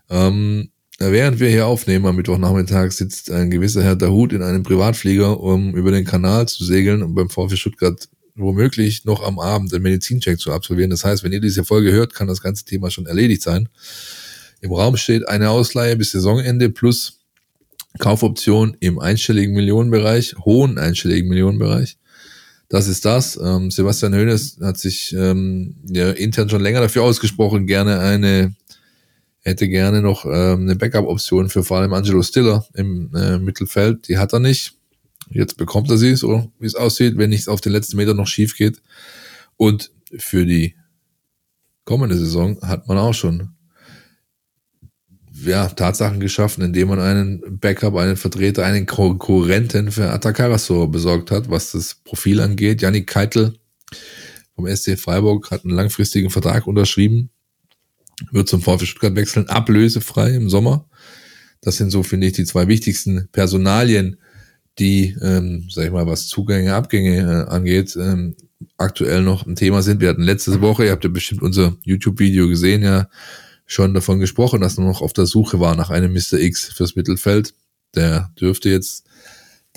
Ähm, 0.08 0.70
während 0.98 1.40
wir 1.40 1.48
hier 1.48 1.66
aufnehmen 1.66 2.06
am 2.06 2.16
Mittwochnachmittag 2.16 2.90
sitzt 2.92 3.30
ein 3.30 3.50
gewisser 3.50 3.82
Herr 3.82 3.96
Dahut 3.96 4.32
in 4.32 4.42
einem 4.42 4.62
Privatflieger, 4.62 5.40
um 5.40 5.74
über 5.74 5.92
den 5.92 6.04
Kanal 6.04 6.48
zu 6.48 6.64
segeln 6.64 7.02
und 7.02 7.14
beim 7.14 7.30
VfB 7.30 7.56
Stuttgart 7.56 8.08
womöglich 8.34 9.04
noch 9.04 9.22
am 9.22 9.38
Abend 9.38 9.72
einen 9.72 9.82
Medizincheck 9.82 10.38
zu 10.38 10.52
absolvieren. 10.52 10.90
Das 10.90 11.04
heißt, 11.04 11.22
wenn 11.22 11.32
ihr 11.32 11.40
diese 11.40 11.64
Folge 11.64 11.92
hört, 11.92 12.14
kann 12.14 12.26
das 12.26 12.42
ganze 12.42 12.64
Thema 12.64 12.90
schon 12.90 13.06
erledigt 13.06 13.42
sein. 13.42 13.68
Im 14.60 14.72
Raum 14.72 14.96
steht 14.96 15.28
eine 15.28 15.50
Ausleihe 15.50 15.96
bis 15.96 16.12
Saisonende 16.12 16.70
plus 16.70 17.20
Kaufoption 17.98 18.76
im 18.80 18.98
einstelligen 18.98 19.54
Millionenbereich, 19.54 20.36
hohen 20.44 20.78
einstelligen 20.78 21.28
Millionenbereich. 21.28 21.96
Das 22.70 22.86
ist 22.86 23.04
das. 23.04 23.36
Ähm, 23.36 23.72
Sebastian 23.72 24.14
Hoeneß 24.14 24.58
hat 24.62 24.78
sich 24.78 25.12
ähm, 25.12 25.74
ja, 25.88 26.12
intern 26.12 26.48
schon 26.48 26.62
länger 26.62 26.80
dafür 26.80 27.02
ausgesprochen, 27.02 27.66
gerne 27.66 27.98
eine, 27.98 28.54
hätte 29.40 29.68
gerne 29.68 30.00
noch 30.00 30.24
ähm, 30.24 30.60
eine 30.60 30.76
Backup-Option 30.76 31.48
für 31.48 31.64
vor 31.64 31.78
allem 31.78 31.92
Angelo 31.92 32.22
Stiller 32.22 32.64
im 32.74 33.12
äh, 33.12 33.38
Mittelfeld. 33.38 34.06
Die 34.06 34.18
hat 34.18 34.32
er 34.32 34.38
nicht. 34.38 34.74
Jetzt 35.30 35.56
bekommt 35.56 35.90
er 35.90 35.98
sie, 35.98 36.14
so 36.14 36.52
wie 36.60 36.66
es 36.66 36.76
aussieht, 36.76 37.18
wenn 37.18 37.30
nichts 37.30 37.48
auf 37.48 37.60
den 37.60 37.72
letzten 37.72 37.96
Meter 37.96 38.14
noch 38.14 38.28
schief 38.28 38.56
geht. 38.56 38.80
Und 39.56 39.90
für 40.16 40.46
die 40.46 40.76
kommende 41.84 42.16
Saison 42.16 42.60
hat 42.62 42.86
man 42.86 42.98
auch 42.98 43.14
schon 43.14 43.50
ja, 45.44 45.68
Tatsachen 45.68 46.20
geschaffen, 46.20 46.64
indem 46.64 46.88
man 46.88 47.00
einen 47.00 47.58
Backup, 47.60 47.96
einen 47.96 48.16
Vertreter, 48.16 48.64
einen 48.64 48.86
Konkurrenten 48.86 49.92
für 49.92 50.10
Atakarasor 50.10 50.90
besorgt 50.90 51.30
hat, 51.30 51.50
was 51.50 51.72
das 51.72 51.94
Profil 51.94 52.40
angeht. 52.40 52.82
Janik 52.82 53.06
Keitel 53.06 53.54
vom 54.54 54.66
SC 54.66 54.98
Freiburg 54.98 55.50
hat 55.50 55.64
einen 55.64 55.74
langfristigen 55.74 56.30
Vertrag 56.30 56.66
unterschrieben, 56.66 57.30
wird 58.30 58.48
zum 58.48 58.62
VfB 58.62 58.86
Stuttgart 58.86 59.16
wechseln, 59.16 59.48
ablösefrei 59.48 60.34
im 60.34 60.50
Sommer. 60.50 60.88
Das 61.60 61.76
sind 61.76 61.90
so, 61.90 62.02
finde 62.02 62.26
ich, 62.26 62.34
die 62.34 62.44
zwei 62.44 62.68
wichtigsten 62.68 63.28
Personalien, 63.32 64.16
die, 64.78 65.16
ähm, 65.20 65.66
sag 65.70 65.86
ich 65.86 65.92
mal, 65.92 66.06
was 66.06 66.28
Zugänge, 66.28 66.74
Abgänge 66.74 67.18
äh, 67.18 67.50
angeht, 67.50 67.96
ähm, 67.96 68.34
aktuell 68.76 69.22
noch 69.22 69.46
ein 69.46 69.56
Thema 69.56 69.82
sind. 69.82 70.00
Wir 70.00 70.08
hatten 70.08 70.22
letzte 70.22 70.60
Woche, 70.60 70.86
ihr 70.86 70.92
habt 70.92 71.04
ja 71.04 71.10
bestimmt 71.10 71.42
unser 71.42 71.76
YouTube-Video 71.84 72.48
gesehen, 72.48 72.82
ja, 72.82 73.08
schon 73.70 73.94
davon 73.94 74.18
gesprochen, 74.18 74.60
dass 74.60 74.76
man 74.76 74.88
noch 74.88 75.00
auf 75.00 75.12
der 75.12 75.26
Suche 75.26 75.60
war 75.60 75.76
nach 75.76 75.90
einem 75.90 76.12
Mr. 76.12 76.40
X 76.40 76.72
fürs 76.72 76.96
Mittelfeld. 76.96 77.54
Der 77.94 78.32
dürfte 78.38 78.68
jetzt 78.68 79.06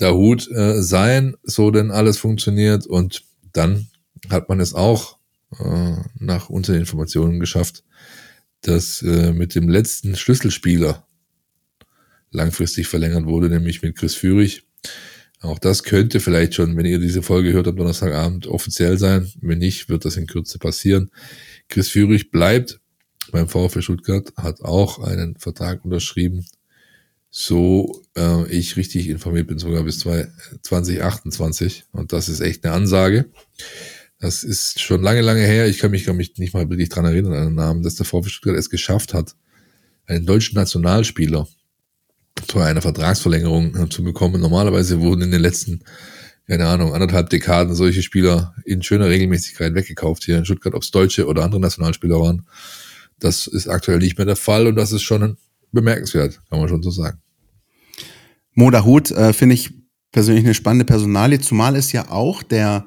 der 0.00 0.14
Hut 0.14 0.50
äh, 0.50 0.82
sein, 0.82 1.36
so 1.44 1.70
denn 1.70 1.92
alles 1.92 2.18
funktioniert. 2.18 2.86
Und 2.88 3.22
dann 3.52 3.86
hat 4.30 4.48
man 4.48 4.58
es 4.58 4.74
auch 4.74 5.18
äh, 5.60 5.96
nach 6.18 6.50
unseren 6.50 6.80
Informationen 6.80 7.38
geschafft, 7.38 7.84
dass 8.62 9.00
äh, 9.02 9.32
mit 9.32 9.54
dem 9.54 9.68
letzten 9.68 10.16
Schlüsselspieler 10.16 11.06
langfristig 12.32 12.88
verlängert 12.88 13.26
wurde, 13.26 13.48
nämlich 13.48 13.82
mit 13.82 13.96
Chris 13.96 14.16
Führig. 14.16 14.64
Auch 15.38 15.60
das 15.60 15.84
könnte 15.84 16.18
vielleicht 16.18 16.54
schon, 16.54 16.76
wenn 16.76 16.86
ihr 16.86 16.98
diese 16.98 17.22
Folge 17.22 17.52
hört 17.52 17.68
am 17.68 17.76
Donnerstagabend, 17.76 18.48
offiziell 18.48 18.98
sein. 18.98 19.30
Wenn 19.40 19.58
nicht, 19.58 19.88
wird 19.88 20.04
das 20.04 20.16
in 20.16 20.26
Kürze 20.26 20.58
passieren. 20.58 21.12
Chris 21.68 21.90
Führig 21.90 22.32
bleibt 22.32 22.80
beim 23.32 23.48
VfL 23.48 23.82
Stuttgart, 23.82 24.32
hat 24.36 24.62
auch 24.62 24.98
einen 24.98 25.36
Vertrag 25.36 25.84
unterschrieben. 25.84 26.46
So 27.30 28.02
äh, 28.16 28.46
ich 28.48 28.76
richtig 28.76 29.08
informiert 29.08 29.48
bin, 29.48 29.58
sogar 29.58 29.82
bis 29.82 29.98
2028. 29.98 31.84
Und 31.92 32.12
das 32.12 32.28
ist 32.28 32.40
echt 32.40 32.64
eine 32.64 32.74
Ansage. 32.74 33.26
Das 34.20 34.44
ist 34.44 34.80
schon 34.80 35.02
lange, 35.02 35.20
lange 35.20 35.42
her. 35.42 35.66
Ich 35.66 35.78
kann 35.78 35.90
mich, 35.90 36.04
kann 36.04 36.16
mich 36.16 36.38
nicht 36.38 36.54
mal 36.54 36.68
wirklich 36.70 36.88
dran 36.88 37.04
erinnern 37.04 37.34
an 37.34 37.46
den 37.46 37.54
Namen, 37.56 37.82
dass 37.82 37.96
der 37.96 38.06
VfB 38.06 38.28
Stuttgart 38.28 38.56
es 38.56 38.70
geschafft 38.70 39.14
hat, 39.14 39.34
einen 40.06 40.26
deutschen 40.26 40.54
Nationalspieler 40.54 41.48
zu 42.46 42.58
einer 42.60 42.82
Vertragsverlängerung 42.82 43.76
äh, 43.76 43.88
zu 43.88 44.02
bekommen. 44.04 44.40
Normalerweise 44.40 45.00
wurden 45.00 45.22
in 45.22 45.30
den 45.30 45.40
letzten, 45.40 45.80
keine 46.46 46.66
Ahnung, 46.66 46.94
anderthalb 46.94 47.30
Dekaden 47.30 47.74
solche 47.74 48.02
Spieler 48.02 48.54
in 48.64 48.82
schöner 48.82 49.08
Regelmäßigkeit 49.08 49.74
weggekauft 49.74 50.24
hier 50.24 50.38
in 50.38 50.44
Stuttgart, 50.44 50.74
ob 50.74 50.82
es 50.82 50.90
deutsche 50.90 51.26
oder 51.26 51.42
andere 51.42 51.60
Nationalspieler 51.60 52.20
waren. 52.20 52.46
Das 53.18 53.46
ist 53.46 53.68
aktuell 53.68 53.98
nicht 53.98 54.18
mehr 54.18 54.26
der 54.26 54.36
Fall 54.36 54.66
und 54.66 54.76
das 54.76 54.92
ist 54.92 55.02
schon 55.02 55.36
bemerkenswert, 55.72 56.40
kann 56.48 56.58
man 56.58 56.68
schon 56.68 56.82
so 56.82 56.90
sagen. 56.90 57.18
Moda 58.54 58.84
Hut 58.84 59.10
äh, 59.10 59.32
finde 59.32 59.54
ich 59.54 59.72
persönlich 60.12 60.44
eine 60.44 60.54
spannende 60.54 60.84
Personalie, 60.84 61.40
zumal 61.40 61.74
es 61.76 61.90
ja 61.92 62.10
auch 62.10 62.42
der, 62.44 62.86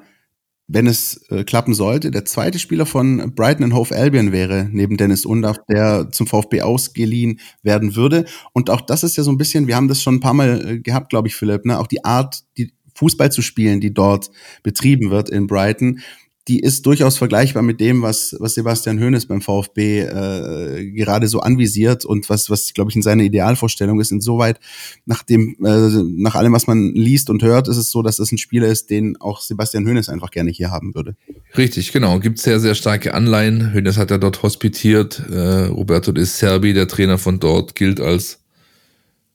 wenn 0.66 0.86
es 0.86 1.26
äh, 1.28 1.44
klappen 1.44 1.74
sollte, 1.74 2.10
der 2.10 2.24
zweite 2.24 2.58
Spieler 2.58 2.86
von 2.86 3.34
Brighton 3.34 3.64
and 3.64 3.74
Hove 3.74 3.94
Albion 3.94 4.32
wäre, 4.32 4.68
neben 4.72 4.96
Dennis 4.96 5.26
Undaff, 5.26 5.58
der 5.68 6.10
zum 6.10 6.26
VfB 6.26 6.62
ausgeliehen 6.62 7.38
werden 7.62 7.96
würde. 7.96 8.24
Und 8.54 8.70
auch 8.70 8.80
das 8.80 9.04
ist 9.04 9.16
ja 9.16 9.22
so 9.22 9.30
ein 9.30 9.36
bisschen, 9.36 9.66
wir 9.66 9.76
haben 9.76 9.88
das 9.88 10.02
schon 10.02 10.16
ein 10.16 10.20
paar 10.20 10.34
Mal 10.34 10.66
äh, 10.66 10.78
gehabt, 10.78 11.10
glaube 11.10 11.28
ich, 11.28 11.36
Philipp, 11.36 11.66
ne? 11.66 11.78
auch 11.78 11.86
die 11.86 12.04
Art, 12.04 12.44
die 12.56 12.72
Fußball 12.94 13.30
zu 13.30 13.42
spielen, 13.42 13.80
die 13.80 13.92
dort 13.92 14.30
betrieben 14.62 15.10
wird 15.10 15.28
in 15.28 15.46
Brighton, 15.46 16.00
die 16.48 16.60
ist 16.60 16.86
durchaus 16.86 17.18
vergleichbar 17.18 17.62
mit 17.62 17.78
dem, 17.78 18.00
was, 18.00 18.34
was 18.38 18.54
Sebastian 18.54 18.98
Hoeneß 18.98 19.26
beim 19.26 19.42
VfB 19.42 20.00
äh, 20.00 20.90
gerade 20.92 21.28
so 21.28 21.40
anvisiert 21.40 22.06
und 22.06 22.30
was, 22.30 22.48
was 22.48 22.72
glaube 22.72 22.90
ich, 22.90 22.96
in 22.96 23.02
seiner 23.02 23.22
Idealvorstellung 23.22 24.00
ist. 24.00 24.10
Insoweit, 24.10 24.58
nach, 25.04 25.22
dem, 25.22 25.56
äh, 25.62 25.88
nach 26.16 26.34
allem, 26.34 26.54
was 26.54 26.66
man 26.66 26.94
liest 26.94 27.28
und 27.28 27.42
hört, 27.42 27.68
ist 27.68 27.76
es 27.76 27.90
so, 27.90 28.02
dass 28.02 28.16
das 28.16 28.32
ein 28.32 28.38
Spieler 28.38 28.68
ist, 28.68 28.88
den 28.88 29.20
auch 29.20 29.42
Sebastian 29.42 29.86
Hoeneß 29.86 30.08
einfach 30.08 30.30
gerne 30.30 30.50
hier 30.50 30.70
haben 30.70 30.94
würde. 30.94 31.16
Richtig, 31.56 31.92
genau. 31.92 32.18
Gibt 32.18 32.38
sehr, 32.38 32.60
sehr 32.60 32.74
starke 32.74 33.12
Anleihen. 33.12 33.74
Hoeneß 33.74 33.98
hat 33.98 34.10
ja 34.10 34.16
dort 34.16 34.42
hospitiert. 34.42 35.22
Äh, 35.30 35.66
Roberto 35.66 36.12
de 36.12 36.24
Serbi, 36.24 36.72
der 36.72 36.88
Trainer 36.88 37.18
von 37.18 37.40
dort, 37.40 37.74
gilt 37.74 38.00
als, 38.00 38.40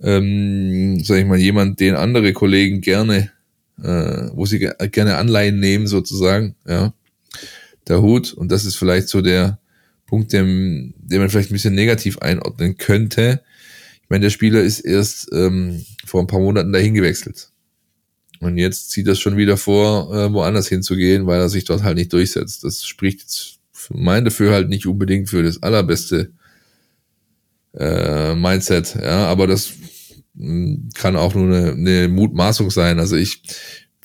ähm, 0.02 1.00
sag 1.04 1.20
ich 1.20 1.26
mal, 1.26 1.38
jemand, 1.38 1.80
den 1.80 1.94
andere 1.94 2.34
Kollegen 2.34 2.82
gerne 2.82 3.32
äh, 3.82 4.30
wo 4.34 4.46
sie 4.46 4.60
gerne 4.60 5.18
Anleihen 5.18 5.60
nehmen 5.60 5.88
sozusagen, 5.88 6.56
ja 6.68 6.94
der 7.88 8.02
Hut. 8.02 8.34
Und 8.34 8.52
das 8.52 8.66
ist 8.66 8.76
vielleicht 8.76 9.10
so 9.10 9.22
der 9.22 9.60
Punkt, 10.06 10.34
den, 10.34 10.94
den 10.98 11.20
man 11.20 11.30
vielleicht 11.30 11.52
ein 11.52 11.54
bisschen 11.54 11.76
negativ 11.76 12.20
einordnen 12.20 12.78
könnte. 12.78 13.42
Ich 14.04 14.10
meine, 14.10 14.24
der 14.24 14.30
Spieler 14.30 14.62
ist 14.62 14.82
erst 14.82 15.30
ähm, 15.34 15.86
vor 16.06 16.22
ein 16.22 16.28
paar 16.28 16.40
Monaten 16.40 16.74
dahin 16.74 16.94
gewechselt. 16.94 17.50
Und 18.40 18.58
jetzt 18.58 18.92
zieht 18.92 19.08
das 19.08 19.20
schon 19.20 19.38
wieder 19.38 19.58
vor, 19.58 20.14
äh, 20.14 20.32
woanders 20.34 20.68
hinzugehen, 20.68 21.26
weil 21.26 21.40
er 21.40 21.50
sich 21.50 21.64
dort 21.64 21.84
halt 21.84 21.98
nicht 21.98 22.12
durchsetzt. 22.12 22.64
Das 22.64 22.86
spricht 22.86 23.22
jetzt 23.22 23.60
für 23.72 23.98
mein 23.98 24.26
Dafür 24.26 24.52
halt 24.52 24.70
nicht 24.70 24.86
unbedingt 24.86 25.30
für 25.30 25.44
das 25.44 25.64
allerbeste 25.64 26.32
äh, 27.74 28.36
Mindset. 28.36 28.96
Ja, 29.02 29.28
aber 29.28 29.48
das 29.48 29.74
mh, 30.34 30.48
hm, 30.48 30.90
kann 30.94 31.16
auch 31.16 31.36
nur 31.36 31.48
eine, 31.48 31.72
eine 31.72 32.08
Mutmaßung 32.10 32.70
sein. 32.70 33.00
Also 33.00 33.16
ich 33.16 33.42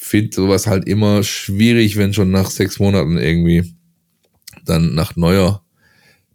finde 0.09 0.35
sowas 0.35 0.67
halt 0.67 0.89
immer 0.89 1.23
schwierig, 1.23 1.97
wenn 1.97 2.15
schon 2.15 2.31
nach 2.31 2.51
sechs 2.51 2.79
Monaten 2.79 3.19
irgendwie 3.19 3.75
dann 4.65 4.95
nach 4.95 5.17
neuer 5.17 5.63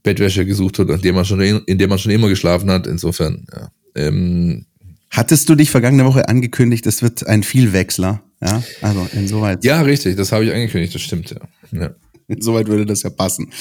Bettwäsche 0.03 0.45
gesucht 0.45 0.77
wird, 0.77 0.89
in 0.89 1.01
dem 1.01 1.15
man 1.15 1.25
schon, 1.25 1.41
in 1.41 1.77
dem 1.77 1.89
man 1.89 1.99
schon 1.99 2.11
immer 2.11 2.29
geschlafen 2.29 2.69
hat. 2.69 2.87
Insofern, 2.87 3.45
ja. 3.53 3.71
Ähm, 3.95 4.65
Hattest 5.09 5.47
du 5.47 5.55
dich 5.55 5.69
vergangene 5.69 6.05
Woche 6.05 6.27
angekündigt, 6.27 6.87
es 6.87 7.03
wird 7.03 7.27
ein 7.27 7.43
Vielwechsler? 7.43 8.23
Ja, 8.41 8.63
also 8.81 9.07
insoweit. 9.13 9.63
Ja, 9.63 9.81
richtig, 9.81 10.17
das 10.17 10.31
habe 10.31 10.45
ich 10.45 10.51
angekündigt, 10.51 10.93
das 10.93 11.01
stimmt, 11.01 11.29
ja. 11.29 11.79
ja. 11.79 11.95
Insoweit 12.27 12.67
würde 12.67 12.85
das 12.85 13.03
ja 13.03 13.09
passen. 13.11 13.51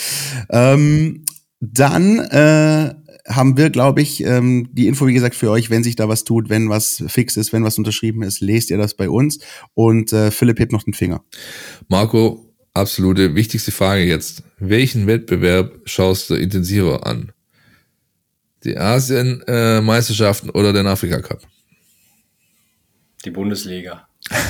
Ähm, 0.51 1.25
dann 1.61 2.19
äh, 2.19 2.95
haben 3.27 3.57
wir, 3.57 3.71
glaube 3.71 4.03
ich, 4.03 4.25
ähm, 4.25 4.69
die 4.73 4.87
Info, 4.89 5.07
wie 5.07 5.15
gesagt, 5.15 5.35
für 5.35 5.51
euch, 5.51 5.71
wenn 5.71 5.85
sich 5.85 5.97
da 5.97 6.09
was 6.09 6.25
tut, 6.25 6.49
wenn 6.49 6.69
was 6.69 7.05
fix 7.07 7.37
ist, 7.37 7.53
wenn 7.53 7.65
was 7.65 7.79
unterschrieben 7.79 8.23
ist, 8.23 8.41
lest 8.41 8.71
ihr 8.71 8.79
das 8.79 8.95
bei 8.95 9.09
uns. 9.09 9.39
Und 9.75 10.13
äh, 10.13 10.31
Philipp 10.31 10.59
hebt 10.59 10.73
noch 10.73 10.83
den 10.83 10.95
Finger. 10.95 11.23
Marco, 11.89 12.53
absolute 12.75 13.35
wichtigste 13.35 13.71
Frage 13.71 14.05
jetzt. 14.05 14.43
Welchen 14.59 15.07
Wettbewerb 15.07 15.81
schaust 15.85 16.31
du 16.31 16.35
intensiver 16.35 17.07
an? 17.07 17.33
Die 18.65 18.77
Asien-Meisterschaften 18.77 20.49
äh, 20.49 20.53
oder 20.53 20.73
den 20.73 20.87
Afrika-Cup? 20.87 21.41
Die 23.25 23.31
Bundesliga. 23.31 24.09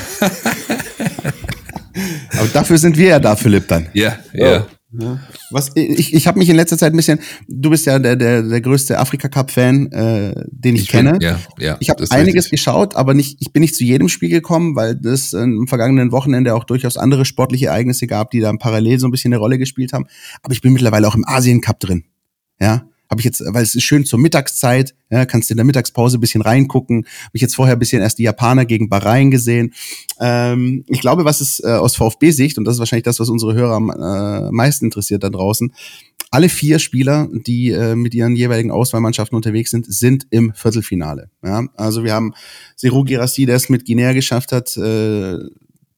Aber 2.38 2.48
dafür 2.52 2.78
sind 2.78 2.96
wir 2.96 3.08
ja 3.08 3.18
da, 3.18 3.36
Philipp, 3.36 3.68
dann. 3.68 3.88
Ja, 3.92 4.18
ja. 4.32 4.62
Oh. 4.62 4.66
Ja. 4.98 5.20
Was 5.50 5.70
ich, 5.74 6.12
ich 6.12 6.26
habe 6.26 6.38
mich 6.38 6.48
in 6.48 6.56
letzter 6.56 6.76
Zeit 6.76 6.92
ein 6.92 6.96
bisschen, 6.96 7.18
du 7.48 7.70
bist 7.70 7.86
ja 7.86 7.98
der 7.98 8.16
der, 8.16 8.42
der 8.42 8.60
größte 8.60 8.98
Afrika 8.98 9.28
Cup 9.28 9.50
Fan, 9.50 9.90
äh, 9.90 10.34
den 10.50 10.74
ich, 10.74 10.82
ich 10.82 10.88
kenne. 10.88 11.12
Bin, 11.12 11.20
ja, 11.22 11.38
ja. 11.58 11.76
Ich 11.80 11.88
habe 11.88 12.04
einiges 12.10 12.44
richtig. 12.44 12.50
geschaut, 12.50 12.94
aber 12.94 13.14
nicht 13.14 13.38
ich 13.40 13.52
bin 13.52 13.62
nicht 13.62 13.74
zu 13.74 13.84
jedem 13.84 14.08
Spiel 14.08 14.28
gekommen, 14.28 14.76
weil 14.76 15.00
es 15.06 15.32
im 15.32 15.66
vergangenen 15.66 16.12
Wochenende 16.12 16.54
auch 16.54 16.64
durchaus 16.64 16.96
andere 16.96 17.24
sportliche 17.24 17.66
Ereignisse 17.66 18.06
gab, 18.06 18.30
die 18.30 18.40
da 18.40 18.52
parallel 18.52 18.98
so 18.98 19.08
ein 19.08 19.10
bisschen 19.10 19.32
eine 19.32 19.40
Rolle 19.40 19.58
gespielt 19.58 19.92
haben, 19.92 20.06
aber 20.42 20.52
ich 20.52 20.60
bin 20.60 20.72
mittlerweile 20.72 21.08
auch 21.08 21.14
im 21.14 21.26
Asien 21.26 21.60
Cup 21.62 21.80
drin. 21.80 22.04
Ja? 22.60 22.86
Habe 23.12 23.20
ich 23.20 23.26
jetzt, 23.26 23.42
weil 23.46 23.62
es 23.62 23.74
ist 23.74 23.82
schön 23.82 24.06
zur 24.06 24.18
Mittagszeit, 24.18 24.94
ja, 25.10 25.26
kannst 25.26 25.50
in 25.50 25.58
der 25.58 25.66
Mittagspause 25.66 26.16
ein 26.16 26.20
bisschen 26.22 26.40
reingucken. 26.40 27.04
Habe 27.04 27.32
ich 27.34 27.42
jetzt 27.42 27.54
vorher 27.54 27.76
ein 27.76 27.78
bisschen 27.78 28.00
erst 28.00 28.18
die 28.18 28.22
Japaner 28.22 28.64
gegen 28.64 28.88
Bahrain 28.88 29.30
gesehen. 29.30 29.74
Ähm, 30.18 30.86
ich 30.88 31.02
glaube, 31.02 31.26
was 31.26 31.42
ist 31.42 31.62
äh, 31.62 31.72
aus 31.72 31.94
VfB-Sicht, 31.94 32.56
und 32.56 32.64
das 32.64 32.76
ist 32.76 32.78
wahrscheinlich 32.78 33.04
das, 33.04 33.20
was 33.20 33.28
unsere 33.28 33.52
Hörer 33.52 33.74
am 33.74 33.90
äh, 33.90 34.50
meisten 34.50 34.86
interessiert 34.86 35.24
da 35.24 35.28
draußen, 35.28 35.74
alle 36.30 36.48
vier 36.48 36.78
Spieler, 36.78 37.28
die 37.30 37.68
äh, 37.72 37.96
mit 37.96 38.14
ihren 38.14 38.34
jeweiligen 38.34 38.70
Auswahlmannschaften 38.70 39.36
unterwegs 39.36 39.70
sind, 39.70 39.84
sind 39.92 40.26
im 40.30 40.54
Viertelfinale. 40.54 41.28
Ja? 41.44 41.66
Also 41.76 42.04
wir 42.04 42.14
haben 42.14 42.32
Seru 42.76 43.04
Girassi, 43.04 43.44
der 43.44 43.56
es 43.56 43.68
mit 43.68 43.84
Guinea 43.84 44.14
geschafft 44.14 44.52
hat, 44.52 44.74
äh, 44.78 45.36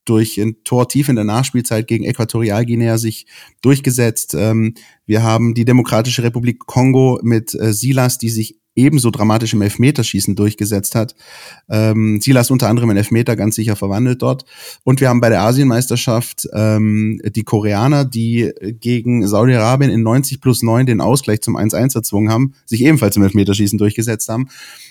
durch 0.04 0.38
ein 0.38 0.62
Tor 0.64 0.88
tief 0.88 1.08
in 1.08 1.16
der 1.16 1.24
Nachspielzeit 1.24 1.86
gegen 1.86 2.04
Äquatorialguinea 2.04 2.98
sich 2.98 3.26
durchgesetzt. 3.62 4.34
Ähm, 4.34 4.74
wir 5.06 5.22
haben 5.22 5.54
die 5.54 5.64
Demokratische 5.64 6.22
Republik 6.22 6.60
Kongo 6.66 7.20
mit 7.22 7.54
äh, 7.54 7.72
Silas, 7.72 8.18
die 8.18 8.30
sich 8.30 8.58
ebenso 8.76 9.10
dramatisch 9.10 9.54
im 9.54 9.62
Elfmeterschießen 9.62 10.34
durchgesetzt 10.37 10.94
hat. 10.94 11.14
Ähm, 11.68 12.20
Silas 12.20 12.50
unter 12.50 12.68
anderem 12.68 12.90
in 12.90 12.96
Elfmeter 12.96 13.37
ganz 13.37 13.54
sicher 13.54 13.76
verwandelt 13.76 14.22
dort. 14.22 14.44
Und 14.82 15.01
wir 15.01 15.09
haben 15.09 15.20
bei 15.20 15.28
der 15.28 15.42
Asienmeisterschaft 15.42 16.49
ähm, 16.53 17.20
die 17.24 17.44
Koreaner, 17.44 18.05
die 18.05 18.53
gegen 18.80 19.26
Saudi-Arabien 19.26 19.90
in 19.90 20.03
90 20.03 20.40
plus 20.40 20.62
9 20.62 20.86
den 20.86 21.01
Ausgleich 21.01 21.40
zum 21.40 21.57
1-1 21.57 21.94
erzwungen 21.94 22.30
haben, 22.30 22.55
sich 22.64 22.82
ebenfalls 22.82 23.16
im 23.16 23.22
Elfmeterschießen 23.22 23.78
durchgesetzt 23.78 24.28
haben. 24.28 24.49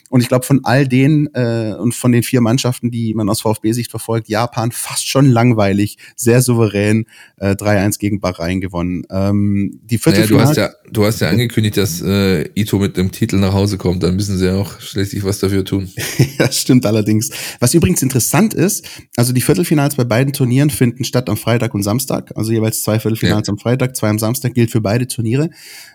Und 0.10 0.22
ich 0.22 0.28
glaube, 0.28 0.45
von 0.45 0.60
all 0.64 0.88
denen 0.88 1.28
äh, 1.34 1.74
und 1.74 1.95
von 1.95 2.12
den 2.12 2.22
vier 2.22 2.39
Mannschaften, 2.39 2.91
die 2.91 3.16
man 3.16 3.30
aus 3.30 3.41
VfB-Sicht 3.41 3.89
verfolgt, 3.89 4.30
Japan 4.30 4.72
fast 4.72 5.08
schon 5.08 5.26
langweilig, 5.26 5.97
sehr 6.16 6.43
souverän 6.43 7.05
äh, 7.38 7.51
3-1 7.51 7.97
gegen 7.97 8.20
Bahrain 8.20 8.62
gewonnen. 8.62 9.08
Ähm, 9.10 9.80
die 9.84 9.97
Viertelfinale 9.97 10.49
naja, 10.49 10.68
du 10.68 10.72
hast 10.72 10.84
ja, 10.86 10.91
du 10.91 11.05
hast 11.05 11.20
ja 11.22 11.30
angekündigt, 11.30 11.78
dass 11.78 12.01
äh, 12.01 12.47
Ito 12.53 12.78
mit 12.78 12.95
dem 12.95 13.12
Titel 13.12 13.38
nach 13.38 13.53
Hause 13.53 13.72
Hause 13.74 13.78
kommt, 13.78 14.03
dann 14.03 14.15
müssen 14.15 14.38
sie 14.38 14.49
auch 14.49 14.80
schließlich 14.80 15.24
was 15.24 15.39
dafür 15.39 15.65
tun. 15.65 15.89
ja, 16.39 16.51
stimmt 16.51 16.86
allerdings. 16.86 17.30
Was 17.59 17.74
übrigens 17.74 18.01
interessant 18.01 18.53
ist, 18.53 18.86
also 19.15 19.34
die 19.34 19.41
Viertelfinals 19.41 19.95
bei 19.95 20.03
beiden 20.03 20.34
Turnieren 20.34 20.69
finden 20.69 21.03
statt 21.03 21.30
am 21.30 21.38
Freitag 21.38 21.74
und 21.74 21.84
Samstag, 21.84 22.32
also 22.36 22.51
jeweils 22.51 22.84
zwei 22.84 22.99
Viertelfinals 22.99 23.47
ja. 23.47 23.51
am 23.51 23.57
Freitag, 23.57 23.95
zwei 23.95 24.09
am 24.09 24.19
Samstag, 24.19 24.53
gilt 24.53 24.71
für 24.71 24.82
beide 24.82 25.07
Turniere. 25.07 25.49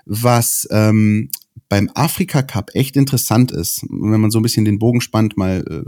Was 0.04 0.66
ähm, 0.70 1.30
beim 1.68 1.90
Afrika 1.94 2.42
Cup 2.42 2.70
echt 2.74 2.96
interessant 2.96 3.52
ist, 3.52 3.84
wenn 3.88 4.20
man 4.20 4.30
so 4.30 4.38
ein 4.38 4.42
bisschen 4.42 4.64
den 4.64 4.78
Bogen 4.78 5.00
spannt, 5.00 5.36
mal 5.36 5.64
äh, 5.68 5.82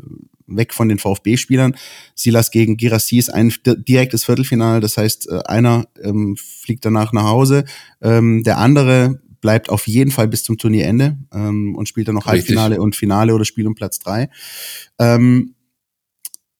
weg 0.46 0.74
von 0.74 0.88
den 0.88 0.98
VfB-Spielern. 0.98 1.76
Silas 2.14 2.50
gegen 2.50 2.76
Girassi 2.76 3.18
ist 3.18 3.32
ein 3.32 3.52
direktes 3.64 4.24
Viertelfinale, 4.24 4.80
das 4.80 4.96
heißt, 4.96 5.28
äh, 5.30 5.40
einer 5.46 5.86
ähm, 6.02 6.36
fliegt 6.36 6.84
danach 6.84 7.12
nach 7.12 7.24
Hause, 7.24 7.64
ähm, 8.02 8.42
der 8.42 8.58
andere 8.58 9.20
bleibt 9.40 9.70
auf 9.70 9.86
jeden 9.86 10.10
Fall 10.10 10.28
bis 10.28 10.44
zum 10.44 10.58
Turnierende 10.58 11.18
ähm, 11.32 11.74
und 11.74 11.88
spielt 11.88 12.08
dann 12.08 12.14
noch 12.14 12.26
Richtig. 12.26 12.56
Halbfinale 12.56 12.80
und 12.80 12.96
Finale 12.96 13.34
oder 13.34 13.44
Spiel 13.44 13.66
um 13.66 13.74
Platz 13.74 13.98
drei. 13.98 14.28
Ähm, 14.98 15.54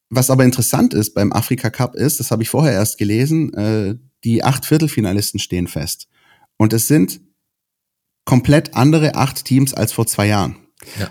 was 0.08 0.30
aber 0.30 0.44
interessant 0.44 0.92
ist 0.92 1.14
beim 1.14 1.32
Afrika 1.32 1.70
Cup 1.70 1.94
ist, 1.94 2.18
das 2.18 2.30
habe 2.30 2.42
ich 2.42 2.50
vorher 2.50 2.72
erst 2.72 2.98
gelesen, 2.98 3.54
äh, 3.54 3.94
die 4.24 4.42
acht 4.42 4.66
Viertelfinalisten 4.66 5.38
stehen 5.38 5.68
fest. 5.68 6.08
Und 6.56 6.72
es 6.72 6.88
sind 6.88 7.20
komplett 8.24 8.74
andere 8.74 9.14
acht 9.14 9.44
Teams 9.44 9.72
als 9.72 9.92
vor 9.92 10.06
zwei 10.06 10.26
Jahren. 10.26 10.56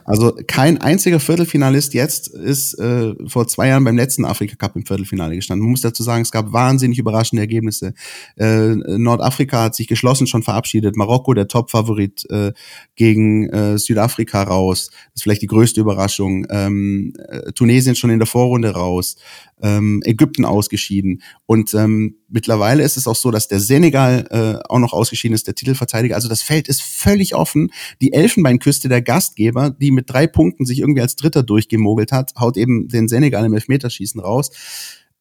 Also 0.03 0.35
kein 0.47 0.79
einziger 0.79 1.19
Viertelfinalist 1.19 1.93
jetzt 1.93 2.27
ist 2.27 2.73
äh, 2.79 3.13
vor 3.27 3.47
zwei 3.47 3.67
Jahren 3.67 3.83
beim 3.83 3.95
letzten 3.95 4.25
Afrika 4.25 4.55
Cup 4.55 4.75
im 4.75 4.85
Viertelfinale 4.85 5.35
gestanden. 5.35 5.63
Man 5.63 5.71
muss 5.71 5.81
dazu 5.81 6.03
sagen, 6.03 6.23
es 6.23 6.31
gab 6.31 6.51
wahnsinnig 6.51 6.97
überraschende 6.97 7.41
Ergebnisse. 7.41 7.93
Äh, 8.35 8.75
Nordafrika 8.75 9.63
hat 9.63 9.75
sich 9.75 9.87
geschlossen 9.87 10.27
schon 10.27 10.43
verabschiedet. 10.43 10.95
Marokko, 10.95 11.33
der 11.33 11.47
Top-Favorit, 11.47 12.25
äh, 12.29 12.51
gegen 12.95 13.49
äh, 13.49 13.77
Südafrika 13.77 14.43
raus. 14.43 14.89
Das 14.89 15.15
ist 15.15 15.23
vielleicht 15.23 15.41
die 15.43 15.47
größte 15.47 15.81
Überraschung. 15.81 16.47
Ähm, 16.49 17.13
äh, 17.27 17.51
Tunesien 17.51 17.95
schon 17.95 18.09
in 18.09 18.19
der 18.19 18.27
Vorrunde 18.27 18.71
raus 18.71 19.17
ähm, 19.61 20.01
Ägypten 20.05 20.45
ausgeschieden. 20.45 21.21
Und 21.45 21.73
ähm, 21.73 22.15
mittlerweile 22.27 22.83
ist 22.83 22.97
es 22.97 23.07
auch 23.07 23.15
so, 23.15 23.31
dass 23.31 23.47
der 23.47 23.59
Senegal 23.59 24.27
äh, 24.29 24.67
auch 24.69 24.79
noch 24.79 24.93
ausgeschieden 24.93 25.35
ist, 25.35 25.47
der 25.47 25.55
Titelverteidiger. 25.55 26.15
Also 26.15 26.29
das 26.29 26.41
Feld 26.41 26.67
ist 26.67 26.81
völlig 26.81 27.35
offen. 27.35 27.71
Die 28.01 28.13
Elfenbeinküste 28.13 28.89
der 28.89 29.01
Gastgeber, 29.01 29.69
die 29.69 29.91
mit 29.91 30.09
drei 30.09 30.27
Punkten 30.27 30.65
sich 30.65 30.79
irgendwie 30.79 31.01
als 31.01 31.15
Dritter 31.15 31.43
durchgemogelt 31.43 32.11
hat, 32.11 32.33
haut 32.39 32.57
eben 32.57 32.87
den 32.87 33.07
Senegal 33.07 33.45
im 33.45 33.53
Elfmeterschießen 33.53 34.21
raus. 34.21 34.51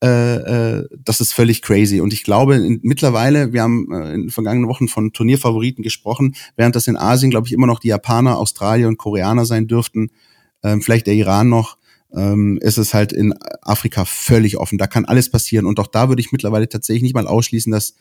Äh, 0.00 0.36
äh, 0.78 0.88
das 1.04 1.20
ist 1.20 1.32
völlig 1.32 1.60
crazy. 1.60 2.00
Und 2.00 2.12
ich 2.12 2.22
glaube, 2.22 2.54
in, 2.54 2.78
mittlerweile, 2.82 3.52
wir 3.52 3.62
haben 3.62 3.88
äh, 3.90 4.14
in 4.14 4.22
den 4.22 4.30
vergangenen 4.30 4.68
Wochen 4.68 4.86
von 4.86 5.12
Turnierfavoriten 5.12 5.82
gesprochen, 5.82 6.36
während 6.56 6.76
das 6.76 6.86
in 6.86 6.96
Asien, 6.96 7.30
glaube 7.30 7.48
ich, 7.48 7.52
immer 7.52 7.66
noch 7.66 7.80
die 7.80 7.88
Japaner, 7.88 8.38
Australier 8.38 8.86
und 8.86 8.98
Koreaner 8.98 9.44
sein 9.44 9.66
dürften, 9.66 10.10
ähm, 10.62 10.82
vielleicht 10.82 11.08
der 11.08 11.14
Iran 11.14 11.48
noch 11.48 11.78
ähm, 12.14 12.58
ist 12.62 12.78
es 12.78 12.94
halt 12.94 13.12
in 13.12 13.34
Afrika 13.62 14.04
völlig 14.04 14.56
offen. 14.56 14.78
Da 14.78 14.86
kann 14.86 15.04
alles 15.04 15.30
passieren. 15.30 15.66
Und 15.66 15.78
auch 15.80 15.86
da 15.86 16.08
würde 16.08 16.20
ich 16.20 16.32
mittlerweile 16.32 16.68
tatsächlich 16.68 17.02
nicht 17.02 17.14
mal 17.14 17.26
ausschließen, 17.26 17.70
dass 17.70 17.94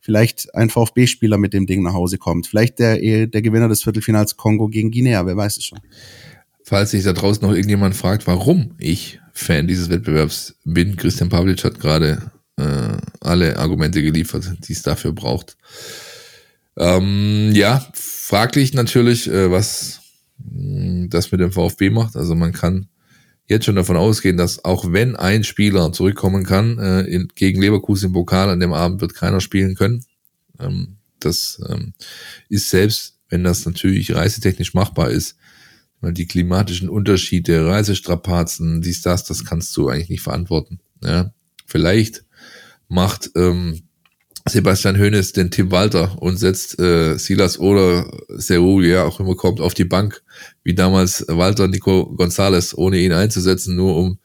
vielleicht 0.00 0.54
ein 0.54 0.70
VfB-Spieler 0.70 1.38
mit 1.38 1.52
dem 1.52 1.66
Ding 1.66 1.82
nach 1.82 1.94
Hause 1.94 2.18
kommt. 2.18 2.46
Vielleicht 2.46 2.78
der, 2.78 3.26
der 3.26 3.42
Gewinner 3.42 3.68
des 3.68 3.82
Viertelfinals 3.82 4.36
Kongo 4.36 4.68
gegen 4.68 4.90
Guinea, 4.90 5.26
wer 5.26 5.36
weiß 5.36 5.56
es 5.56 5.64
schon. 5.64 5.80
Falls 6.62 6.90
sich 6.90 7.04
da 7.04 7.12
draußen 7.12 7.46
noch 7.46 7.54
irgendjemand 7.54 7.94
fragt, 7.94 8.26
warum 8.26 8.74
ich 8.78 9.20
Fan 9.32 9.68
dieses 9.68 9.88
Wettbewerbs 9.88 10.56
bin, 10.64 10.96
Christian 10.96 11.28
Pavlic 11.28 11.62
hat 11.64 11.78
gerade 11.78 12.30
äh, 12.56 12.96
alle 13.20 13.58
Argumente 13.58 14.02
geliefert, 14.02 14.50
die 14.66 14.72
es 14.72 14.82
dafür 14.82 15.12
braucht. 15.12 15.56
Ähm, 16.76 17.50
ja, 17.52 17.86
fraglich 17.94 18.74
natürlich, 18.74 19.30
äh, 19.30 19.50
was 19.50 20.00
mh, 20.38 21.04
mm, 21.04 21.10
das 21.10 21.30
mit 21.32 21.40
dem 21.40 21.52
VfB 21.52 21.90
macht. 21.90 22.16
Also 22.16 22.34
man 22.34 22.52
kann 22.52 22.88
jetzt 23.46 23.64
schon 23.64 23.76
davon 23.76 23.96
ausgehen, 23.96 24.36
dass 24.36 24.64
auch 24.64 24.92
wenn 24.92 25.16
ein 25.16 25.44
Spieler 25.44 25.92
zurückkommen 25.92 26.44
kann, 26.44 26.78
äh, 26.78 27.02
in, 27.02 27.28
gegen 27.34 27.60
Leverkusen 27.60 28.06
im 28.06 28.12
Pokal 28.12 28.50
an 28.50 28.60
dem 28.60 28.72
Abend 28.72 29.00
wird 29.00 29.14
keiner 29.14 29.40
spielen 29.40 29.74
können. 29.74 30.04
Ähm, 30.58 30.96
das 31.20 31.60
ähm, 31.68 31.94
ist 32.48 32.70
selbst, 32.70 33.18
wenn 33.28 33.44
das 33.44 33.64
natürlich 33.64 34.14
reisetechnisch 34.14 34.74
machbar 34.74 35.10
ist, 35.10 35.36
weil 36.00 36.12
die 36.12 36.26
klimatischen 36.26 36.88
Unterschiede, 36.88 37.66
Reisestrapazen, 37.66 38.82
dies, 38.82 39.02
das, 39.02 39.24
das 39.24 39.44
kannst 39.44 39.76
du 39.76 39.88
eigentlich 39.88 40.10
nicht 40.10 40.22
verantworten. 40.22 40.80
Ja? 41.02 41.32
Vielleicht 41.66 42.24
macht 42.88 43.30
ähm, 43.34 43.85
Sebastian 44.48 44.98
Hoeneß 44.98 45.32
den 45.32 45.50
Tim 45.50 45.70
Walter 45.70 46.16
und 46.20 46.36
setzt 46.38 46.78
äh, 46.78 47.18
Silas 47.18 47.58
oder 47.58 48.06
Seru, 48.28 48.80
ja 48.80 49.04
auch 49.04 49.18
immer 49.20 49.34
kommt, 49.34 49.60
auf 49.60 49.74
die 49.74 49.84
Bank, 49.84 50.22
wie 50.62 50.74
damals 50.74 51.24
Walter 51.28 51.66
Nico 51.68 52.14
González, 52.16 52.74
ohne 52.74 52.98
ihn 52.98 53.12
einzusetzen, 53.12 53.74
nur 53.76 53.96
um 53.96 54.18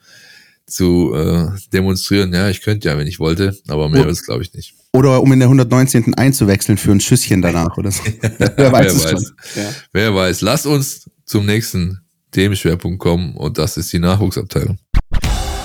zu 0.67 1.13
äh, 1.13 1.47
demonstrieren, 1.73 2.33
ja, 2.33 2.49
ich 2.49 2.61
könnte 2.61 2.87
ja, 2.87 2.97
wenn 2.97 3.07
ich 3.07 3.19
wollte, 3.19 3.57
aber 3.67 3.89
mehr 3.89 4.07
ist 4.07 4.25
glaube 4.25 4.43
ich 4.43 4.53
nicht. 4.53 4.75
Oder 4.93 5.21
um 5.21 5.31
in 5.31 5.39
der 5.39 5.47
119. 5.47 6.13
einzuwechseln 6.15 6.77
für 6.77 6.91
ein 6.91 6.99
Schüsschen 6.99 7.41
danach 7.41 7.77
oder 7.77 7.91
so. 7.91 8.03
Wer 8.55 8.71
weiß 8.71 8.93
es 8.93 9.09
schon. 9.09 9.25
Ja. 9.55 9.69
Wer 9.93 10.15
weiß. 10.15 10.41
Lasst 10.41 10.65
uns 10.65 11.09
zum 11.25 11.45
nächsten 11.45 12.01
Themenschwerpunkt 12.31 12.99
kommen 12.99 13.35
und 13.35 13.57
das 13.57 13.77
ist 13.77 13.91
die 13.91 13.99
Nachwuchsabteilung. 13.99 14.77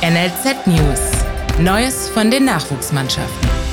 NLZ 0.03 0.67
News. 0.67 1.01
Neues 1.61 2.09
von 2.09 2.31
den 2.31 2.45
Nachwuchsmannschaften. 2.45 3.66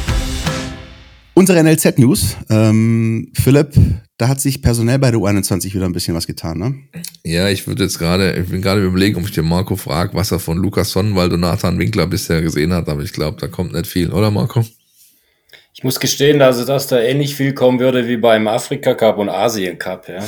Unsere 1.35 1.63
NLZ 1.63 1.97
News. 1.97 2.37
Ähm, 2.49 3.31
Philipp, 3.33 3.73
da 4.17 4.27
hat 4.27 4.39
sich 4.39 4.61
personell 4.61 4.99
bei 4.99 5.09
der 5.09 5.19
U21 5.19 5.73
wieder 5.73 5.85
ein 5.85 5.93
bisschen 5.93 6.13
was 6.13 6.27
getan, 6.27 6.59
ne? 6.59 6.75
Ja, 7.23 7.49
ich 7.49 7.65
würde 7.65 7.83
jetzt 7.83 7.97
gerade, 7.97 8.33
ich 8.33 8.49
bin 8.49 8.61
gerade 8.61 8.83
überlegen, 8.83 9.17
ob 9.17 9.25
ich 9.25 9.31
den 9.31 9.45
Marco 9.45 9.75
frage, 9.75 10.13
was 10.13 10.31
er 10.31 10.37
von 10.37 10.57
Lukas 10.57 10.91
Sonnenwald 10.91 11.33
und 11.33 11.39
Nathan 11.39 11.79
Winkler 11.79 12.05
bisher 12.05 12.43
gesehen 12.43 12.71
hat, 12.71 12.87
aber 12.87 13.01
ich 13.01 13.13
glaube, 13.13 13.37
da 13.41 13.47
kommt 13.47 13.73
nicht 13.73 13.87
viel, 13.87 14.11
oder 14.11 14.29
Marco? 14.29 14.63
Ich 15.73 15.83
muss 15.83 15.99
gestehen, 15.99 16.39
also 16.43 16.65
dass 16.65 16.85
da 16.85 16.99
ähnlich 16.99 17.35
viel 17.35 17.53
kommen 17.53 17.79
würde 17.79 18.07
wie 18.07 18.17
beim 18.17 18.47
Afrika 18.47 18.93
Cup 18.93 19.17
und 19.17 19.29
Asien 19.29 19.79
Cup, 19.79 20.07
ja. 20.07 20.23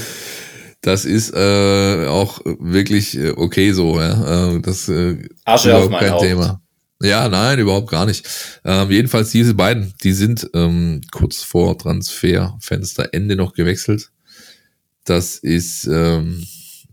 Das 0.81 1.05
ist 1.05 1.33
äh, 1.35 2.07
auch 2.07 2.41
wirklich 2.59 3.15
äh, 3.17 3.31
okay 3.31 3.71
so, 3.73 3.99
ja. 3.99 4.55
Äh, 4.55 4.61
das 4.61 4.89
äh, 4.89 5.17
Asche 5.45 5.69
ist 5.69 5.75
auf 5.75 5.89
mein 5.89 5.99
kein 5.99 6.11
Haupt. 6.11 6.23
Thema. 6.23 6.61
Ja, 7.01 7.27
nein, 7.27 7.59
überhaupt 7.59 7.89
gar 7.89 8.05
nicht. 8.05 8.27
Ähm, 8.63 8.89
jedenfalls 8.89 9.31
diese 9.31 9.53
beiden, 9.53 9.93
die 10.03 10.13
sind 10.13 10.49
ähm, 10.53 11.01
kurz 11.11 11.43
vor 11.43 11.77
Transferfensterende 11.77 13.35
noch 13.35 13.53
gewechselt. 13.53 14.11
Das 15.03 15.37
ist 15.37 15.87
ähm, 15.87 16.45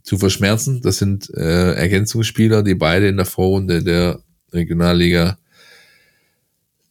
zu 0.03 0.19
verschmerzen. 0.19 0.83
Das 0.83 0.99
sind 0.99 1.31
äh, 1.35 1.75
Ergänzungsspieler, 1.75 2.63
die 2.63 2.75
beide 2.75 3.09
in 3.09 3.17
der 3.17 3.27
Vorrunde 3.27 3.83
der 3.83 4.21
Regionalliga 4.53 5.39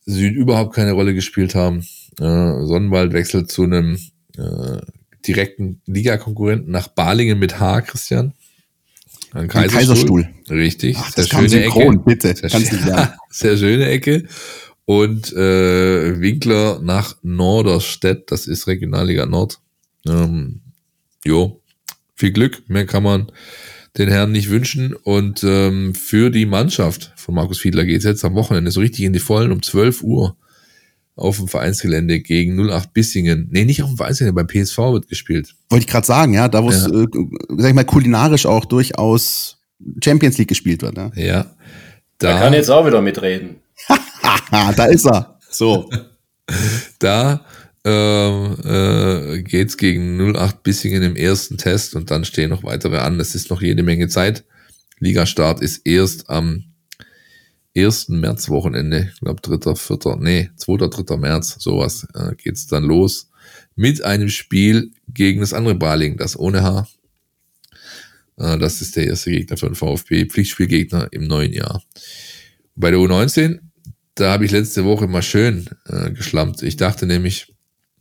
Süd 0.05 0.35
überhaupt 0.35 0.73
keine 0.73 0.93
Rolle 0.93 1.13
gespielt 1.13 1.53
haben. 1.53 1.85
Äh, 2.19 2.65
Sonnenwald 2.65 3.13
wechselt 3.13 3.51
zu 3.51 3.63
einem 3.63 3.99
äh, 4.37 4.77
direkten 5.27 5.81
Ligakonkurrenten 5.85 6.71
nach 6.71 6.87
Balingen 6.87 7.39
mit 7.39 7.59
H, 7.59 7.81
Christian. 7.81 8.33
Ein 9.33 9.47
Kaiserstuhl. 9.47 10.23
Kaiserstuhl. 10.23 10.29
Richtig. 10.49 10.97
Ach, 10.99 11.11
das 11.11 11.27
sehr 11.27 11.49
schöne 11.49 11.65
Ecke. 11.65 11.99
bitte. 12.05 12.35
Sehr, 12.35 12.49
Kannst 12.49 12.71
nicht 12.71 12.85
sagen. 12.85 13.13
sehr 13.29 13.57
schöne 13.57 13.85
Ecke. 13.87 14.25
Und 14.85 15.31
äh, 15.33 16.19
Winkler 16.19 16.79
nach 16.81 17.15
Norderstedt, 17.21 18.31
das 18.31 18.47
ist 18.47 18.67
Regionalliga 18.67 19.25
Nord. 19.25 19.59
Ähm, 20.05 20.61
jo, 21.23 21.61
viel 22.15 22.31
Glück. 22.31 22.63
Mehr 22.67 22.85
kann 22.85 23.03
man 23.03 23.31
den 23.97 24.09
Herren 24.09 24.31
nicht 24.31 24.49
wünschen. 24.49 24.93
Und 24.93 25.43
ähm, 25.43 25.95
für 25.95 26.29
die 26.29 26.45
Mannschaft 26.45 27.13
von 27.15 27.35
Markus 27.35 27.59
Fiedler 27.59 27.85
geht 27.85 27.99
es 27.99 28.03
jetzt 28.03 28.25
am 28.25 28.35
Wochenende 28.35 28.71
so 28.71 28.81
richtig 28.81 29.05
in 29.05 29.13
die 29.13 29.19
Vollen 29.19 29.51
um 29.51 29.61
12 29.61 30.03
Uhr 30.03 30.35
auf 31.15 31.37
dem 31.37 31.47
Vereinsgelände 31.47 32.19
gegen 32.19 32.69
08 32.69 32.93
Bissingen. 32.93 33.49
Nee, 33.51 33.65
nicht 33.65 33.83
auf 33.83 33.89
dem 33.89 33.97
Vereinsgelände, 33.97 34.33
beim 34.33 34.47
PSV 34.47 34.77
wird 34.77 35.07
gespielt. 35.07 35.55
Wollte 35.69 35.85
ich 35.85 35.91
gerade 35.91 36.07
sagen, 36.07 36.33
ja, 36.33 36.47
da 36.47 36.63
wo 36.63 36.69
es, 36.69 36.87
ja. 36.87 37.03
äh, 37.03 37.07
sag 37.57 37.69
ich 37.69 37.75
mal, 37.75 37.85
kulinarisch 37.85 38.45
auch 38.45 38.65
durchaus 38.65 39.57
Champions 40.03 40.37
League 40.37 40.47
gespielt 40.47 40.81
wird. 40.81 40.97
Ja. 40.97 41.11
ja 41.15 41.45
da, 42.17 42.33
da 42.33 42.39
kann 42.39 42.53
jetzt 42.53 42.69
auch 42.69 42.85
wieder 42.85 43.01
mitreden. 43.01 43.57
da 44.51 44.85
ist 44.85 45.05
er. 45.05 45.37
So. 45.49 45.89
da 46.99 47.45
ähm, 47.83 48.57
äh, 48.63 49.41
geht's 49.41 49.77
gegen 49.77 50.35
08 50.35 50.63
Bissingen 50.63 51.01
im 51.01 51.15
ersten 51.15 51.57
Test 51.57 51.95
und 51.95 52.11
dann 52.11 52.25
stehen 52.25 52.51
noch 52.51 52.63
weitere 52.63 52.97
an. 52.97 53.19
Es 53.19 53.33
ist 53.33 53.49
noch 53.49 53.61
jede 53.61 53.83
Menge 53.83 54.07
Zeit. 54.07 54.43
Ligastart 54.99 55.61
ist 55.61 55.85
erst 55.85 56.29
am 56.29 56.70
ersten 57.73 58.19
Märzwochenende, 58.19 59.11
ich 59.13 59.19
glaube 59.21 59.41
dritter, 59.41 59.75
vierter, 59.75 60.17
nee, 60.17 60.49
zweiter, 60.55 60.89
dritter 60.89 61.17
März, 61.17 61.55
sowas, 61.59 62.07
äh, 62.13 62.35
geht's 62.35 62.67
dann 62.67 62.83
los 62.83 63.29
mit 63.75 64.03
einem 64.03 64.29
Spiel 64.29 64.91
gegen 65.07 65.41
das 65.41 65.53
andere 65.53 65.75
Baling, 65.75 66.17
das 66.17 66.37
ohne 66.37 66.63
Haar. 66.63 66.87
Äh, 68.37 68.57
das 68.57 68.81
ist 68.81 68.95
der 68.95 69.07
erste 69.07 69.31
Gegner 69.31 69.57
für 69.57 69.67
den 69.67 69.75
VfB, 69.75 70.25
Pflichtspielgegner 70.25 71.07
im 71.11 71.27
neuen 71.27 71.53
Jahr. 71.53 71.83
Bei 72.75 72.91
der 72.91 72.99
U19, 72.99 73.59
da 74.15 74.33
habe 74.33 74.45
ich 74.45 74.51
letzte 74.51 74.85
Woche 74.85 75.07
mal 75.07 75.21
schön 75.21 75.69
äh, 75.87 76.11
geschlampt. 76.11 76.61
Ich 76.63 76.77
dachte 76.77 77.05
nämlich, 77.05 77.53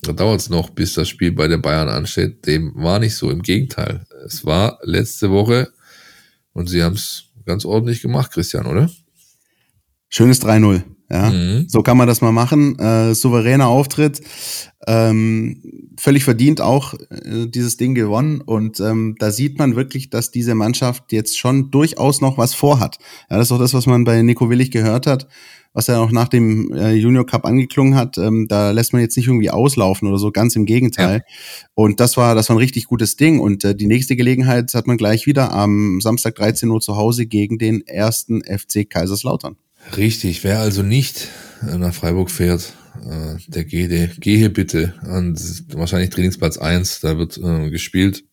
da 0.02 0.12
dauert 0.12 0.40
es 0.40 0.50
noch, 0.50 0.70
bis 0.70 0.94
das 0.94 1.08
Spiel 1.08 1.32
bei 1.32 1.46
der 1.46 1.58
Bayern 1.58 1.88
ansteht. 1.88 2.46
Dem 2.46 2.74
war 2.74 2.98
nicht 2.98 3.14
so. 3.14 3.30
Im 3.30 3.42
Gegenteil. 3.42 4.06
es 4.24 4.44
war 4.44 4.78
letzte 4.82 5.30
Woche 5.30 5.70
und 6.52 6.68
sie 6.68 6.82
haben 6.82 6.94
es 6.94 7.24
ganz 7.44 7.64
ordentlich 7.64 8.00
gemacht, 8.00 8.32
Christian, 8.32 8.66
oder? 8.66 8.90
Schönes 10.10 10.42
3-0. 10.42 10.82
Ja, 11.12 11.30
mhm. 11.30 11.64
so 11.68 11.82
kann 11.82 11.96
man 11.96 12.06
das 12.06 12.20
mal 12.20 12.30
machen. 12.30 12.78
Äh, 12.78 13.14
souveräner 13.16 13.66
Auftritt, 13.66 14.20
ähm, 14.86 15.60
völlig 15.98 16.22
verdient 16.22 16.60
auch 16.60 16.94
äh, 16.94 17.48
dieses 17.48 17.76
Ding 17.76 17.96
gewonnen. 17.96 18.40
Und 18.40 18.78
ähm, 18.78 19.16
da 19.18 19.32
sieht 19.32 19.58
man 19.58 19.74
wirklich, 19.74 20.10
dass 20.10 20.30
diese 20.30 20.54
Mannschaft 20.54 21.10
jetzt 21.10 21.36
schon 21.36 21.72
durchaus 21.72 22.20
noch 22.20 22.38
was 22.38 22.54
vorhat. 22.54 22.98
Ja, 23.28 23.38
das 23.38 23.48
ist 23.48 23.52
auch 23.52 23.58
das, 23.58 23.74
was 23.74 23.86
man 23.86 24.04
bei 24.04 24.22
Nico 24.22 24.48
Willig 24.50 24.70
gehört 24.70 25.08
hat, 25.08 25.26
was 25.72 25.88
er 25.88 26.00
auch 26.00 26.12
nach 26.12 26.28
dem 26.28 26.72
äh, 26.74 26.92
Junior 26.92 27.26
Cup 27.26 27.44
angeklungen 27.44 27.96
hat. 27.96 28.16
Ähm, 28.16 28.46
da 28.48 28.70
lässt 28.70 28.92
man 28.92 29.02
jetzt 29.02 29.16
nicht 29.16 29.26
irgendwie 29.26 29.50
auslaufen 29.50 30.06
oder 30.06 30.18
so, 30.18 30.30
ganz 30.30 30.54
im 30.54 30.64
Gegenteil. 30.64 31.24
Ja. 31.26 31.34
Und 31.74 31.98
das 31.98 32.16
war, 32.16 32.36
das 32.36 32.50
war 32.50 32.54
ein 32.54 32.60
richtig 32.60 32.84
gutes 32.84 33.16
Ding. 33.16 33.40
Und 33.40 33.64
äh, 33.64 33.74
die 33.74 33.86
nächste 33.88 34.14
Gelegenheit 34.14 34.72
hat 34.74 34.86
man 34.86 34.96
gleich 34.96 35.26
wieder 35.26 35.52
am 35.52 36.00
Samstag 36.00 36.36
13 36.36 36.70
Uhr 36.70 36.80
zu 36.80 36.96
Hause 36.96 37.26
gegen 37.26 37.58
den 37.58 37.84
ersten 37.84 38.42
FC 38.44 38.88
Kaiserslautern. 38.88 39.56
Richtig, 39.96 40.44
wer 40.44 40.60
also 40.60 40.82
nicht 40.82 41.28
äh, 41.62 41.76
nach 41.76 41.94
Freiburg 41.94 42.30
fährt, 42.30 42.74
äh, 43.04 43.36
der 43.48 43.64
gehe, 43.64 44.08
gehe 44.18 44.50
bitte 44.50 44.94
an 45.02 45.36
wahrscheinlich 45.72 46.10
Trainingsplatz 46.10 46.58
eins. 46.58 47.00
da 47.00 47.18
wird 47.18 47.38
äh, 47.38 47.70
gespielt. 47.70 48.24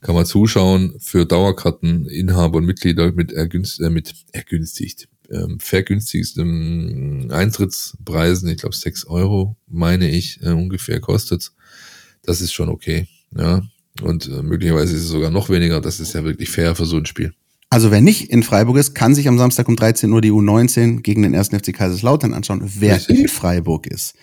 Kann 0.00 0.14
man 0.14 0.24
zuschauen 0.24 0.94
für 0.98 1.26
Dauerkarteninhaber 1.26 2.58
und 2.58 2.64
Mitglieder 2.64 3.12
mit, 3.12 3.32
ergünst, 3.32 3.80
äh, 3.80 3.90
mit 3.90 4.14
ergünstigt, 4.32 5.08
ähm, 5.30 5.60
vergünstigsten 5.60 7.30
Eintrittspreisen. 7.30 8.48
Ich 8.48 8.58
glaube, 8.58 8.74
sechs 8.74 9.04
Euro, 9.04 9.56
meine 9.66 10.10
ich, 10.10 10.40
äh, 10.42 10.50
ungefähr 10.50 11.00
kostet. 11.00 11.52
Das 12.22 12.40
ist 12.40 12.52
schon 12.52 12.70
okay. 12.70 13.08
Ja. 13.36 13.62
Und 14.02 14.28
äh, 14.28 14.42
möglicherweise 14.42 14.96
ist 14.96 15.02
es 15.02 15.08
sogar 15.08 15.30
noch 15.30 15.50
weniger. 15.50 15.80
Das 15.80 16.00
ist 16.00 16.14
ja 16.14 16.24
wirklich 16.24 16.48
fair 16.50 16.74
für 16.74 16.86
so 16.86 16.96
ein 16.96 17.06
Spiel. 17.06 17.34
Also 17.72 17.92
wer 17.92 18.00
nicht 18.00 18.30
in 18.30 18.42
Freiburg 18.42 18.76
ist, 18.76 18.94
kann 18.94 19.14
sich 19.14 19.28
am 19.28 19.38
Samstag 19.38 19.68
um 19.68 19.76
13 19.76 20.12
Uhr 20.12 20.20
die 20.20 20.32
U19 20.32 21.02
gegen 21.02 21.22
den 21.22 21.34
ersten 21.34 21.56
FC 21.56 21.72
Kaiserslautern 21.72 22.34
anschauen. 22.34 22.62
Wer 22.64 22.96
Richtig. 22.96 23.20
in 23.20 23.28
Freiburg 23.28 23.86
ist, 23.86 24.14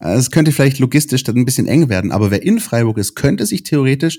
äh, 0.00 0.14
es 0.14 0.30
könnte 0.30 0.50
vielleicht 0.50 0.78
logistisch 0.78 1.22
dann 1.22 1.36
ein 1.36 1.44
bisschen 1.44 1.66
eng 1.66 1.90
werden, 1.90 2.10
aber 2.10 2.30
wer 2.30 2.42
in 2.42 2.58
Freiburg 2.58 2.96
ist, 2.96 3.14
könnte 3.14 3.44
sich 3.44 3.64
theoretisch 3.64 4.18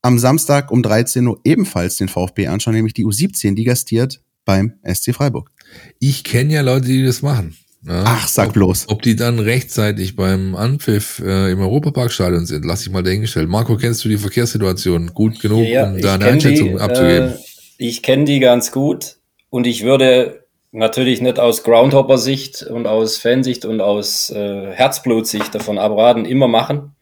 am 0.00 0.20
Samstag 0.20 0.70
um 0.70 0.84
13 0.84 1.26
Uhr 1.26 1.40
ebenfalls 1.42 1.96
den 1.96 2.08
VfB 2.08 2.46
anschauen, 2.46 2.76
nämlich 2.76 2.94
die 2.94 3.04
U17, 3.04 3.56
die 3.56 3.64
gastiert 3.64 4.20
beim 4.44 4.74
SC 4.84 5.12
Freiburg. 5.12 5.50
Ich 5.98 6.22
kenne 6.22 6.54
ja 6.54 6.60
Leute, 6.60 6.86
die 6.86 7.04
das 7.04 7.20
machen. 7.22 7.56
Ja, 7.84 8.04
Ach, 8.06 8.28
sag 8.28 8.48
ob, 8.48 8.54
bloß. 8.54 8.88
Ob 8.88 9.02
die 9.02 9.16
dann 9.16 9.40
rechtzeitig 9.40 10.14
beim 10.14 10.54
Anpfiff 10.54 11.20
äh, 11.24 11.50
im 11.50 11.60
Europaparkstadion 11.60 12.46
sind, 12.46 12.64
lass 12.64 12.82
ich 12.82 12.90
mal 12.90 13.02
dahingestellt. 13.02 13.48
Marco, 13.48 13.76
kennst 13.76 14.04
du 14.04 14.08
die 14.08 14.18
Verkehrssituation 14.18 15.08
gut 15.14 15.40
genug, 15.40 15.66
ja, 15.66 15.88
um 15.88 16.00
da 16.00 16.14
eine 16.14 16.26
Einschätzung 16.26 16.70
die, 16.70 16.78
abzugeben? 16.78 17.30
Äh 17.30 17.47
ich 17.78 18.02
kenne 18.02 18.24
die 18.24 18.40
ganz 18.40 18.72
gut 18.72 19.16
und 19.48 19.66
ich 19.66 19.84
würde 19.84 20.44
natürlich 20.72 21.22
nicht 21.22 21.38
aus 21.38 21.62
Groundhopper-Sicht 21.62 22.64
und 22.64 22.86
aus 22.86 23.16
Fansicht 23.16 23.64
und 23.64 23.80
aus 23.80 24.30
äh, 24.30 24.72
Herzblutsicht 24.72 25.54
davon 25.54 25.78
abraten, 25.78 26.26
immer 26.26 26.48
machen. 26.48 26.94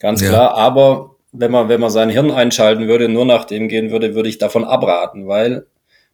Ganz 0.00 0.22
ja. 0.22 0.28
klar. 0.28 0.54
Aber 0.54 1.16
wenn 1.32 1.50
man, 1.50 1.68
wenn 1.68 1.80
man 1.80 1.90
sein 1.90 2.08
Hirn 2.08 2.30
einschalten 2.30 2.88
würde, 2.88 3.08
nur 3.08 3.26
nach 3.26 3.44
dem 3.44 3.68
gehen 3.68 3.90
würde, 3.90 4.14
würde 4.14 4.28
ich 4.28 4.38
davon 4.38 4.64
abraten, 4.64 5.26
weil 5.26 5.66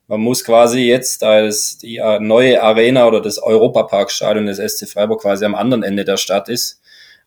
man 0.08 0.20
muss 0.20 0.42
quasi 0.44 0.80
jetzt, 0.80 1.22
als 1.22 1.78
die 1.78 1.98
äh, 1.98 2.18
neue 2.18 2.60
Arena 2.60 3.06
oder 3.06 3.20
das 3.20 3.40
Europaparkstadion 3.40 4.46
des 4.46 4.56
SC 4.58 4.88
Freiburg 4.88 5.22
quasi 5.22 5.44
am 5.44 5.54
anderen 5.54 5.84
Ende 5.84 6.04
der 6.04 6.16
Stadt 6.16 6.48
ist, 6.48 6.80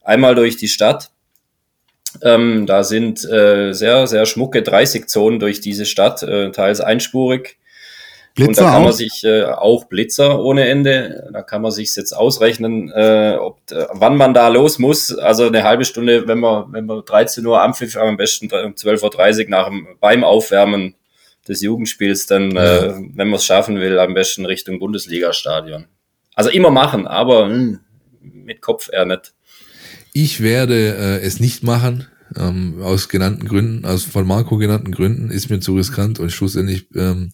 einmal 0.03 0.35
durch 0.35 0.57
die 0.57 0.67
Stadt 0.67 1.12
ähm, 2.21 2.65
da 2.65 2.83
sind 2.83 3.23
äh, 3.25 3.73
sehr, 3.73 4.07
sehr 4.07 4.25
schmucke 4.25 4.59
30-Zonen 4.59 5.39
durch 5.39 5.61
diese 5.61 5.85
Stadt, 5.85 6.23
äh, 6.23 6.51
teils 6.51 6.81
einspurig. 6.81 7.57
Blitzer 8.35 8.49
und 8.49 8.57
da 8.57 8.63
kann 8.63 8.81
man 8.81 8.89
auch? 8.91 8.95
sich 8.95 9.23
äh, 9.23 9.43
auch 9.43 9.85
Blitzer 9.85 10.39
ohne 10.39 10.67
Ende, 10.67 11.29
da 11.31 11.43
kann 11.43 11.61
man 11.61 11.71
sich 11.71 11.95
jetzt 11.95 12.13
ausrechnen, 12.13 12.91
äh, 12.91 13.37
ob, 13.39 13.59
äh, 13.71 13.85
wann 13.91 14.17
man 14.17 14.33
da 14.33 14.47
los 14.47 14.79
muss. 14.79 15.15
Also 15.15 15.45
eine 15.45 15.63
halbe 15.63 15.85
Stunde, 15.85 16.27
wenn 16.27 16.39
man, 16.39 16.73
wenn 16.73 16.87
man 16.87 17.05
13 17.05 17.45
Uhr 17.45 17.61
Ampfiff, 17.61 17.95
am 17.95 18.17
besten 18.17 18.45
um 18.47 18.73
12.30 18.73 19.43
Uhr 19.43 19.49
nach 19.49 19.67
dem, 19.67 19.87
beim 19.99 20.23
Aufwärmen 20.23 20.95
des 21.47 21.61
Jugendspiels, 21.61 22.25
dann, 22.25 22.51
ja. 22.51 22.77
äh, 22.77 22.93
wenn 23.13 23.27
man 23.27 23.35
es 23.35 23.45
schaffen 23.45 23.79
will, 23.79 23.99
am 23.99 24.15
besten 24.15 24.47
Richtung 24.47 24.79
Bundesliga-Stadion. 24.79 25.85
Also 26.33 26.49
immer 26.49 26.71
machen, 26.71 27.05
aber 27.05 27.45
mh, 27.45 27.53
hm, 27.53 27.79
mit 28.21 28.61
Kopf 28.61 28.89
eher 28.91 29.05
nicht. 29.05 29.33
Ich 30.13 30.41
werde 30.41 30.95
äh, 30.95 31.21
es 31.21 31.39
nicht 31.39 31.63
machen, 31.63 32.05
ähm, 32.35 32.81
aus 32.81 33.09
genannten 33.09 33.47
Gründen, 33.47 33.85
aus 33.85 34.03
von 34.03 34.27
Marco 34.27 34.57
genannten 34.57 34.91
Gründen, 34.91 35.31
ist 35.31 35.49
mir 35.49 35.59
zu 35.59 35.75
riskant 35.75 36.19
und 36.19 36.31
schlussendlich 36.31 36.87
ähm, 36.95 37.31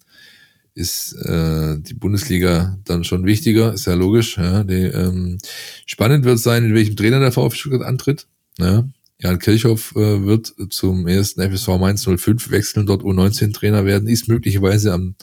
ist 0.76 1.14
äh, 1.26 1.78
die 1.80 1.94
Bundesliga 1.94 2.80
dann 2.86 3.04
schon 3.04 3.26
wichtiger, 3.26 3.74
ist 3.74 3.86
ja 3.86 3.96
logisch. 3.96 4.38
Ja, 4.38 4.64
die, 4.64 4.84
ähm, 4.86 5.38
spannend 5.86 6.24
wird 6.24 6.40
sein, 6.40 6.64
in 6.64 6.74
welchem 6.74 6.96
Trainer 6.96 7.20
der 7.20 7.34
VfB 7.34 7.58
Stuttgart 7.58 7.84
antritt. 7.84 8.28
Ja. 8.58 8.88
Jan 9.22 9.40
Kirchhoff 9.40 9.94
äh, 9.98 10.24
wird 10.26 10.54
zum 10.70 11.06
ersten 11.06 11.42
FSV 11.42 11.68
Mainz 11.80 12.06
05 12.06 12.52
wechseln, 12.52 12.86
dort 12.86 13.04
U19-Trainer 13.04 13.86
werden, 13.86 14.08
ist 14.08 14.30
möglicherweise 14.30 14.94
am 14.94 15.16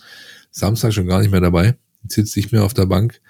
Samstag 0.51 0.93
schon 0.93 1.07
gar 1.07 1.21
nicht 1.21 1.31
mehr 1.31 1.41
dabei, 1.41 1.77
sitzt 2.07 2.37
nicht 2.37 2.53
mehr 2.53 2.65
auf 2.65 2.75
der 2.75 2.85
Bank. 2.85 3.23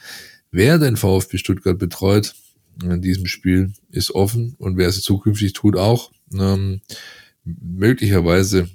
Wer 0.51 0.79
den 0.79 0.97
VfB 0.97 1.39
Stuttgart 1.39 1.79
betreut, 1.79 2.35
in 2.83 3.03
diesem 3.03 3.27
Spiel 3.27 3.73
ist 3.91 4.15
offen 4.15 4.55
und 4.59 4.77
wer 4.77 4.89
es 4.89 5.03
zukünftig 5.03 5.53
tut 5.53 5.77
auch. 5.77 6.11
Ähm, 6.33 6.81
möglicherweise 7.45 8.69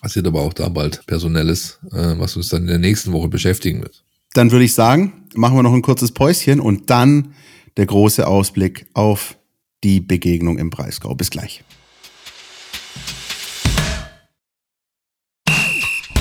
passiert 0.00 0.26
aber 0.26 0.42
auch 0.42 0.52
da 0.52 0.68
bald 0.68 1.06
Personelles, 1.06 1.78
äh, 1.92 2.18
was 2.18 2.36
uns 2.36 2.48
dann 2.48 2.62
in 2.62 2.68
der 2.68 2.78
nächsten 2.78 3.12
Woche 3.12 3.28
beschäftigen 3.28 3.82
wird. 3.82 4.04
Dann 4.34 4.50
würde 4.50 4.64
ich 4.64 4.74
sagen, 4.74 5.24
machen 5.34 5.56
wir 5.56 5.62
noch 5.62 5.72
ein 5.72 5.82
kurzes 5.82 6.12
Päuschen 6.12 6.60
und 6.60 6.90
dann 6.90 7.34
der 7.76 7.86
große 7.86 8.26
Ausblick 8.26 8.86
auf 8.94 9.38
die 9.84 10.00
Begegnung 10.00 10.58
im 10.58 10.70
Breisgau. 10.70 11.14
Bis 11.14 11.30
gleich. 11.30 11.62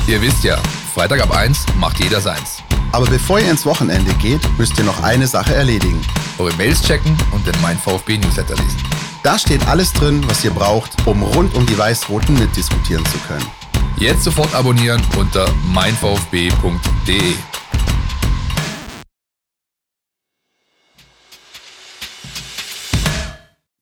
Ihr 0.07 0.21
wisst 0.21 0.43
ja, 0.43 0.57
Freitag 0.93 1.21
ab 1.21 1.35
1 1.35 1.65
macht 1.79 2.01
jeder 2.01 2.21
seins. 2.21 2.61
Aber 2.95 3.07
bevor 3.07 3.41
ihr 3.41 3.51
ins 3.51 3.65
Wochenende 3.65 4.13
geht, 4.21 4.39
müsst 4.57 4.77
ihr 4.77 4.85
noch 4.85 5.03
eine 5.03 5.27
Sache 5.27 5.53
erledigen. 5.53 5.99
Eure 6.37 6.55
Mails 6.55 6.81
checken 6.81 7.17
und 7.33 7.45
den 7.45 7.53
Mein 7.61 7.77
VfB 7.77 8.17
Newsletter 8.17 8.55
lesen. 8.55 8.81
Da 9.21 9.37
steht 9.37 9.67
alles 9.67 9.91
drin, 9.91 10.23
was 10.29 10.45
ihr 10.45 10.51
braucht, 10.51 11.05
um 11.05 11.21
rund 11.21 11.53
um 11.55 11.65
die 11.65 11.77
Weiß-Roten 11.77 12.39
mitdiskutieren 12.39 13.05
zu 13.07 13.17
können. 13.27 13.45
Jetzt 13.97 14.23
sofort 14.23 14.55
abonnieren 14.55 15.03
unter 15.19 15.51
meinvfb.de. 15.73 17.33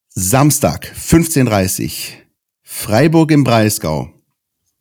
Samstag, 0.09 0.91
15.30 0.91 1.83
Uhr. 1.85 1.91
Freiburg 2.63 3.29
im 3.29 3.43
Breisgau. 3.43 4.09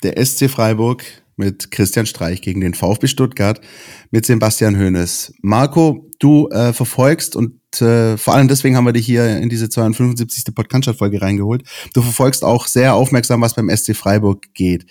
Der 0.02 0.24
SC 0.24 0.48
Freiburg 0.48 1.04
mit 1.42 1.72
Christian 1.72 2.06
Streich 2.06 2.40
gegen 2.40 2.60
den 2.60 2.74
VfB 2.74 3.08
Stuttgart 3.08 3.60
mit 4.12 4.24
Sebastian 4.24 4.78
Hoeneß. 4.78 5.34
Marco, 5.42 6.08
du 6.20 6.48
äh, 6.50 6.72
verfolgst 6.72 7.34
und 7.34 7.58
äh, 7.80 8.16
vor 8.16 8.34
allem 8.34 8.46
deswegen 8.46 8.76
haben 8.76 8.86
wir 8.86 8.92
dich 8.92 9.06
hier 9.06 9.38
in 9.38 9.48
diese 9.48 9.68
275. 9.68 10.54
Podcast-Folge 10.54 11.20
reingeholt. 11.20 11.64
Du 11.94 12.02
verfolgst 12.02 12.44
auch 12.44 12.68
sehr 12.68 12.94
aufmerksam, 12.94 13.40
was 13.40 13.54
beim 13.54 13.68
SC 13.74 13.96
Freiburg 13.96 14.54
geht. 14.54 14.86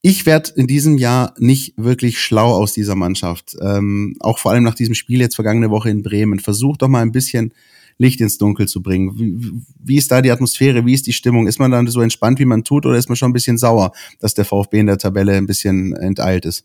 Ich 0.00 0.26
werde 0.26 0.50
in 0.56 0.66
diesem 0.66 0.98
Jahr 0.98 1.34
nicht 1.38 1.74
wirklich 1.76 2.20
schlau 2.20 2.50
aus 2.50 2.72
dieser 2.72 2.96
Mannschaft. 2.96 3.54
Ähm, 3.60 4.16
auch 4.18 4.40
vor 4.40 4.50
allem 4.50 4.64
nach 4.64 4.74
diesem 4.74 4.94
Spiel 4.94 5.20
jetzt 5.20 5.36
vergangene 5.36 5.70
Woche 5.70 5.90
in 5.90 6.02
Bremen. 6.02 6.40
Versuch 6.40 6.76
doch 6.76 6.88
mal 6.88 7.02
ein 7.02 7.12
bisschen 7.12 7.54
Licht 7.98 8.20
ins 8.20 8.38
Dunkel 8.38 8.68
zu 8.68 8.82
bringen. 8.82 9.18
Wie, 9.18 9.52
wie 9.82 9.96
ist 9.96 10.10
da 10.10 10.22
die 10.22 10.30
Atmosphäre? 10.30 10.86
Wie 10.86 10.94
ist 10.94 11.06
die 11.06 11.12
Stimmung? 11.12 11.46
Ist 11.46 11.58
man 11.58 11.70
dann 11.70 11.86
so 11.86 12.00
entspannt, 12.00 12.38
wie 12.38 12.44
man 12.44 12.64
tut, 12.64 12.86
oder 12.86 12.96
ist 12.96 13.08
man 13.08 13.16
schon 13.16 13.30
ein 13.30 13.34
bisschen 13.34 13.58
sauer, 13.58 13.92
dass 14.20 14.34
der 14.34 14.44
VfB 14.44 14.80
in 14.80 14.86
der 14.86 14.98
Tabelle 14.98 15.32
ein 15.32 15.46
bisschen 15.46 15.94
enteilt 15.94 16.44
ist? 16.44 16.64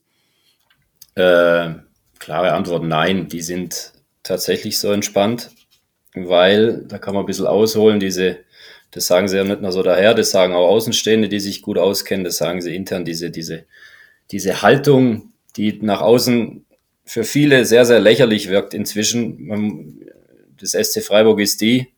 Äh, 1.16 1.74
klare 2.20 2.54
Antwort: 2.54 2.84
Nein, 2.84 3.28
die 3.28 3.42
sind 3.42 3.94
tatsächlich 4.24 4.80
so 4.80 4.92
entspannt, 4.92 5.52
weil 6.14 6.84
da 6.88 6.98
kann 6.98 7.14
man 7.14 7.24
ein 7.24 7.28
bisschen 7.28 7.48
ausholen. 7.48 8.00
Diese, 8.00 8.40
das 8.92 9.08
sagen 9.08 9.28
sie 9.28 9.38
ja 9.38 9.44
nicht 9.44 9.62
nur 9.62 9.72
so 9.72 9.84
daher, 9.84 10.14
das 10.14 10.32
sagen 10.32 10.54
auch 10.54 10.68
Außenstehende, 10.68 11.30
die 11.30 11.40
sich 11.40 11.62
gut 11.62 11.78
auskennen, 11.78 12.24
das 12.24 12.38
sagen 12.38 12.62
sie 12.62 12.76
intern, 12.76 13.06
diese, 13.06 13.32
diese, 13.32 13.66
diese 14.32 14.62
Haltung, 14.62 15.32
die 15.56 15.80
nach 15.82 16.02
außen 16.02 16.66
für 17.08 17.24
viele 17.24 17.66
sehr, 17.66 17.86
sehr 17.86 18.00
lächerlich 18.00 18.50
wirkt 18.50 18.74
inzwischen. 18.74 19.48
Man, 19.48 20.00
des 20.62 20.72
SC 20.72 21.02
Freiburg 21.04 21.40
ist 21.40 21.62
die, 21.62 21.94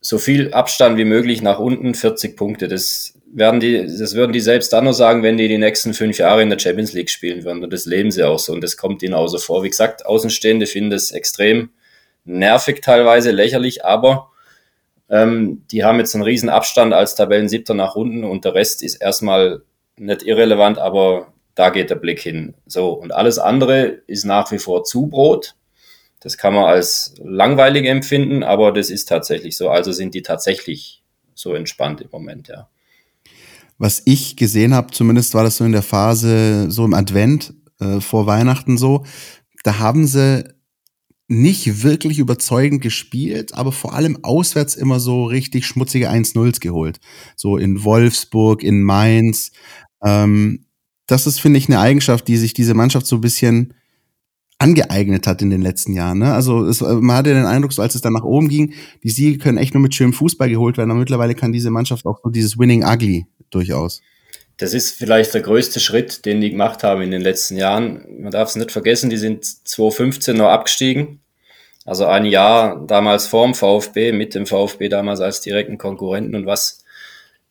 so 0.00 0.18
viel 0.18 0.52
Abstand 0.52 0.98
wie 0.98 1.04
möglich 1.04 1.42
nach 1.42 1.58
unten, 1.58 1.94
40 1.94 2.36
Punkte. 2.36 2.68
Das 2.68 3.14
werden 3.32 3.60
die, 3.60 3.82
das 3.98 4.14
würden 4.14 4.32
die 4.32 4.40
selbst 4.40 4.72
dann 4.72 4.84
noch 4.84 4.92
sagen, 4.92 5.22
wenn 5.22 5.36
die 5.36 5.48
die 5.48 5.58
nächsten 5.58 5.94
fünf 5.94 6.18
Jahre 6.18 6.42
in 6.42 6.50
der 6.50 6.58
Champions 6.58 6.92
League 6.92 7.10
spielen 7.10 7.44
würden. 7.44 7.64
Und 7.64 7.72
das 7.72 7.86
leben 7.86 8.10
sie 8.10 8.22
auch 8.24 8.38
so 8.38 8.52
und 8.52 8.62
das 8.62 8.76
kommt 8.76 9.02
ihnen 9.02 9.14
auch 9.14 9.26
so 9.28 9.38
vor. 9.38 9.62
Wie 9.62 9.70
gesagt, 9.70 10.06
Außenstehende 10.06 10.66
finden 10.66 10.90
das 10.90 11.10
extrem 11.10 11.70
nervig 12.24 12.80
teilweise, 12.82 13.30
lächerlich, 13.30 13.84
aber 13.84 14.30
Ähm, 15.08 15.64
die 15.70 15.84
haben 15.84 15.98
jetzt 16.00 16.14
einen 16.14 16.24
riesen 16.24 16.48
Abstand 16.48 16.92
als 16.92 17.14
Tabellensiebter 17.14 17.74
nach 17.74 17.94
unten 17.94 18.24
und 18.24 18.44
der 18.44 18.54
Rest 18.54 18.82
ist 18.82 18.96
erstmal 18.96 19.62
nicht 19.96 20.24
irrelevant, 20.24 20.78
aber 20.78 21.32
da 21.54 21.70
geht 21.70 21.90
der 21.90 21.94
Blick 21.96 22.20
hin. 22.20 22.54
So, 22.66 22.90
und 22.90 23.12
alles 23.12 23.38
andere 23.38 24.02
ist 24.08 24.24
nach 24.24 24.50
wie 24.50 24.58
vor 24.58 24.82
Zubrot. 24.84 25.54
Das 26.26 26.36
kann 26.36 26.54
man 26.54 26.64
als 26.64 27.14
langweilig 27.22 27.86
empfinden, 27.86 28.42
aber 28.42 28.72
das 28.72 28.90
ist 28.90 29.04
tatsächlich 29.04 29.56
so. 29.56 29.70
Also 29.70 29.92
sind 29.92 30.12
die 30.12 30.22
tatsächlich 30.22 31.04
so 31.34 31.54
entspannt 31.54 32.00
im 32.00 32.08
Moment, 32.10 32.48
ja. 32.48 32.68
Was 33.78 34.02
ich 34.06 34.34
gesehen 34.34 34.74
habe, 34.74 34.90
zumindest 34.90 35.34
war 35.34 35.44
das 35.44 35.58
so 35.58 35.64
in 35.64 35.70
der 35.70 35.84
Phase, 35.84 36.68
so 36.68 36.84
im 36.84 36.94
Advent, 36.94 37.54
äh, 37.78 38.00
vor 38.00 38.26
Weihnachten 38.26 38.76
so, 38.76 39.06
da 39.62 39.78
haben 39.78 40.08
sie 40.08 40.52
nicht 41.28 41.84
wirklich 41.84 42.18
überzeugend 42.18 42.82
gespielt, 42.82 43.54
aber 43.54 43.70
vor 43.70 43.94
allem 43.94 44.18
auswärts 44.24 44.74
immer 44.74 44.98
so 44.98 45.26
richtig 45.26 45.64
schmutzige 45.64 46.10
1-0s 46.10 46.58
geholt. 46.58 46.98
So 47.36 47.56
in 47.56 47.84
Wolfsburg, 47.84 48.64
in 48.64 48.82
Mainz. 48.82 49.52
Ähm, 50.04 50.66
das 51.06 51.28
ist, 51.28 51.38
finde 51.38 51.60
ich, 51.60 51.68
eine 51.68 51.78
Eigenschaft, 51.78 52.26
die 52.26 52.36
sich 52.36 52.52
diese 52.52 52.74
Mannschaft 52.74 53.06
so 53.06 53.14
ein 53.14 53.20
bisschen 53.20 53.74
angeeignet 54.58 55.26
hat 55.26 55.42
in 55.42 55.50
den 55.50 55.62
letzten 55.62 55.92
Jahren. 55.92 56.18
Ne? 56.18 56.32
Also 56.32 56.64
es, 56.66 56.80
man 56.80 57.16
hatte 57.16 57.34
den 57.34 57.44
Eindruck, 57.44 57.72
so 57.72 57.82
als 57.82 57.94
es 57.94 58.00
dann 58.00 58.14
nach 58.14 58.24
oben 58.24 58.48
ging, 58.48 58.72
die 59.02 59.10
Siege 59.10 59.38
können 59.38 59.58
echt 59.58 59.74
nur 59.74 59.82
mit 59.82 59.94
schönem 59.94 60.12
Fußball 60.12 60.48
geholt 60.48 60.78
werden. 60.78 60.90
Aber 60.90 61.00
mittlerweile 61.00 61.34
kann 61.34 61.52
diese 61.52 61.70
Mannschaft 61.70 62.06
auch 62.06 62.20
so 62.22 62.30
dieses 62.30 62.58
Winning 62.58 62.84
Ugly 62.84 63.26
durchaus. 63.50 64.00
Das 64.58 64.72
ist 64.72 64.92
vielleicht 64.92 65.34
der 65.34 65.42
größte 65.42 65.80
Schritt, 65.80 66.24
den 66.24 66.40
die 66.40 66.50
gemacht 66.50 66.82
haben 66.82 67.02
in 67.02 67.10
den 67.10 67.20
letzten 67.20 67.56
Jahren. 67.56 68.06
Man 68.20 68.30
darf 68.30 68.48
es 68.48 68.56
nicht 68.56 68.72
vergessen, 68.72 69.10
die 69.10 69.18
sind 69.18 69.44
2015 69.44 70.36
noch 70.36 70.48
abgestiegen. 70.48 71.20
Also 71.84 72.06
ein 72.06 72.24
Jahr 72.24 72.84
damals 72.86 73.26
vorm 73.26 73.54
VfB, 73.54 74.12
mit 74.12 74.34
dem 74.34 74.46
VfB 74.46 74.88
damals 74.88 75.20
als 75.20 75.42
direkten 75.42 75.76
Konkurrenten 75.76 76.34
und 76.34 76.46
was 76.46 76.84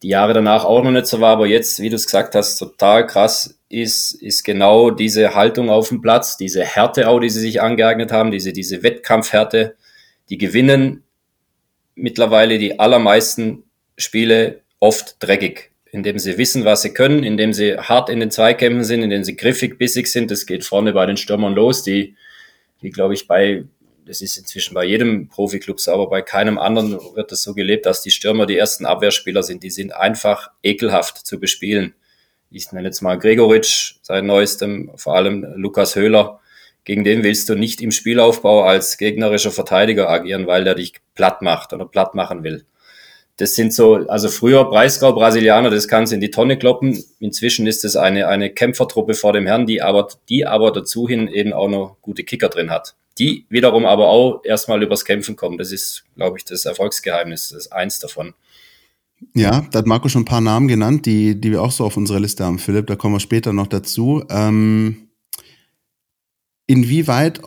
die 0.05 0.09
Jahre 0.09 0.35
danach 0.35 0.65
auch 0.65 0.83
noch 0.83 0.91
nicht 0.91 1.07
so 1.07 1.19
war, 1.19 1.31
aber 1.31 1.47
jetzt, 1.47 1.79
wie 1.79 1.89
du 1.89 1.95
es 1.95 2.05
gesagt 2.05 2.35
hast, 2.35 2.59
total 2.59 3.07
krass 3.07 3.57
ist, 3.69 4.11
ist 4.11 4.43
genau 4.43 4.91
diese 4.91 5.33
Haltung 5.33 5.71
auf 5.71 5.89
dem 5.89 5.99
Platz, 5.99 6.37
diese 6.37 6.63
Härte 6.63 7.09
auch, 7.09 7.19
die 7.19 7.31
sie 7.31 7.39
sich 7.39 7.59
angeeignet 7.59 8.11
haben, 8.11 8.29
diese, 8.29 8.53
diese 8.53 8.83
Wettkampfhärte, 8.83 9.75
die 10.29 10.37
gewinnen 10.37 11.01
mittlerweile 11.95 12.59
die 12.59 12.79
allermeisten 12.79 13.63
Spiele 13.97 14.61
oft 14.79 15.15
dreckig 15.21 15.71
indem 15.91 16.19
sie 16.19 16.37
wissen, 16.37 16.65
was 16.65 16.81
sie 16.81 16.93
können, 16.93 17.23
indem 17.23 17.53
sie 17.53 17.77
hart 17.77 18.09
in 18.09 18.19
den 18.19 18.29
Zweikämpfen 18.29 18.83
sind, 18.83 19.01
indem 19.01 19.23
sie 19.23 19.37
griffig, 19.37 19.77
bissig 19.77 20.07
sind. 20.07 20.29
Das 20.29 20.45
geht 20.45 20.65
vorne 20.65 20.91
bei 20.91 21.05
den 21.05 21.15
Stürmern 21.15 21.55
los, 21.55 21.83
die, 21.83 22.15
die 22.81 22.89
glaube 22.89 23.13
ich, 23.13 23.27
bei, 23.27 23.63
das 24.05 24.21
ist 24.21 24.37
inzwischen 24.37 24.73
bei 24.73 24.85
jedem 24.85 25.27
Profiklub 25.29 25.79
so, 25.79 25.91
aber 25.91 26.09
bei 26.09 26.21
keinem 26.21 26.57
anderen 26.57 26.99
wird 27.15 27.31
das 27.31 27.43
so 27.43 27.53
gelebt, 27.53 27.85
dass 27.85 28.01
die 28.01 28.11
Stürmer 28.11 28.45
die 28.45 28.57
ersten 28.57 28.85
Abwehrspieler 28.85 29.43
sind. 29.43 29.63
Die 29.63 29.69
sind 29.69 29.93
einfach 29.93 30.51
ekelhaft 30.63 31.25
zu 31.25 31.39
bespielen. 31.39 31.93
Ich 32.51 32.71
nenne 32.71 32.87
jetzt 32.87 33.01
mal 33.01 33.17
Gregoritsch 33.17 33.95
seit 34.01 34.23
neuestem, 34.23 34.91
vor 34.95 35.15
allem 35.15 35.45
Lukas 35.55 35.95
Höhler. 35.95 36.39
Gegen 36.83 37.03
den 37.03 37.23
willst 37.23 37.49
du 37.49 37.55
nicht 37.55 37.81
im 37.81 37.91
Spielaufbau 37.91 38.63
als 38.63 38.97
gegnerischer 38.97 39.51
Verteidiger 39.51 40.09
agieren, 40.09 40.45
weil 40.45 40.63
der 40.63 40.75
dich 40.75 40.93
platt 41.15 41.41
macht 41.41 41.73
oder 41.73 41.85
platt 41.85 42.13
machen 42.13 42.43
will 42.43 42.65
das 43.37 43.53
sind 43.55 43.73
so, 43.73 43.95
also 44.07 44.29
früher 44.29 44.63
Breisgau, 44.65 45.13
Brasilianer, 45.13 45.69
das 45.69 45.87
kannst 45.87 46.13
in 46.13 46.21
die 46.21 46.31
Tonne 46.31 46.57
kloppen. 46.57 47.03
Inzwischen 47.19 47.67
ist 47.67 47.83
es 47.83 47.95
eine, 47.97 48.27
eine 48.27 48.49
Kämpfertruppe 48.49 49.13
vor 49.13 49.33
dem 49.33 49.45
Herrn, 49.45 49.65
die 49.65 49.81
aber, 49.81 50.07
die 50.29 50.45
aber 50.45 50.71
dazu 50.71 51.07
hin 51.07 51.27
eben 51.27 51.51
auch 51.51 51.67
noch 51.67 51.97
gute 52.01 52.23
Kicker 52.23 52.47
drin 52.47 52.71
hat. 52.71 52.95
Die 53.17 53.45
wiederum 53.49 53.85
aber 53.85 54.07
auch 54.07 54.41
erstmal 54.43 54.83
übers 54.83 55.05
Kämpfen 55.05 55.35
kommen. 55.35 55.57
Das 55.57 55.71
ist, 55.71 56.03
glaube 56.15 56.37
ich, 56.37 56.45
das 56.45 56.65
Erfolgsgeheimnis. 56.65 57.49
Das 57.49 57.65
ist 57.65 57.71
eins 57.71 57.99
davon. 57.99 58.33
Ja, 59.33 59.65
da 59.71 59.79
hat 59.79 59.85
Marco 59.85 60.09
schon 60.09 60.23
ein 60.23 60.25
paar 60.25 60.41
Namen 60.41 60.67
genannt, 60.67 61.05
die, 61.05 61.39
die 61.39 61.51
wir 61.51 61.61
auch 61.61 61.71
so 61.71 61.85
auf 61.85 61.97
unserer 61.97 62.19
Liste 62.19 62.43
haben, 62.43 62.59
Philipp. 62.59 62.87
Da 62.87 62.95
kommen 62.95 63.15
wir 63.15 63.19
später 63.19 63.53
noch 63.53 63.67
dazu. 63.67 64.23
Ähm, 64.29 65.09
inwieweit 66.67 67.41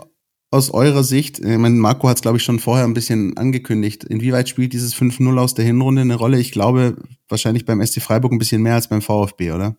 aus 0.50 0.70
eurer 0.70 1.04
Sicht, 1.04 1.40
ich 1.40 1.58
meine, 1.58 1.74
Marco 1.74 2.08
hat 2.08 2.16
es, 2.16 2.22
glaube 2.22 2.38
ich, 2.38 2.42
schon 2.42 2.58
vorher 2.58 2.84
ein 2.84 2.94
bisschen 2.94 3.36
angekündigt, 3.36 4.04
inwieweit 4.04 4.48
spielt 4.48 4.72
dieses 4.72 4.94
5-0 4.94 5.38
aus 5.38 5.54
der 5.54 5.66
Hinrunde 5.66 6.00
eine 6.00 6.14
Rolle? 6.14 6.38
Ich 6.38 6.52
glaube, 6.52 6.96
wahrscheinlich 7.28 7.66
beim 7.66 7.84
SC 7.84 8.00
Freiburg 8.00 8.32
ein 8.32 8.38
bisschen 8.38 8.62
mehr 8.62 8.74
als 8.74 8.88
beim 8.88 9.02
VfB, 9.02 9.52
oder? 9.52 9.76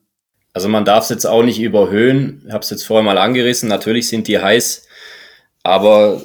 Also 0.54 0.68
man 0.68 0.86
darf 0.86 1.04
es 1.06 1.10
jetzt 1.10 1.26
auch 1.26 1.44
nicht 1.44 1.60
überhöhen. 1.60 2.44
Ich 2.46 2.54
habe 2.54 2.64
es 2.64 2.70
jetzt 2.70 2.84
vorher 2.84 3.04
mal 3.04 3.18
angerissen. 3.18 3.70
Natürlich 3.70 4.08
sind 4.08 4.28
die 4.28 4.40
heiß, 4.40 4.88
aber 5.64 6.22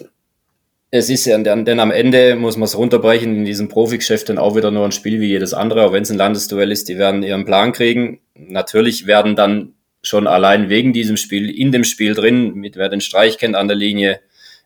es 0.91 1.11
ist 1.11 1.25
ja, 1.25 1.37
denn 1.37 1.81
am 1.81 1.91
Ende 1.91 2.37
muss 2.37 2.57
man 2.57 2.67
es 2.67 2.79
runterbrechen 2.79 3.35
in 3.39 3.45
diesem 3.45 3.69
Profigeschäft 3.69 4.29
dann 4.29 4.39
auch 4.39 4.55
wieder 4.55 4.71
nur 4.71 4.85
ein 4.85 4.93
Spiel 4.93 5.21
wie 5.21 5.27
jedes 5.27 5.53
andere, 5.53 5.87
auch 5.87 5.93
wenn 5.93 6.05
es 6.05 6.11
ein 6.11 6.19
Landesduell 6.19 6.71
ist, 6.71 6.89
die 6.89 6.99
werden 6.99 7.25
ihren 7.25 7.45
Plan 7.45 7.73
kriegen. 7.73 8.21
Natürlich 8.35 9.07
werden 9.07 9.35
dann 9.35 9.75
schon 10.03 10.27
allein 10.27 10.69
wegen 10.69 10.93
diesem 10.93 11.17
Spiel, 11.17 11.51
in 11.51 11.73
dem 11.73 11.83
Spiel 11.83 12.15
drin, 12.15 12.55
mit 12.55 12.77
wer 12.77 12.89
den 12.89 13.01
Streich 13.01 13.39
kennt 13.39 13.57
an 13.57 13.67
der 13.67 13.77
Linie, 13.77 14.21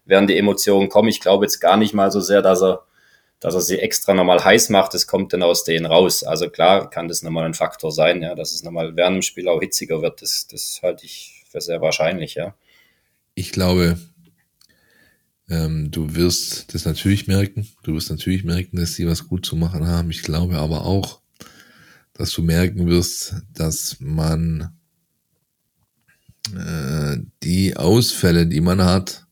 werden 0.05 0.27
die 0.27 0.37
Emotionen 0.37 0.89
kommen. 0.89 1.09
Ich 1.09 1.21
glaube 1.21 1.47
jetzt 1.47 1.61
gar 1.61 1.77
nicht 1.77 1.95
mal 1.95 2.11
so 2.11 2.21
sehr, 2.21 2.43
dass 2.43 2.63
er, 2.63 2.83
dass 3.41 3.55
er 3.55 3.61
sie 3.61 3.79
extra 3.79 4.13
nochmal 4.13 4.45
heiß 4.45 4.69
macht. 4.69 4.93
Das 4.95 5.07
kommt 5.07 5.33
dann 5.33 5.43
aus 5.43 5.65
denen 5.65 5.87
raus. 5.87 6.25
Also 6.25 6.51
klar 6.51 6.91
kann 6.91 7.09
das 7.09 7.23
nochmal 7.23 7.47
ein 7.47 7.55
Faktor 7.55 7.93
sein, 7.93 8.21
ja, 8.23 8.35
dass 8.35 8.53
es 8.53 8.63
nochmal 8.63 8.97
während 8.97 9.17
dem 9.17 9.23
Spiel 9.23 9.49
auch 9.49 9.61
hitziger 9.61 10.03
wird. 10.03 10.21
Das, 10.21 10.47
das 10.47 10.81
halte 10.83 11.07
ich 11.07 11.45
für 11.51 11.61
sehr 11.61 11.81
wahrscheinlich, 11.81 12.35
ja. 12.35 12.55
Ich 13.35 13.53
glaube, 13.53 13.97
ähm, 15.49 15.91
du 15.91 16.15
wirst 16.15 16.75
das 16.75 16.85
natürlich 16.85 17.27
merken. 17.27 17.67
Du 17.83 17.95
wirst 17.95 18.11
natürlich 18.11 18.45
merken, 18.45 18.77
dass 18.77 18.95
sie 18.95 19.07
was 19.07 19.27
gut 19.27 19.47
zu 19.47 19.57
machen 19.57 19.87
haben. 19.87 20.11
Ich 20.11 20.23
glaube 20.23 20.59
aber 20.59 20.85
auch, 20.85 21.21
dass 22.13 22.33
du 22.33 22.43
merken 22.43 22.87
wirst, 22.87 23.37
dass 23.55 23.97
man 24.01 24.73
äh, 26.55 27.19
die 27.43 27.77
Ausfälle, 27.77 28.47
die 28.47 28.61
man 28.61 28.83
hat, 28.83 29.27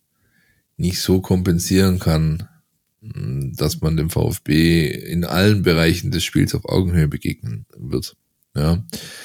nicht 0.77 1.01
so 1.01 1.21
kompensieren 1.21 1.99
kann, 1.99 2.49
hm, 3.03 3.55
dass 3.55 3.81
man 3.81 3.97
dem 3.97 4.11
VfB 4.11 4.89
in 4.89 5.25
allen 5.25 5.63
Bereichen 5.63 6.11
des 6.11 6.25
Spiels 6.25 6.55
auf 6.55 6.65
Augenhöhe 6.67 7.09
begegnen 7.09 7.67
wird. 7.77 8.17
Ja, 8.55 8.83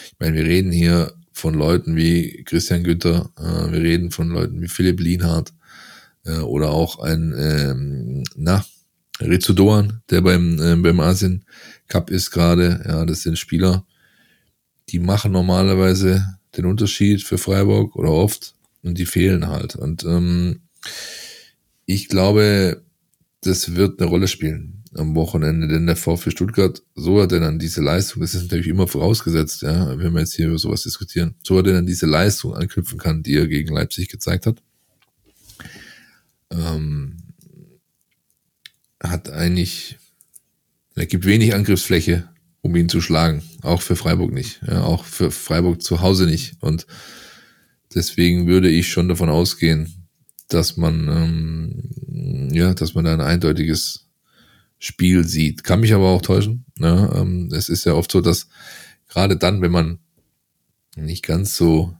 ich 0.07 0.15
meine, 0.19 0.35
wir 0.35 0.43
reden 0.43 0.71
hier 0.71 1.13
von 1.31 1.53
Leuten 1.53 1.95
wie 1.95 2.43
Christian 2.43 2.83
Günther, 2.83 3.31
äh, 3.37 3.71
wir 3.71 3.81
reden 3.81 4.11
von 4.11 4.29
Leuten 4.29 4.61
wie 4.61 4.67
Philipp 4.67 4.99
Lienhardt 4.99 5.53
äh, 6.25 6.39
oder 6.39 6.71
auch 6.71 6.99
ein, 6.99 7.33
ähm, 7.37 8.23
na, 8.35 8.65
Rizzo 9.19 9.53
Doan, 9.53 10.01
der 10.09 10.21
beim, 10.21 10.59
äh, 10.59 10.75
beim 10.75 10.99
Asien 10.99 11.45
Cup 11.87 12.09
ist 12.09 12.31
gerade. 12.31 12.83
Ja, 12.87 13.05
das 13.05 13.21
sind 13.21 13.37
Spieler, 13.37 13.85
die 14.89 14.99
machen 14.99 15.31
normalerweise 15.31 16.37
den 16.57 16.65
Unterschied 16.65 17.23
für 17.23 17.37
Freiburg 17.37 17.95
oder 17.95 18.09
oft 18.09 18.55
und 18.83 18.97
die 18.97 19.05
fehlen 19.05 19.47
halt. 19.47 19.75
Und 19.75 20.03
ähm, 20.03 20.61
ich 21.85 22.07
glaube, 22.07 22.83
das 23.41 23.75
wird 23.75 23.99
eine 23.99 24.09
Rolle 24.09 24.27
spielen 24.27 24.83
am 24.93 25.15
Wochenende, 25.15 25.67
denn 25.67 25.87
der 25.87 25.95
VfB 25.95 26.31
Stuttgart, 26.31 26.83
so 26.95 27.19
er 27.19 27.27
denn 27.27 27.43
an 27.43 27.59
diese 27.59 27.81
Leistung, 27.81 28.21
das 28.21 28.33
ist 28.33 28.43
natürlich 28.43 28.67
immer 28.67 28.87
vorausgesetzt, 28.87 29.61
ja, 29.61 29.97
wenn 29.97 30.13
wir 30.13 30.19
jetzt 30.19 30.35
hier 30.35 30.47
über 30.47 30.57
sowas 30.57 30.83
diskutieren, 30.83 31.35
so 31.43 31.57
er 31.57 31.63
denn 31.63 31.77
an 31.77 31.85
diese 31.85 32.07
Leistung 32.07 32.53
anknüpfen 32.55 32.99
kann, 32.99 33.23
die 33.23 33.35
er 33.35 33.47
gegen 33.47 33.73
Leipzig 33.73 34.09
gezeigt 34.09 34.45
hat, 34.45 34.61
ähm, 36.51 37.17
hat 39.01 39.29
eigentlich, 39.29 39.97
er 40.95 41.05
gibt 41.05 41.25
wenig 41.25 41.53
Angriffsfläche, 41.55 42.29
um 42.61 42.75
ihn 42.75 42.89
zu 42.89 43.01
schlagen, 43.01 43.41
auch 43.63 43.81
für 43.81 43.95
Freiburg 43.95 44.31
nicht, 44.31 44.61
ja, 44.67 44.83
auch 44.83 45.05
für 45.05 45.31
Freiburg 45.31 45.81
zu 45.81 46.01
Hause 46.01 46.25
nicht 46.25 46.61
und 46.61 46.85
deswegen 47.95 48.47
würde 48.47 48.69
ich 48.69 48.89
schon 48.89 49.09
davon 49.09 49.29
ausgehen, 49.29 50.07
dass 50.47 50.77
man, 50.77 51.07
ähm, 51.07 52.49
ja, 52.53 52.73
dass 52.73 52.93
man 52.93 53.05
da 53.05 53.13
ein 53.13 53.21
eindeutiges 53.21 54.07
Spiel 54.79 55.27
sieht. 55.27 55.63
Kann 55.63 55.79
mich 55.79 55.93
aber 55.93 56.09
auch 56.09 56.21
täuschen. 56.21 56.65
Ne? 56.77 57.09
Ähm, 57.15 57.49
es 57.53 57.69
ist 57.69 57.85
ja 57.85 57.93
oft 57.93 58.11
so, 58.11 58.19
dass 58.19 58.47
gerade 59.07 59.37
dann, 59.37 59.61
wenn 59.61 59.71
man 59.71 59.99
nicht 60.95 61.23
ganz 61.23 61.55
so 61.55 61.95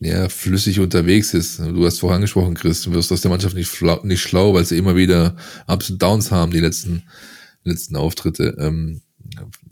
ja, 0.00 0.28
flüssig 0.28 0.80
unterwegs 0.80 1.34
ist. 1.34 1.58
Du 1.58 1.84
hast 1.84 2.00
vorher 2.00 2.16
angesprochen, 2.16 2.54
Chris, 2.54 2.82
du 2.82 2.92
wirst 2.92 3.12
aus 3.12 3.20
der 3.20 3.30
Mannschaft 3.30 3.54
nicht, 3.54 3.70
nicht 4.04 4.20
schlau, 4.20 4.54
weil 4.54 4.64
sie 4.64 4.78
immer 4.78 4.96
wieder 4.96 5.36
Ups 5.66 5.90
und 5.90 6.02
Downs 6.02 6.30
haben, 6.30 6.52
die 6.52 6.60
letzten, 6.60 7.04
letzten 7.64 7.96
Auftritte. 7.96 8.56
Ähm, 8.58 9.00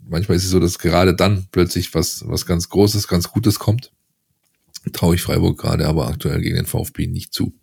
manchmal 0.07 0.37
ist 0.37 0.45
es 0.45 0.51
so, 0.51 0.59
dass 0.59 0.79
gerade 0.79 1.15
dann 1.15 1.47
plötzlich 1.51 1.93
was, 1.93 2.23
was 2.27 2.45
ganz 2.45 2.69
Großes, 2.69 3.07
ganz 3.07 3.29
Gutes 3.29 3.59
kommt 3.59 3.91
traue 4.93 5.15
ich 5.15 5.21
Freiburg 5.21 5.57
gerade 5.57 5.87
aber 5.87 6.07
aktuell 6.07 6.41
gegen 6.41 6.55
den 6.55 6.65
VfB 6.65 7.07
nicht 7.07 7.33
zu. 7.33 7.53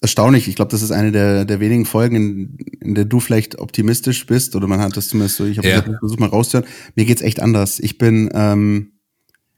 Erstaunlich. 0.00 0.48
Ich 0.48 0.56
glaube, 0.56 0.70
das 0.70 0.82
ist 0.82 0.90
eine 0.90 1.12
der, 1.12 1.44
der 1.44 1.60
wenigen 1.60 1.84
Folgen, 1.84 2.16
in, 2.16 2.56
in 2.80 2.94
der 2.94 3.04
du 3.04 3.20
vielleicht 3.20 3.58
optimistisch 3.58 4.26
bist 4.26 4.56
oder 4.56 4.66
man 4.66 4.80
hat 4.80 4.96
das 4.96 5.08
zumindest 5.08 5.36
so, 5.36 5.44
ich 5.44 5.58
habe 5.58 5.68
ja. 5.68 5.82
versucht 5.82 6.18
mal 6.18 6.28
rauszuhören. 6.28 6.68
Mir 6.96 7.04
geht's 7.04 7.22
echt 7.22 7.40
anders. 7.40 7.78
Ich 7.78 7.98
bin, 7.98 8.28
ähm, 8.34 8.91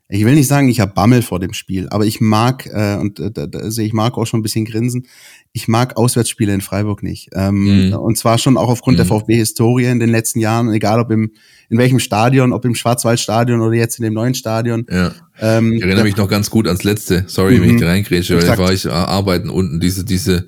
ich 0.07 0.23
will 0.23 0.35
nicht 0.35 0.47
sagen, 0.47 0.69
ich 0.69 0.79
habe 0.79 0.93
Bammel 0.93 1.23
vor 1.23 1.39
dem 1.39 1.53
Spiel, 1.53 1.87
aber 1.89 2.05
ich 2.05 2.21
mag, 2.21 2.67
äh, 2.67 2.95
und 2.97 3.19
äh, 3.19 3.31
da, 3.31 3.47
da 3.47 3.71
sehe 3.71 3.87
ich 3.87 3.93
Marc 3.93 4.17
auch 4.17 4.25
schon 4.25 4.39
ein 4.39 4.43
bisschen 4.43 4.65
grinsen, 4.65 5.07
ich 5.51 5.67
mag 5.67 5.97
Auswärtsspiele 5.97 6.53
in 6.53 6.61
Freiburg 6.61 7.01
nicht. 7.01 7.29
Ähm, 7.33 7.87
mhm. 7.87 7.93
Und 7.93 8.17
zwar 8.17 8.37
schon 8.37 8.55
auch 8.57 8.69
aufgrund 8.69 8.95
mhm. 8.95 8.99
der 8.99 9.05
VfB-Historie 9.07 9.85
in 9.85 9.99
den 9.99 10.09
letzten 10.09 10.39
Jahren, 10.39 10.71
egal 10.71 10.99
ob 10.99 11.09
im, 11.09 11.31
in 11.69 11.77
welchem 11.79 11.99
Stadion, 11.99 12.53
ob 12.53 12.65
im 12.65 12.75
Schwarzwaldstadion 12.75 13.61
oder 13.61 13.75
jetzt 13.75 13.97
in 13.97 14.03
dem 14.03 14.13
neuen 14.13 14.35
Stadion. 14.35 14.85
Ja. 14.91 15.13
Ähm, 15.39 15.73
ich 15.73 15.81
erinnere 15.81 16.03
mich 16.03 16.17
noch 16.17 16.29
ganz 16.29 16.51
gut 16.51 16.67
ans 16.67 16.83
letzte, 16.83 17.23
sorry, 17.27 17.57
mhm. 17.57 17.61
wenn 17.63 17.75
ich 17.75 17.81
da 17.81 17.87
reingrätsche, 17.87 18.37
weil 18.37 18.45
da 18.45 18.57
war 18.59 18.73
ich 18.73 18.87
arbeiten 18.87 19.49
unten, 19.49 19.79
diese, 19.79 20.05
diese, 20.05 20.45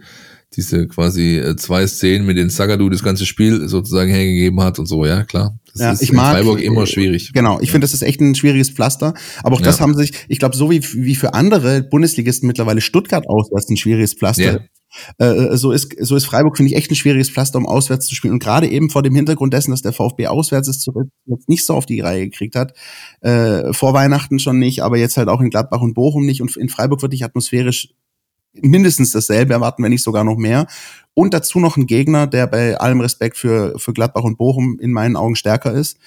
diese 0.55 0.87
quasi 0.87 1.37
äh, 1.37 1.55
zwei 1.55 1.87
Szenen, 1.87 2.27
mit 2.27 2.37
denen 2.37 2.51
Sagadu 2.51 2.89
das 2.89 3.01
ganze 3.01 3.25
Spiel 3.25 3.67
sozusagen 3.67 4.11
hergegeben 4.11 4.61
hat 4.61 4.77
und 4.77 4.85
so, 4.85 5.03
ja, 5.05 5.23
klar. 5.23 5.57
Das 5.77 5.85
ja, 5.85 5.91
ist 5.91 6.01
ich 6.01 6.11
mag, 6.11 6.37
Freiburg 6.37 6.61
immer 6.61 6.85
schwierig. 6.85 7.31
Genau, 7.33 7.59
ich 7.61 7.71
finde, 7.71 7.85
das 7.85 7.93
ist 7.93 8.01
echt 8.01 8.19
ein 8.19 8.35
schwieriges 8.35 8.69
Pflaster. 8.69 9.13
Aber 9.43 9.55
auch 9.55 9.61
das 9.61 9.77
ja. 9.77 9.83
haben 9.83 9.95
sich, 9.95 10.11
ich 10.27 10.39
glaube, 10.39 10.55
so 10.55 10.69
wie, 10.71 10.81
wie 10.93 11.15
für 11.15 11.33
andere 11.33 11.83
Bundesligisten 11.83 12.47
mittlerweile 12.47 12.81
Stuttgart 12.81 13.25
auswärts 13.27 13.69
ein 13.69 13.77
schwieriges 13.77 14.13
Pflaster. 14.13 14.43
Ja. 14.43 14.59
Äh, 15.17 15.57
so 15.57 15.71
ist 15.71 15.95
so 15.99 16.15
ist 16.15 16.25
Freiburg 16.25 16.57
finde 16.57 16.71
ich 16.71 16.77
echt 16.77 16.89
ein 16.89 16.95
schwieriges 16.95 17.29
Pflaster, 17.29 17.59
um 17.59 17.65
auswärts 17.65 18.07
zu 18.07 18.15
spielen 18.15 18.33
und 18.33 18.39
gerade 18.41 18.67
eben 18.67 18.89
vor 18.89 19.03
dem 19.03 19.13
Hintergrund 19.13 19.53
dessen, 19.53 19.71
dass 19.71 19.81
der 19.81 19.93
VfB 19.93 20.27
auswärts 20.27 20.69
ist 20.69 20.81
zurück 20.81 21.09
jetzt 21.25 21.49
nicht 21.49 21.65
so 21.65 21.73
auf 21.73 21.85
die 21.85 21.99
Reihe 21.99 22.29
gekriegt 22.29 22.55
hat, 22.55 22.73
äh, 23.21 23.73
vor 23.73 23.93
Weihnachten 23.93 24.39
schon 24.39 24.59
nicht, 24.59 24.81
aber 24.81 24.97
jetzt 24.97 25.17
halt 25.17 25.27
auch 25.27 25.41
in 25.41 25.49
Gladbach 25.49 25.81
und 25.81 25.93
Bochum 25.93 26.25
nicht 26.25 26.41
und 26.41 26.55
in 26.55 26.69
Freiburg 26.69 27.01
wirklich 27.01 27.23
atmosphärisch 27.23 27.89
mindestens 28.61 29.11
dasselbe 29.11 29.53
erwarten, 29.53 29.83
wenn 29.83 29.91
nicht 29.91 30.03
sogar 30.03 30.23
noch 30.23 30.37
mehr. 30.37 30.67
Und 31.13 31.33
dazu 31.33 31.59
noch 31.59 31.77
ein 31.77 31.87
Gegner, 31.87 32.27
der 32.27 32.47
bei 32.47 32.77
allem 32.77 33.01
Respekt 33.01 33.37
für, 33.37 33.77
für 33.79 33.93
Gladbach 33.93 34.23
und 34.23 34.37
Bochum 34.37 34.79
in 34.79 34.91
meinen 34.91 35.15
Augen 35.15 35.35
stärker 35.35 35.73
ist. 35.73 35.97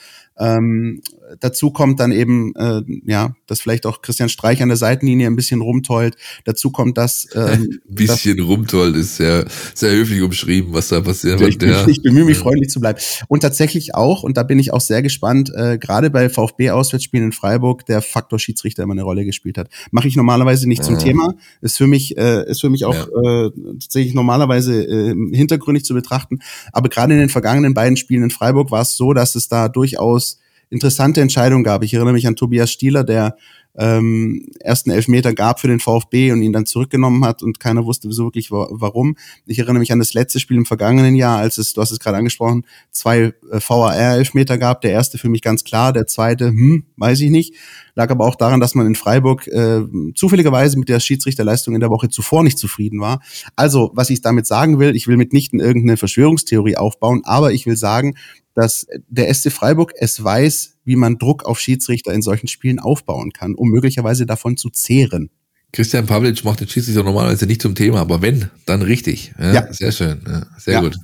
Ähm, 0.40 1.02
dazu 1.38 1.70
kommt 1.70 2.00
dann 2.00 2.12
eben, 2.12 2.54
äh, 2.56 2.82
ja, 3.04 3.34
dass 3.46 3.60
vielleicht 3.60 3.86
auch 3.86 4.02
Christian 4.02 4.28
Streich 4.28 4.62
an 4.62 4.68
der 4.68 4.76
Seitenlinie 4.76 5.26
ein 5.26 5.36
bisschen 5.36 5.60
rumtollt. 5.60 6.16
Dazu 6.44 6.70
kommt 6.70 6.98
das. 6.98 7.28
Ähm, 7.34 7.80
ein 7.88 7.94
bisschen 7.94 8.38
das, 8.38 8.46
rumtollt 8.46 8.96
ist 8.96 9.16
sehr, 9.16 9.46
sehr 9.74 9.92
höflich 9.92 10.22
umschrieben, 10.22 10.72
was 10.72 10.88
da 10.88 11.00
passiert. 11.00 11.40
Ich, 11.42 11.60
ja. 11.62 11.86
ich 11.86 12.02
bemühe 12.02 12.24
mich, 12.24 12.38
freundlich 12.38 12.70
zu 12.70 12.80
bleiben. 12.80 12.98
Und 13.28 13.40
tatsächlich 13.40 13.94
auch, 13.94 14.22
und 14.22 14.36
da 14.36 14.42
bin 14.42 14.58
ich 14.58 14.72
auch 14.72 14.80
sehr 14.80 15.02
gespannt, 15.02 15.52
äh, 15.54 15.78
gerade 15.78 16.10
bei 16.10 16.28
VfB-Auswärtsspielen 16.30 17.26
in 17.26 17.32
Freiburg, 17.32 17.84
der 17.86 18.00
Faktor 18.00 18.38
Schiedsrichter 18.38 18.82
immer 18.82 18.92
eine 18.92 19.02
Rolle 19.02 19.24
gespielt 19.24 19.58
hat. 19.58 19.68
Mache 19.90 20.08
ich 20.08 20.16
normalerweise 20.16 20.68
nicht 20.68 20.82
zum 20.82 20.96
ah. 20.96 20.98
Thema. 20.98 21.34
Ist 21.60 21.76
für 21.76 21.86
mich, 21.86 22.16
äh, 22.16 22.48
ist 22.48 22.62
für 22.62 22.70
mich 22.70 22.86
auch 22.86 22.94
ja. 22.94 23.46
äh, 23.46 23.50
tatsächlich 23.78 24.14
normalerweise 24.14 24.82
äh, 24.82 25.14
hintergründig 25.32 25.84
zu 25.84 25.92
betrachten. 25.92 26.38
Aber 26.72 26.88
gerade 26.88 27.12
in 27.12 27.20
den 27.20 27.28
vergangenen 27.28 27.74
beiden 27.74 27.96
Spielen 27.96 28.22
in 28.22 28.30
Freiburg 28.30 28.70
war 28.70 28.82
es 28.82 28.96
so, 28.96 29.12
dass 29.12 29.34
es 29.34 29.48
da 29.48 29.68
durchaus 29.68 30.29
interessante 30.70 31.20
Entscheidung 31.20 31.64
gab. 31.64 31.82
Ich 31.82 31.92
erinnere 31.92 32.14
mich 32.14 32.26
an 32.26 32.36
Tobias 32.36 32.70
Stieler, 32.70 33.04
der 33.04 33.36
ähm, 33.76 34.46
ersten 34.60 34.90
Elfmeter 34.90 35.32
gab 35.32 35.60
für 35.60 35.68
den 35.68 35.80
VfB 35.80 36.32
und 36.32 36.42
ihn 36.42 36.52
dann 36.52 36.66
zurückgenommen 36.66 37.24
hat 37.24 37.42
und 37.42 37.60
keiner 37.60 37.84
wusste 37.84 38.10
so 38.10 38.24
wirklich 38.24 38.50
warum. 38.50 39.16
Ich 39.46 39.58
erinnere 39.58 39.78
mich 39.78 39.92
an 39.92 40.00
das 40.00 40.12
letzte 40.12 40.40
Spiel 40.40 40.56
im 40.56 40.66
vergangenen 40.66 41.14
Jahr, 41.14 41.38
als 41.38 41.58
es, 41.58 41.72
du 41.72 41.80
hast 41.80 41.90
es 41.92 42.00
gerade 42.00 42.16
angesprochen, 42.16 42.64
zwei 42.90 43.32
äh, 43.50 43.60
VAR-Elfmeter 43.60 44.58
gab. 44.58 44.80
Der 44.80 44.92
erste 44.92 45.18
für 45.18 45.28
mich 45.28 45.42
ganz 45.42 45.64
klar, 45.64 45.92
der 45.92 46.06
zweite, 46.06 46.48
hm, 46.48 46.84
weiß 46.96 47.20
ich 47.20 47.30
nicht. 47.30 47.54
Lag 47.94 48.10
aber 48.10 48.26
auch 48.26 48.36
daran, 48.36 48.60
dass 48.60 48.74
man 48.74 48.86
in 48.86 48.94
Freiburg 48.94 49.46
äh, 49.46 49.82
zufälligerweise 50.14 50.78
mit 50.78 50.88
der 50.88 51.00
Schiedsrichterleistung 51.00 51.74
in 51.74 51.80
der 51.80 51.90
Woche 51.90 52.08
zuvor 52.08 52.42
nicht 52.42 52.58
zufrieden 52.58 53.00
war. 53.00 53.20
Also, 53.56 53.90
was 53.94 54.10
ich 54.10 54.20
damit 54.20 54.46
sagen 54.46 54.78
will, 54.78 54.96
ich 54.96 55.06
will 55.06 55.16
mitnichten 55.16 55.60
irgendeine 55.60 55.96
Verschwörungstheorie 55.96 56.76
aufbauen, 56.76 57.22
aber 57.24 57.52
ich 57.52 57.66
will 57.66 57.76
sagen, 57.76 58.14
dass 58.54 58.86
der 59.08 59.32
SC 59.32 59.52
Freiburg 59.52 59.92
es 59.96 60.22
weiß, 60.22 60.76
wie 60.84 60.96
man 60.96 61.18
Druck 61.18 61.44
auf 61.44 61.60
Schiedsrichter 61.60 62.12
in 62.12 62.22
solchen 62.22 62.48
Spielen 62.48 62.78
aufbauen 62.78 63.32
kann, 63.32 63.54
um 63.54 63.70
möglicherweise 63.70 64.26
davon 64.26 64.56
zu 64.56 64.70
zehren. 64.70 65.30
Christian 65.72 66.06
Pavlic 66.06 66.44
macht 66.44 66.60
den 66.60 66.68
Schiedsrichter 66.68 67.04
normalerweise 67.04 67.46
nicht 67.46 67.62
zum 67.62 67.76
Thema, 67.76 68.00
aber 68.00 68.22
wenn, 68.22 68.50
dann 68.66 68.82
richtig. 68.82 69.32
Ja, 69.38 69.52
ja. 69.52 69.72
Sehr 69.72 69.92
schön, 69.92 70.20
ja, 70.26 70.46
sehr 70.58 70.74
ja. 70.74 70.80
gut. 70.80 70.96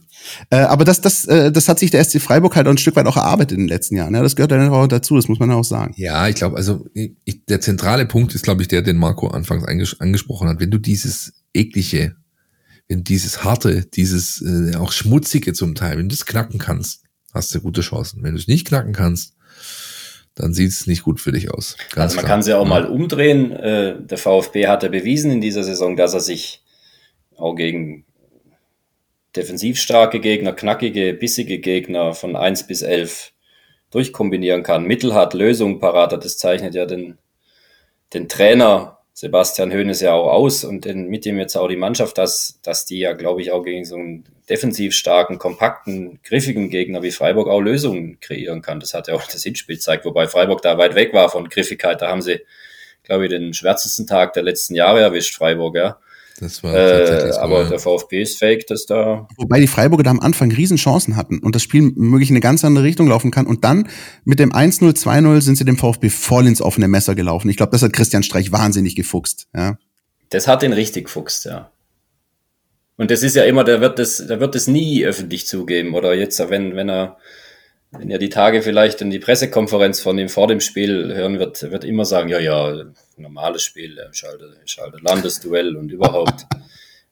Äh, 0.51 0.57
aber 0.57 0.85
das, 0.85 1.01
das, 1.01 1.25
äh, 1.27 1.53
das 1.53 1.69
hat 1.69 1.79
sich 1.79 1.91
der 1.91 2.05
SC 2.05 2.21
Freiburg 2.21 2.57
halt 2.57 2.67
auch 2.67 2.73
ein 2.73 2.79
Stück 2.79 2.97
weit 2.97 3.07
auch 3.07 3.17
erarbeitet 3.17 3.53
in 3.53 3.65
den 3.65 3.69
letzten 3.69 3.97
Jahren. 3.97 4.15
Ja, 4.15 4.23
das 4.23 4.37
gehört 4.37 4.53
dann 4.53 4.69
auch 4.69 4.87
dazu, 4.87 5.17
das 5.17 5.29
muss 5.29 5.39
man 5.39 5.51
auch 5.53 5.65
sagen. 5.65 5.95
Ja, 5.97 6.29
ich 6.29 6.37
glaube, 6.37 6.57
also 6.57 6.87
ich, 6.95 7.45
der 7.47 7.61
zentrale 7.61 8.07
Punkt 8.07 8.35
ist, 8.35 8.43
glaube 8.43 8.63
ich, 8.63 8.69
der, 8.69 8.83
den 8.83 8.97
Marco 8.97 9.29
anfangs 9.29 9.65
anges 9.65 10.01
angesprochen 10.01 10.49
hat. 10.49 10.61
Wenn 10.61 10.71
du 10.71 10.79
dieses 10.79 11.35
eklige, 11.55 12.17
wenn 12.89 13.05
dieses 13.05 13.45
harte, 13.45 13.87
dieses 13.87 14.43
äh, 14.43 14.77
auch 14.77 14.93
schmutzige 14.93 15.53
zum 15.53 15.75
Teil, 15.75 15.99
wenn 15.99 16.09
du 16.09 16.15
das 16.15 16.27
knacken 16.27 16.59
kannst, 16.59 17.03
hast 17.33 17.55
du 17.55 17.61
gute 17.61 17.83
Chancen. 17.83 18.23
Wenn 18.23 18.35
du 18.35 18.41
es 18.41 18.49
nicht 18.49 18.67
knacken 18.67 18.93
kannst, 18.93 19.35
dann 20.35 20.53
sieht 20.53 20.71
es 20.71 20.87
nicht 20.87 21.03
gut 21.03 21.21
für 21.21 21.33
dich 21.33 21.51
aus. 21.51 21.77
Ganz 21.95 22.13
also 22.13 22.17
man 22.17 22.27
kann 22.27 22.43
sie 22.43 22.51
ja 22.51 22.59
auch 22.59 22.67
mal 22.67 22.87
umdrehen. 22.87 23.53
Äh, 23.53 24.03
der 24.03 24.19
VfB 24.19 24.67
hat 24.67 24.83
ja 24.83 24.89
bewiesen 24.89 25.31
in 25.31 25.41
dieser 25.41 25.65
Saison, 25.65 25.97
dass 25.97 26.15
er 26.15 26.21
sich 26.21 26.63
auch 27.37 27.55
gegen 27.55 28.06
defensiv 29.37 29.79
starke 29.79 30.21
Gegner, 30.21 30.53
knackige, 30.53 31.15
bissige 31.15 31.59
Gegner 31.59 32.15
von 32.15 32.37
1 32.37 32.67
bis 32.67 32.83
11 32.83 33.33
durchkombinieren 33.91 34.63
kann. 34.63 34.85
Mittel 34.85 35.15
hat, 35.15 35.35
Lösung 35.35 35.79
parat 35.79 36.13
das 36.13 36.39
zeichnet 36.39 36.75
ja 36.75 36.87
den, 36.87 37.19
den 38.13 38.29
Trainer 38.29 38.97
Sebastian 39.19 39.73
Hoeneß 39.73 40.03
ja 40.03 40.13
auch 40.13 40.31
aus 40.31 40.63
und 40.63 40.85
den, 40.85 41.09
mit 41.09 41.25
dem 41.25 41.39
jetzt 41.39 41.57
auch 41.57 41.69
die 41.69 41.77
Mannschaft, 41.77 42.19
dass, 42.19 42.61
dass 42.63 42.85
die 42.85 42.99
ja, 42.99 43.15
glaube 43.15 43.41
ich, 43.41 43.51
auch 43.51 43.63
gegen 43.63 43.87
so 43.87 43.97
einen 43.97 44.25
defensiv 44.51 44.95
starken, 44.95 45.39
kompakten, 45.39 46.21
griffigen 46.23 46.69
Gegner 46.69 47.03
wie 47.03 47.11
Freiburg 47.11 47.49
auch 47.49 47.63
Lösungen 47.63 48.21
kreieren 48.21 48.61
kann. 48.61 48.79
Das 48.79 48.93
hat 48.93 49.09
ja 49.09 49.15
auch 49.15 49.27
das 49.27 49.43
Hinspiel 49.43 49.77
gezeigt, 49.77 50.05
wobei 50.05 50.29
Freiburg 50.29 50.61
da 50.61 50.77
weit 50.77 50.95
weg 50.97 51.15
war 51.15 51.31
von 51.31 51.49
Griffigkeit. 51.49 52.03
Da 52.03 52.09
haben 52.09 52.21
sie, 52.21 52.41
glaube 53.05 53.25
ich, 53.25 53.31
den 53.31 53.55
schwärzesten 53.55 54.07
Tag 54.07 54.35
der 54.35 54.43
letzten 54.43 54.75
Jahre 54.75 55.01
erwischt, 55.01 55.35
Freiburg, 55.35 55.77
ja. 55.77 55.99
Das 56.39 56.63
war 56.63 56.75
äh, 56.75 57.31
aber 57.39 57.65
der 57.65 57.79
VfB 57.79 58.21
ist 58.21 58.39
fake, 58.39 58.67
dass 58.67 58.85
da. 58.85 59.27
Wobei 59.37 59.61
die 59.61 59.67
Freiburger 59.67 60.03
da 60.03 60.11
am 60.11 60.21
Anfang 60.21 60.53
Riesenchancen 60.53 61.17
hatten 61.17 61.39
und 61.39 61.55
das 61.55 61.63
Spiel 61.63 61.93
möglich 61.95 62.29
in 62.29 62.35
eine 62.35 62.41
ganz 62.41 62.65
andere 62.65 62.85
Richtung 62.85 63.09
laufen 63.09 63.31
kann. 63.31 63.47
Und 63.47 63.65
dann 63.65 63.89
mit 64.25 64.39
dem 64.39 64.53
1-0, 64.53 64.97
2-0 64.97 65.41
sind 65.41 65.57
sie 65.57 65.65
dem 65.65 65.79
VfB 65.79 66.11
voll 66.11 66.47
ins 66.47 66.61
offene 66.61 66.89
Messer 66.89 67.15
gelaufen. 67.15 67.49
Ich 67.49 67.57
glaube, 67.57 67.73
das 67.73 67.83
hat 67.83 67.93
Christian 67.93 68.23
Streich 68.23 68.53
wahnsinnig 68.53 68.97
gefuchst. 68.97 69.49
Ja. 69.55 69.79
Das 70.29 70.47
hat 70.47 70.63
ihn 70.63 70.73
richtig 70.73 71.05
gefuchst, 71.05 71.47
ja. 71.47 71.71
Und 72.97 73.11
das 73.11 73.23
ist 73.23 73.37
ja 73.37 73.45
immer, 73.45 73.65
der 73.65 73.81
wird 73.81 73.99
das, 73.99 74.27
der 74.27 74.41
wird 74.41 74.55
das 74.55 74.67
nie 74.67 75.05
öffentlich 75.05 75.47
zugeben. 75.47 75.95
Oder 75.95 76.15
jetzt, 76.15 76.39
wenn, 76.51 76.77
wenn 76.77 76.89
er 76.89 77.19
wenn 77.99 78.11
ihr 78.11 78.19
die 78.19 78.29
Tage 78.29 78.63
vielleicht 78.63 79.01
in 79.01 79.11
die 79.11 79.19
Pressekonferenz 79.19 80.01
von 80.01 80.19
ihm 80.19 80.29
vor 80.29 80.47
dem 80.47 80.61
Spiel 80.61 81.15
hören 81.15 81.39
wird, 81.39 81.71
wird 81.71 81.85
immer 81.85 82.05
sagen, 82.05 82.29
ja, 82.29 82.39
ja, 82.39 82.85
normales 83.17 83.63
Spiel, 83.63 83.99
schalte, 84.13 84.57
schalte 84.67 84.99
Landesduell 85.03 85.77
und 85.77 85.91
überhaupt. 85.91 86.47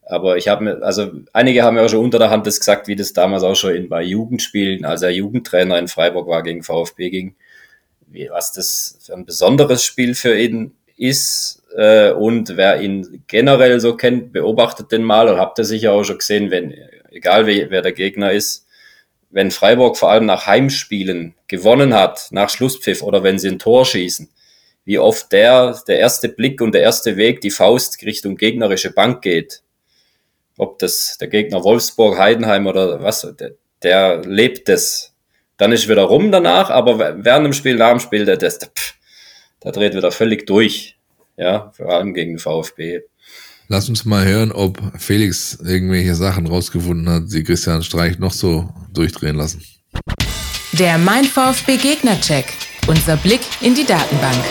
Aber 0.07 0.37
ich 0.37 0.49
habe 0.49 0.65
mir, 0.65 0.83
also 0.83 1.13
einige 1.33 1.63
haben 1.63 1.77
ja 1.77 1.85
auch 1.85 1.89
schon 1.89 2.05
unter 2.05 2.19
der 2.19 2.31
Hand 2.31 2.47
das 2.47 2.59
gesagt, 2.59 2.89
wie 2.89 2.97
das 2.97 3.15
damals 3.15 3.43
auch 3.43 3.55
schon 3.55 3.75
in, 3.75 3.89
bei 3.89 4.03
Jugendspielen, 4.03 4.85
als 4.85 5.03
er 5.03 5.11
Jugendtrainer 5.11 5.79
in 5.79 5.89
Freiburg 5.89 6.29
war 6.29 6.43
gegen 6.43 6.63
VfB 6.63 7.11
ging, 7.11 7.37
wie, 8.07 8.29
was 8.31 8.53
das 8.53 8.99
für 9.03 9.15
ein 9.15 9.25
besonderes 9.25 9.83
Spiel 9.83 10.15
für 10.15 10.39
ihn 10.39 10.73
ist. 10.97 11.63
Äh, 11.77 12.13
und 12.13 12.57
wer 12.57 12.81
ihn 12.81 13.25
generell 13.27 13.81
so 13.81 13.97
kennt, 13.97 14.33
beobachtet 14.33 14.93
den 14.93 15.03
mal 15.03 15.29
und 15.29 15.39
habt 15.39 15.59
ihr 15.59 15.65
sicher 15.65 15.93
auch 15.93 16.05
schon 16.05 16.19
gesehen, 16.19 16.51
wenn, 16.51 16.75
egal 17.11 17.47
wer, 17.47 17.71
wer 17.71 17.83
der 17.83 17.93
Gegner 17.93 18.31
ist, 18.33 18.64
wenn 19.35 19.51
Freiburg 19.51 19.97
vor 19.97 20.13
allem 20.13 20.27
nach 20.27 20.47
Heimspielen 20.47 21.35
gewonnen 21.49 21.93
hat, 21.93 22.29
nach 22.31 22.49
Schlusspfiff 22.49 23.03
oder 23.03 23.25
wenn 23.25 23.41
sie 23.41 23.49
ein 23.49 23.59
Tor 23.59 23.85
schießen, 23.85 24.31
wie 24.85 25.01
oft 25.01 25.33
der, 25.33 25.77
der 25.89 25.99
erste 25.99 26.29
Blick 26.29 26.61
und 26.61 26.73
der 26.73 26.83
erste 26.83 27.17
Weg, 27.17 27.41
die 27.41 27.51
Faust 27.51 28.01
Richtung 28.03 28.37
gegnerische 28.37 28.93
Bank 28.93 29.23
geht. 29.23 29.63
Ob 30.57 30.79
das 30.79 31.19
der 31.19 31.27
Gegner 31.27 31.65
Wolfsburg, 31.65 32.17
Heidenheim 32.17 32.69
oder 32.69 33.03
was, 33.03 33.27
der, 33.41 33.55
der 33.83 34.23
lebt 34.25 34.69
es. 34.69 35.17
Dann 35.57 35.73
ist 35.73 35.89
wieder 35.89 36.03
rum 36.03 36.31
danach, 36.31 36.71
aber 36.71 37.25
während 37.25 37.47
dem 37.47 37.53
Spiel, 37.55 37.75
nach 37.75 37.91
dem 37.91 37.99
Spiel, 37.99 38.25
der, 38.27 38.37
der, 38.37 38.53
der 39.65 39.73
dreht 39.73 39.97
wieder 39.97 40.13
völlig 40.13 40.47
durch. 40.47 40.97
Ja, 41.37 41.73
vor 41.75 41.89
allem 41.91 42.15
gegen 42.15 42.39
VfB. 42.39 43.01
Lass 43.69 43.89
uns 43.89 44.05
mal 44.05 44.27
hören, 44.27 44.53
ob 44.53 44.79
Felix 44.99 45.59
irgendwelche 45.65 46.15
Sachen 46.15 46.47
rausgefunden 46.47 47.09
hat, 47.09 47.33
die 47.33 47.43
Christian 47.43 47.83
Streich 47.83 48.19
noch 48.19 48.33
so 48.33 48.69
durchdrehen 48.93 49.37
lassen. 49.37 49.63
Der 50.73 50.99
Mein 50.99 51.25
VfB 51.25 51.77
Gegner-Check. 51.77 52.47
Unser 52.87 53.17
Blick 53.17 53.41
in 53.63 53.75
die 53.75 53.85
Datenbank. 53.85 54.45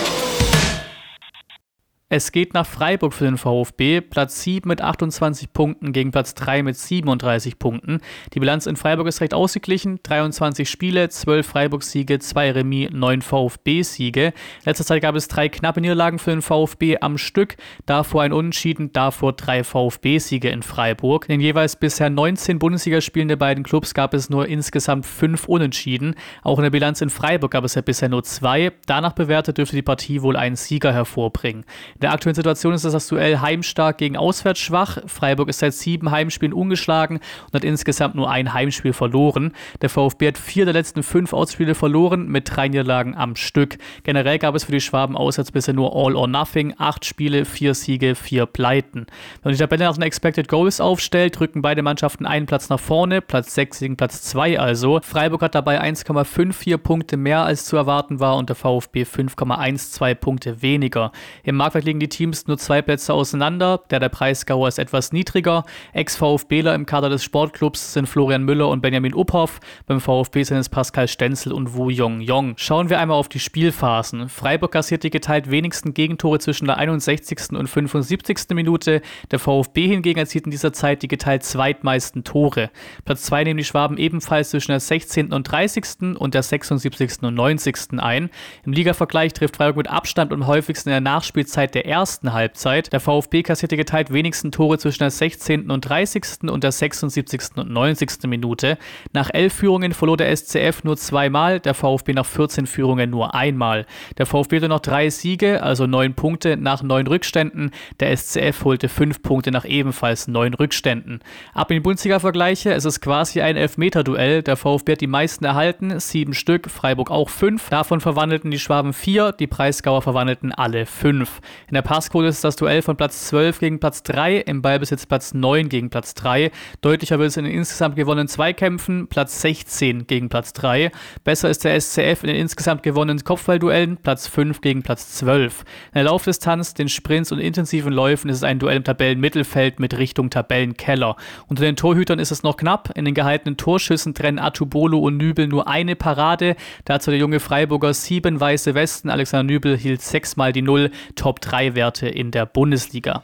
Es 2.16 2.30
geht 2.30 2.54
nach 2.54 2.64
Freiburg 2.64 3.12
für 3.12 3.24
den 3.24 3.36
VfB. 3.36 4.00
Platz 4.00 4.40
7 4.44 4.68
mit 4.68 4.80
28 4.80 5.52
Punkten 5.52 5.92
gegen 5.92 6.12
Platz 6.12 6.34
3 6.34 6.62
mit 6.62 6.76
37 6.76 7.58
Punkten. 7.58 7.98
Die 8.32 8.38
Bilanz 8.38 8.66
in 8.66 8.76
Freiburg 8.76 9.08
ist 9.08 9.20
recht 9.20 9.34
ausgeglichen. 9.34 9.98
23 10.04 10.70
Spiele, 10.70 11.08
12 11.08 11.44
Freiburg-Siege, 11.44 12.20
2 12.20 12.52
Remis, 12.52 12.90
9 12.92 13.20
VfB-Siege. 13.20 14.32
Letzter 14.64 14.84
Zeit 14.84 15.02
gab 15.02 15.16
es 15.16 15.26
drei 15.26 15.48
knappe 15.48 15.80
Niederlagen 15.80 16.20
für 16.20 16.30
den 16.30 16.40
VfB 16.40 16.98
am 17.00 17.18
Stück. 17.18 17.56
Davor 17.84 18.22
ein 18.22 18.32
Unentschieden, 18.32 18.92
davor 18.92 19.32
drei 19.32 19.64
VfB-Siege 19.64 20.50
in 20.50 20.62
Freiburg. 20.62 21.24
In 21.24 21.32
den 21.32 21.40
jeweils 21.40 21.74
bisher 21.74 22.10
19 22.10 22.60
Bundesligaspielen 22.60 23.26
der 23.26 23.34
beiden 23.34 23.64
Clubs 23.64 23.92
gab 23.92 24.14
es 24.14 24.30
nur 24.30 24.46
insgesamt 24.46 25.04
5 25.04 25.48
Unentschieden. 25.48 26.14
Auch 26.44 26.60
in 26.60 26.62
der 26.62 26.70
Bilanz 26.70 27.00
in 27.00 27.10
Freiburg 27.10 27.50
gab 27.50 27.64
es 27.64 27.74
ja 27.74 27.82
bisher 27.82 28.08
nur 28.08 28.22
zwei. 28.22 28.70
Danach 28.86 29.14
bewertet 29.14 29.58
dürfte 29.58 29.74
die 29.74 29.82
Partie 29.82 30.22
wohl 30.22 30.36
einen 30.36 30.54
Sieger 30.54 30.92
hervorbringen. 30.92 31.64
In 32.03 32.03
der 32.04 32.12
aktuellen 32.12 32.34
Situation 32.34 32.74
ist 32.74 32.84
das 32.84 33.08
Duell 33.08 33.40
heimstark 33.40 33.96
gegen 33.96 34.18
auswärts 34.18 34.60
schwach. 34.60 34.98
Freiburg 35.06 35.48
ist 35.48 35.60
seit 35.60 35.72
sieben 35.72 36.10
Heimspielen 36.10 36.52
ungeschlagen 36.52 37.16
und 37.46 37.54
hat 37.54 37.64
insgesamt 37.64 38.14
nur 38.14 38.30
ein 38.30 38.52
Heimspiel 38.52 38.92
verloren. 38.92 39.52
Der 39.80 39.88
VfB 39.88 40.28
hat 40.28 40.36
vier 40.36 40.66
der 40.66 40.74
letzten 40.74 41.02
fünf 41.02 41.32
Ausspiele 41.32 41.74
verloren 41.74 42.28
mit 42.28 42.54
drei 42.54 42.68
Niederlagen 42.68 43.16
am 43.16 43.36
Stück. 43.36 43.78
Generell 44.02 44.38
gab 44.38 44.54
es 44.54 44.64
für 44.64 44.72
die 44.72 44.82
Schwaben 44.82 45.16
auswärts 45.16 45.50
bisher 45.50 45.72
nur 45.72 45.96
All 45.96 46.14
or 46.14 46.28
Nothing. 46.28 46.74
Acht 46.76 47.06
Spiele, 47.06 47.46
vier 47.46 47.72
Siege, 47.72 48.14
vier 48.14 48.44
Pleiten. 48.44 49.06
Wenn 49.42 49.44
man 49.44 49.52
die 49.54 49.60
Tabelle 49.60 49.86
nach 49.86 49.94
den 49.94 50.02
Expected 50.02 50.46
Goals 50.48 50.82
aufstellt, 50.82 51.38
drücken 51.38 51.62
beide 51.62 51.80
Mannschaften 51.80 52.26
einen 52.26 52.44
Platz 52.44 52.68
nach 52.68 52.80
vorne. 52.80 53.22
Platz 53.22 53.54
6 53.54 53.78
gegen 53.78 53.96
Platz 53.96 54.20
2 54.24 54.60
also. 54.60 55.00
Freiburg 55.02 55.40
hat 55.40 55.54
dabei 55.54 55.80
1,54 55.80 56.76
Punkte 56.76 57.16
mehr 57.16 57.44
als 57.44 57.64
zu 57.64 57.78
erwarten 57.78 58.20
war 58.20 58.36
und 58.36 58.50
der 58.50 58.56
VfB 58.56 59.04
5,12 59.04 60.14
Punkte 60.16 60.60
weniger. 60.60 61.10
Im 61.44 61.56
Marktwert 61.56 61.83
liegen 61.84 62.00
die 62.00 62.08
Teams 62.08 62.46
nur 62.46 62.58
zwei 62.58 62.82
Plätze 62.82 63.14
auseinander. 63.14 63.82
Der 63.90 64.00
der 64.00 64.08
Preisgauer 64.08 64.68
ist 64.68 64.78
etwas 64.78 65.12
niedriger. 65.12 65.64
Ex-VfBler 65.92 66.74
im 66.74 66.86
Kader 66.86 67.08
des 67.08 67.22
Sportclubs 67.22 67.92
sind 67.92 68.08
Florian 68.08 68.44
Müller 68.44 68.68
und 68.68 68.80
Benjamin 68.80 69.14
Uphoff. 69.14 69.60
Beim 69.86 70.00
VfB 70.00 70.42
sind 70.42 70.58
es 70.58 70.68
Pascal 70.68 71.08
Stenzel 71.08 71.52
und 71.52 71.74
Wu 71.74 71.90
Yong 71.90 72.20
Yong. 72.20 72.54
Schauen 72.56 72.90
wir 72.90 72.98
einmal 72.98 73.18
auf 73.18 73.28
die 73.28 73.38
Spielphasen. 73.38 74.28
Freiburg 74.28 74.72
kassiert 74.72 75.02
die 75.02 75.10
geteilt 75.10 75.50
wenigsten 75.50 75.94
Gegentore 75.94 76.38
zwischen 76.38 76.66
der 76.66 76.78
61. 76.78 77.50
und 77.52 77.68
75. 77.68 78.50
Minute. 78.54 79.02
Der 79.30 79.38
VfB 79.38 79.86
hingegen 79.86 80.18
erzielt 80.18 80.46
in 80.46 80.50
dieser 80.50 80.72
Zeit 80.72 81.02
die 81.02 81.08
geteilt 81.08 81.44
zweitmeisten 81.44 82.24
Tore. 82.24 82.70
Platz 83.04 83.22
2 83.22 83.44
nehmen 83.44 83.58
die 83.58 83.64
Schwaben 83.64 83.98
ebenfalls 83.98 84.50
zwischen 84.50 84.72
der 84.72 84.80
16. 84.80 85.32
und 85.32 85.44
30. 85.44 86.16
und 86.18 86.34
der 86.34 86.42
76. 86.42 87.22
und 87.22 87.34
90. 87.34 87.98
ein. 87.98 88.30
Im 88.64 88.72
Ligavergleich 88.72 89.32
trifft 89.32 89.56
Freiburg 89.56 89.76
mit 89.76 89.90
Abstand 89.90 90.32
und 90.32 90.46
häufigsten 90.46 90.88
in 90.88 90.94
der 90.94 91.00
Nachspielzeit 91.00 91.73
der 91.74 91.86
ersten 91.86 92.32
Halbzeit. 92.32 92.92
Der 92.92 93.00
VfB 93.00 93.42
kassierte 93.42 93.76
geteilt 93.76 94.12
wenigsten 94.12 94.52
Tore 94.52 94.78
zwischen 94.78 95.00
der 95.00 95.10
16. 95.10 95.70
und 95.70 95.80
30. 95.82 96.48
und 96.50 96.64
der 96.64 96.72
76. 96.72 97.56
und 97.56 97.70
90. 97.70 98.24
Minute. 98.24 98.78
Nach 99.12 99.30
elf 99.32 99.52
Führungen 99.54 99.92
verlor 99.92 100.16
der 100.16 100.34
SCF 100.34 100.84
nur 100.84 100.96
zweimal, 100.96 101.60
der 101.60 101.74
VfB 101.74 102.12
nach 102.12 102.26
14 102.26 102.66
Führungen 102.66 103.10
nur 103.10 103.34
einmal. 103.34 103.86
Der 104.18 104.26
VfB 104.26 104.56
hatte 104.56 104.68
noch 104.68 104.80
drei 104.80 105.10
Siege, 105.10 105.62
also 105.62 105.86
neun 105.86 106.14
Punkte 106.14 106.56
nach 106.56 106.82
neun 106.82 107.06
Rückständen. 107.06 107.72
Der 108.00 108.16
SCF 108.16 108.64
holte 108.64 108.88
fünf 108.88 109.22
Punkte 109.22 109.50
nach 109.50 109.64
ebenfalls 109.64 110.28
neun 110.28 110.54
Rückständen. 110.54 111.20
Ab 111.52 111.70
in 111.70 111.82
Bundesliga-Vergleiche, 111.82 112.72
es 112.72 112.84
ist 112.84 113.00
quasi 113.00 113.40
ein 113.40 113.56
Elfmeter-Duell. 113.56 114.42
Der 114.42 114.56
VfB 114.56 114.92
hat 114.92 115.00
die 115.00 115.06
meisten 115.06 115.44
erhalten, 115.44 115.98
sieben 115.98 116.34
Stück, 116.34 116.70
Freiburg 116.70 117.10
auch 117.10 117.28
fünf. 117.28 117.68
Davon 117.70 118.00
verwandelten 118.00 118.50
die 118.50 118.58
Schwaben 118.58 118.92
vier, 118.92 119.32
die 119.32 119.46
Preisgauer 119.46 120.02
verwandelten 120.02 120.52
alle 120.52 120.86
fünf. 120.86 121.40
In 121.68 121.74
der 121.74 121.82
Passquote 121.82 122.26
ist 122.26 122.44
das 122.44 122.56
Duell 122.56 122.82
von 122.82 122.96
Platz 122.96 123.28
12 123.28 123.58
gegen 123.58 123.80
Platz 123.80 124.02
3, 124.02 124.36
im 124.36 124.60
Ballbesitz 124.60 125.06
Platz 125.06 125.32
9 125.32 125.70
gegen 125.70 125.88
Platz 125.88 126.12
3. 126.12 126.50
Deutlicher 126.82 127.18
wird 127.18 127.28
es 127.28 127.38
in 127.38 127.44
den 127.44 127.54
insgesamt 127.54 127.96
gewonnenen 127.96 128.28
Zweikämpfen, 128.28 129.08
Platz 129.08 129.40
16 129.40 130.06
gegen 130.06 130.28
Platz 130.28 130.52
3. 130.52 130.92
Besser 131.24 131.48
ist 131.48 131.64
der 131.64 131.80
SCF 131.80 132.22
in 132.22 132.28
den 132.28 132.36
insgesamt 132.36 132.82
gewonnenen 132.82 133.24
Kopfballduellen, 133.24 133.96
Platz 133.96 134.26
5 134.26 134.60
gegen 134.60 134.82
Platz 134.82 135.14
12. 135.16 135.60
In 135.60 135.94
der 135.94 136.04
Laufdistanz, 136.04 136.74
den 136.74 136.90
Sprints 136.90 137.32
und 137.32 137.38
intensiven 137.38 137.94
Läufen 137.94 138.28
ist 138.28 138.38
es 138.38 138.44
ein 138.44 138.58
Duell 138.58 138.76
im 138.76 138.84
Tabellenmittelfeld 138.84 139.80
mit 139.80 139.96
Richtung 139.96 140.28
Tabellenkeller. 140.28 141.16
Unter 141.48 141.62
den 141.62 141.76
Torhütern 141.76 142.18
ist 142.18 142.30
es 142.30 142.42
noch 142.42 142.58
knapp. 142.58 142.90
In 142.94 143.06
den 143.06 143.14
gehaltenen 143.14 143.56
Torschüssen 143.56 144.12
trennen 144.12 144.38
Atubolo 144.38 144.98
und 144.98 145.16
Nübel 145.16 145.48
nur 145.48 145.66
eine 145.66 145.96
Parade. 145.96 146.56
Dazu 146.84 147.10
der 147.10 147.20
junge 147.20 147.40
Freiburger 147.40 147.94
sieben 147.94 148.38
weiße 148.38 148.74
Westen. 148.74 149.08
Alexander 149.08 149.50
Nübel 149.50 149.78
hielt 149.78 150.02
sechsmal 150.02 150.52
die 150.52 150.62
Null. 150.62 150.90
Top 151.16 151.40
3 151.40 151.53
Werte 151.54 152.08
in 152.08 152.30
der 152.30 152.46
Bundesliga. 152.46 153.22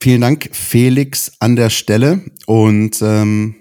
Vielen 0.00 0.20
Dank, 0.20 0.50
Felix, 0.52 1.32
an 1.40 1.56
der 1.56 1.70
Stelle. 1.70 2.22
Und 2.46 3.02
ähm, 3.02 3.56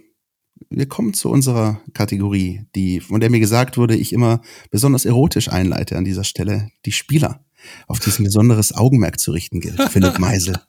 wir 0.69 0.87
kommen 0.87 1.13
zu 1.13 1.29
unserer 1.29 1.81
Kategorie, 1.93 2.61
die, 2.75 2.99
von 2.99 3.19
der 3.19 3.31
mir 3.31 3.39
gesagt 3.39 3.77
wurde, 3.77 3.95
ich 3.95 4.13
immer 4.13 4.41
besonders 4.69 5.05
erotisch 5.05 5.49
einleite 5.49 5.97
an 5.97 6.05
dieser 6.05 6.23
Stelle. 6.23 6.69
Die 6.85 6.91
Spieler, 6.91 7.43
auf 7.87 7.99
die 7.99 8.09
es 8.09 8.19
ein 8.19 8.25
besonderes 8.25 8.75
Augenmerk 8.75 9.19
zu 9.19 9.31
richten 9.31 9.61
gilt. 9.61 9.81
Philipp 9.89 10.19
Meisel. 10.19 10.59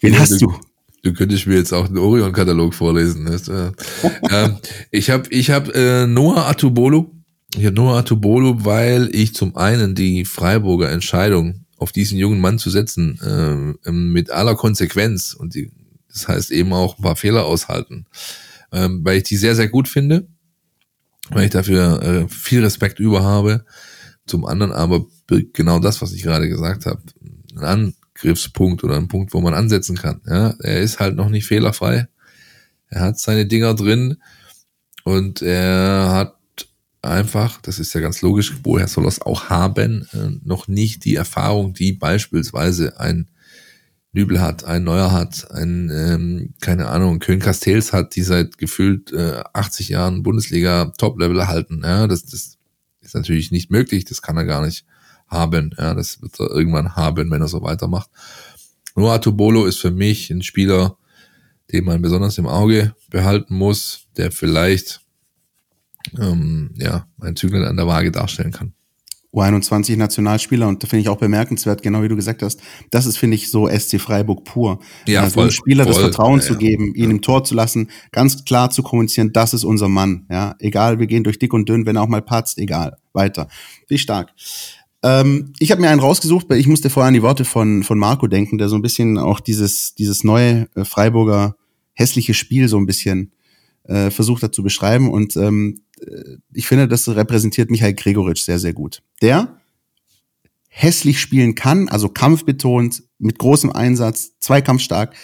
Wen 0.00 0.14
Ja, 0.14 0.20
hast 0.20 0.40
du? 0.40 0.54
Du 1.02 1.12
könntest 1.12 1.46
mir 1.46 1.56
jetzt 1.56 1.72
auch 1.72 1.88
den 1.88 1.98
Orion-Katalog 1.98 2.74
vorlesen. 2.74 3.24
Du? 3.24 3.72
ähm, 4.30 4.58
ich 4.90 5.10
habe 5.10 5.24
ich 5.30 5.50
hab, 5.50 5.74
äh, 5.74 6.06
Noah 6.06 6.46
Atubolo. 6.46 7.10
Habe 7.56 7.72
Noah 7.72 7.98
Atubolo, 7.98 8.64
weil 8.64 9.10
ich 9.12 9.34
zum 9.34 9.56
einen 9.56 9.94
die 9.94 10.24
Freiburger 10.24 10.90
Entscheidung, 10.90 11.66
auf 11.76 11.92
diesen 11.92 12.18
jungen 12.18 12.40
Mann 12.40 12.58
zu 12.58 12.70
setzen, 12.70 13.18
äh, 13.84 13.90
mit 13.90 14.30
aller 14.30 14.54
Konsequenz 14.54 15.32
und 15.32 15.54
die, 15.54 15.72
das 16.08 16.28
heißt 16.28 16.50
eben 16.50 16.72
auch 16.72 16.98
ein 16.98 17.02
paar 17.02 17.16
Fehler 17.16 17.46
aushalten, 17.46 18.06
ähm, 18.70 19.00
weil 19.02 19.18
ich 19.18 19.22
die 19.24 19.36
sehr, 19.36 19.56
sehr 19.56 19.68
gut 19.68 19.88
finde, 19.88 20.28
weil 21.30 21.44
ich 21.44 21.50
dafür 21.50 22.02
äh, 22.02 22.28
viel 22.28 22.62
Respekt 22.62 23.00
über 23.00 23.22
habe. 23.24 23.64
Zum 24.26 24.44
anderen 24.44 24.72
aber 24.72 25.06
genau 25.24 25.78
das, 25.80 26.02
was 26.02 26.12
ich 26.12 26.22
gerade 26.22 26.48
gesagt 26.48 26.86
habe, 26.86 27.02
ein 27.56 27.64
Angriffspunkt 27.64 28.84
oder 28.84 28.96
ein 28.96 29.08
Punkt, 29.08 29.32
wo 29.32 29.40
man 29.40 29.54
ansetzen 29.54 29.96
kann. 29.96 30.20
Ja, 30.26 30.54
er 30.60 30.80
ist 30.80 31.00
halt 31.00 31.16
noch 31.16 31.30
nicht 31.30 31.46
fehlerfrei. 31.46 32.08
Er 32.88 33.00
hat 33.00 33.18
seine 33.18 33.46
Dinger 33.46 33.74
drin 33.74 34.18
und 35.04 35.40
er 35.40 36.10
hat 36.10 36.39
einfach, 37.02 37.60
das 37.62 37.78
ist 37.78 37.94
ja 37.94 38.00
ganz 38.00 38.22
logisch, 38.22 38.56
woher 38.62 38.88
soll 38.88 39.06
es 39.06 39.22
auch 39.22 39.48
haben, 39.48 40.06
äh, 40.12 40.38
noch 40.42 40.68
nicht 40.68 41.04
die 41.04 41.14
Erfahrung, 41.14 41.72
die 41.72 41.92
beispielsweise 41.92 43.00
ein 43.00 43.28
Nübel 44.12 44.40
hat, 44.40 44.64
ein 44.64 44.84
Neuer 44.84 45.12
hat, 45.12 45.50
ein, 45.52 45.88
ähm, 45.90 46.54
keine 46.60 46.88
Ahnung, 46.88 47.20
Köln 47.20 47.38
Castells 47.38 47.92
hat, 47.92 48.16
die 48.16 48.22
seit 48.22 48.58
gefühlt 48.58 49.12
äh, 49.12 49.42
80 49.52 49.88
Jahren 49.88 50.22
Bundesliga 50.22 50.92
Top-Level 50.98 51.46
halten. 51.46 51.82
Ja, 51.84 52.06
das, 52.08 52.24
das 52.24 52.58
ist 53.00 53.14
natürlich 53.14 53.52
nicht 53.52 53.70
möglich, 53.70 54.04
das 54.04 54.20
kann 54.20 54.36
er 54.36 54.44
gar 54.44 54.64
nicht 54.64 54.84
haben. 55.28 55.74
Ja, 55.78 55.94
das 55.94 56.20
wird 56.20 56.38
er 56.40 56.50
irgendwann 56.50 56.96
haben, 56.96 57.30
wenn 57.30 57.40
er 57.40 57.48
so 57.48 57.62
weitermacht. 57.62 58.10
Noah 58.96 59.20
Tobolo 59.20 59.66
ist 59.66 59.78
für 59.78 59.92
mich 59.92 60.30
ein 60.30 60.42
Spieler, 60.42 60.96
den 61.72 61.84
man 61.84 62.02
besonders 62.02 62.36
im 62.38 62.46
Auge 62.46 62.94
behalten 63.10 63.54
muss, 63.54 64.06
der 64.16 64.32
vielleicht 64.32 65.02
ähm, 66.18 66.70
ja, 66.76 67.06
ein 67.20 67.36
Zügel 67.36 67.64
an 67.66 67.76
der 67.76 67.86
Waage 67.86 68.10
darstellen 68.10 68.52
kann. 68.52 68.72
U21 69.32 69.96
Nationalspieler 69.96 70.66
und 70.66 70.82
da 70.82 70.88
finde 70.88 71.02
ich 71.02 71.08
auch 71.08 71.18
bemerkenswert, 71.18 71.82
genau 71.82 72.02
wie 72.02 72.08
du 72.08 72.16
gesagt 72.16 72.42
hast, 72.42 72.60
das 72.90 73.06
ist, 73.06 73.16
finde 73.16 73.36
ich, 73.36 73.48
so 73.48 73.68
SC 73.68 74.00
Freiburg 74.00 74.44
pur. 74.44 74.80
Ja, 75.06 75.24
so 75.26 75.34
voll, 75.34 75.42
einem 75.44 75.52
Spieler 75.52 75.84
das 75.84 75.96
voll, 75.96 76.04
Vertrauen 76.06 76.40
ja, 76.40 76.46
zu 76.46 76.52
ja. 76.54 76.58
geben, 76.58 76.94
ihn 76.96 77.10
im 77.10 77.22
Tor 77.22 77.44
zu 77.44 77.54
lassen, 77.54 77.90
ganz 78.10 78.44
klar 78.44 78.70
zu 78.70 78.82
kommunizieren, 78.82 79.32
das 79.32 79.54
ist 79.54 79.62
unser 79.62 79.88
Mann. 79.88 80.26
Ja, 80.30 80.56
egal, 80.58 80.98
wir 80.98 81.06
gehen 81.06 81.22
durch 81.22 81.38
dick 81.38 81.52
und 81.52 81.68
dünn, 81.68 81.86
wenn 81.86 81.94
er 81.94 82.02
auch 82.02 82.08
mal 82.08 82.22
patzt, 82.22 82.58
egal, 82.58 82.96
weiter. 83.12 83.46
Wie 83.86 83.98
stark. 83.98 84.32
Ähm, 85.02 85.52
ich 85.60 85.70
habe 85.70 85.80
mir 85.80 85.90
einen 85.90 86.00
rausgesucht, 86.00 86.50
weil 86.50 86.58
ich 86.58 86.66
musste 86.66 86.90
vorher 86.90 87.08
an 87.08 87.14
die 87.14 87.22
Worte 87.22 87.44
von, 87.44 87.84
von 87.84 87.98
Marco 87.98 88.26
denken, 88.26 88.58
der 88.58 88.68
so 88.68 88.76
ein 88.76 88.82
bisschen 88.82 89.16
auch 89.16 89.40
dieses, 89.40 89.94
dieses 89.94 90.24
neue 90.24 90.68
äh, 90.74 90.84
Freiburger 90.84 91.56
hässliche 91.94 92.34
Spiel 92.34 92.68
so 92.68 92.78
ein 92.78 92.86
bisschen 92.86 93.32
äh, 93.84 94.10
versucht 94.10 94.42
hat 94.42 94.54
zu 94.54 94.62
beschreiben. 94.62 95.10
Und 95.10 95.36
ähm, 95.36 95.80
äh, 95.89 95.89
ich 96.52 96.66
finde, 96.66 96.88
das 96.88 97.08
repräsentiert 97.08 97.70
Michael 97.70 97.94
Gregoritsch 97.94 98.42
sehr, 98.42 98.58
sehr 98.58 98.72
gut. 98.72 99.02
Der 99.22 99.60
hässlich 100.68 101.20
spielen 101.20 101.54
kann, 101.54 101.88
also 101.88 102.08
kampfbetont, 102.08 103.02
mit 103.18 103.38
großem 103.38 103.70
Einsatz, 103.70 104.38
zweikampfstark, 104.38 105.14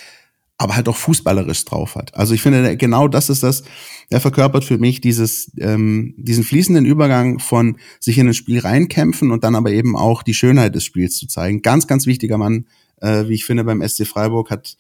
aber 0.59 0.75
halt 0.75 0.89
auch 0.89 0.97
fußballerisch 0.97 1.65
drauf 1.65 1.95
hat. 1.95 2.15
Also 2.15 2.35
ich 2.35 2.43
finde, 2.43 2.77
genau 2.77 3.09
das 3.09 3.31
ist 3.31 3.43
das, 3.43 3.63
er 4.11 4.21
verkörpert 4.21 4.65
für 4.65 4.79
mich 4.79 5.01
dieses, 5.01 5.53
ähm, 5.59 6.15
diesen 6.17 6.45
fließenden 6.45 6.85
Übergang 6.85 7.39
von 7.39 7.79
sich 8.01 8.19
in 8.19 8.29
ein 8.29 8.35
Spiel 8.35 8.61
reinkämpfen 8.61 9.31
und 9.31 9.45
dann 9.45 9.55
aber 9.55 9.71
eben 9.71 9.97
auch 9.97 10.23
die 10.23 10.35
Schönheit 10.35 10.75
des 10.75 10.85
Spiels 10.85 11.17
zu 11.17 11.27
zeigen. 11.27 11.63
Ganz, 11.63 11.87
ganz 11.87 12.07
wichtiger 12.07 12.39
Mann, 12.39 12.67
äh, 13.01 13.29
wie 13.29 13.35
ich 13.35 13.45
finde, 13.45 13.65
beim 13.65 13.87
SC 13.87 14.07
Freiburg 14.07 14.51
hat 14.51 14.77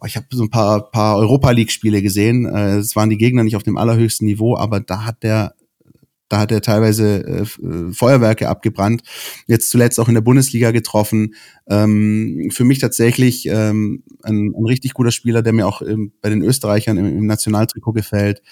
oh, 0.00 0.06
ich 0.06 0.16
habe 0.16 0.26
so 0.30 0.42
ein 0.42 0.50
paar, 0.50 0.90
paar 0.90 1.16
Europa 1.18 1.50
League-Spiele 1.50 2.02
gesehen. 2.02 2.46
Äh, 2.46 2.78
Es 2.78 2.96
waren 2.96 3.10
die 3.10 3.18
Gegner 3.18 3.44
nicht 3.44 3.56
auf 3.56 3.62
dem 3.62 3.76
allerhöchsten 3.76 4.26
Niveau, 4.26 4.56
aber 4.56 4.80
da 4.80 5.04
hat 5.04 5.22
der 5.22 5.54
Da 6.32 6.38
hat 6.38 6.52
er 6.52 6.60
teilweise 6.62 7.24
äh, 7.26 7.42
äh, 7.42 7.92
Feuerwerke 7.92 8.48
abgebrannt. 8.48 9.02
Jetzt 9.48 9.70
zuletzt 9.70 9.98
auch 9.98 10.06
in 10.08 10.14
der 10.14 10.20
Bundesliga 10.22 10.70
getroffen. 10.70 11.34
Ähm, 11.68 12.50
für 12.52 12.62
mich 12.64 12.78
tatsächlich 12.78 13.46
ähm, 13.46 14.04
ein, 14.22 14.54
ein 14.56 14.64
richtig 14.66 14.94
guter 14.94 15.10
Spieler, 15.10 15.42
der 15.42 15.52
mir 15.52 15.66
auch 15.66 15.82
ähm, 15.82 16.12
bei 16.22 16.28
den 16.30 16.42
Österreichern 16.42 16.98
im, 16.98 17.06
im 17.06 17.26
Nationaltrikot 17.26 17.92
gefällt. 17.94 18.42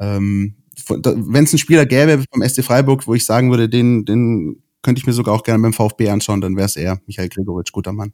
Ähm, 0.00 0.54
Wenn 0.88 1.44
es 1.44 1.52
einen 1.52 1.58
Spieler 1.58 1.84
gäbe 1.86 2.24
vom 2.32 2.42
SC 2.42 2.64
Freiburg, 2.64 3.06
wo 3.06 3.14
ich 3.14 3.26
sagen 3.26 3.50
würde, 3.50 3.68
den, 3.68 4.06
den 4.06 4.62
könnte 4.82 5.00
ich 5.00 5.06
mir 5.06 5.12
sogar 5.12 5.34
auch 5.34 5.42
gerne 5.42 5.62
beim 5.62 5.74
VfB 5.74 6.08
anschauen, 6.08 6.40
dann 6.40 6.56
wäre 6.56 6.66
es 6.66 6.76
er, 6.76 7.00
Michael 7.06 7.28
Gregoritsch, 7.28 7.72
guter 7.72 7.92
Mann. 7.92 8.12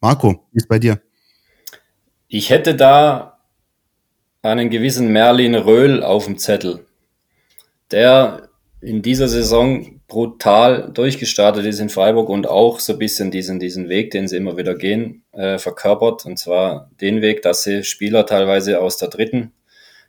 Marco, 0.00 0.46
wie 0.52 0.58
ist 0.58 0.68
bei 0.68 0.78
dir? 0.78 1.00
Ich 2.34 2.48
hätte 2.48 2.74
da 2.74 3.40
einen 4.40 4.70
gewissen 4.70 5.12
Merlin 5.12 5.54
Röhl 5.54 6.02
auf 6.02 6.24
dem 6.24 6.38
Zettel, 6.38 6.86
der 7.90 8.48
in 8.80 9.02
dieser 9.02 9.28
Saison 9.28 10.00
brutal 10.08 10.90
durchgestartet 10.94 11.66
ist 11.66 11.78
in 11.78 11.90
Freiburg 11.90 12.30
und 12.30 12.48
auch 12.48 12.80
so 12.80 12.94
ein 12.94 12.98
bisschen 12.98 13.30
diesen, 13.30 13.60
diesen 13.60 13.90
Weg, 13.90 14.12
den 14.12 14.28
sie 14.28 14.38
immer 14.38 14.56
wieder 14.56 14.74
gehen, 14.74 15.24
äh, 15.32 15.58
verkörpert. 15.58 16.24
Und 16.24 16.38
zwar 16.38 16.90
den 17.02 17.20
Weg, 17.20 17.42
dass 17.42 17.64
sie 17.64 17.84
Spieler 17.84 18.24
teilweise 18.24 18.80
aus 18.80 18.96
der 18.96 19.08
dritten 19.08 19.52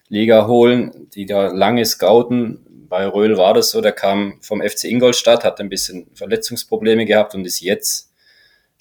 Liga 0.07 0.47
holen, 0.47 1.09
die 1.13 1.25
da 1.25 1.47
lange 1.47 1.83
scouten. 1.83 2.87
Bei 2.87 3.05
Röhl 3.05 3.35
war 3.35 3.53
das 3.53 3.69
so, 3.69 3.81
der 3.81 3.91
kam 3.91 4.35
vom 4.39 4.61
FC 4.61 4.85
Ingolstadt, 4.85 5.43
hat 5.43 5.59
ein 5.59 5.67
bisschen 5.67 6.07
Verletzungsprobleme 6.13 7.05
gehabt 7.05 7.35
und 7.35 7.43
ist 7.43 7.59
jetzt, 7.59 8.12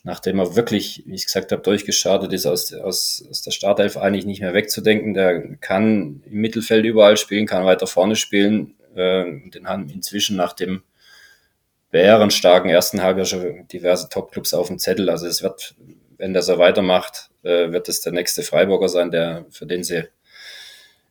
nachdem 0.05 0.39
er 0.41 0.57
wirklich, 0.57 1.05
wie 1.07 1.15
ich 1.15 1.27
gesagt 1.27 1.53
habe, 1.53 1.63
durchgestartet 1.63 2.33
ist, 2.33 2.47
aus, 2.47 2.73
aus, 2.73 3.25
aus 3.29 3.43
der 3.43 3.53
Startelf 3.53 3.97
eigentlich 3.97 4.27
nicht 4.27 4.41
mehr 4.41 4.55
wegzudenken. 4.55 5.15
Der 5.15 5.57
kann 5.57 6.23
im 6.27 6.41
Mittelfeld 6.41 6.85
überall 6.85 7.17
spielen, 7.17 7.47
kann 7.47 7.65
weiter 7.65 7.87
vorne 7.87 8.17
spielen, 8.17 8.75
äh, 8.95 9.25
den 9.51 9.69
haben 9.69 9.89
inzwischen 9.89 10.37
nach 10.37 10.53
dem 10.55 10.83
bärenstarken 11.91 12.71
ersten 12.71 13.03
Halbjahr 13.03 13.27
schon 13.27 13.69
diverse 13.69 14.09
Topclubs 14.09 14.55
auf 14.55 14.69
dem 14.69 14.79
Zettel. 14.79 15.11
Also 15.11 15.27
es 15.27 15.43
wird, 15.43 15.75
wenn 16.17 16.33
der 16.33 16.43
so 16.43 16.59
weitermacht, 16.59 17.31
äh, 17.43 17.71
wird 17.71 17.89
es 17.89 18.01
der 18.01 18.13
nächste 18.13 18.43
Freiburger 18.43 18.89
sein, 18.89 19.11
der, 19.11 19.45
für 19.51 19.67
den 19.67 19.85
sie 19.85 20.05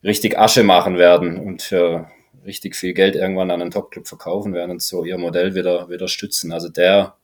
richtig 0.03 0.37
Asche 0.37 0.63
machen 0.63 0.97
werden 0.97 1.37
und 1.37 1.61
für 1.61 2.09
richtig 2.45 2.75
viel 2.75 2.93
Geld 2.93 3.15
irgendwann 3.15 3.51
an 3.51 3.61
einen 3.61 3.71
Topclub 3.71 4.07
verkaufen 4.07 4.53
werden 4.53 4.71
und 4.71 4.81
so 4.81 5.05
ihr 5.05 5.17
Modell 5.17 5.53
wieder, 5.53 5.89
wieder 5.89 6.07
stützen. 6.07 6.51
Also 6.51 6.69
der, 6.69 7.15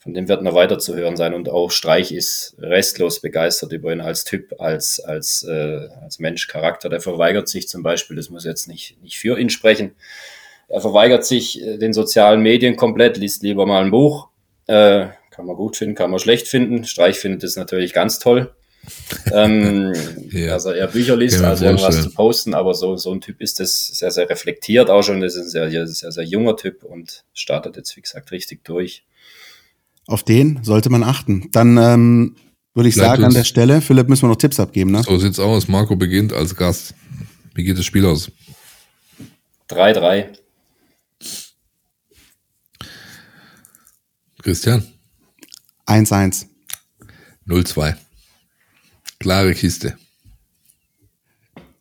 von 0.00 0.14
dem 0.14 0.28
wird 0.28 0.42
noch 0.42 0.54
weiter 0.54 0.78
zu 0.78 0.96
hören 0.96 1.16
sein 1.16 1.34
und 1.34 1.50
auch 1.50 1.70
Streich 1.70 2.10
ist 2.10 2.56
restlos 2.58 3.20
begeistert 3.20 3.72
über 3.72 3.92
ihn 3.92 4.00
als 4.00 4.24
Typ, 4.24 4.58
als, 4.58 4.98
als, 4.98 5.42
äh, 5.42 5.88
als 6.02 6.18
Mensch, 6.18 6.48
Charakter. 6.48 6.88
Der 6.88 7.02
verweigert 7.02 7.48
sich 7.48 7.68
zum 7.68 7.82
Beispiel, 7.82 8.16
das 8.16 8.30
muss 8.30 8.46
jetzt 8.46 8.66
nicht, 8.66 8.96
nicht 9.02 9.18
für 9.18 9.38
ihn 9.38 9.50
sprechen, 9.50 9.92
er 10.68 10.80
verweigert 10.80 11.26
sich 11.26 11.60
äh, 11.60 11.76
den 11.76 11.92
sozialen 11.92 12.40
Medien 12.40 12.76
komplett, 12.76 13.18
liest 13.18 13.42
lieber 13.42 13.66
mal 13.66 13.84
ein 13.84 13.90
Buch. 13.90 14.28
Äh, 14.66 15.08
kann 15.30 15.44
man 15.46 15.56
gut 15.56 15.76
finden, 15.76 15.96
kann 15.96 16.10
man 16.10 16.20
schlecht 16.20 16.48
finden. 16.48 16.84
Streich 16.84 17.18
findet 17.18 17.42
es 17.42 17.56
natürlich 17.56 17.92
ganz 17.92 18.20
toll. 18.20 18.54
ähm, 19.32 19.92
ja. 20.30 20.54
Also 20.54 20.70
er 20.70 20.86
Bücher 20.86 21.16
liest, 21.16 21.42
also 21.42 21.66
irgendwas 21.66 22.02
zu 22.02 22.10
posten, 22.12 22.54
aber 22.54 22.72
so, 22.72 22.96
so 22.96 23.12
ein 23.12 23.20
Typ 23.20 23.42
ist 23.42 23.60
das 23.60 23.88
sehr, 23.88 24.10
sehr 24.10 24.30
reflektiert 24.30 24.88
auch 24.88 25.02
schon. 25.02 25.20
Das 25.20 25.34
ist 25.34 25.42
ein 25.42 25.70
sehr, 25.70 25.86
sehr, 25.86 26.12
sehr 26.12 26.24
junger 26.24 26.56
Typ 26.56 26.84
und 26.84 27.24
startet 27.34 27.76
jetzt, 27.76 27.94
wie 27.96 28.00
gesagt, 28.00 28.30
richtig 28.32 28.64
durch. 28.64 29.04
Auf 30.10 30.24
den 30.24 30.58
sollte 30.64 30.90
man 30.90 31.04
achten. 31.04 31.48
Dann 31.52 31.76
ähm, 31.76 32.34
würde 32.74 32.88
ich 32.88 32.96
Bleibt 32.96 33.10
sagen 33.10 33.24
an 33.26 33.32
der 33.32 33.44
Stelle, 33.44 33.80
Philipp, 33.80 34.08
müssen 34.08 34.22
wir 34.22 34.28
noch 34.28 34.36
Tipps 34.36 34.58
abgeben. 34.58 34.90
Ne? 34.90 35.04
So 35.04 35.16
sieht's 35.18 35.38
aus. 35.38 35.68
Marco 35.68 35.94
beginnt 35.94 36.32
als 36.32 36.56
Gast. 36.56 36.94
Wie 37.54 37.62
geht 37.62 37.78
das 37.78 37.84
Spiel 37.84 38.04
aus? 38.04 38.32
3-3. 39.68 40.36
Christian? 44.42 44.82
1-1. 45.86 46.46
0-2. 47.46 47.94
Klare 49.20 49.54
Kiste. 49.54 49.96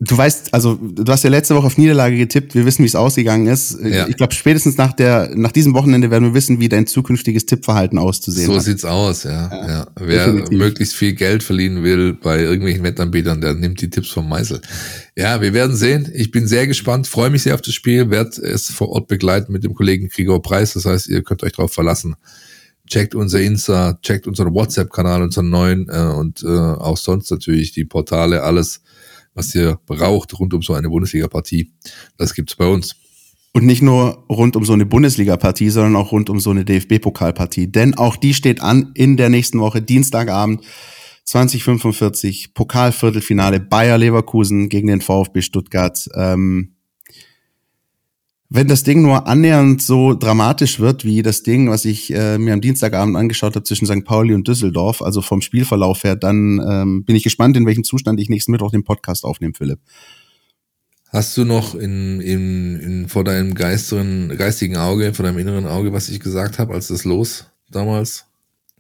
Du 0.01 0.17
weißt, 0.17 0.53
also 0.53 0.75
du 0.75 1.11
hast 1.11 1.25
ja 1.25 1.29
letzte 1.29 1.55
Woche 1.55 1.67
auf 1.67 1.77
Niederlage 1.77 2.15
getippt. 2.15 2.55
Wir 2.55 2.65
wissen, 2.65 2.83
wie 2.83 2.87
es 2.87 2.95
ausgegangen 2.95 3.47
ist. 3.47 3.77
Ja. 3.83 4.07
Ich 4.07 4.15
glaube, 4.15 4.33
spätestens 4.33 4.77
nach 4.77 4.93
der, 4.93 5.35
nach 5.35 5.51
diesem 5.51 5.73
Wochenende 5.73 6.09
werden 6.09 6.23
wir 6.23 6.33
wissen, 6.33 6.61
wie 6.61 6.69
dein 6.69 6.87
zukünftiges 6.87 7.45
Tippverhalten 7.45 7.97
auszusehen 7.97 8.47
so 8.47 8.55
hat. 8.55 8.61
So 8.61 8.71
sieht's 8.71 8.85
aus, 8.85 9.23
ja. 9.23 9.49
ja. 9.51 9.67
ja. 9.67 9.87
Wer 9.99 10.27
Definitiv. 10.27 10.57
möglichst 10.57 10.95
viel 10.95 11.11
Geld 11.11 11.43
verliehen 11.43 11.83
will 11.83 12.13
bei 12.13 12.39
irgendwelchen 12.39 12.81
Wettanbietern, 12.81 13.41
der 13.41 13.55
nimmt 13.55 13.81
die 13.81 13.89
Tipps 13.89 14.07
vom 14.07 14.29
Meißel. 14.29 14.61
Ja, 15.17 15.41
wir 15.41 15.53
werden 15.53 15.75
sehen. 15.75 16.09
Ich 16.13 16.31
bin 16.31 16.47
sehr 16.47 16.65
gespannt, 16.65 17.05
freue 17.05 17.29
mich 17.29 17.43
sehr 17.43 17.55
auf 17.55 17.61
das 17.61 17.73
Spiel, 17.73 18.09
werde 18.09 18.41
es 18.41 18.71
vor 18.71 18.87
Ort 18.87 19.09
begleiten 19.09 19.51
mit 19.51 19.65
dem 19.65 19.73
Kollegen 19.73 20.07
Gregor 20.07 20.41
Preis. 20.41 20.75
Das 20.75 20.85
heißt, 20.85 21.09
ihr 21.09 21.23
könnt 21.23 21.43
euch 21.43 21.51
darauf 21.51 21.73
verlassen. 21.73 22.15
Checkt 22.87 23.15
unser 23.15 23.41
Insta, 23.41 23.99
checkt 24.01 24.27
unseren 24.27 24.53
WhatsApp-Kanal, 24.53 25.23
unseren 25.23 25.49
neuen 25.49 25.89
äh, 25.89 26.13
und 26.17 26.41
äh, 26.41 26.47
auch 26.47 26.97
sonst 26.97 27.29
natürlich 27.31 27.73
die 27.73 27.83
Portale, 27.83 28.43
alles 28.43 28.81
was 29.39 29.55
ihr 29.55 29.79
braucht 29.85 30.37
rund 30.37 30.53
um 30.53 30.61
so 30.61 30.73
eine 30.73 30.89
Bundesliga-Partie. 30.89 31.71
Das 32.17 32.33
gibt's 32.33 32.55
bei 32.55 32.67
uns. 32.67 32.95
Und 33.53 33.65
nicht 33.65 33.81
nur 33.81 34.25
rund 34.29 34.55
um 34.55 34.65
so 34.65 34.73
eine 34.73 34.85
Bundesliga-Partie, 34.85 35.69
sondern 35.69 35.95
auch 35.95 36.11
rund 36.11 36.29
um 36.29 36.39
so 36.39 36.51
eine 36.51 36.65
DFB-Pokalpartie. 36.65 37.71
Denn 37.71 37.95
auch 37.95 38.17
die 38.17 38.33
steht 38.33 38.61
an 38.61 38.91
in 38.93 39.17
der 39.17 39.29
nächsten 39.29 39.59
Woche, 39.59 39.81
Dienstagabend, 39.81 40.63
2045, 41.23 42.53
Pokalviertelfinale 42.53 43.59
Bayer 43.59 43.97
Leverkusen 43.97 44.67
gegen 44.67 44.87
den 44.87 45.01
VfB 45.01 45.41
Stuttgart. 45.41 46.07
Ähm, 46.15 46.75
wenn 48.49 48.67
das 48.67 48.83
Ding 48.83 49.03
nur 49.03 49.27
annähernd 49.27 49.81
so 49.81 50.15
dramatisch 50.15 50.79
wird 50.79 51.05
wie 51.05 51.21
das 51.21 51.43
Ding, 51.43 51.69
was 51.69 51.85
ich 51.85 52.11
äh, 52.13 52.39
mir 52.39 52.53
am 52.53 52.61
Dienstagabend 52.61 53.15
angeschaut 53.15 53.55
habe 53.55 53.63
zwischen 53.63 53.85
St. 53.85 54.03
Pauli 54.03 54.33
und 54.33 54.47
Düsseldorf, 54.47 55.03
also 55.03 55.21
vom 55.21 55.41
Spielverlauf 55.41 56.03
her, 56.03 56.15
dann 56.15 56.59
ähm, 56.67 57.05
bin 57.05 57.15
ich 57.15 57.23
gespannt, 57.23 57.55
in 57.57 57.67
welchem 57.67 57.83
Zustand 57.83 58.19
ich 58.19 58.27
nächsten 58.27 58.51
Mittwoch 58.51 58.71
den 58.71 58.83
Podcast 58.83 59.23
aufnehme, 59.23 59.53
Philipp. 59.55 59.79
Hast 61.09 61.37
du 61.37 61.45
noch 61.45 61.75
in, 61.75 62.21
in, 62.21 62.79
in 62.79 63.07
vor 63.07 63.23
deinem 63.23 63.53
geisteren, 63.53 64.35
geistigen 64.35 64.77
Auge, 64.77 65.13
vor 65.13 65.25
deinem 65.25 65.37
inneren 65.39 65.67
Auge, 65.67 65.93
was 65.93 66.09
ich 66.09 66.19
gesagt 66.19 66.57
habe, 66.57 66.73
als 66.73 66.87
das 66.87 67.03
los 67.03 67.45
damals 67.69 68.25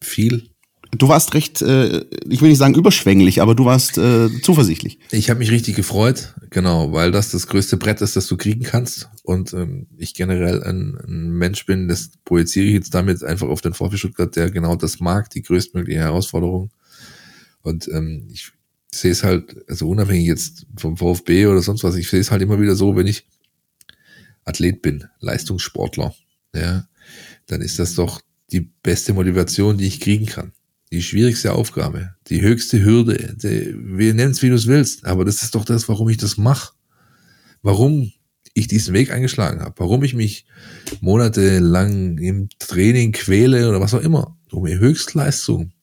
fiel? 0.01 0.49
Du 0.97 1.07
warst 1.07 1.35
recht, 1.35 1.61
äh, 1.61 2.03
ich 2.27 2.41
will 2.41 2.49
nicht 2.49 2.57
sagen 2.57 2.73
überschwänglich, 2.73 3.41
aber 3.41 3.53
du 3.53 3.65
warst 3.65 3.99
äh, 3.99 4.29
zuversichtlich. 4.41 4.97
Ich 5.11 5.29
habe 5.29 5.39
mich 5.39 5.51
richtig 5.51 5.75
gefreut, 5.75 6.33
genau, 6.49 6.91
weil 6.91 7.11
das 7.11 7.29
das 7.29 7.45
größte 7.45 7.77
Brett 7.77 8.01
ist, 8.01 8.15
das 8.15 8.25
du 8.25 8.37
kriegen 8.37 8.63
kannst. 8.63 9.07
Und 9.23 9.53
ähm, 9.53 9.85
ich 9.97 10.15
generell 10.15 10.63
ein, 10.63 10.97
ein 11.07 11.29
Mensch 11.29 11.67
bin, 11.67 11.87
das 11.87 12.09
projiziere 12.25 12.65
ich 12.65 12.73
jetzt 12.73 12.95
damit 12.95 13.23
einfach 13.23 13.47
auf 13.49 13.61
den 13.61 13.75
VfB 13.75 13.97
Stuttgart, 13.97 14.35
der 14.35 14.49
genau 14.49 14.75
das 14.75 14.99
mag, 14.99 15.29
die 15.29 15.43
größtmögliche 15.43 15.99
Herausforderung. 15.99 16.71
Und 17.61 17.87
ähm, 17.89 18.27
ich 18.31 18.51
sehe 18.91 19.11
es 19.11 19.23
halt, 19.23 19.57
also 19.69 19.87
unabhängig 19.87 20.25
jetzt 20.25 20.65
vom 20.75 20.97
VfB 20.97 21.45
oder 21.45 21.61
sonst 21.61 21.83
was, 21.83 21.97
ich 21.97 22.09
sehe 22.09 22.19
es 22.19 22.31
halt 22.31 22.41
immer 22.41 22.59
wieder 22.59 22.75
so, 22.75 22.95
wenn 22.95 23.05
ich 23.05 23.27
Athlet 24.43 24.81
bin, 24.81 25.05
Leistungssportler, 25.19 26.15
ja, 26.55 26.87
dann 27.45 27.61
ist 27.61 27.77
das 27.77 27.93
doch 27.93 28.21
die 28.51 28.61
beste 28.61 29.13
Motivation, 29.13 29.77
die 29.77 29.85
ich 29.85 29.99
kriegen 29.99 30.25
kann 30.25 30.51
die 30.91 31.01
schwierigste 31.01 31.53
Aufgabe, 31.53 32.15
die 32.27 32.41
höchste 32.41 32.83
Hürde, 32.83 33.35
die, 33.35 33.75
wir 33.77 34.13
nennen 34.13 34.31
es 34.31 34.41
wie 34.41 34.49
du 34.49 34.55
es 34.55 34.67
willst, 34.67 35.05
aber 35.05 35.25
das 35.25 35.43
ist 35.43 35.55
doch 35.55 35.65
das, 35.65 35.87
warum 35.87 36.09
ich 36.09 36.17
das 36.17 36.37
mache. 36.37 36.73
Warum 37.61 38.11
ich 38.53 38.67
diesen 38.67 38.93
Weg 38.93 39.11
eingeschlagen 39.11 39.61
habe, 39.61 39.75
warum 39.77 40.03
ich 40.03 40.13
mich 40.13 40.45
monatelang 41.01 42.17
im 42.17 42.49
Training 42.57 43.11
quäle 43.11 43.69
oder 43.69 43.79
was 43.79 43.93
auch 43.93 44.01
immer, 44.01 44.37
um 44.51 44.63
mir 44.63 44.79
Höchstleistung 44.79 45.73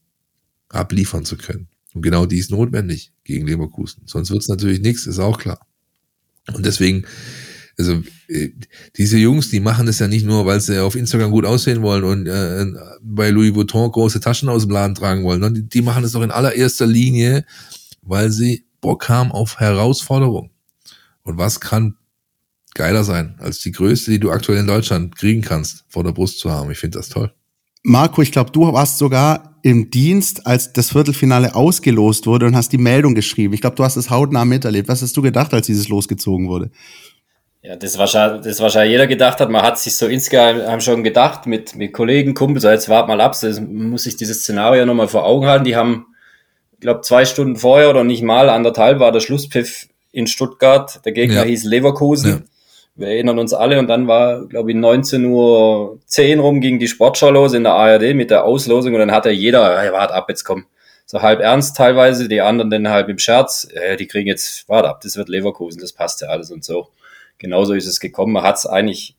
abliefern 0.68 1.24
zu 1.24 1.36
können. 1.36 1.68
Und 1.94 2.02
genau 2.02 2.26
die 2.26 2.38
ist 2.38 2.50
notwendig 2.50 3.12
gegen 3.24 3.46
Leverkusen. 3.46 4.02
Sonst 4.06 4.30
wird 4.30 4.42
es 4.42 4.48
natürlich 4.48 4.80
nichts, 4.80 5.06
ist 5.06 5.18
auch 5.18 5.38
klar. 5.38 5.66
Und 6.52 6.66
deswegen 6.66 7.06
also 7.78 8.02
äh, 8.28 8.48
diese 8.96 9.18
Jungs, 9.18 9.50
die 9.50 9.60
machen 9.60 9.86
das 9.86 9.98
ja 9.98 10.08
nicht 10.08 10.24
nur, 10.24 10.46
weil 10.46 10.60
sie 10.60 10.82
auf 10.82 10.96
Instagram 10.96 11.30
gut 11.30 11.44
aussehen 11.44 11.82
wollen 11.82 12.04
und 12.04 12.26
äh, 12.26 12.66
bei 13.02 13.30
Louis 13.30 13.54
Vuitton 13.54 13.90
große 13.90 14.20
Taschen 14.20 14.48
aus 14.48 14.62
dem 14.62 14.70
Laden 14.70 14.94
tragen 14.94 15.24
wollen. 15.24 15.40
Ne? 15.40 15.52
Die, 15.52 15.68
die 15.68 15.82
machen 15.82 16.02
das 16.02 16.12
doch 16.12 16.22
in 16.22 16.30
allererster 16.30 16.86
Linie, 16.86 17.44
weil 18.02 18.30
sie 18.30 18.64
Bock 18.80 19.08
haben 19.08 19.30
auf 19.32 19.58
Herausforderung. 19.58 20.50
Und 21.22 21.38
was 21.38 21.60
kann 21.60 21.96
geiler 22.74 23.04
sein, 23.04 23.36
als 23.38 23.60
die 23.60 23.72
größte, 23.72 24.10
die 24.10 24.20
du 24.20 24.30
aktuell 24.30 24.58
in 24.58 24.66
Deutschland 24.66 25.16
kriegen 25.16 25.42
kannst, 25.42 25.84
vor 25.88 26.04
der 26.04 26.12
Brust 26.12 26.38
zu 26.38 26.50
haben? 26.50 26.70
Ich 26.70 26.78
finde 26.78 26.98
das 26.98 27.08
toll. 27.08 27.32
Marco, 27.82 28.22
ich 28.22 28.32
glaube, 28.32 28.50
du 28.50 28.72
warst 28.72 28.98
sogar 28.98 29.56
im 29.62 29.90
Dienst, 29.90 30.46
als 30.46 30.72
das 30.72 30.90
Viertelfinale 30.90 31.54
ausgelost 31.54 32.26
wurde 32.26 32.46
und 32.46 32.56
hast 32.56 32.72
die 32.72 32.78
Meldung 32.78 33.14
geschrieben. 33.14 33.54
Ich 33.54 33.60
glaube, 33.60 33.76
du 33.76 33.84
hast 33.84 33.96
es 33.96 34.10
hautnah 34.10 34.44
miterlebt. 34.44 34.88
Was 34.88 35.02
hast 35.02 35.16
du 35.16 35.22
gedacht, 35.22 35.52
als 35.52 35.66
dieses 35.66 35.88
losgezogen 35.88 36.48
wurde? 36.48 36.70
Ja, 37.66 37.74
das 37.74 37.98
wahrscheinlich, 37.98 38.44
das 38.44 38.60
wahrscheinlich 38.60 38.92
jeder 38.92 39.08
gedacht 39.08 39.40
hat. 39.40 39.50
Man 39.50 39.62
hat 39.62 39.76
sich 39.76 39.96
so 39.96 40.06
insgeheim 40.06 40.80
schon 40.80 41.02
gedacht 41.02 41.46
mit, 41.46 41.74
mit 41.74 41.92
Kollegen, 41.92 42.32
Kumpels, 42.32 42.62
so 42.62 42.70
jetzt 42.70 42.88
wart 42.88 43.08
mal 43.08 43.20
ab, 43.20 43.36
das 43.40 43.60
muss 43.60 44.04
sich 44.04 44.16
dieses 44.16 44.42
Szenario 44.42 44.86
nochmal 44.86 45.08
vor 45.08 45.26
Augen 45.26 45.46
halten. 45.46 45.64
Die 45.64 45.74
haben, 45.74 46.06
ich 46.74 46.80
glaube, 46.80 47.00
zwei 47.00 47.24
Stunden 47.24 47.56
vorher 47.56 47.90
oder 47.90 48.04
nicht 48.04 48.22
mal 48.22 48.50
anderthalb 48.50 49.00
war 49.00 49.10
der 49.10 49.18
Schlusspfiff 49.18 49.88
in 50.12 50.28
Stuttgart. 50.28 51.04
Der 51.04 51.10
Gegner 51.10 51.38
ja. 51.38 51.42
hieß 51.42 51.64
Leverkusen. 51.64 52.30
Ja. 52.30 52.38
Wir 52.94 53.08
erinnern 53.08 53.40
uns 53.40 53.52
alle 53.52 53.80
und 53.80 53.88
dann 53.88 54.06
war, 54.06 54.46
glaube 54.46 54.70
ich, 54.70 54.76
19.10 54.76 55.26
Uhr 56.36 56.42
rum 56.44 56.60
ging 56.60 56.78
die 56.78 56.86
Sportschau 56.86 57.30
los 57.30 57.52
in 57.52 57.64
der 57.64 57.74
ARD 57.74 58.14
mit 58.14 58.30
der 58.30 58.44
Auslosung 58.44 58.94
und 58.94 59.00
dann 59.00 59.10
hat 59.10 59.26
ja 59.26 59.32
jeder, 59.32 59.80
hey, 59.80 59.90
warte 59.90 60.14
ab, 60.14 60.26
jetzt 60.28 60.44
komm. 60.44 60.66
So 61.04 61.20
halb 61.20 61.40
ernst 61.40 61.76
teilweise, 61.76 62.28
die 62.28 62.40
anderen 62.40 62.70
dann 62.70 62.88
halb 62.88 63.08
im 63.08 63.18
Scherz, 63.18 63.68
äh, 63.74 63.96
die 63.96 64.06
kriegen 64.06 64.28
jetzt, 64.28 64.68
warte 64.68 64.88
ab, 64.88 65.00
das 65.02 65.16
wird 65.16 65.28
Leverkusen, 65.28 65.80
das 65.80 65.92
passt 65.92 66.20
ja 66.20 66.28
alles 66.28 66.52
und 66.52 66.64
so. 66.64 66.88
Genauso 67.38 67.74
ist 67.74 67.86
es 67.86 68.00
gekommen. 68.00 68.32
Man 68.32 68.42
hat 68.42 68.56
es 68.56 68.66
eigentlich 68.66 69.16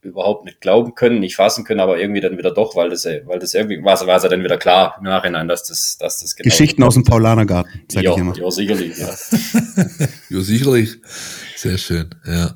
überhaupt 0.00 0.44
nicht 0.44 0.60
glauben 0.60 0.94
können, 0.94 1.20
nicht 1.20 1.36
fassen 1.36 1.64
können, 1.64 1.80
aber 1.80 1.98
irgendwie 1.98 2.20
dann 2.20 2.38
wieder 2.38 2.52
doch, 2.52 2.76
weil 2.76 2.90
das, 2.90 3.04
weil 3.04 3.38
das 3.38 3.54
irgendwie, 3.54 3.82
war, 3.82 3.98
war 4.06 4.16
es 4.16 4.22
ja 4.22 4.28
dann 4.28 4.44
wieder 4.44 4.56
klar 4.56 4.94
im 4.98 5.04
Nachhinein, 5.04 5.48
dass 5.48 5.64
das, 5.64 5.98
dass 5.98 6.20
das 6.20 6.36
genau 6.36 6.44
Geschichten 6.44 6.82
aus 6.82 6.94
dem 6.94 7.04
Paulanergarten, 7.04 7.82
sag 7.88 8.04
ja, 8.04 8.12
ich 8.12 8.18
immer. 8.18 8.36
Ja, 8.36 8.50
sicherlich, 8.50 8.96
ja. 8.96 9.08
ja, 10.30 10.40
sicherlich. 10.40 10.96
Sehr 11.56 11.78
schön, 11.78 12.14
ja. 12.26 12.54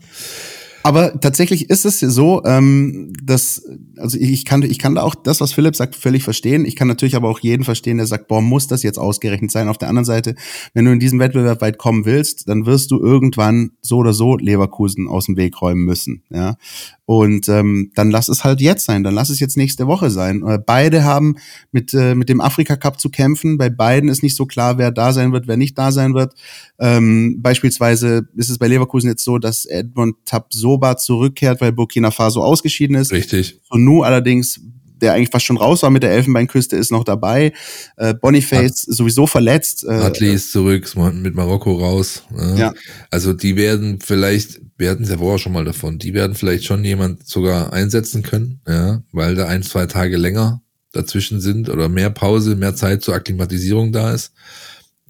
Aber 0.82 1.20
tatsächlich 1.20 1.70
ist 1.70 1.84
es 1.84 2.00
so, 2.00 2.42
ähm, 2.44 3.12
dass, 3.22 3.62
also 3.96 4.18
ich 4.18 4.44
kann, 4.44 4.62
ich 4.62 4.78
kann 4.78 4.96
da 4.96 5.02
auch 5.02 5.14
das, 5.14 5.40
was 5.40 5.52
Philipp 5.52 5.76
sagt, 5.76 5.94
völlig 5.94 6.24
verstehen. 6.24 6.64
Ich 6.64 6.76
kann 6.76 6.88
natürlich 6.88 7.14
aber 7.14 7.28
auch 7.28 7.38
jeden 7.40 7.64
verstehen, 7.64 7.98
der 7.98 8.06
sagt, 8.06 8.28
boah, 8.28 8.42
muss 8.42 8.66
das 8.66 8.82
jetzt 8.82 8.98
ausgerechnet 8.98 9.50
sein. 9.50 9.68
Auf 9.68 9.78
der 9.78 9.88
anderen 9.88 10.04
Seite, 10.04 10.34
wenn 10.74 10.84
du 10.84 10.92
in 10.92 11.00
diesem 11.00 11.20
Wettbewerb 11.20 11.60
weit 11.60 11.78
kommen 11.78 12.04
willst, 12.04 12.48
dann 12.48 12.66
wirst 12.66 12.90
du 12.90 13.00
irgendwann 13.00 13.72
so 13.80 13.98
oder 13.98 14.12
so 14.12 14.36
Leverkusen 14.36 15.08
aus 15.08 15.26
dem 15.26 15.36
Weg 15.36 15.60
räumen 15.60 15.84
müssen. 15.84 16.22
Ja, 16.30 16.56
und 17.04 17.48
ähm, 17.48 17.90
dann 17.94 18.10
lass 18.10 18.28
es 18.28 18.42
halt 18.42 18.60
jetzt 18.60 18.86
sein, 18.86 19.02
dann 19.02 19.14
lass 19.14 19.28
es 19.28 19.38
jetzt 19.38 19.56
nächste 19.56 19.86
Woche 19.86 20.08
sein. 20.08 20.42
Äh, 20.46 20.58
beide 20.64 21.04
haben 21.04 21.36
mit, 21.70 21.92
äh, 21.94 22.14
mit 22.14 22.28
dem 22.28 22.40
Afrika 22.40 22.76
Cup 22.76 23.00
zu 23.00 23.10
kämpfen. 23.10 23.58
Bei 23.58 23.70
beiden 23.70 24.08
ist 24.08 24.22
nicht 24.22 24.36
so 24.36 24.46
klar, 24.46 24.78
wer 24.78 24.90
da 24.90 25.12
sein 25.12 25.32
wird, 25.32 25.46
wer 25.46 25.56
nicht 25.56 25.76
da 25.76 25.92
sein 25.92 26.14
wird. 26.14 26.34
Ähm, 26.82 27.40
beispielsweise 27.40 28.26
ist 28.34 28.50
es 28.50 28.58
bei 28.58 28.66
Leverkusen 28.66 29.08
jetzt 29.08 29.22
so, 29.22 29.38
dass 29.38 29.66
Edmund 29.66 30.16
Tabsoba 30.24 30.96
zurückkehrt, 30.96 31.60
weil 31.60 31.70
Burkina 31.70 32.10
Faso 32.10 32.42
ausgeschieden 32.42 32.96
ist. 32.96 33.12
Richtig. 33.12 33.60
Und 33.70 33.84
nu 33.84 34.02
allerdings 34.02 34.60
der 35.00 35.14
eigentlich 35.14 35.30
fast 35.30 35.44
schon 35.44 35.56
raus 35.56 35.82
war 35.82 35.90
mit 35.90 36.04
der 36.04 36.12
Elfenbeinküste, 36.12 36.76
ist 36.76 36.92
noch 36.92 37.04
dabei. 37.04 37.52
Äh, 37.96 38.14
Boniface 38.14 38.88
At 38.88 38.94
sowieso 38.96 39.26
verletzt. 39.26 39.84
Äh, 39.84 39.94
Atli 39.94 40.32
ist 40.32 40.52
zurück, 40.52 40.88
mit 41.12 41.34
Marokko 41.34 41.72
raus. 41.72 42.22
Ja. 42.36 42.54
ja. 42.54 42.74
Also 43.10 43.32
die 43.32 43.56
werden 43.56 43.98
vielleicht, 44.00 44.60
wir 44.78 44.90
hatten 44.90 45.02
es 45.02 45.10
ja 45.10 45.18
vorher 45.18 45.38
schon 45.38 45.52
mal 45.52 45.64
davon, 45.64 45.98
die 45.98 46.14
werden 46.14 46.36
vielleicht 46.36 46.64
schon 46.64 46.84
jemand 46.84 47.26
sogar 47.26 47.72
einsetzen 47.72 48.22
können, 48.22 48.60
ja, 48.66 49.02
weil 49.12 49.34
da 49.34 49.48
ein, 49.48 49.64
zwei 49.64 49.86
Tage 49.86 50.16
länger 50.16 50.62
dazwischen 50.92 51.40
sind 51.40 51.68
oder 51.68 51.88
mehr 51.88 52.10
Pause, 52.10 52.54
mehr 52.54 52.76
Zeit 52.76 53.02
zur 53.02 53.14
Akklimatisierung 53.14 53.92
da 53.92 54.12
ist. 54.12 54.32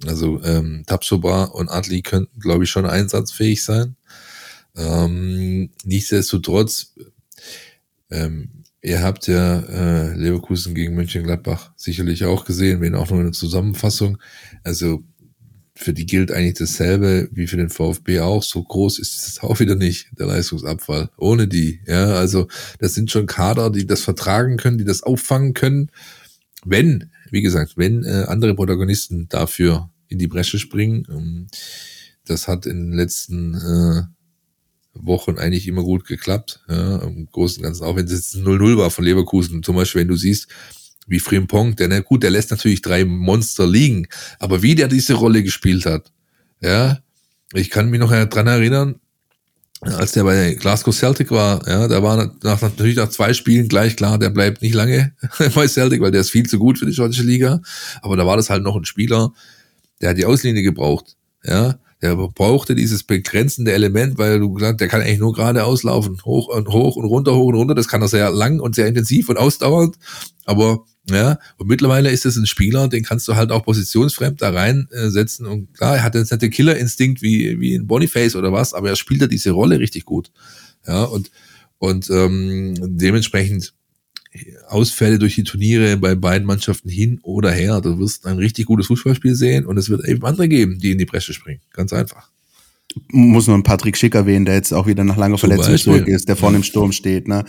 Also 0.07 0.43
ähm, 0.43 0.85
Tapsoba 0.87 1.45
und 1.45 1.71
Atli 1.71 2.03
könnten, 2.03 2.41
glaube 2.41 2.65
ich, 2.65 2.71
schon 2.71 2.87
einsatzfähig 2.87 3.63
sein. 3.63 3.97
Ähm, 4.77 5.71
nichtsdestotrotz, 5.85 6.95
ähm, 8.11 8.63
Ihr 8.85 9.01
habt 9.01 9.29
ja 9.29 9.61
äh, 9.61 10.13
Leverkusen 10.15 10.75
gegen 10.75 10.97
Mönchengladbach 10.97 11.71
sicherlich 11.77 12.25
auch 12.25 12.45
gesehen, 12.45 12.81
wenn 12.81 12.97
auch 12.97 13.11
nur 13.11 13.21
eine 13.21 13.31
Zusammenfassung. 13.31 14.19
Also 14.65 15.05
für 15.77 15.93
die 15.93 16.05
gilt 16.05 16.33
eigentlich 16.33 16.59
dasselbe 16.59 17.29
wie 17.31 17.47
für 17.47 17.57
den 17.57 17.71
VfB 17.71 18.21
auch. 18.21 18.43
So 18.43 18.61
groß 18.61 18.99
ist 18.99 19.27
es 19.27 19.41
auch 19.41 19.61
wieder 19.61 19.77
nicht, 19.77 20.09
der 20.19 20.27
Leistungsabfall. 20.27 21.11
Ohne 21.17 21.47
die. 21.47 21.81
Ja, 21.87 22.15
also 22.15 22.49
das 22.81 22.95
sind 22.95 23.13
schon 23.13 23.27
Kader, 23.27 23.71
die 23.71 23.87
das 23.87 24.03
vertragen 24.03 24.57
können, 24.57 24.79
die 24.79 24.85
das 24.85 25.05
auffangen 25.05 25.55
können. 25.55 25.93
Wenn, 26.65 27.11
wie 27.31 27.43
gesagt, 27.43 27.75
wenn 27.77 28.03
äh, 28.03 28.25
andere 28.27 28.57
Protagonisten 28.57 29.29
dafür 29.29 29.91
in 30.13 30.19
die 30.19 30.29
Bresche 30.29 30.59
springen. 30.59 31.07
Ähm, 31.11 31.47
das 32.25 32.47
hat 32.47 32.67
in 32.67 32.91
den 32.91 32.93
letzten 32.93 33.55
äh, 33.55 34.03
Wochen 34.95 35.39
eigentlich 35.39 35.67
immer 35.67 35.83
gut 35.83 36.07
geklappt. 36.07 36.61
Ja, 36.69 36.99
Im 36.99 37.27
Großen 37.27 37.59
und 37.59 37.65
Ganzen, 37.65 37.85
auch 37.85 37.97
wenn 37.97 38.07
es 38.07 38.13
jetzt 38.13 38.37
0-0 38.37 38.77
war 38.77 38.91
von 38.91 39.05
Leverkusen. 39.05 39.63
Zum 39.63 39.77
Beispiel, 39.77 40.03
wenn 40.03 40.09
du 40.09 40.17
siehst, 40.17 40.49
wie 41.07 41.19
Frimpong, 41.19 41.75
der, 41.77 41.89
na 41.89 42.01
gut, 42.01 42.23
der 42.23 42.31
lässt 42.31 42.51
natürlich 42.51 42.83
drei 42.83 43.05
Monster 43.05 43.67
liegen, 43.67 44.07
aber 44.39 44.63
wie 44.63 44.77
der 44.77 44.87
diese 44.87 45.15
Rolle 45.15 45.43
gespielt 45.43 45.85
hat, 45.85 46.13
ja, 46.61 47.01
ich 47.55 47.71
kann 47.71 47.91
mich 47.91 47.99
noch 47.99 48.13
dran 48.27 48.47
erinnern, 48.47 49.01
als 49.83 50.13
der 50.13 50.23
bei 50.23 50.55
Glasgow 50.55 50.95
Celtic 50.95 51.33
war, 51.33 51.67
ja, 51.67 51.89
da 51.89 52.03
war 52.05 52.33
nach, 52.43 52.63
natürlich 52.63 52.97
nach 52.97 53.09
zwei 53.09 53.35
Spielen 53.35 53.67
gleich 53.67 53.97
klar, 53.97 54.17
der 54.17 54.31
bleibt 54.31 54.63
nicht 54.63 54.75
lange 54.75 55.13
bei 55.55 55.67
Celtic, 55.67 56.01
weil 56.01 56.13
der 56.13 56.21
ist 56.21 56.31
viel 56.31 56.47
zu 56.47 56.59
gut 56.59 56.79
für 56.79 56.87
die 56.87 56.95
schottische 56.95 57.25
Liga. 57.25 57.61
Aber 58.01 58.17
da 58.17 58.25
war 58.25 58.37
das 58.37 58.49
halt 58.49 58.63
noch 58.63 58.77
ein 58.77 58.85
Spieler, 58.85 59.33
der 60.03 60.11
hat 60.11 60.19
die 60.19 60.27
Auslinie 60.27 60.63
gebraucht, 60.63 61.17
ja. 61.45 61.79
Der 62.03 62.17
brauchte 62.17 62.75
dieses 62.75 63.05
begrenzende 63.05 63.73
Element, 63.73 64.19
weil 64.19 64.41
du 64.41 64.53
gesagt, 64.53 64.81
der 64.81 64.89
kann 64.89 65.01
eigentlich 65.01 65.21
nur 65.21 65.35
geradeaus 65.35 65.85
laufen, 65.85 66.19
hoch 66.25 66.49
und 66.49 66.67
hoch 66.69 66.97
und 66.97 67.05
runter, 67.05 67.37
hoch 67.37 67.47
und 67.47 67.55
runter. 67.55 67.77
Das 67.77 67.87
kann 67.87 68.03
er 68.03 68.09
sehr 68.09 68.29
lang 68.33 68.59
und 68.59 68.75
sehr 68.75 68.89
intensiv 68.89 69.29
und 69.29 69.39
ausdauernd. 69.39 69.97
Aber 70.45 70.85
ja, 71.09 71.39
und 71.59 71.69
mittlerweile 71.69 72.11
ist 72.11 72.27
es 72.27 72.37
ein 72.37 72.47
Spieler, 72.47 72.89
den 72.89 73.05
kannst 73.05 73.29
du 73.29 73.37
halt 73.37 73.53
auch 73.53 73.65
positionsfremd 73.65 74.43
da 74.43 74.51
reinsetzen. 74.51 75.47
Und 75.47 75.75
klar, 75.75 75.97
er 75.97 76.03
hat 76.03 76.17
jetzt 76.17 76.33
nicht 76.33 76.43
den 76.43 76.51
Killerinstinkt 76.51 77.23
wie, 77.23 77.61
wie 77.61 77.75
in 77.75 77.87
Boniface 77.87 78.35
oder 78.35 78.53
was, 78.53 78.75
aber 78.75 78.89
er 78.89 78.97
spielt 78.97 79.21
ja 79.21 79.29
diese 79.29 79.53
Rolle 79.53 79.79
richtig 79.79 80.05
gut. 80.05 80.33
Ja, 80.87 81.05
und, 81.05 81.31
und 81.79 82.11
ähm, 82.11 82.75
dementsprechend 82.81 83.75
Ausfälle 84.69 85.19
durch 85.19 85.35
die 85.35 85.45
Turniere 85.45 85.97
bei 85.97 86.15
beiden 86.15 86.47
Mannschaften 86.47 86.89
hin 86.89 87.21
oder 87.23 87.51
her. 87.51 87.81
Du 87.81 87.99
wirst 87.99 88.27
ein 88.27 88.39
richtig 88.39 88.67
gutes 88.67 88.87
Fußballspiel 88.87 89.35
sehen 89.35 89.67
und 89.67 89.77
es 89.77 89.91
wird 89.91 90.07
eben 90.07 90.25
andere 90.25 90.49
geben, 90.49 90.79
die 90.79 90.93
in 90.93 90.99
die 90.99 91.05
Bresche 91.05 91.35
springen. 91.35 91.61
Ganz 91.73 91.93
einfach. 91.93 92.31
Muss 93.09 93.47
nur 93.47 93.55
einen 93.55 93.63
Patrick 93.63 93.97
Schick 93.97 94.15
erwähnen, 94.15 94.45
der 94.45 94.55
jetzt 94.55 94.73
auch 94.73 94.87
wieder 94.87 95.05
nach 95.05 95.17
langer 95.17 95.39
Verletzung 95.39 95.77
zurück 95.79 96.09
ist, 96.09 96.29
der 96.29 96.37
vorne 96.37 96.59
im 96.59 96.63
Sturm 96.63 96.93
steht. 96.93 97.27
Ne? 97.27 97.45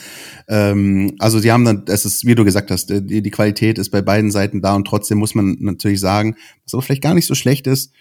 Ähm, 0.47 1.15
also 1.19 1.41
die 1.41 1.51
haben 1.51 1.65
dann, 1.65 1.83
es 1.87 2.05
ist, 2.05 2.25
wie 2.25 2.35
du 2.35 2.45
gesagt 2.45 2.71
hast, 2.71 2.89
die, 2.89 3.21
die 3.21 3.31
Qualität 3.31 3.77
ist 3.77 3.89
bei 3.89 4.01
beiden 4.01 4.31
Seiten 4.31 4.61
da 4.61 4.75
und 4.75 4.85
trotzdem 4.85 5.17
muss 5.17 5.35
man 5.35 5.57
natürlich 5.59 5.99
sagen, 5.99 6.35
was 6.63 6.73
aber 6.73 6.81
vielleicht 6.81 7.01
gar 7.01 7.13
nicht 7.13 7.25
so 7.25 7.35
schlecht 7.35 7.67
ist, 7.67 7.91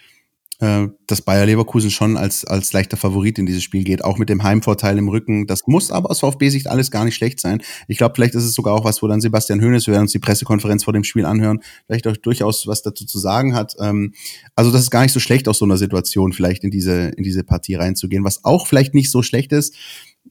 äh, 0.63 0.87
dass 1.07 1.21
Bayer 1.21 1.45
Leverkusen 1.45 1.91
schon 1.91 2.15
als, 2.15 2.45
als 2.45 2.71
leichter 2.71 2.95
Favorit 2.95 3.37
in 3.37 3.45
dieses 3.45 3.63
Spiel 3.63 3.83
geht, 3.83 4.01
auch 4.01 4.17
mit 4.17 4.29
dem 4.29 4.43
Heimvorteil 4.43 4.97
im 4.97 5.09
Rücken. 5.09 5.45
Das 5.45 5.67
muss 5.67 5.91
aber 5.91 6.09
aus 6.09 6.21
VfB-Sicht 6.21 6.67
alles 6.67 6.89
gar 6.89 7.03
nicht 7.03 7.15
schlecht 7.15 7.41
sein. 7.41 7.61
Ich 7.89 7.97
glaube, 7.97 8.15
vielleicht 8.15 8.33
ist 8.33 8.45
es 8.45 8.53
sogar 8.53 8.73
auch 8.73 8.85
was, 8.85 9.03
wo 9.03 9.07
dann 9.09 9.19
Sebastian 9.19 9.61
Hoeneß, 9.61 9.87
wir 9.87 9.91
werden 9.91 10.03
uns 10.03 10.13
die 10.13 10.19
Pressekonferenz 10.19 10.85
vor 10.85 10.93
dem 10.93 11.03
Spiel 11.03 11.25
anhören, 11.25 11.59
vielleicht 11.85 12.07
auch 12.07 12.15
durchaus 12.15 12.65
was 12.65 12.81
dazu 12.81 13.05
zu 13.05 13.19
sagen 13.19 13.55
hat. 13.55 13.75
Ähm, 13.81 14.13
also 14.55 14.71
das 14.71 14.83
ist 14.83 14.89
gar 14.89 15.01
nicht 15.01 15.11
so 15.11 15.19
schlecht 15.19 15.49
aus 15.49 15.57
so 15.57 15.65
einer 15.65 15.75
Situation 15.75 16.31
vielleicht 16.31 16.63
in 16.63 16.71
diese, 16.71 17.09
in 17.09 17.23
diese 17.23 17.43
Partie 17.43 17.75
reinzugehen. 17.75 18.23
Was 18.23 18.45
auch 18.45 18.65
vielleicht 18.65 18.93
nicht 18.93 19.11
so 19.11 19.21
schlecht 19.21 19.51
ist, 19.51 19.75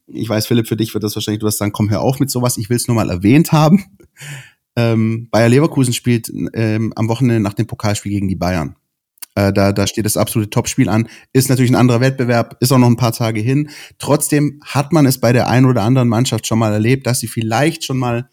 ich 0.07 0.31
weiß, 0.31 0.47
Philipp, 0.47 0.67
für 0.67 0.77
dich 0.77 0.95
wird 0.95 1.05
das 1.05 1.15
wahrscheinlich, 1.15 1.41
du 1.41 1.47
wirst 1.47 1.59
sagen, 1.59 1.73
komm, 1.73 1.91
hör 1.91 2.01
auf 2.01 2.21
mit 2.21 2.31
sowas, 2.31 2.57
ich 2.57 2.71
will 2.71 2.77
es 2.77 2.89
nur 2.89 2.95
mal 2.95 3.11
erwähnt 3.11 3.53
haben. 3.53 3.85
Ähm, 4.75 5.29
Bayer 5.31 5.51
Leverkusen 5.51 5.93
spielt 5.93 6.33
ähm, 6.55 6.95
am 6.97 7.11
Wochenende 7.11 7.41
nach 7.41 7.53
dem 7.53 7.67
Pokalspiel 7.67 8.11
gegen 8.11 8.29
die 8.29 8.37
Bayern. 8.37 8.75
Äh, 9.35 9.53
da, 9.53 9.73
da 9.73 9.87
steht 9.87 10.05
das 10.05 10.17
absolute 10.17 10.51
Topspiel 10.51 10.89
an. 10.89 11.09
Ist 11.33 11.49
natürlich 11.49 11.71
ein 11.71 11.77
anderer 11.77 12.01
Wettbewerb, 12.01 12.57
ist 12.61 12.73
auch 12.73 12.79
noch 12.79 12.89
ein 12.89 12.97
paar 12.97 13.13
Tage 13.13 13.41
hin. 13.41 13.71
Trotzdem 13.99 14.61
hat 14.65 14.93
man 14.93 15.07
es 15.07 15.19
bei 15.19 15.33
der 15.33 15.49
einen 15.49 15.67
oder 15.67 15.83
anderen 15.83 16.09
Mannschaft 16.09 16.47
schon 16.47 16.59
mal 16.59 16.73
erlebt, 16.73 17.07
dass 17.07 17.21
sie 17.21 17.29
vielleicht 17.29 17.85
schon 17.85 17.99
mal 17.99 18.29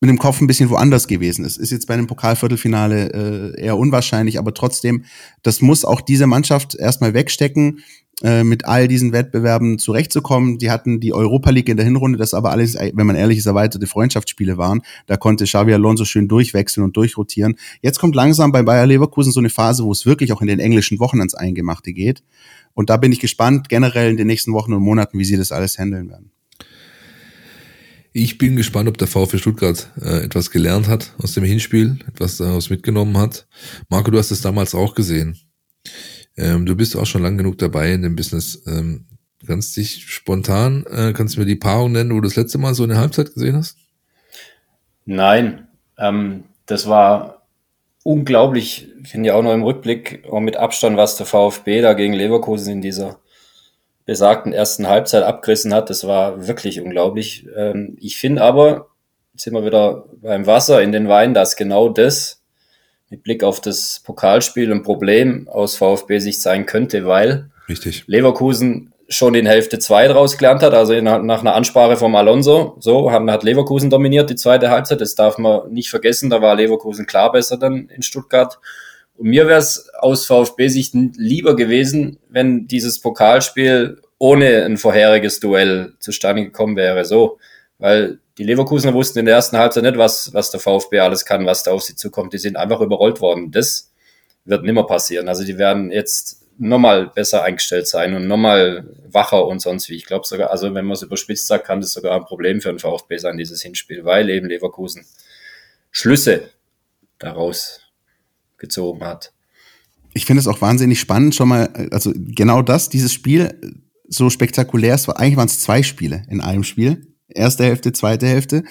mit 0.00 0.08
dem 0.08 0.18
Kopf 0.18 0.40
ein 0.40 0.46
bisschen 0.46 0.70
woanders 0.70 1.08
gewesen 1.08 1.44
ist. 1.44 1.56
Ist 1.56 1.72
jetzt 1.72 1.86
bei 1.86 1.94
einem 1.94 2.06
Pokalviertelfinale 2.06 3.54
äh, 3.56 3.62
eher 3.62 3.76
unwahrscheinlich, 3.76 4.38
aber 4.38 4.54
trotzdem, 4.54 5.04
das 5.42 5.60
muss 5.60 5.84
auch 5.84 6.00
diese 6.00 6.26
Mannschaft 6.26 6.76
erstmal 6.76 7.14
wegstecken. 7.14 7.80
Äh, 8.20 8.42
mit 8.42 8.64
all 8.64 8.88
diesen 8.88 9.12
Wettbewerben 9.12 9.78
zurechtzukommen. 9.78 10.58
Die 10.58 10.72
hatten 10.72 10.98
die 10.98 11.12
Europa 11.12 11.50
League 11.50 11.68
in 11.68 11.76
der 11.76 11.86
Hinrunde, 11.86 12.18
das 12.18 12.34
aber 12.34 12.50
alles, 12.50 12.74
wenn 12.74 13.06
man 13.06 13.14
ehrlich 13.14 13.38
ist, 13.38 13.46
erweiterte 13.46 13.86
Freundschaftsspiele 13.86 14.58
waren. 14.58 14.82
Da 15.06 15.16
konnte 15.16 15.44
Xavi 15.44 15.72
Alonso 15.72 16.04
schön 16.04 16.26
durchwechseln 16.26 16.82
und 16.82 16.96
durchrotieren. 16.96 17.54
Jetzt 17.80 18.00
kommt 18.00 18.16
langsam 18.16 18.50
bei 18.50 18.64
Bayer 18.64 18.86
Leverkusen 18.86 19.30
so 19.30 19.38
eine 19.38 19.50
Phase, 19.50 19.84
wo 19.84 19.92
es 19.92 20.04
wirklich 20.04 20.32
auch 20.32 20.40
in 20.40 20.48
den 20.48 20.58
englischen 20.58 20.98
Wochen 20.98 21.20
ans 21.20 21.34
Eingemachte 21.34 21.92
geht. 21.92 22.24
Und 22.74 22.90
da 22.90 22.96
bin 22.96 23.12
ich 23.12 23.20
gespannt, 23.20 23.68
generell 23.68 24.10
in 24.10 24.16
den 24.16 24.26
nächsten 24.26 24.52
Wochen 24.52 24.72
und 24.72 24.82
Monaten, 24.82 25.16
wie 25.20 25.24
sie 25.24 25.36
das 25.36 25.52
alles 25.52 25.78
handeln 25.78 26.10
werden. 26.10 26.32
Ich 28.12 28.36
bin 28.36 28.56
gespannt, 28.56 28.88
ob 28.88 28.98
der 28.98 29.06
VfB 29.06 29.38
Stuttgart 29.38 29.92
äh, 30.00 30.24
etwas 30.24 30.50
gelernt 30.50 30.88
hat 30.88 31.14
aus 31.22 31.34
dem 31.34 31.44
Hinspiel, 31.44 31.98
etwas 32.08 32.38
daraus 32.38 32.68
mitgenommen 32.68 33.16
hat. 33.16 33.46
Marco, 33.88 34.10
du 34.10 34.18
hast 34.18 34.32
es 34.32 34.40
damals 34.40 34.74
auch 34.74 34.96
gesehen. 34.96 35.38
Ähm, 36.38 36.64
du 36.66 36.76
bist 36.76 36.96
auch 36.96 37.06
schon 37.06 37.22
lang 37.22 37.36
genug 37.36 37.58
dabei 37.58 37.92
in 37.92 38.02
dem 38.02 38.16
Business. 38.16 38.62
Ähm, 38.66 39.06
kannst 39.46 39.76
dich 39.76 40.06
spontan, 40.06 40.84
äh, 40.90 41.12
kannst 41.12 41.36
du 41.36 41.40
mir 41.40 41.46
die 41.46 41.56
Paarung 41.56 41.92
nennen, 41.92 42.10
wo 42.10 42.20
du 42.20 42.28
das 42.28 42.36
letzte 42.36 42.58
Mal 42.58 42.74
so 42.74 42.84
eine 42.84 42.96
Halbzeit 42.96 43.34
gesehen 43.34 43.56
hast? 43.56 43.76
Nein, 45.04 45.68
ähm, 45.98 46.44
das 46.66 46.88
war 46.88 47.46
unglaublich. 48.04 48.88
Ich 49.02 49.08
finde 49.08 49.28
ja 49.28 49.34
auch 49.34 49.42
noch 49.42 49.52
im 49.52 49.62
Rückblick, 49.64 50.24
auch 50.30 50.40
mit 50.40 50.56
Abstand, 50.56 50.96
was 50.96 51.16
der 51.16 51.26
VfB 51.26 51.80
da 51.80 51.94
gegen 51.94 52.12
Leverkusen 52.12 52.74
in 52.74 52.82
dieser 52.82 53.18
besagten 54.04 54.52
ersten 54.52 54.86
Halbzeit 54.88 55.22
abgerissen 55.22 55.74
hat. 55.74 55.90
Das 55.90 56.06
war 56.06 56.46
wirklich 56.46 56.80
unglaublich. 56.80 57.46
Ähm, 57.56 57.96
ich 58.00 58.16
finde 58.16 58.42
aber, 58.42 58.88
jetzt 59.32 59.44
sind 59.44 59.54
wir 59.54 59.64
wieder 59.64 60.06
beim 60.22 60.46
Wasser 60.46 60.82
in 60.82 60.92
den 60.92 61.08
Wein, 61.08 61.34
dass 61.34 61.56
genau 61.56 61.88
das 61.88 62.37
mit 63.10 63.22
Blick 63.22 63.42
auf 63.42 63.60
das 63.60 64.02
Pokalspiel 64.04 64.70
ein 64.72 64.82
Problem 64.82 65.48
aus 65.48 65.76
VfB-Sicht 65.76 66.40
sein 66.40 66.66
könnte, 66.66 67.06
weil 67.06 67.50
Richtig. 67.68 68.04
Leverkusen 68.06 68.92
schon 69.08 69.34
in 69.34 69.46
Hälfte 69.46 69.78
2 69.78 70.08
draus 70.08 70.36
gelernt 70.36 70.62
hat, 70.62 70.74
also 70.74 70.98
nach, 71.00 71.40
einer 71.40 71.54
Ansprache 71.54 71.96
vom 71.96 72.14
Alonso. 72.14 72.76
So, 72.80 73.10
haben, 73.10 73.30
hat 73.30 73.42
Leverkusen 73.42 73.88
dominiert 73.88 74.28
die 74.28 74.36
zweite 74.36 74.70
Halbzeit, 74.70 75.00
das 75.00 75.14
darf 75.14 75.38
man 75.38 75.72
nicht 75.72 75.88
vergessen, 75.88 76.28
da 76.28 76.42
war 76.42 76.54
Leverkusen 76.54 77.06
klar 77.06 77.32
besser 77.32 77.56
dann 77.56 77.88
in 77.88 78.02
Stuttgart. 78.02 78.58
Und 79.16 79.28
mir 79.28 79.46
wäre 79.46 79.58
es 79.58 79.88
aus 79.98 80.26
VfB-Sicht 80.26 80.94
lieber 81.16 81.56
gewesen, 81.56 82.18
wenn 82.28 82.66
dieses 82.66 83.00
Pokalspiel 83.00 84.00
ohne 84.18 84.64
ein 84.64 84.76
vorheriges 84.76 85.40
Duell 85.40 85.94
zustande 86.00 86.44
gekommen 86.44 86.76
wäre. 86.76 87.04
So, 87.04 87.38
weil 87.78 88.18
die 88.38 88.44
Leverkusener 88.44 88.94
wussten 88.94 89.18
in 89.18 89.24
der 89.26 89.34
ersten 89.34 89.58
Halbzeit 89.58 89.82
nicht, 89.82 89.98
was, 89.98 90.32
was 90.32 90.50
der 90.52 90.60
VfB 90.60 91.00
alles 91.00 91.24
kann, 91.24 91.44
was 91.44 91.64
da 91.64 91.72
auf 91.72 91.82
sie 91.82 91.96
zukommt. 91.96 92.32
Die 92.32 92.38
sind 92.38 92.56
einfach 92.56 92.80
überrollt 92.80 93.20
worden. 93.20 93.50
Das 93.50 93.90
wird 94.44 94.62
nimmer 94.64 94.86
passieren. 94.86 95.28
Also 95.28 95.44
die 95.44 95.58
werden 95.58 95.90
jetzt 95.90 96.46
nochmal 96.56 97.08
besser 97.08 97.42
eingestellt 97.42 97.88
sein 97.88 98.14
und 98.14 98.28
nochmal 98.28 98.88
wacher 99.10 99.46
und 99.46 99.60
sonst 99.60 99.88
wie. 99.88 99.96
Ich 99.96 100.06
glaube 100.06 100.26
sogar, 100.26 100.50
also 100.50 100.72
wenn 100.72 100.84
man 100.84 100.94
es 100.94 101.02
überspitzt 101.02 101.48
sagt, 101.48 101.66
kann 101.66 101.80
das 101.80 101.92
sogar 101.92 102.16
ein 102.16 102.24
Problem 102.24 102.60
für 102.60 102.68
den 102.68 102.78
VfB 102.78 103.18
sein, 103.18 103.36
dieses 103.36 103.60
Hinspiel, 103.62 104.04
weil 104.04 104.30
eben 104.30 104.48
Leverkusen 104.48 105.04
Schlüsse 105.90 106.50
daraus 107.18 107.80
gezogen 108.56 109.04
hat. 109.04 109.32
Ich 110.14 110.26
finde 110.26 110.40
es 110.40 110.46
auch 110.46 110.60
wahnsinnig 110.60 111.00
spannend, 111.00 111.34
schon 111.34 111.48
mal, 111.48 111.68
also 111.90 112.12
genau 112.14 112.62
das, 112.62 112.88
dieses 112.88 113.12
Spiel, 113.12 113.80
so 114.08 114.30
spektakulär, 114.30 114.94
es 114.94 115.06
war, 115.06 115.18
eigentlich 115.18 115.36
waren 115.36 115.48
es 115.48 115.60
zwei 115.60 115.82
Spiele 115.82 116.24
in 116.28 116.40
einem 116.40 116.64
Spiel. 116.64 117.06
Erste 117.28 117.64
Hälfte, 117.64 117.92
zweite 117.92 118.26
Hälfte. 118.26 118.64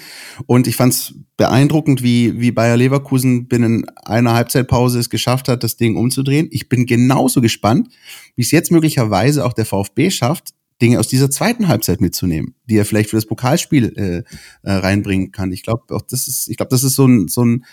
Und 0.47 0.67
ich 0.67 0.75
fand 0.75 0.93
es 0.93 1.13
beeindruckend, 1.37 2.01
wie, 2.01 2.39
wie 2.39 2.51
Bayer 2.51 2.77
Leverkusen 2.77 3.47
binnen 3.47 3.85
einer 4.03 4.33
Halbzeitpause 4.33 4.99
es 4.99 5.09
geschafft 5.09 5.47
hat, 5.47 5.63
das 5.63 5.77
Ding 5.77 5.95
umzudrehen. 5.95 6.47
Ich 6.51 6.67
bin 6.67 6.85
genauso 6.87 7.41
gespannt, 7.41 7.89
wie 8.35 8.41
es 8.41 8.51
jetzt 8.51 8.71
möglicherweise 8.71 9.45
auch 9.45 9.53
der 9.53 9.65
VfB 9.65 10.09
schafft, 10.09 10.53
Dinge 10.81 10.99
aus 10.99 11.07
dieser 11.07 11.29
zweiten 11.29 11.67
Halbzeit 11.67 12.01
mitzunehmen, 12.01 12.55
die 12.65 12.77
er 12.77 12.85
vielleicht 12.85 13.09
für 13.09 13.17
das 13.17 13.25
Pokalspiel 13.25 13.93
äh, 13.95 14.17
äh, 14.63 14.71
reinbringen 14.71 15.31
kann. 15.31 15.51
Ich 15.51 15.63
glaube, 15.63 15.95
auch 15.95 16.03
das 16.03 16.27
ist, 16.27 16.47
ich 16.49 16.57
glaube, 16.57 16.69
das 16.69 16.83
ist 16.83 16.95
so 16.95 17.07
ein, 17.07 17.27
so 17.27 17.43
ein 17.43 17.65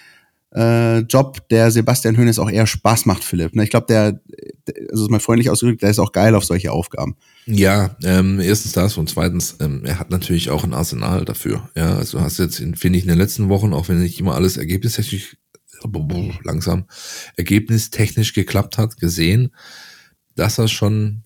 äh, 0.55 0.99
Job, 1.01 1.49
der 1.49 1.71
Sebastian 1.71 2.17
Hönes 2.17 2.39
auch 2.39 2.51
eher 2.51 2.67
Spaß 2.67 3.07
macht, 3.07 3.25
Philipp. 3.25 3.55
Ne, 3.55 3.65
ich 3.65 3.71
glaube, 3.71 3.87
der, 3.89 4.13
der, 4.13 4.75
also 4.91 5.05
ist 5.05 5.11
mal 5.11 5.21
freundlich 5.21 5.51
ausgedrückt, 5.51 5.83
der 5.83 5.91
ist 5.91 5.99
auch 5.99 6.13
geil 6.13 6.35
auf 6.35 6.45
solche 6.45 6.73
Aufgaben. 6.73 7.17
Ja, 7.47 7.97
ähm, 8.05 8.41
erstens 8.41 8.73
das 8.73 8.97
und 8.97 9.11
zweitens, 9.11 9.57
ähm, 9.61 9.85
er 9.85 9.99
hat 9.99 10.11
natürlich 10.11 10.51
auch 10.51 10.65
ein 10.65 10.75
Arsenal 10.75 11.25
dafür. 11.25 11.69
Ja, 11.77 11.97
also 11.97 12.21
hast 12.21 12.39
jetzt, 12.39 12.57
finde 12.57 12.99
ich, 12.99 13.05
in 13.05 13.09
den 13.09 13.19
letzten 13.19 13.49
Wochen, 13.49 13.73
auch 13.73 13.89
wenn 13.89 14.01
nicht 14.01 14.21
immer 14.21 14.35
alles 14.35 14.57
ergebnistechnisch 14.57 15.37
langsam 16.45 16.85
ergebnistechnisch 17.37 18.33
geklappt 18.33 18.79
hat, 18.79 18.97
gesehen, 18.97 19.51
dass 20.35 20.59
er 20.59 20.69
schon 20.69 21.25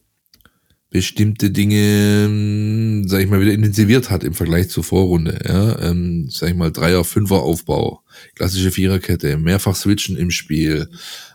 bestimmte 0.90 1.50
Dinge, 1.50 3.04
sag 3.06 3.20
ich 3.20 3.28
mal, 3.28 3.40
wieder 3.40 3.52
intensiviert 3.52 4.10
hat 4.10 4.24
im 4.24 4.34
Vergleich 4.34 4.70
zur 4.70 4.84
Vorrunde. 4.84 5.38
Ja, 5.46 5.78
ähm, 5.80 6.28
sag 6.30 6.50
ich 6.50 6.56
mal, 6.56 6.72
Dreier, 6.72 7.04
Fünfer 7.04 7.42
Aufbau, 7.42 8.02
klassische 8.34 8.70
Viererkette, 8.70 9.36
mehrfach 9.36 9.76
switchen 9.76 10.16
im 10.16 10.30
Spiel, 10.30 10.88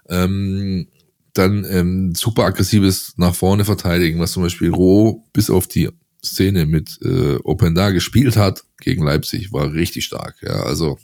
ähm, 0.09 0.87
dann 1.33 1.65
ähm, 1.69 2.15
super 2.15 2.45
aggressives 2.45 3.13
nach 3.17 3.35
vorne 3.35 3.65
verteidigen, 3.65 4.19
was 4.19 4.31
zum 4.31 4.43
Beispiel 4.43 4.69
Roh 4.69 5.23
bis 5.33 5.49
auf 5.49 5.67
die 5.67 5.89
Szene 6.23 6.65
mit 6.65 6.99
äh, 7.01 7.35
Open 7.43 7.75
da 7.75 7.91
gespielt 7.91 8.37
hat 8.37 8.63
gegen 8.79 9.03
Leipzig, 9.03 9.51
war 9.51 9.73
richtig 9.73 10.05
stark. 10.05 10.35
Ja, 10.41 10.63
also 10.63 10.97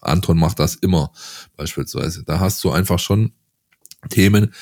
Anton 0.00 0.38
macht 0.38 0.58
das 0.58 0.76
immer 0.76 1.12
beispielsweise. 1.56 2.24
Da 2.24 2.40
hast 2.40 2.62
du 2.62 2.70
einfach 2.70 2.98
schon 2.98 3.32
Themen, 4.10 4.52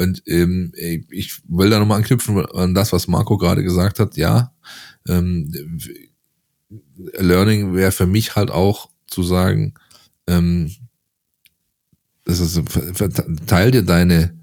und 0.00 0.22
ähm, 0.26 0.72
ich 1.10 1.42
will 1.46 1.68
da 1.68 1.78
nochmal 1.78 1.98
anknüpfen 1.98 2.44
an 2.46 2.74
das, 2.74 2.92
was 2.92 3.06
Marco 3.06 3.36
gerade 3.36 3.62
gesagt 3.62 3.98
hat. 3.98 4.16
Ja, 4.16 4.54
ähm, 5.06 5.52
Learning 7.18 7.74
wäre 7.74 7.92
für 7.92 8.06
mich 8.06 8.34
halt 8.34 8.50
auch 8.50 8.88
zu 9.06 9.22
sagen, 9.22 9.74
ähm, 10.26 10.70
das 12.24 12.40
ist, 12.40 12.62
teil 13.46 13.70
dir 13.70 13.82
deine, 13.82 14.34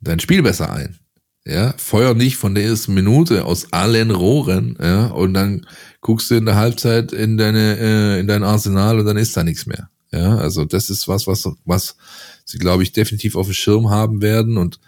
dein 0.00 0.20
Spiel 0.20 0.42
besser 0.42 0.72
ein. 0.72 0.98
Ja, 1.44 1.74
feuer 1.76 2.14
nicht 2.14 2.36
von 2.36 2.54
der 2.54 2.64
ersten 2.64 2.94
Minute 2.94 3.44
aus 3.44 3.72
allen 3.72 4.12
Rohren, 4.12 4.78
ja, 4.80 5.06
und 5.06 5.34
dann 5.34 5.66
guckst 6.00 6.30
du 6.30 6.36
in 6.36 6.46
der 6.46 6.54
Halbzeit 6.54 7.10
in 7.12 7.36
deine, 7.36 7.78
äh, 7.78 8.20
in 8.20 8.28
dein 8.28 8.44
Arsenal 8.44 9.00
und 9.00 9.06
dann 9.06 9.16
ist 9.16 9.36
da 9.36 9.42
nichts 9.42 9.66
mehr. 9.66 9.88
Ja, 10.12 10.36
also 10.36 10.64
das 10.64 10.90
ist 10.90 11.08
was, 11.08 11.26
was, 11.26 11.48
was 11.64 11.96
sie, 12.52 12.58
glaube 12.58 12.82
ich, 12.82 12.92
definitiv 12.92 13.34
auf 13.36 13.46
dem 13.46 13.54
Schirm 13.54 13.90
haben 13.90 14.22
werden. 14.22 14.56
Und 14.56 14.78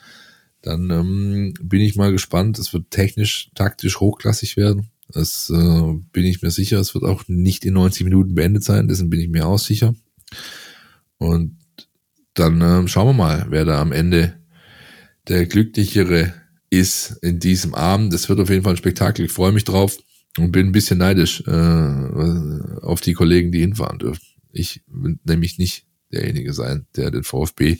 dann 0.63 0.91
ähm, 0.91 1.55
bin 1.61 1.81
ich 1.81 1.97
mal 1.97 2.13
gespannt. 2.13 2.59
Es 2.59 2.73
wird 2.73 2.91
technisch, 2.91 3.51
taktisch 3.55 4.01
hochklassig 4.01 4.57
werden. 4.57 4.91
Das 5.09 5.51
äh, 5.51 5.95
bin 6.13 6.25
ich 6.25 6.43
mir 6.43 6.51
sicher. 6.51 6.79
Es 6.79 6.95
wird 6.95 7.05
auch 7.05 7.25
nicht 7.27 7.65
in 7.65 7.75
90 7.75 8.05
Minuten 8.05 8.35
beendet 8.35 8.65
sein. 8.65 8.89
Dessen 8.89 9.11
bin 9.11 9.21
ich 9.21 9.29
mir 9.29 9.47
auch 9.47 9.59
sicher. 9.59 9.95
Und 11.19 11.59
dann 12.35 12.61
ähm, 12.61 12.89
schauen 12.89 13.09
wir 13.09 13.13
mal, 13.13 13.47
wer 13.51 13.65
da 13.65 13.81
am 13.81 13.93
Ende 13.93 14.35
der 15.29 15.47
Glücklichere 15.47 16.35
ist 16.71 17.19
in 17.23 17.39
diesem 17.39 17.75
Abend. 17.75 18.13
Das 18.13 18.29
wird 18.29 18.41
auf 18.41 18.51
jeden 18.51 18.63
Fall 18.63 18.75
ein 18.75 18.79
Spektakel. 18.79 19.27
Ich 19.27 19.33
freue 19.33 19.53
mich 19.53 19.65
drauf 19.65 19.97
und 20.39 20.53
bin 20.53 20.67
ein 20.67 20.73
bisschen 20.73 20.99
neidisch 20.99 21.43
äh, 21.47 22.81
auf 22.83 23.01
die 23.01 23.15
Kollegen, 23.15 23.53
die 23.53 23.61
hinfahren 23.61 23.99
dürfen. 23.99 24.23
Ich 24.53 24.83
nämlich 25.25 25.59
nicht 25.59 25.87
derjenige 26.15 26.53
sein, 26.53 26.87
der 26.97 27.11
den 27.11 27.25
VfB 27.25 27.79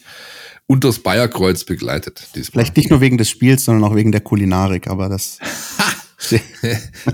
unters 0.67 0.99
Bayerkreuz 0.99 1.65
begleitet. 1.65 2.29
Diesmal. 2.35 2.65
Vielleicht 2.65 2.77
nicht 2.77 2.91
nur 2.91 3.01
wegen 3.01 3.19
des 3.19 3.31
Spiels, 3.31 3.65
sondern 3.65 3.91
auch 3.91 3.95
wegen 3.95 4.13
der 4.13 4.21
Kulinarik, 4.21 4.89
aber 4.89 5.09
das. 5.09 5.39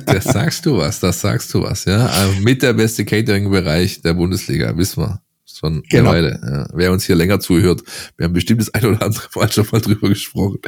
das 0.07 0.25
sagst 0.25 0.67
du 0.67 0.79
was, 0.79 1.01
das 1.01 1.21
sagst 1.21 1.53
du 1.53 1.63
was, 1.63 1.85
ja. 1.85 2.07
Also 2.07 2.41
mit 2.43 2.63
der 2.63 2.75
beste 2.75 3.05
Catering-Bereich 3.05 4.03
der 4.03 4.15
Bundesliga, 4.15 4.77
wissen 4.77 5.03
wir 5.03 5.21
schon 5.61 5.83
genau. 5.89 6.11
eine 6.11 6.29
Weile. 6.29 6.41
Ja. 6.43 6.67
Wer 6.73 6.93
uns 6.93 7.05
hier 7.05 7.17
länger 7.17 7.41
zuhört, 7.41 7.83
wir 8.17 8.25
haben 8.25 8.33
bestimmt 8.33 8.61
das 8.61 8.73
ein 8.73 8.85
oder 8.85 9.03
andere 9.03 9.25
Mal 9.35 9.53
schon 9.53 9.67
mal 9.71 9.81
drüber 9.81 10.09
gesprochen. 10.09 10.59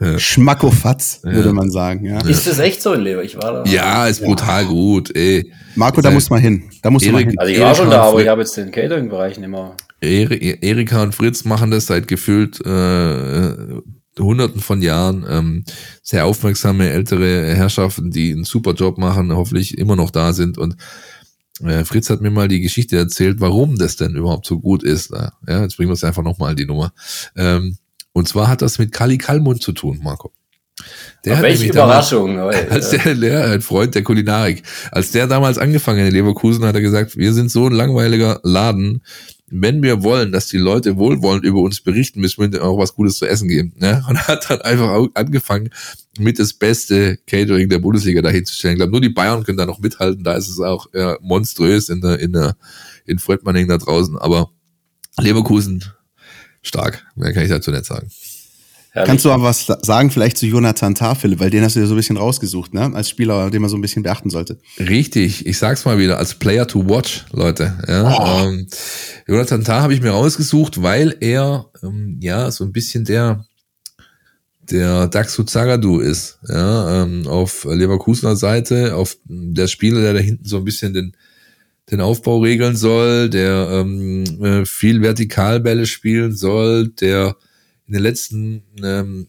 Ja. 0.00 0.18
Schmackofatz, 0.18 1.20
ja. 1.24 1.32
würde 1.32 1.52
man 1.52 1.70
sagen. 1.70 2.04
Ja. 2.04 2.20
Ist 2.20 2.46
das 2.46 2.58
echt 2.58 2.82
so 2.82 2.92
in 2.92 3.02
Lever? 3.02 3.22
Ich 3.22 3.36
war 3.36 3.64
da. 3.64 3.70
Ja, 3.70 4.06
ist 4.06 4.22
brutal 4.22 4.66
gut. 4.66 5.14
Ey. 5.14 5.52
Marco, 5.74 6.00
da 6.00 6.10
muss 6.10 6.30
man 6.30 6.40
hin. 6.40 6.70
Da 6.82 6.90
muss 6.90 7.04
man 7.04 7.26
hin. 7.26 7.38
Also 7.38 7.52
ich 7.52 7.60
war 7.60 7.74
schon 7.74 7.90
da, 7.90 8.02
aber 8.02 8.22
ich 8.22 8.28
habe 8.28 8.42
jetzt 8.42 8.56
den 8.56 8.70
Catering-Bereich 8.70 9.38
nicht 9.38 9.48
mehr. 9.48 9.74
Erika 10.00 11.02
und 11.02 11.14
Fritz 11.14 11.44
machen 11.44 11.70
das 11.70 11.86
seit 11.86 12.08
gefühlt 12.08 12.64
äh, 12.64 13.80
Hunderten 14.18 14.60
von 14.60 14.82
Jahren. 14.82 15.26
Ähm, 15.28 15.64
sehr 16.02 16.26
aufmerksame 16.26 16.90
ältere 16.90 17.54
Herrschaften, 17.54 18.10
die 18.10 18.32
einen 18.32 18.44
super 18.44 18.72
Job 18.72 18.98
machen, 18.98 19.34
hoffentlich 19.34 19.78
immer 19.78 19.96
noch 19.96 20.10
da 20.10 20.32
sind. 20.32 20.58
Und 20.58 20.76
äh, 21.64 21.84
Fritz 21.84 22.10
hat 22.10 22.20
mir 22.20 22.30
mal 22.30 22.48
die 22.48 22.60
Geschichte 22.60 22.96
erzählt, 22.96 23.40
warum 23.40 23.76
das 23.76 23.96
denn 23.96 24.14
überhaupt 24.14 24.46
so 24.46 24.60
gut 24.60 24.82
ist. 24.82 25.10
Ja, 25.10 25.32
jetzt 25.62 25.76
bringen 25.76 25.90
wir 25.90 25.94
es 25.94 26.04
einfach 26.04 26.22
nochmal 26.22 26.54
die 26.54 26.66
Nummer. 26.66 26.92
Ähm, 27.36 27.78
und 28.12 28.28
zwar 28.28 28.48
hat 28.48 28.62
das 28.62 28.78
mit 28.78 28.92
Kali 28.92 29.18
Kalmund 29.18 29.62
zu 29.62 29.72
tun, 29.72 30.00
Marco. 30.02 30.32
Der 31.24 31.36
hat 31.36 31.42
welche 31.42 31.66
Überraschung. 31.66 32.36
Damals, 32.36 32.70
als 32.70 32.90
der, 32.90 33.14
der 33.14 33.50
ein 33.50 33.62
Freund 33.62 33.94
der 33.94 34.02
Kulinarik, 34.02 34.62
als 34.92 35.10
der 35.10 35.26
damals 35.26 35.58
angefangen 35.58 36.06
in 36.06 36.12
Leverkusen, 36.12 36.64
hat 36.64 36.76
er 36.76 36.80
gesagt, 36.80 37.16
wir 37.16 37.32
sind 37.32 37.50
so 37.50 37.66
ein 37.66 37.72
langweiliger 37.72 38.40
Laden, 38.44 39.02
wenn 39.50 39.82
wir 39.82 40.02
wollen, 40.02 40.32
dass 40.32 40.48
die 40.48 40.58
Leute 40.58 40.96
wohlwollend 40.96 41.44
über 41.44 41.60
uns 41.60 41.80
berichten, 41.80 42.20
müssen 42.20 42.40
wir 42.40 42.46
ihnen 42.46 42.60
auch 42.60 42.78
was 42.78 42.94
Gutes 42.94 43.16
zu 43.16 43.26
essen 43.26 43.48
geben. 43.48 43.72
Ne? 43.76 44.04
Und 44.08 44.28
hat 44.28 44.50
dann 44.50 44.60
einfach 44.62 45.08
angefangen, 45.14 45.70
mit 46.18 46.38
das 46.38 46.52
beste 46.52 47.18
Catering 47.26 47.68
der 47.68 47.78
Bundesliga 47.78 48.22
dahin 48.22 48.44
zu 48.44 48.54
stellen. 48.54 48.74
Ich 48.74 48.78
glaube, 48.78 48.92
nur 48.92 49.00
die 49.00 49.08
Bayern 49.08 49.44
können 49.44 49.58
da 49.58 49.66
noch 49.66 49.78
mithalten. 49.78 50.24
Da 50.24 50.34
ist 50.34 50.48
es 50.48 50.60
auch 50.60 50.88
ja, 50.92 51.16
monströs 51.20 51.88
in 51.88 52.00
der, 52.00 52.18
in 52.18 52.32
der, 52.32 52.56
in 53.06 53.18
Fredmanning 53.18 53.68
da 53.68 53.78
draußen. 53.78 54.18
Aber 54.18 54.50
Leverkusen 55.18 55.84
stark. 56.62 57.06
Mehr 57.14 57.32
kann 57.32 57.44
ich 57.44 57.50
dazu 57.50 57.70
nicht 57.70 57.84
sagen. 57.84 58.10
Herrlich. 58.90 59.08
Kannst 59.08 59.24
du 59.24 59.30
aber 59.30 59.44
was 59.44 59.66
sagen, 59.82 60.10
vielleicht 60.10 60.38
zu 60.38 60.46
Jonathan 60.46 60.94
Philipp, 61.16 61.40
weil 61.40 61.50
den 61.50 61.62
hast 61.62 61.76
du 61.76 61.80
ja 61.80 61.86
so 61.86 61.94
ein 61.94 61.96
bisschen 61.96 62.16
rausgesucht, 62.16 62.72
ne? 62.72 62.90
Als 62.94 63.10
Spieler, 63.10 63.50
den 63.50 63.60
man 63.60 63.70
so 63.70 63.76
ein 63.76 63.82
bisschen 63.82 64.02
beachten 64.02 64.30
sollte. 64.30 64.58
Richtig, 64.78 65.46
ich 65.46 65.58
sag's 65.58 65.84
mal 65.84 65.98
wieder, 65.98 66.18
als 66.18 66.34
Player 66.34 66.66
to 66.66 66.88
watch, 66.88 67.26
Leute. 67.32 67.78
Ja, 67.86 68.18
oh. 68.18 68.48
ähm, 68.48 68.66
Jonathan 69.26 69.62
Tah 69.62 69.82
habe 69.82 69.94
ich 69.94 70.00
mir 70.00 70.10
rausgesucht, 70.10 70.82
weil 70.82 71.16
er 71.20 71.66
ähm, 71.82 72.18
ja 72.20 72.50
so 72.50 72.64
ein 72.64 72.72
bisschen 72.72 73.04
der 73.04 73.44
der 74.70 75.06
Daxu 75.08 75.44
Zagadou 75.44 76.00
ist, 76.00 76.38
ja, 76.48 77.02
ähm, 77.02 77.26
auf 77.26 77.64
Leverkusener 77.64 78.36
Seite, 78.36 78.94
auf 78.94 79.16
der 79.24 79.66
Spieler, 79.66 80.00
der 80.00 80.14
da 80.14 80.18
hinten 80.18 80.44
so 80.44 80.58
ein 80.58 80.64
bisschen 80.64 80.92
den, 80.92 81.16
den 81.90 82.00
Aufbau 82.00 82.40
regeln 82.40 82.76
soll, 82.76 83.30
der 83.30 83.68
ähm, 83.70 84.24
äh, 84.42 84.66
viel 84.66 85.00
Vertikalbälle 85.00 85.86
spielen 85.86 86.36
soll, 86.36 86.88
der 86.88 87.36
in 87.88 87.94
den 87.94 88.02
letzten 88.02 88.62
ähm, 88.82 89.26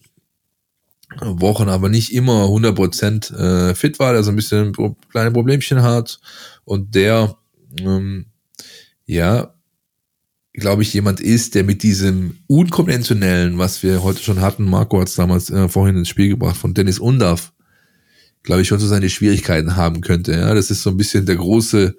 Wochen 1.18 1.68
aber 1.68 1.88
nicht 1.88 2.12
immer 2.12 2.44
100% 2.44 3.34
äh, 3.34 3.74
fit 3.74 3.98
war, 3.98 4.12
der 4.12 4.22
so 4.22 4.30
ein 4.30 4.36
bisschen 4.36 4.72
kleine 5.10 5.32
Problemchen 5.32 5.82
hat 5.82 6.20
und 6.64 6.94
der, 6.94 7.36
ähm, 7.80 8.26
ja, 9.06 9.54
glaube 10.52 10.82
ich, 10.82 10.92
jemand 10.94 11.20
ist, 11.20 11.54
der 11.54 11.64
mit 11.64 11.82
diesem 11.82 12.38
unkonventionellen, 12.46 13.58
was 13.58 13.82
wir 13.82 14.02
heute 14.02 14.22
schon 14.22 14.40
hatten, 14.40 14.64
Marco 14.64 15.00
hat 15.00 15.08
es 15.08 15.14
damals 15.14 15.50
äh, 15.50 15.68
vorhin 15.68 15.96
ins 15.96 16.08
Spiel 16.08 16.28
gebracht, 16.28 16.56
von 16.56 16.74
Dennis 16.74 16.98
Undaff, 16.98 17.52
glaube 18.42 18.62
ich, 18.62 18.68
schon 18.68 18.78
so 18.78 18.86
seine 18.86 19.10
Schwierigkeiten 19.10 19.76
haben 19.76 20.00
könnte. 20.02 20.32
Ja, 20.32 20.54
das 20.54 20.70
ist 20.70 20.82
so 20.82 20.90
ein 20.90 20.96
bisschen 20.96 21.26
der 21.26 21.36
große, 21.36 21.96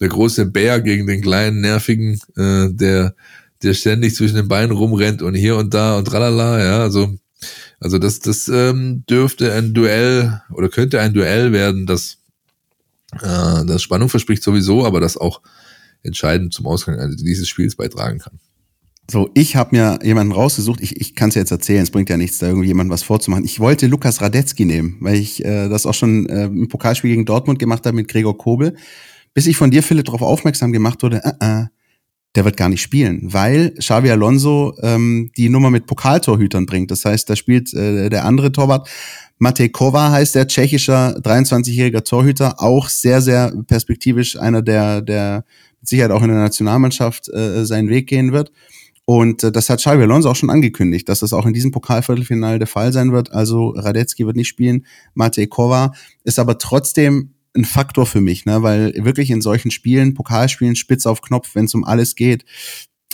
der 0.00 0.08
große 0.08 0.46
Bär 0.46 0.80
gegen 0.80 1.06
den 1.06 1.20
kleinen, 1.20 1.60
nervigen, 1.60 2.20
äh, 2.36 2.68
der, 2.70 3.14
der 3.66 3.74
ständig 3.74 4.14
zwischen 4.14 4.36
den 4.36 4.48
Beinen 4.48 4.72
rumrennt 4.72 5.22
und 5.22 5.34
hier 5.34 5.56
und 5.56 5.74
da 5.74 5.98
und 5.98 6.06
tralala, 6.06 6.64
ja, 6.64 6.80
also, 6.80 7.18
also 7.80 7.98
das, 7.98 8.20
das 8.20 8.48
ähm, 8.48 9.04
dürfte 9.08 9.52
ein 9.52 9.74
Duell 9.74 10.40
oder 10.50 10.68
könnte 10.68 11.00
ein 11.00 11.12
Duell 11.12 11.52
werden, 11.52 11.86
das, 11.86 12.18
äh, 13.20 13.64
das 13.66 13.82
Spannung 13.82 14.08
verspricht 14.08 14.42
sowieso, 14.42 14.86
aber 14.86 15.00
das 15.00 15.16
auch 15.16 15.42
entscheidend 16.02 16.54
zum 16.54 16.66
Ausgang 16.66 17.16
dieses 17.16 17.48
Spiels 17.48 17.76
beitragen 17.76 18.18
kann. 18.18 18.38
So, 19.08 19.30
ich 19.34 19.54
habe 19.54 19.76
mir 19.76 20.00
jemanden 20.02 20.32
rausgesucht. 20.32 20.80
Ich, 20.80 21.00
ich 21.00 21.14
kann 21.14 21.28
es 21.28 21.36
jetzt 21.36 21.52
erzählen. 21.52 21.82
Es 21.82 21.92
bringt 21.92 22.10
ja 22.10 22.16
nichts, 22.16 22.38
da 22.38 22.48
irgendwie 22.48 22.66
jemandem 22.66 22.92
was 22.92 23.04
vorzumachen. 23.04 23.44
Ich 23.44 23.60
wollte 23.60 23.86
Lukas 23.86 24.20
Radetzky 24.20 24.64
nehmen, 24.64 24.96
weil 25.00 25.14
ich 25.14 25.44
äh, 25.44 25.68
das 25.68 25.86
auch 25.86 25.94
schon 25.94 26.26
äh, 26.28 26.46
im 26.46 26.68
Pokalspiel 26.68 27.10
gegen 27.10 27.24
Dortmund 27.24 27.60
gemacht 27.60 27.86
habe 27.86 27.94
mit 27.94 28.08
Gregor 28.08 28.36
Kobel. 28.36 28.74
Bis 29.32 29.46
ich 29.46 29.56
von 29.56 29.70
dir, 29.70 29.84
Philipp, 29.84 30.06
darauf 30.06 30.22
aufmerksam 30.22 30.72
gemacht 30.72 31.02
wurde, 31.04 31.22
äh, 31.22 31.32
äh, 31.40 31.66
der 32.36 32.44
wird 32.44 32.56
gar 32.56 32.68
nicht 32.68 32.82
spielen, 32.82 33.20
weil 33.22 33.72
Xavi 33.78 34.10
Alonso 34.10 34.74
ähm, 34.82 35.30
die 35.36 35.48
Nummer 35.48 35.70
mit 35.70 35.86
Pokaltorhütern 35.86 36.66
bringt. 36.66 36.90
Das 36.90 37.04
heißt, 37.04 37.28
da 37.28 37.34
spielt 37.34 37.72
äh, 37.74 38.10
der 38.10 38.24
andere 38.26 38.52
Torwart. 38.52 38.88
Matej 39.38 39.70
Kova 39.70 40.10
heißt 40.10 40.34
der 40.34 40.46
tschechischer 40.46 41.18
23-jähriger 41.18 42.04
Torhüter, 42.04 42.62
auch 42.62 42.88
sehr, 42.88 43.20
sehr 43.20 43.52
perspektivisch 43.66 44.38
einer 44.38 44.62
der, 44.62 45.02
der 45.02 45.44
mit 45.80 45.88
Sicherheit 45.88 46.10
auch 46.10 46.22
in 46.22 46.28
der 46.28 46.38
Nationalmannschaft 46.38 47.28
äh, 47.30 47.64
seinen 47.64 47.88
Weg 47.88 48.06
gehen 48.06 48.32
wird. 48.32 48.52
Und 49.06 49.44
äh, 49.44 49.52
das 49.52 49.70
hat 49.70 49.78
Xavi 49.78 50.02
Alonso 50.02 50.30
auch 50.30 50.36
schon 50.36 50.50
angekündigt, 50.50 51.08
dass 51.08 51.20
das 51.20 51.32
auch 51.32 51.46
in 51.46 51.54
diesem 51.54 51.70
Pokalviertelfinale 51.70 52.58
der 52.58 52.66
Fall 52.66 52.92
sein 52.92 53.12
wird. 53.12 53.32
Also 53.32 53.70
Radetzky 53.70 54.26
wird 54.26 54.36
nicht 54.36 54.48
spielen, 54.48 54.84
Matej 55.14 55.46
Kova 55.46 55.92
ist 56.24 56.38
aber 56.38 56.58
trotzdem 56.58 57.30
ein 57.56 57.64
Faktor 57.64 58.06
für 58.06 58.20
mich, 58.20 58.44
ne? 58.44 58.62
weil 58.62 58.92
wirklich 58.96 59.30
in 59.30 59.40
solchen 59.40 59.70
Spielen, 59.70 60.14
Pokalspielen, 60.14 60.76
spitz 60.76 61.06
auf 61.06 61.22
Knopf, 61.22 61.54
wenn 61.54 61.66
es 61.66 61.74
um 61.74 61.84
alles 61.84 62.14
geht, 62.14 62.44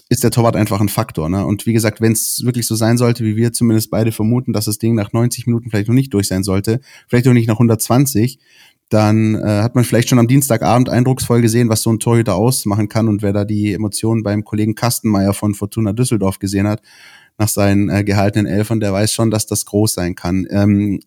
ist 0.09 0.23
der 0.23 0.31
Torwart 0.31 0.57
einfach 0.57 0.81
ein 0.81 0.91
Faktor. 0.91 1.29
Ne? 1.29 1.45
Und 1.47 1.65
wie 1.67 1.73
gesagt, 1.73 2.01
wenn 2.01 2.13
es 2.13 2.45
wirklich 2.45 2.67
so 2.67 2.75
sein 2.75 2.99
sollte, 2.99 3.25
wie 3.25 3.37
wir 3.37 3.53
zumindest 3.53 3.91
beide 3.91 4.13
vermuten, 4.13 4.53
dass 4.53 4.67
das 4.67 4.79
Ding 4.79 4.95
nach 4.95 5.13
90 5.13 5.47
Minuten 5.47 5.71
vielleicht 5.71 5.89
noch 5.89 5.95
nicht 5.95 6.13
durch 6.13 6.29
sein 6.29 6.43
sollte, 6.43 6.81
vielleicht 7.09 7.27
auch 7.27 7.33
nicht 7.33 7.49
nach 7.49 7.55
120, 7.55 8.39
dann 8.91 9.37
äh, 9.37 9.63
hat 9.63 9.75
man 9.75 9.85
vielleicht 9.85 10.11
schon 10.11 10.19
am 10.19 10.29
Dienstagabend 10.29 10.91
eindrucksvoll 10.91 11.41
gesehen, 11.41 11.71
was 11.71 11.83
so 11.83 11.91
ein 11.91 11.99
Torhüter 11.99 12.35
ausmachen 12.35 12.91
kann 12.91 13.09
und 13.09 13.23
wer 13.23 13.33
da 13.33 13.47
die 13.47 13.73
Emotionen 13.73 14.23
beim 14.23 14.45
Kollegen 14.45 14.75
Kastenmeier 14.75 15.33
von 15.33 15.55
Fortuna 15.55 15.95
Düsseldorf 15.95 16.39
gesehen 16.39 16.69
hat, 16.69 16.83
nach 17.39 17.49
seinen 17.49 17.89
äh, 17.89 18.05
gehaltenen 18.05 18.47
Elfern, 18.47 18.81
der 18.81 18.93
weiß 18.93 19.15
schon, 19.15 19.31
dass 19.31 19.47
das 19.47 19.65
groß 19.65 19.95
sein 19.95 20.15
kann. 20.15 20.47
Ähm, 20.51 21.01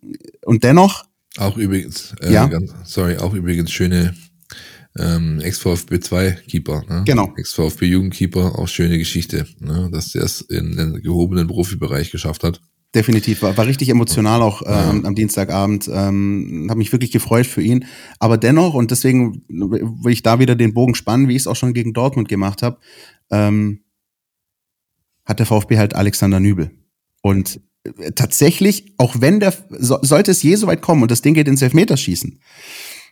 und 0.43 0.63
dennoch. 0.63 1.05
Auch 1.37 1.57
übrigens, 1.57 2.15
äh, 2.21 2.31
ja. 2.31 2.47
Ganz, 2.47 2.73
sorry, 2.85 3.17
auch 3.17 3.33
übrigens 3.33 3.71
schöne 3.71 4.15
ähm, 4.97 5.41
Ex-VfB 5.41 5.99
2 5.99 6.31
Keeper, 6.47 6.83
ne? 6.87 7.03
Genau. 7.05 7.33
Ex-VfB 7.35 7.85
Jugendkeeper, 7.85 8.57
auch 8.57 8.67
schöne 8.67 8.97
Geschichte, 8.97 9.45
ne? 9.59 9.89
dass 9.91 10.11
der 10.11 10.23
es 10.23 10.41
in 10.41 10.77
den 10.77 11.01
gehobenen 11.01 11.47
Profibereich 11.47 12.11
geschafft 12.11 12.43
hat. 12.43 12.61
Definitiv, 12.93 13.41
war, 13.41 13.57
war 13.57 13.67
richtig 13.67 13.89
emotional 13.89 14.41
auch 14.41 14.61
äh, 14.61 14.67
am, 14.67 15.05
am 15.05 15.15
Dienstagabend. 15.15 15.89
Ähm, 15.91 16.67
habe 16.69 16.77
mich 16.77 16.93
wirklich 16.93 17.11
gefreut 17.11 17.45
für 17.45 17.61
ihn. 17.61 17.85
Aber 18.19 18.37
dennoch, 18.37 18.73
und 18.73 18.89
deswegen 18.89 19.43
will 19.49 20.13
ich 20.13 20.23
da 20.23 20.39
wieder 20.39 20.55
den 20.55 20.73
Bogen 20.73 20.95
spannen, 20.95 21.27
wie 21.27 21.35
ich 21.35 21.41
es 21.41 21.47
auch 21.47 21.57
schon 21.57 21.73
gegen 21.73 21.91
Dortmund 21.91 22.29
gemacht 22.29 22.61
habe, 22.63 22.77
ähm, 23.31 23.81
hat 25.25 25.39
der 25.39 25.45
VfB 25.45 25.77
halt 25.77 25.93
Alexander 25.93 26.39
Nübel. 26.39 26.71
Und 27.21 27.59
tatsächlich, 28.15 28.93
auch 28.97 29.15
wenn 29.19 29.39
der, 29.39 29.53
so, 29.69 29.99
sollte 30.01 30.31
es 30.31 30.43
je 30.43 30.55
so 30.55 30.67
weit 30.67 30.81
kommen 30.81 31.01
und 31.01 31.11
das 31.11 31.21
Ding 31.21 31.33
geht 31.33 31.47
ins 31.47 31.61
Elfmeterschießen, 31.61 32.39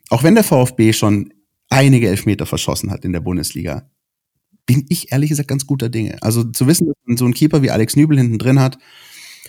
auch 0.10 0.24
wenn 0.24 0.36
der 0.36 0.44
VfB 0.44 0.94
schon 0.94 1.34
einige 1.70 2.08
Elfmeter 2.08 2.46
verschossen 2.46 2.92
hat 2.92 3.06
in 3.06 3.14
der 3.14 3.22
Bundesliga, 3.22 3.90
bin 4.66 4.86
ich 4.90 5.12
ehrlich 5.12 5.30
gesagt 5.30 5.48
ganz 5.48 5.66
guter 5.66 5.90
Dinge. 5.90 6.22
Also 6.22 6.44
zu 6.44 6.68
wissen, 6.68 6.88
dass 6.88 6.96
man 7.06 7.18
so 7.18 7.26
einen 7.26 7.34
Keeper 7.34 7.62
wie 7.62 7.72
Alex 7.72 7.96
Nübel 7.96 8.18
hinten 8.18 8.38
drin 8.38 8.60
hat, 8.60 8.78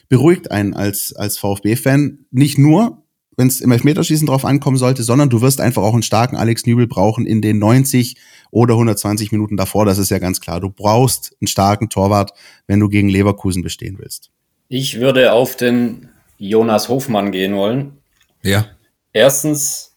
beruhigt 0.08 0.50
einen 0.50 0.74
als, 0.74 1.14
als 1.14 1.38
VfB-Fan. 1.38 2.26
Nicht 2.30 2.58
nur, 2.58 3.04
wenn 3.36 3.48
es 3.48 3.60
im 3.60 3.70
Elfmeterschießen 3.70 4.26
drauf 4.26 4.44
ankommen 4.44 4.76
sollte, 4.76 5.02
sondern 5.02 5.30
du 5.30 5.40
wirst 5.40 5.60
einfach 5.60 5.82
auch 5.82 5.92
einen 5.92 6.02
starken 6.02 6.36
Alex 6.36 6.66
Nübel 6.66 6.86
brauchen 6.86 7.26
in 7.26 7.42
den 7.42 7.58
90 7.58 8.16
oder 8.50 8.74
120 8.74 9.32
Minuten 9.32 9.56
davor. 9.56 9.84
Das 9.84 9.98
ist 9.98 10.10
ja 10.10 10.18
ganz 10.18 10.40
klar. 10.40 10.60
Du 10.60 10.70
brauchst 10.70 11.36
einen 11.40 11.48
starken 11.48 11.88
Torwart, 11.88 12.32
wenn 12.66 12.80
du 12.80 12.88
gegen 12.88 13.08
Leverkusen 13.08 13.62
bestehen 13.62 13.98
willst. 13.98 14.30
Ich 14.68 15.00
würde 15.00 15.32
auf 15.32 15.56
den 15.56 16.10
Jonas 16.38 16.88
Hofmann 16.88 17.32
gehen 17.32 17.54
wollen. 17.56 17.98
Ja. 18.42 18.66
Erstens, 19.12 19.96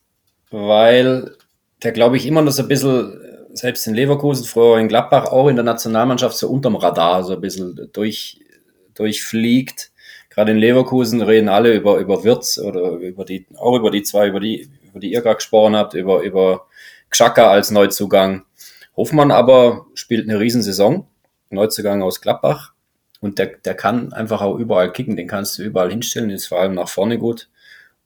weil 0.52 1.36
der, 1.84 1.92
glaube 1.92 2.18
ich, 2.18 2.26
immer 2.26 2.42
noch 2.42 2.52
so 2.52 2.64
ein 2.64 2.68
bisschen, 2.68 3.20
selbst 3.54 3.88
in 3.88 3.94
Leverkusen, 3.94 4.46
früher 4.46 4.80
in 4.80 4.88
Gladbach, 4.88 5.26
auch 5.26 5.48
in 5.48 5.56
der 5.56 5.66
Nationalmannschaft 5.66 6.38
so 6.38 6.50
unterm 6.50 6.76
Radar 6.76 7.24
so 7.24 7.34
ein 7.34 7.42
bisschen 7.42 7.90
durch, 7.92 8.40
durchfliegt 8.94 9.92
gerade 10.38 10.52
in 10.52 10.60
Leverkusen 10.60 11.24
reden 11.24 11.50
alle 11.50 11.74
über, 11.74 11.98
über 11.98 12.24
Wirtz 12.24 12.60
oder 12.60 12.92
über 12.92 13.26
die, 13.26 13.48
auch 13.56 13.76
über 13.76 13.90
die 13.90 14.04
zwei, 14.04 14.28
über 14.28 14.40
die, 14.40 14.70
über 14.84 15.00
die 15.00 15.12
ihr 15.12 15.22
gerade 15.22 15.38
gesprochen 15.38 15.76
habt, 15.76 15.96
über, 15.96 16.22
über 16.22 16.68
Gschaka 17.10 17.50
als 17.50 17.72
Neuzugang. 17.72 18.46
Hofmann 18.96 19.32
aber 19.32 19.88
spielt 19.96 20.30
eine 20.30 20.40
Riesensaison, 20.40 21.08
Neuzugang 21.50 22.04
aus 22.04 22.22
Gladbach. 22.22 22.74
Und 23.20 23.40
der, 23.40 23.48
der 23.48 23.74
kann 23.74 24.14
einfach 24.14 24.42
auch 24.42 24.58
überall 24.58 24.92
kicken, 24.92 25.16
den 25.16 25.28
kannst 25.28 25.58
du 25.58 25.64
überall 25.64 25.90
hinstellen, 25.90 26.30
ist 26.30 26.48
vor 26.48 26.60
allem 26.60 26.76
nach 26.76 26.90
vorne 26.90 27.18
gut. 27.18 27.50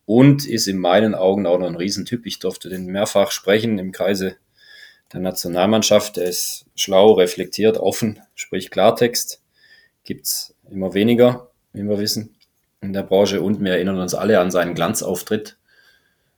Und 0.05 0.47
ist 0.47 0.67
in 0.67 0.77
meinen 0.77 1.15
Augen 1.15 1.45
auch 1.45 1.57
noch 1.57 1.67
ein 1.67 1.75
Riesentyp. 1.75 2.25
Ich 2.25 2.39
durfte 2.39 2.69
den 2.69 2.87
mehrfach 2.87 3.31
sprechen 3.31 3.77
im 3.77 3.91
Kreise 3.91 4.35
der 5.13 5.21
Nationalmannschaft. 5.21 6.17
Der 6.17 6.25
ist 6.25 6.65
schlau, 6.75 7.13
reflektiert, 7.13 7.77
offen, 7.77 8.19
spricht 8.35 8.71
Klartext. 8.71 9.41
Gibt's 10.03 10.55
immer 10.69 10.93
weniger 10.93 11.51
wie 11.73 11.83
wir 11.83 11.99
wissen, 11.99 12.35
in 12.81 12.93
der 12.93 13.03
Branche. 13.03 13.41
Und 13.41 13.63
wir 13.63 13.73
erinnern 13.73 13.99
uns 13.99 14.13
alle 14.13 14.39
an 14.39 14.51
seinen 14.51 14.75
Glanzauftritt. 14.75 15.57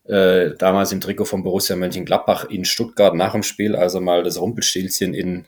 Äh, 0.05 0.51
damals 0.57 0.91
im 0.91 0.99
Trikot 0.99 1.25
von 1.25 1.43
Borussia 1.43 1.75
Mönchengladbach 1.75 2.45
in 2.45 2.65
Stuttgart 2.65 3.15
nach 3.15 3.31
dem 3.31 3.43
Spiel, 3.43 3.75
als 3.75 3.93
er 3.93 4.01
mal 4.01 4.23
das 4.23 4.39
Rumpelstilzchen 4.39 5.13
in 5.13 5.45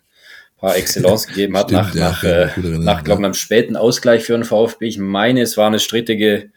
par 0.65 0.77
excellence 0.77 1.27
gegeben 1.27 1.55
hat, 1.55 1.69
Stimmt, 1.69 1.93
nach, 1.93 1.95
ja, 1.95 2.09
nach, 2.09 2.23
äh, 2.23 2.77
nach 2.79 3.03
glaube 3.03 3.21
ich, 3.21 3.25
einem 3.25 3.33
späten 3.35 3.75
Ausgleich 3.75 4.23
für 4.23 4.33
den 4.33 4.43
VfB. 4.43 4.87
Ich 4.87 4.97
meine, 4.97 5.41
es 5.41 5.57
war 5.57 5.67
eine 5.67 5.77
strittige 5.77 6.49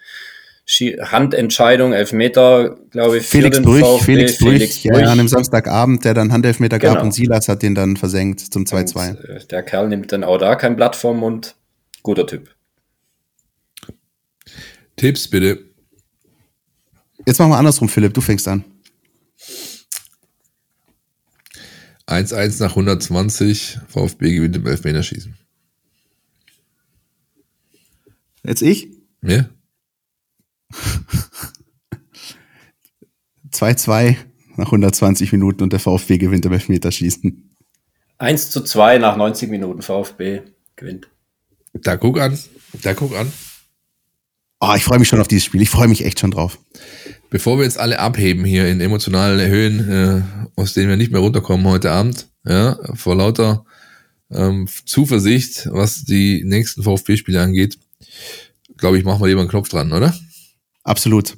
Handentscheidung, 1.00 1.92
Elfmeter, 1.92 2.78
glaube 2.90 3.18
ich, 3.18 3.26
Felix 3.26 3.60
Brüch, 3.60 3.80
VfB. 3.80 4.04
Felix 4.04 4.38
Brüch, 4.38 4.52
Felix 4.52 4.82
Brüch. 4.82 5.00
Ja, 5.02 5.10
an 5.10 5.18
dem 5.18 5.28
Samstagabend, 5.28 6.06
der 6.06 6.14
dann 6.14 6.32
Handelfmeter 6.32 6.78
genau. 6.78 6.94
gab 6.94 7.02
und 7.02 7.12
Silas 7.12 7.48
hat 7.48 7.62
den 7.62 7.74
dann 7.74 7.98
versenkt 7.98 8.40
zum 8.40 8.64
2-2. 8.64 9.10
Äh, 9.10 9.46
der 9.46 9.62
Kerl 9.62 9.88
nimmt 9.88 10.10
dann 10.10 10.24
auch 10.24 10.38
da 10.38 10.54
kein 10.54 10.76
Blatt 10.76 10.96
vom 10.96 11.18
Mund. 11.18 11.54
Guter 12.02 12.26
Typ. 12.26 12.48
Tipps 14.96 15.28
bitte. 15.28 15.58
Jetzt 17.26 17.38
machen 17.38 17.50
wir 17.50 17.58
andersrum, 17.58 17.90
Philipp. 17.90 18.14
Du 18.14 18.22
fängst 18.22 18.48
an. 18.48 18.64
1-1 22.08 22.60
nach 22.62 22.70
120. 22.70 23.78
VfB 23.86 24.34
gewinnt 24.34 24.56
im 24.56 24.66
Elfmeterschießen. 24.66 25.36
Jetzt 28.44 28.62
ich? 28.62 28.88
Ja. 29.22 29.48
2-2 33.52 34.16
nach 34.56 34.66
120 34.66 35.32
Minuten 35.32 35.62
und 35.62 35.72
der 35.72 35.80
VfB 35.80 36.18
gewinnt 36.18 36.46
im 36.46 36.52
Elfmeterschießen. 36.52 37.56
1 38.18 38.50
zu 38.50 38.62
2 38.62 38.98
nach 38.98 39.16
90 39.16 39.50
Minuten 39.50 39.82
VfB 39.82 40.42
gewinnt. 40.76 41.08
Da 41.72 41.96
guck 41.96 42.18
an. 42.18 42.38
Da 42.82 42.94
guck 42.94 43.14
an. 43.16 43.30
Oh, 44.60 44.72
ich 44.76 44.82
freue 44.82 44.98
mich 44.98 45.08
schon 45.08 45.20
auf 45.20 45.28
dieses 45.28 45.44
Spiel. 45.44 45.62
Ich 45.62 45.70
freue 45.70 45.88
mich 45.88 46.04
echt 46.04 46.18
schon 46.18 46.32
drauf. 46.32 46.58
Bevor 47.30 47.58
wir 47.58 47.64
jetzt 47.64 47.78
alle 47.78 47.98
abheben 47.98 48.44
hier 48.44 48.68
in 48.68 48.80
emotionalen 48.80 49.50
Höhen, 49.50 49.88
äh, 49.90 50.22
aus 50.60 50.74
denen 50.74 50.88
wir 50.88 50.96
nicht 50.96 51.12
mehr 51.12 51.20
runterkommen 51.20 51.66
heute 51.66 51.90
Abend, 51.90 52.28
ja, 52.46 52.78
vor 52.94 53.16
lauter 53.16 53.64
ähm, 54.30 54.66
Zuversicht, 54.86 55.68
was 55.70 56.04
die 56.04 56.42
nächsten 56.44 56.82
VfB-Spiele 56.82 57.40
angeht, 57.40 57.78
glaube 58.78 58.98
ich, 58.98 59.04
machen 59.04 59.20
wir 59.20 59.28
lieber 59.28 59.40
einen 59.40 59.50
Knopf 59.50 59.68
dran, 59.68 59.92
oder? 59.92 60.14
Absolut. 60.84 61.36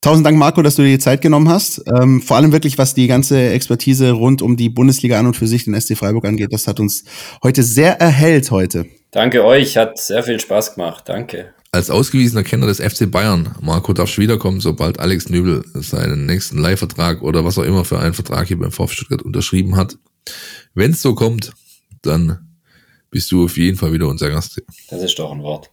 Tausend 0.00 0.24
Dank, 0.24 0.38
Marco, 0.38 0.62
dass 0.62 0.76
du 0.76 0.82
dir 0.82 0.90
die 0.90 0.98
Zeit 0.98 1.22
genommen 1.22 1.48
hast. 1.48 1.82
Ähm, 1.92 2.22
vor 2.22 2.36
allem 2.36 2.52
wirklich, 2.52 2.78
was 2.78 2.94
die 2.94 3.08
ganze 3.08 3.50
Expertise 3.50 4.12
rund 4.12 4.42
um 4.42 4.56
die 4.56 4.68
Bundesliga 4.68 5.18
an 5.18 5.26
und 5.26 5.36
für 5.36 5.48
sich, 5.48 5.64
den 5.64 5.80
SC 5.80 5.96
Freiburg 5.96 6.24
angeht. 6.24 6.52
Das 6.52 6.68
hat 6.68 6.78
uns 6.78 7.04
heute 7.42 7.64
sehr 7.64 8.00
erhellt 8.00 8.50
heute. 8.52 8.86
Danke 9.10 9.44
euch, 9.44 9.76
hat 9.76 9.98
sehr 9.98 10.22
viel 10.22 10.38
Spaß 10.38 10.74
gemacht. 10.74 11.08
Danke. 11.08 11.54
Als 11.74 11.88
ausgewiesener 11.88 12.42
Kenner 12.42 12.66
des 12.66 12.80
FC 12.80 13.10
Bayern, 13.10 13.54
Marco 13.62 13.94
darfst 13.94 14.18
wiederkommen, 14.18 14.60
sobald 14.60 15.00
Alex 15.00 15.30
Nübel 15.30 15.64
seinen 15.72 16.26
nächsten 16.26 16.58
Leihvertrag 16.58 17.22
oder 17.22 17.46
was 17.46 17.56
auch 17.56 17.62
immer 17.62 17.86
für 17.86 17.98
einen 17.98 18.12
Vertrag 18.12 18.46
hier 18.46 18.58
beim 18.58 18.70
VfB 18.70 18.92
Stuttgart 18.92 19.22
unterschrieben 19.22 19.74
hat. 19.74 19.96
Wenn 20.74 20.90
es 20.90 21.00
so 21.00 21.14
kommt, 21.14 21.54
dann 22.02 22.58
bist 23.10 23.32
du 23.32 23.46
auf 23.46 23.56
jeden 23.56 23.78
Fall 23.78 23.94
wieder 23.94 24.06
unser 24.06 24.28
Gast. 24.28 24.62
Das 24.90 25.02
ist 25.02 25.18
doch 25.18 25.32
ein 25.32 25.42
Wort. 25.42 25.70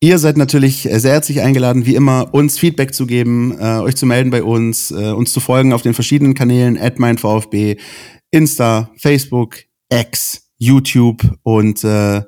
Ihr 0.00 0.18
seid 0.18 0.38
natürlich 0.38 0.88
sehr 0.90 1.12
herzlich 1.12 1.42
eingeladen, 1.42 1.84
wie 1.84 1.96
immer, 1.96 2.32
uns 2.32 2.58
Feedback 2.58 2.94
zu 2.94 3.06
geben, 3.06 3.58
äh, 3.58 3.80
euch 3.80 3.96
zu 3.96 4.06
melden 4.06 4.30
bei 4.30 4.42
uns, 4.42 4.90
äh, 4.90 5.12
uns 5.12 5.34
zu 5.34 5.40
folgen 5.40 5.74
auf 5.74 5.82
den 5.82 5.92
verschiedenen 5.92 6.32
Kanälen, 6.32 6.78
@meinVfB, 6.96 7.76
Insta, 8.30 8.90
Facebook, 8.96 9.58
X, 9.92 10.48
YouTube 10.56 11.22
und 11.42 11.84
äh, 11.84 12.22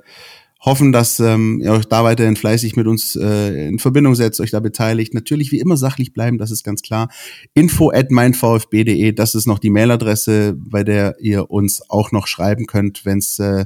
hoffen, 0.66 0.93
dass 0.93 1.20
ähm, 1.20 1.60
ihr 1.62 1.72
euch 1.72 1.86
da 1.86 2.05
weiterhin 2.05 2.36
fleißig 2.36 2.76
mit 2.76 2.86
uns 2.86 3.16
äh, 3.16 3.68
in 3.68 3.78
Verbindung 3.78 4.14
setzt, 4.14 4.40
euch 4.40 4.51
da 4.51 4.60
beteiligt. 4.60 5.14
Natürlich 5.14 5.52
wie 5.52 5.60
immer 5.60 5.76
sachlich 5.76 6.12
bleiben, 6.12 6.36
das 6.36 6.51
ist 6.51 6.64
ganz 6.64 6.82
klar. 6.82 7.09
Info 7.55 7.90
at 7.90 8.10
meinvfb.de, 8.10 9.12
das 9.12 9.34
ist 9.34 9.47
noch 9.47 9.60
die 9.60 9.70
Mailadresse, 9.70 10.55
bei 10.59 10.84
der 10.84 11.16
ihr 11.20 11.51
uns 11.51 11.88
auch 11.88 12.12
noch 12.12 12.26
schreiben 12.26 12.66
könnt, 12.66 13.06
wenn 13.06 13.18
es 13.18 13.38
äh, 13.38 13.64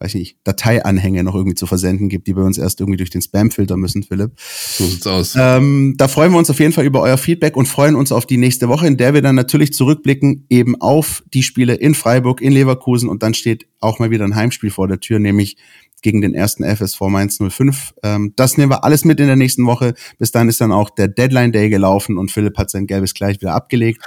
weiß 0.00 0.14
ich 0.16 0.20
nicht, 0.20 0.38
Dateianhänge 0.44 1.22
noch 1.22 1.34
irgendwie 1.34 1.54
zu 1.54 1.66
versenden 1.66 2.08
gibt, 2.08 2.26
die 2.26 2.34
bei 2.34 2.42
uns 2.42 2.58
erst 2.58 2.80
irgendwie 2.80 2.98
durch 2.98 3.10
den 3.10 3.22
Spam-Filter 3.22 3.76
müssen, 3.76 4.02
Philipp. 4.02 4.32
So 4.36 4.84
sieht's 4.84 5.06
aus. 5.06 5.34
Ähm, 5.38 5.94
da 5.96 6.08
freuen 6.08 6.32
wir 6.32 6.38
uns 6.38 6.50
auf 6.50 6.58
jeden 6.60 6.72
Fall 6.72 6.84
über 6.84 7.00
euer 7.00 7.16
Feedback 7.16 7.56
und 7.56 7.66
freuen 7.66 7.94
uns 7.94 8.12
auf 8.12 8.26
die 8.26 8.36
nächste 8.36 8.68
Woche, 8.68 8.86
in 8.86 8.96
der 8.96 9.14
wir 9.14 9.22
dann 9.22 9.34
natürlich 9.34 9.72
zurückblicken 9.72 10.46
eben 10.50 10.78
auf 10.80 11.22
die 11.32 11.42
Spiele 11.42 11.74
in 11.74 11.94
Freiburg, 11.94 12.42
in 12.42 12.52
Leverkusen 12.52 13.08
und 13.08 13.22
dann 13.22 13.34
steht 13.34 13.66
auch 13.80 13.98
mal 13.98 14.10
wieder 14.10 14.24
ein 14.24 14.34
Heimspiel 14.34 14.70
vor 14.70 14.88
der 14.88 15.00
Tür, 15.00 15.20
nämlich 15.20 15.56
gegen 16.04 16.20
den 16.20 16.34
ersten 16.34 16.64
FSV 16.64 17.00
Mainz 17.08 17.38
05. 17.38 17.94
Ähm, 18.02 18.34
das 18.36 18.58
nehmen 18.58 18.70
wir 18.70 18.84
alles 18.84 19.04
mit 19.04 19.18
in 19.18 19.26
der 19.26 19.36
nächsten 19.36 19.64
Woche. 19.66 19.94
Bis 20.18 20.30
dann 20.30 20.50
ist 20.50 20.60
dann 20.60 20.70
auch 20.70 20.90
der 20.90 21.08
Deadline 21.08 21.50
Day 21.50 21.70
gelaufen 21.70 22.18
und 22.18 22.30
Philipp 22.30 22.58
hat 22.58 22.70
sein 22.70 22.86
gelbes 22.86 23.14
Kleid 23.14 23.40
wieder 23.40 23.54
abgelegt. 23.54 24.02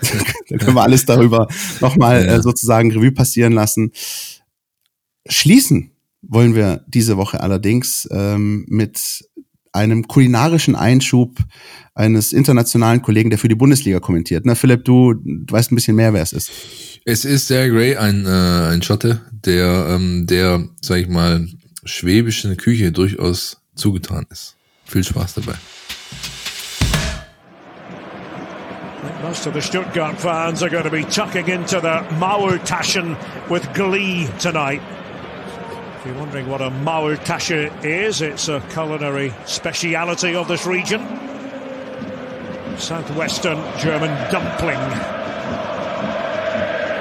da 0.48 0.56
können 0.56 0.74
wir 0.74 0.82
alles 0.82 1.04
darüber 1.04 1.46
nochmal 1.80 2.26
äh, 2.26 2.42
sozusagen 2.42 2.90
Revue 2.90 3.12
passieren 3.12 3.52
lassen. 3.52 3.92
Schließen 5.28 5.92
wollen 6.22 6.54
wir 6.54 6.84
diese 6.88 7.18
Woche 7.18 7.40
allerdings 7.40 8.08
ähm, 8.10 8.64
mit 8.68 9.22
einem 9.72 10.08
kulinarischen 10.08 10.74
Einschub 10.74 11.38
eines 11.94 12.32
internationalen 12.32 13.02
Kollegen, 13.02 13.28
der 13.28 13.38
für 13.38 13.48
die 13.48 13.54
Bundesliga 13.54 14.00
kommentiert. 14.00 14.46
Na, 14.46 14.54
Philipp, 14.54 14.86
du, 14.86 15.12
du 15.12 15.52
weißt 15.52 15.70
ein 15.70 15.74
bisschen 15.74 15.96
mehr, 15.96 16.14
wer 16.14 16.22
es 16.22 16.32
ist. 16.32 16.50
Es 17.04 17.26
ist 17.26 17.46
Sarah 17.46 17.68
Gray, 17.68 17.96
ein, 17.96 18.24
äh, 18.24 18.72
ein 18.72 18.82
Schotte, 18.82 19.20
der, 19.46 19.86
ähm, 19.88 20.26
der, 20.26 20.64
sag 20.80 20.98
ich 20.98 21.08
mal, 21.08 21.46
schwäbischen 21.84 22.56
Küche 22.56 22.92
durchaus 22.92 23.58
zugetan 23.74 24.26
ist. 24.30 24.56
Viel 24.84 25.04
Spaß 25.04 25.34
dabei. 25.34 25.54
Most 29.22 29.46
of 29.46 29.54
the 29.54 29.60
Stuttgart 29.60 30.18
fans 30.20 30.62
are 30.62 30.70
going 30.70 30.84
to 30.84 30.90
be 30.90 31.04
tucking 31.04 31.48
into 31.48 31.80
the 31.80 32.04
Maultaschen 32.18 33.16
with 33.48 33.66
glee 33.72 34.28
tonight. 34.38 34.80
If 35.98 36.06
you're 36.06 36.18
wondering 36.18 36.48
what 36.48 36.60
a 36.60 36.70
Maultasche 36.70 37.70
is, 37.84 38.20
it's 38.20 38.48
a 38.48 38.60
culinary 38.72 39.32
speciality 39.46 40.36
of 40.36 40.48
this 40.48 40.66
region. 40.66 41.00
Southwestern 42.78 43.58
German 43.78 44.10
dumpling. 44.30 44.78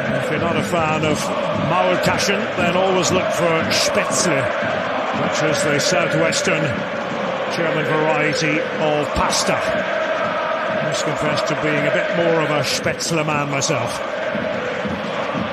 And 0.05 0.23
if 0.23 0.31
you're 0.31 0.39
not 0.39 0.55
a 0.55 0.63
fan 0.63 1.05
of 1.05 1.44
Maultaschen, 1.69 2.39
then 2.57 2.77
always 2.77 3.11
look 3.11 3.29
for 3.31 3.63
Spätzle, 3.71 4.41
which 5.21 5.43
is 5.49 5.63
the 5.63 5.79
southwestern 5.79 6.61
German 7.55 7.85
variety 7.85 8.59
of 8.59 9.07
pasta. 9.15 9.55
I 9.55 10.83
must 10.83 11.03
confess 11.03 11.41
to 11.49 11.61
being 11.61 11.87
a 11.87 11.91
bit 11.91 12.15
more 12.17 12.41
of 12.41 12.49
a 12.51 12.61
Spätzle 12.61 13.25
man 13.25 13.49
myself. 13.49 13.99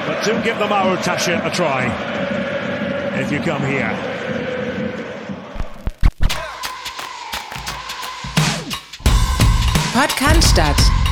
But 0.06 0.22
do 0.24 0.32
give 0.43 0.59
the 0.59 0.66
Maultasche 0.66 1.44
a 1.44 1.51
try 1.51 1.86
if 3.20 3.30
you 3.30 3.40
come 3.40 3.62
here. 3.62 3.90
Podcast. 9.94 11.02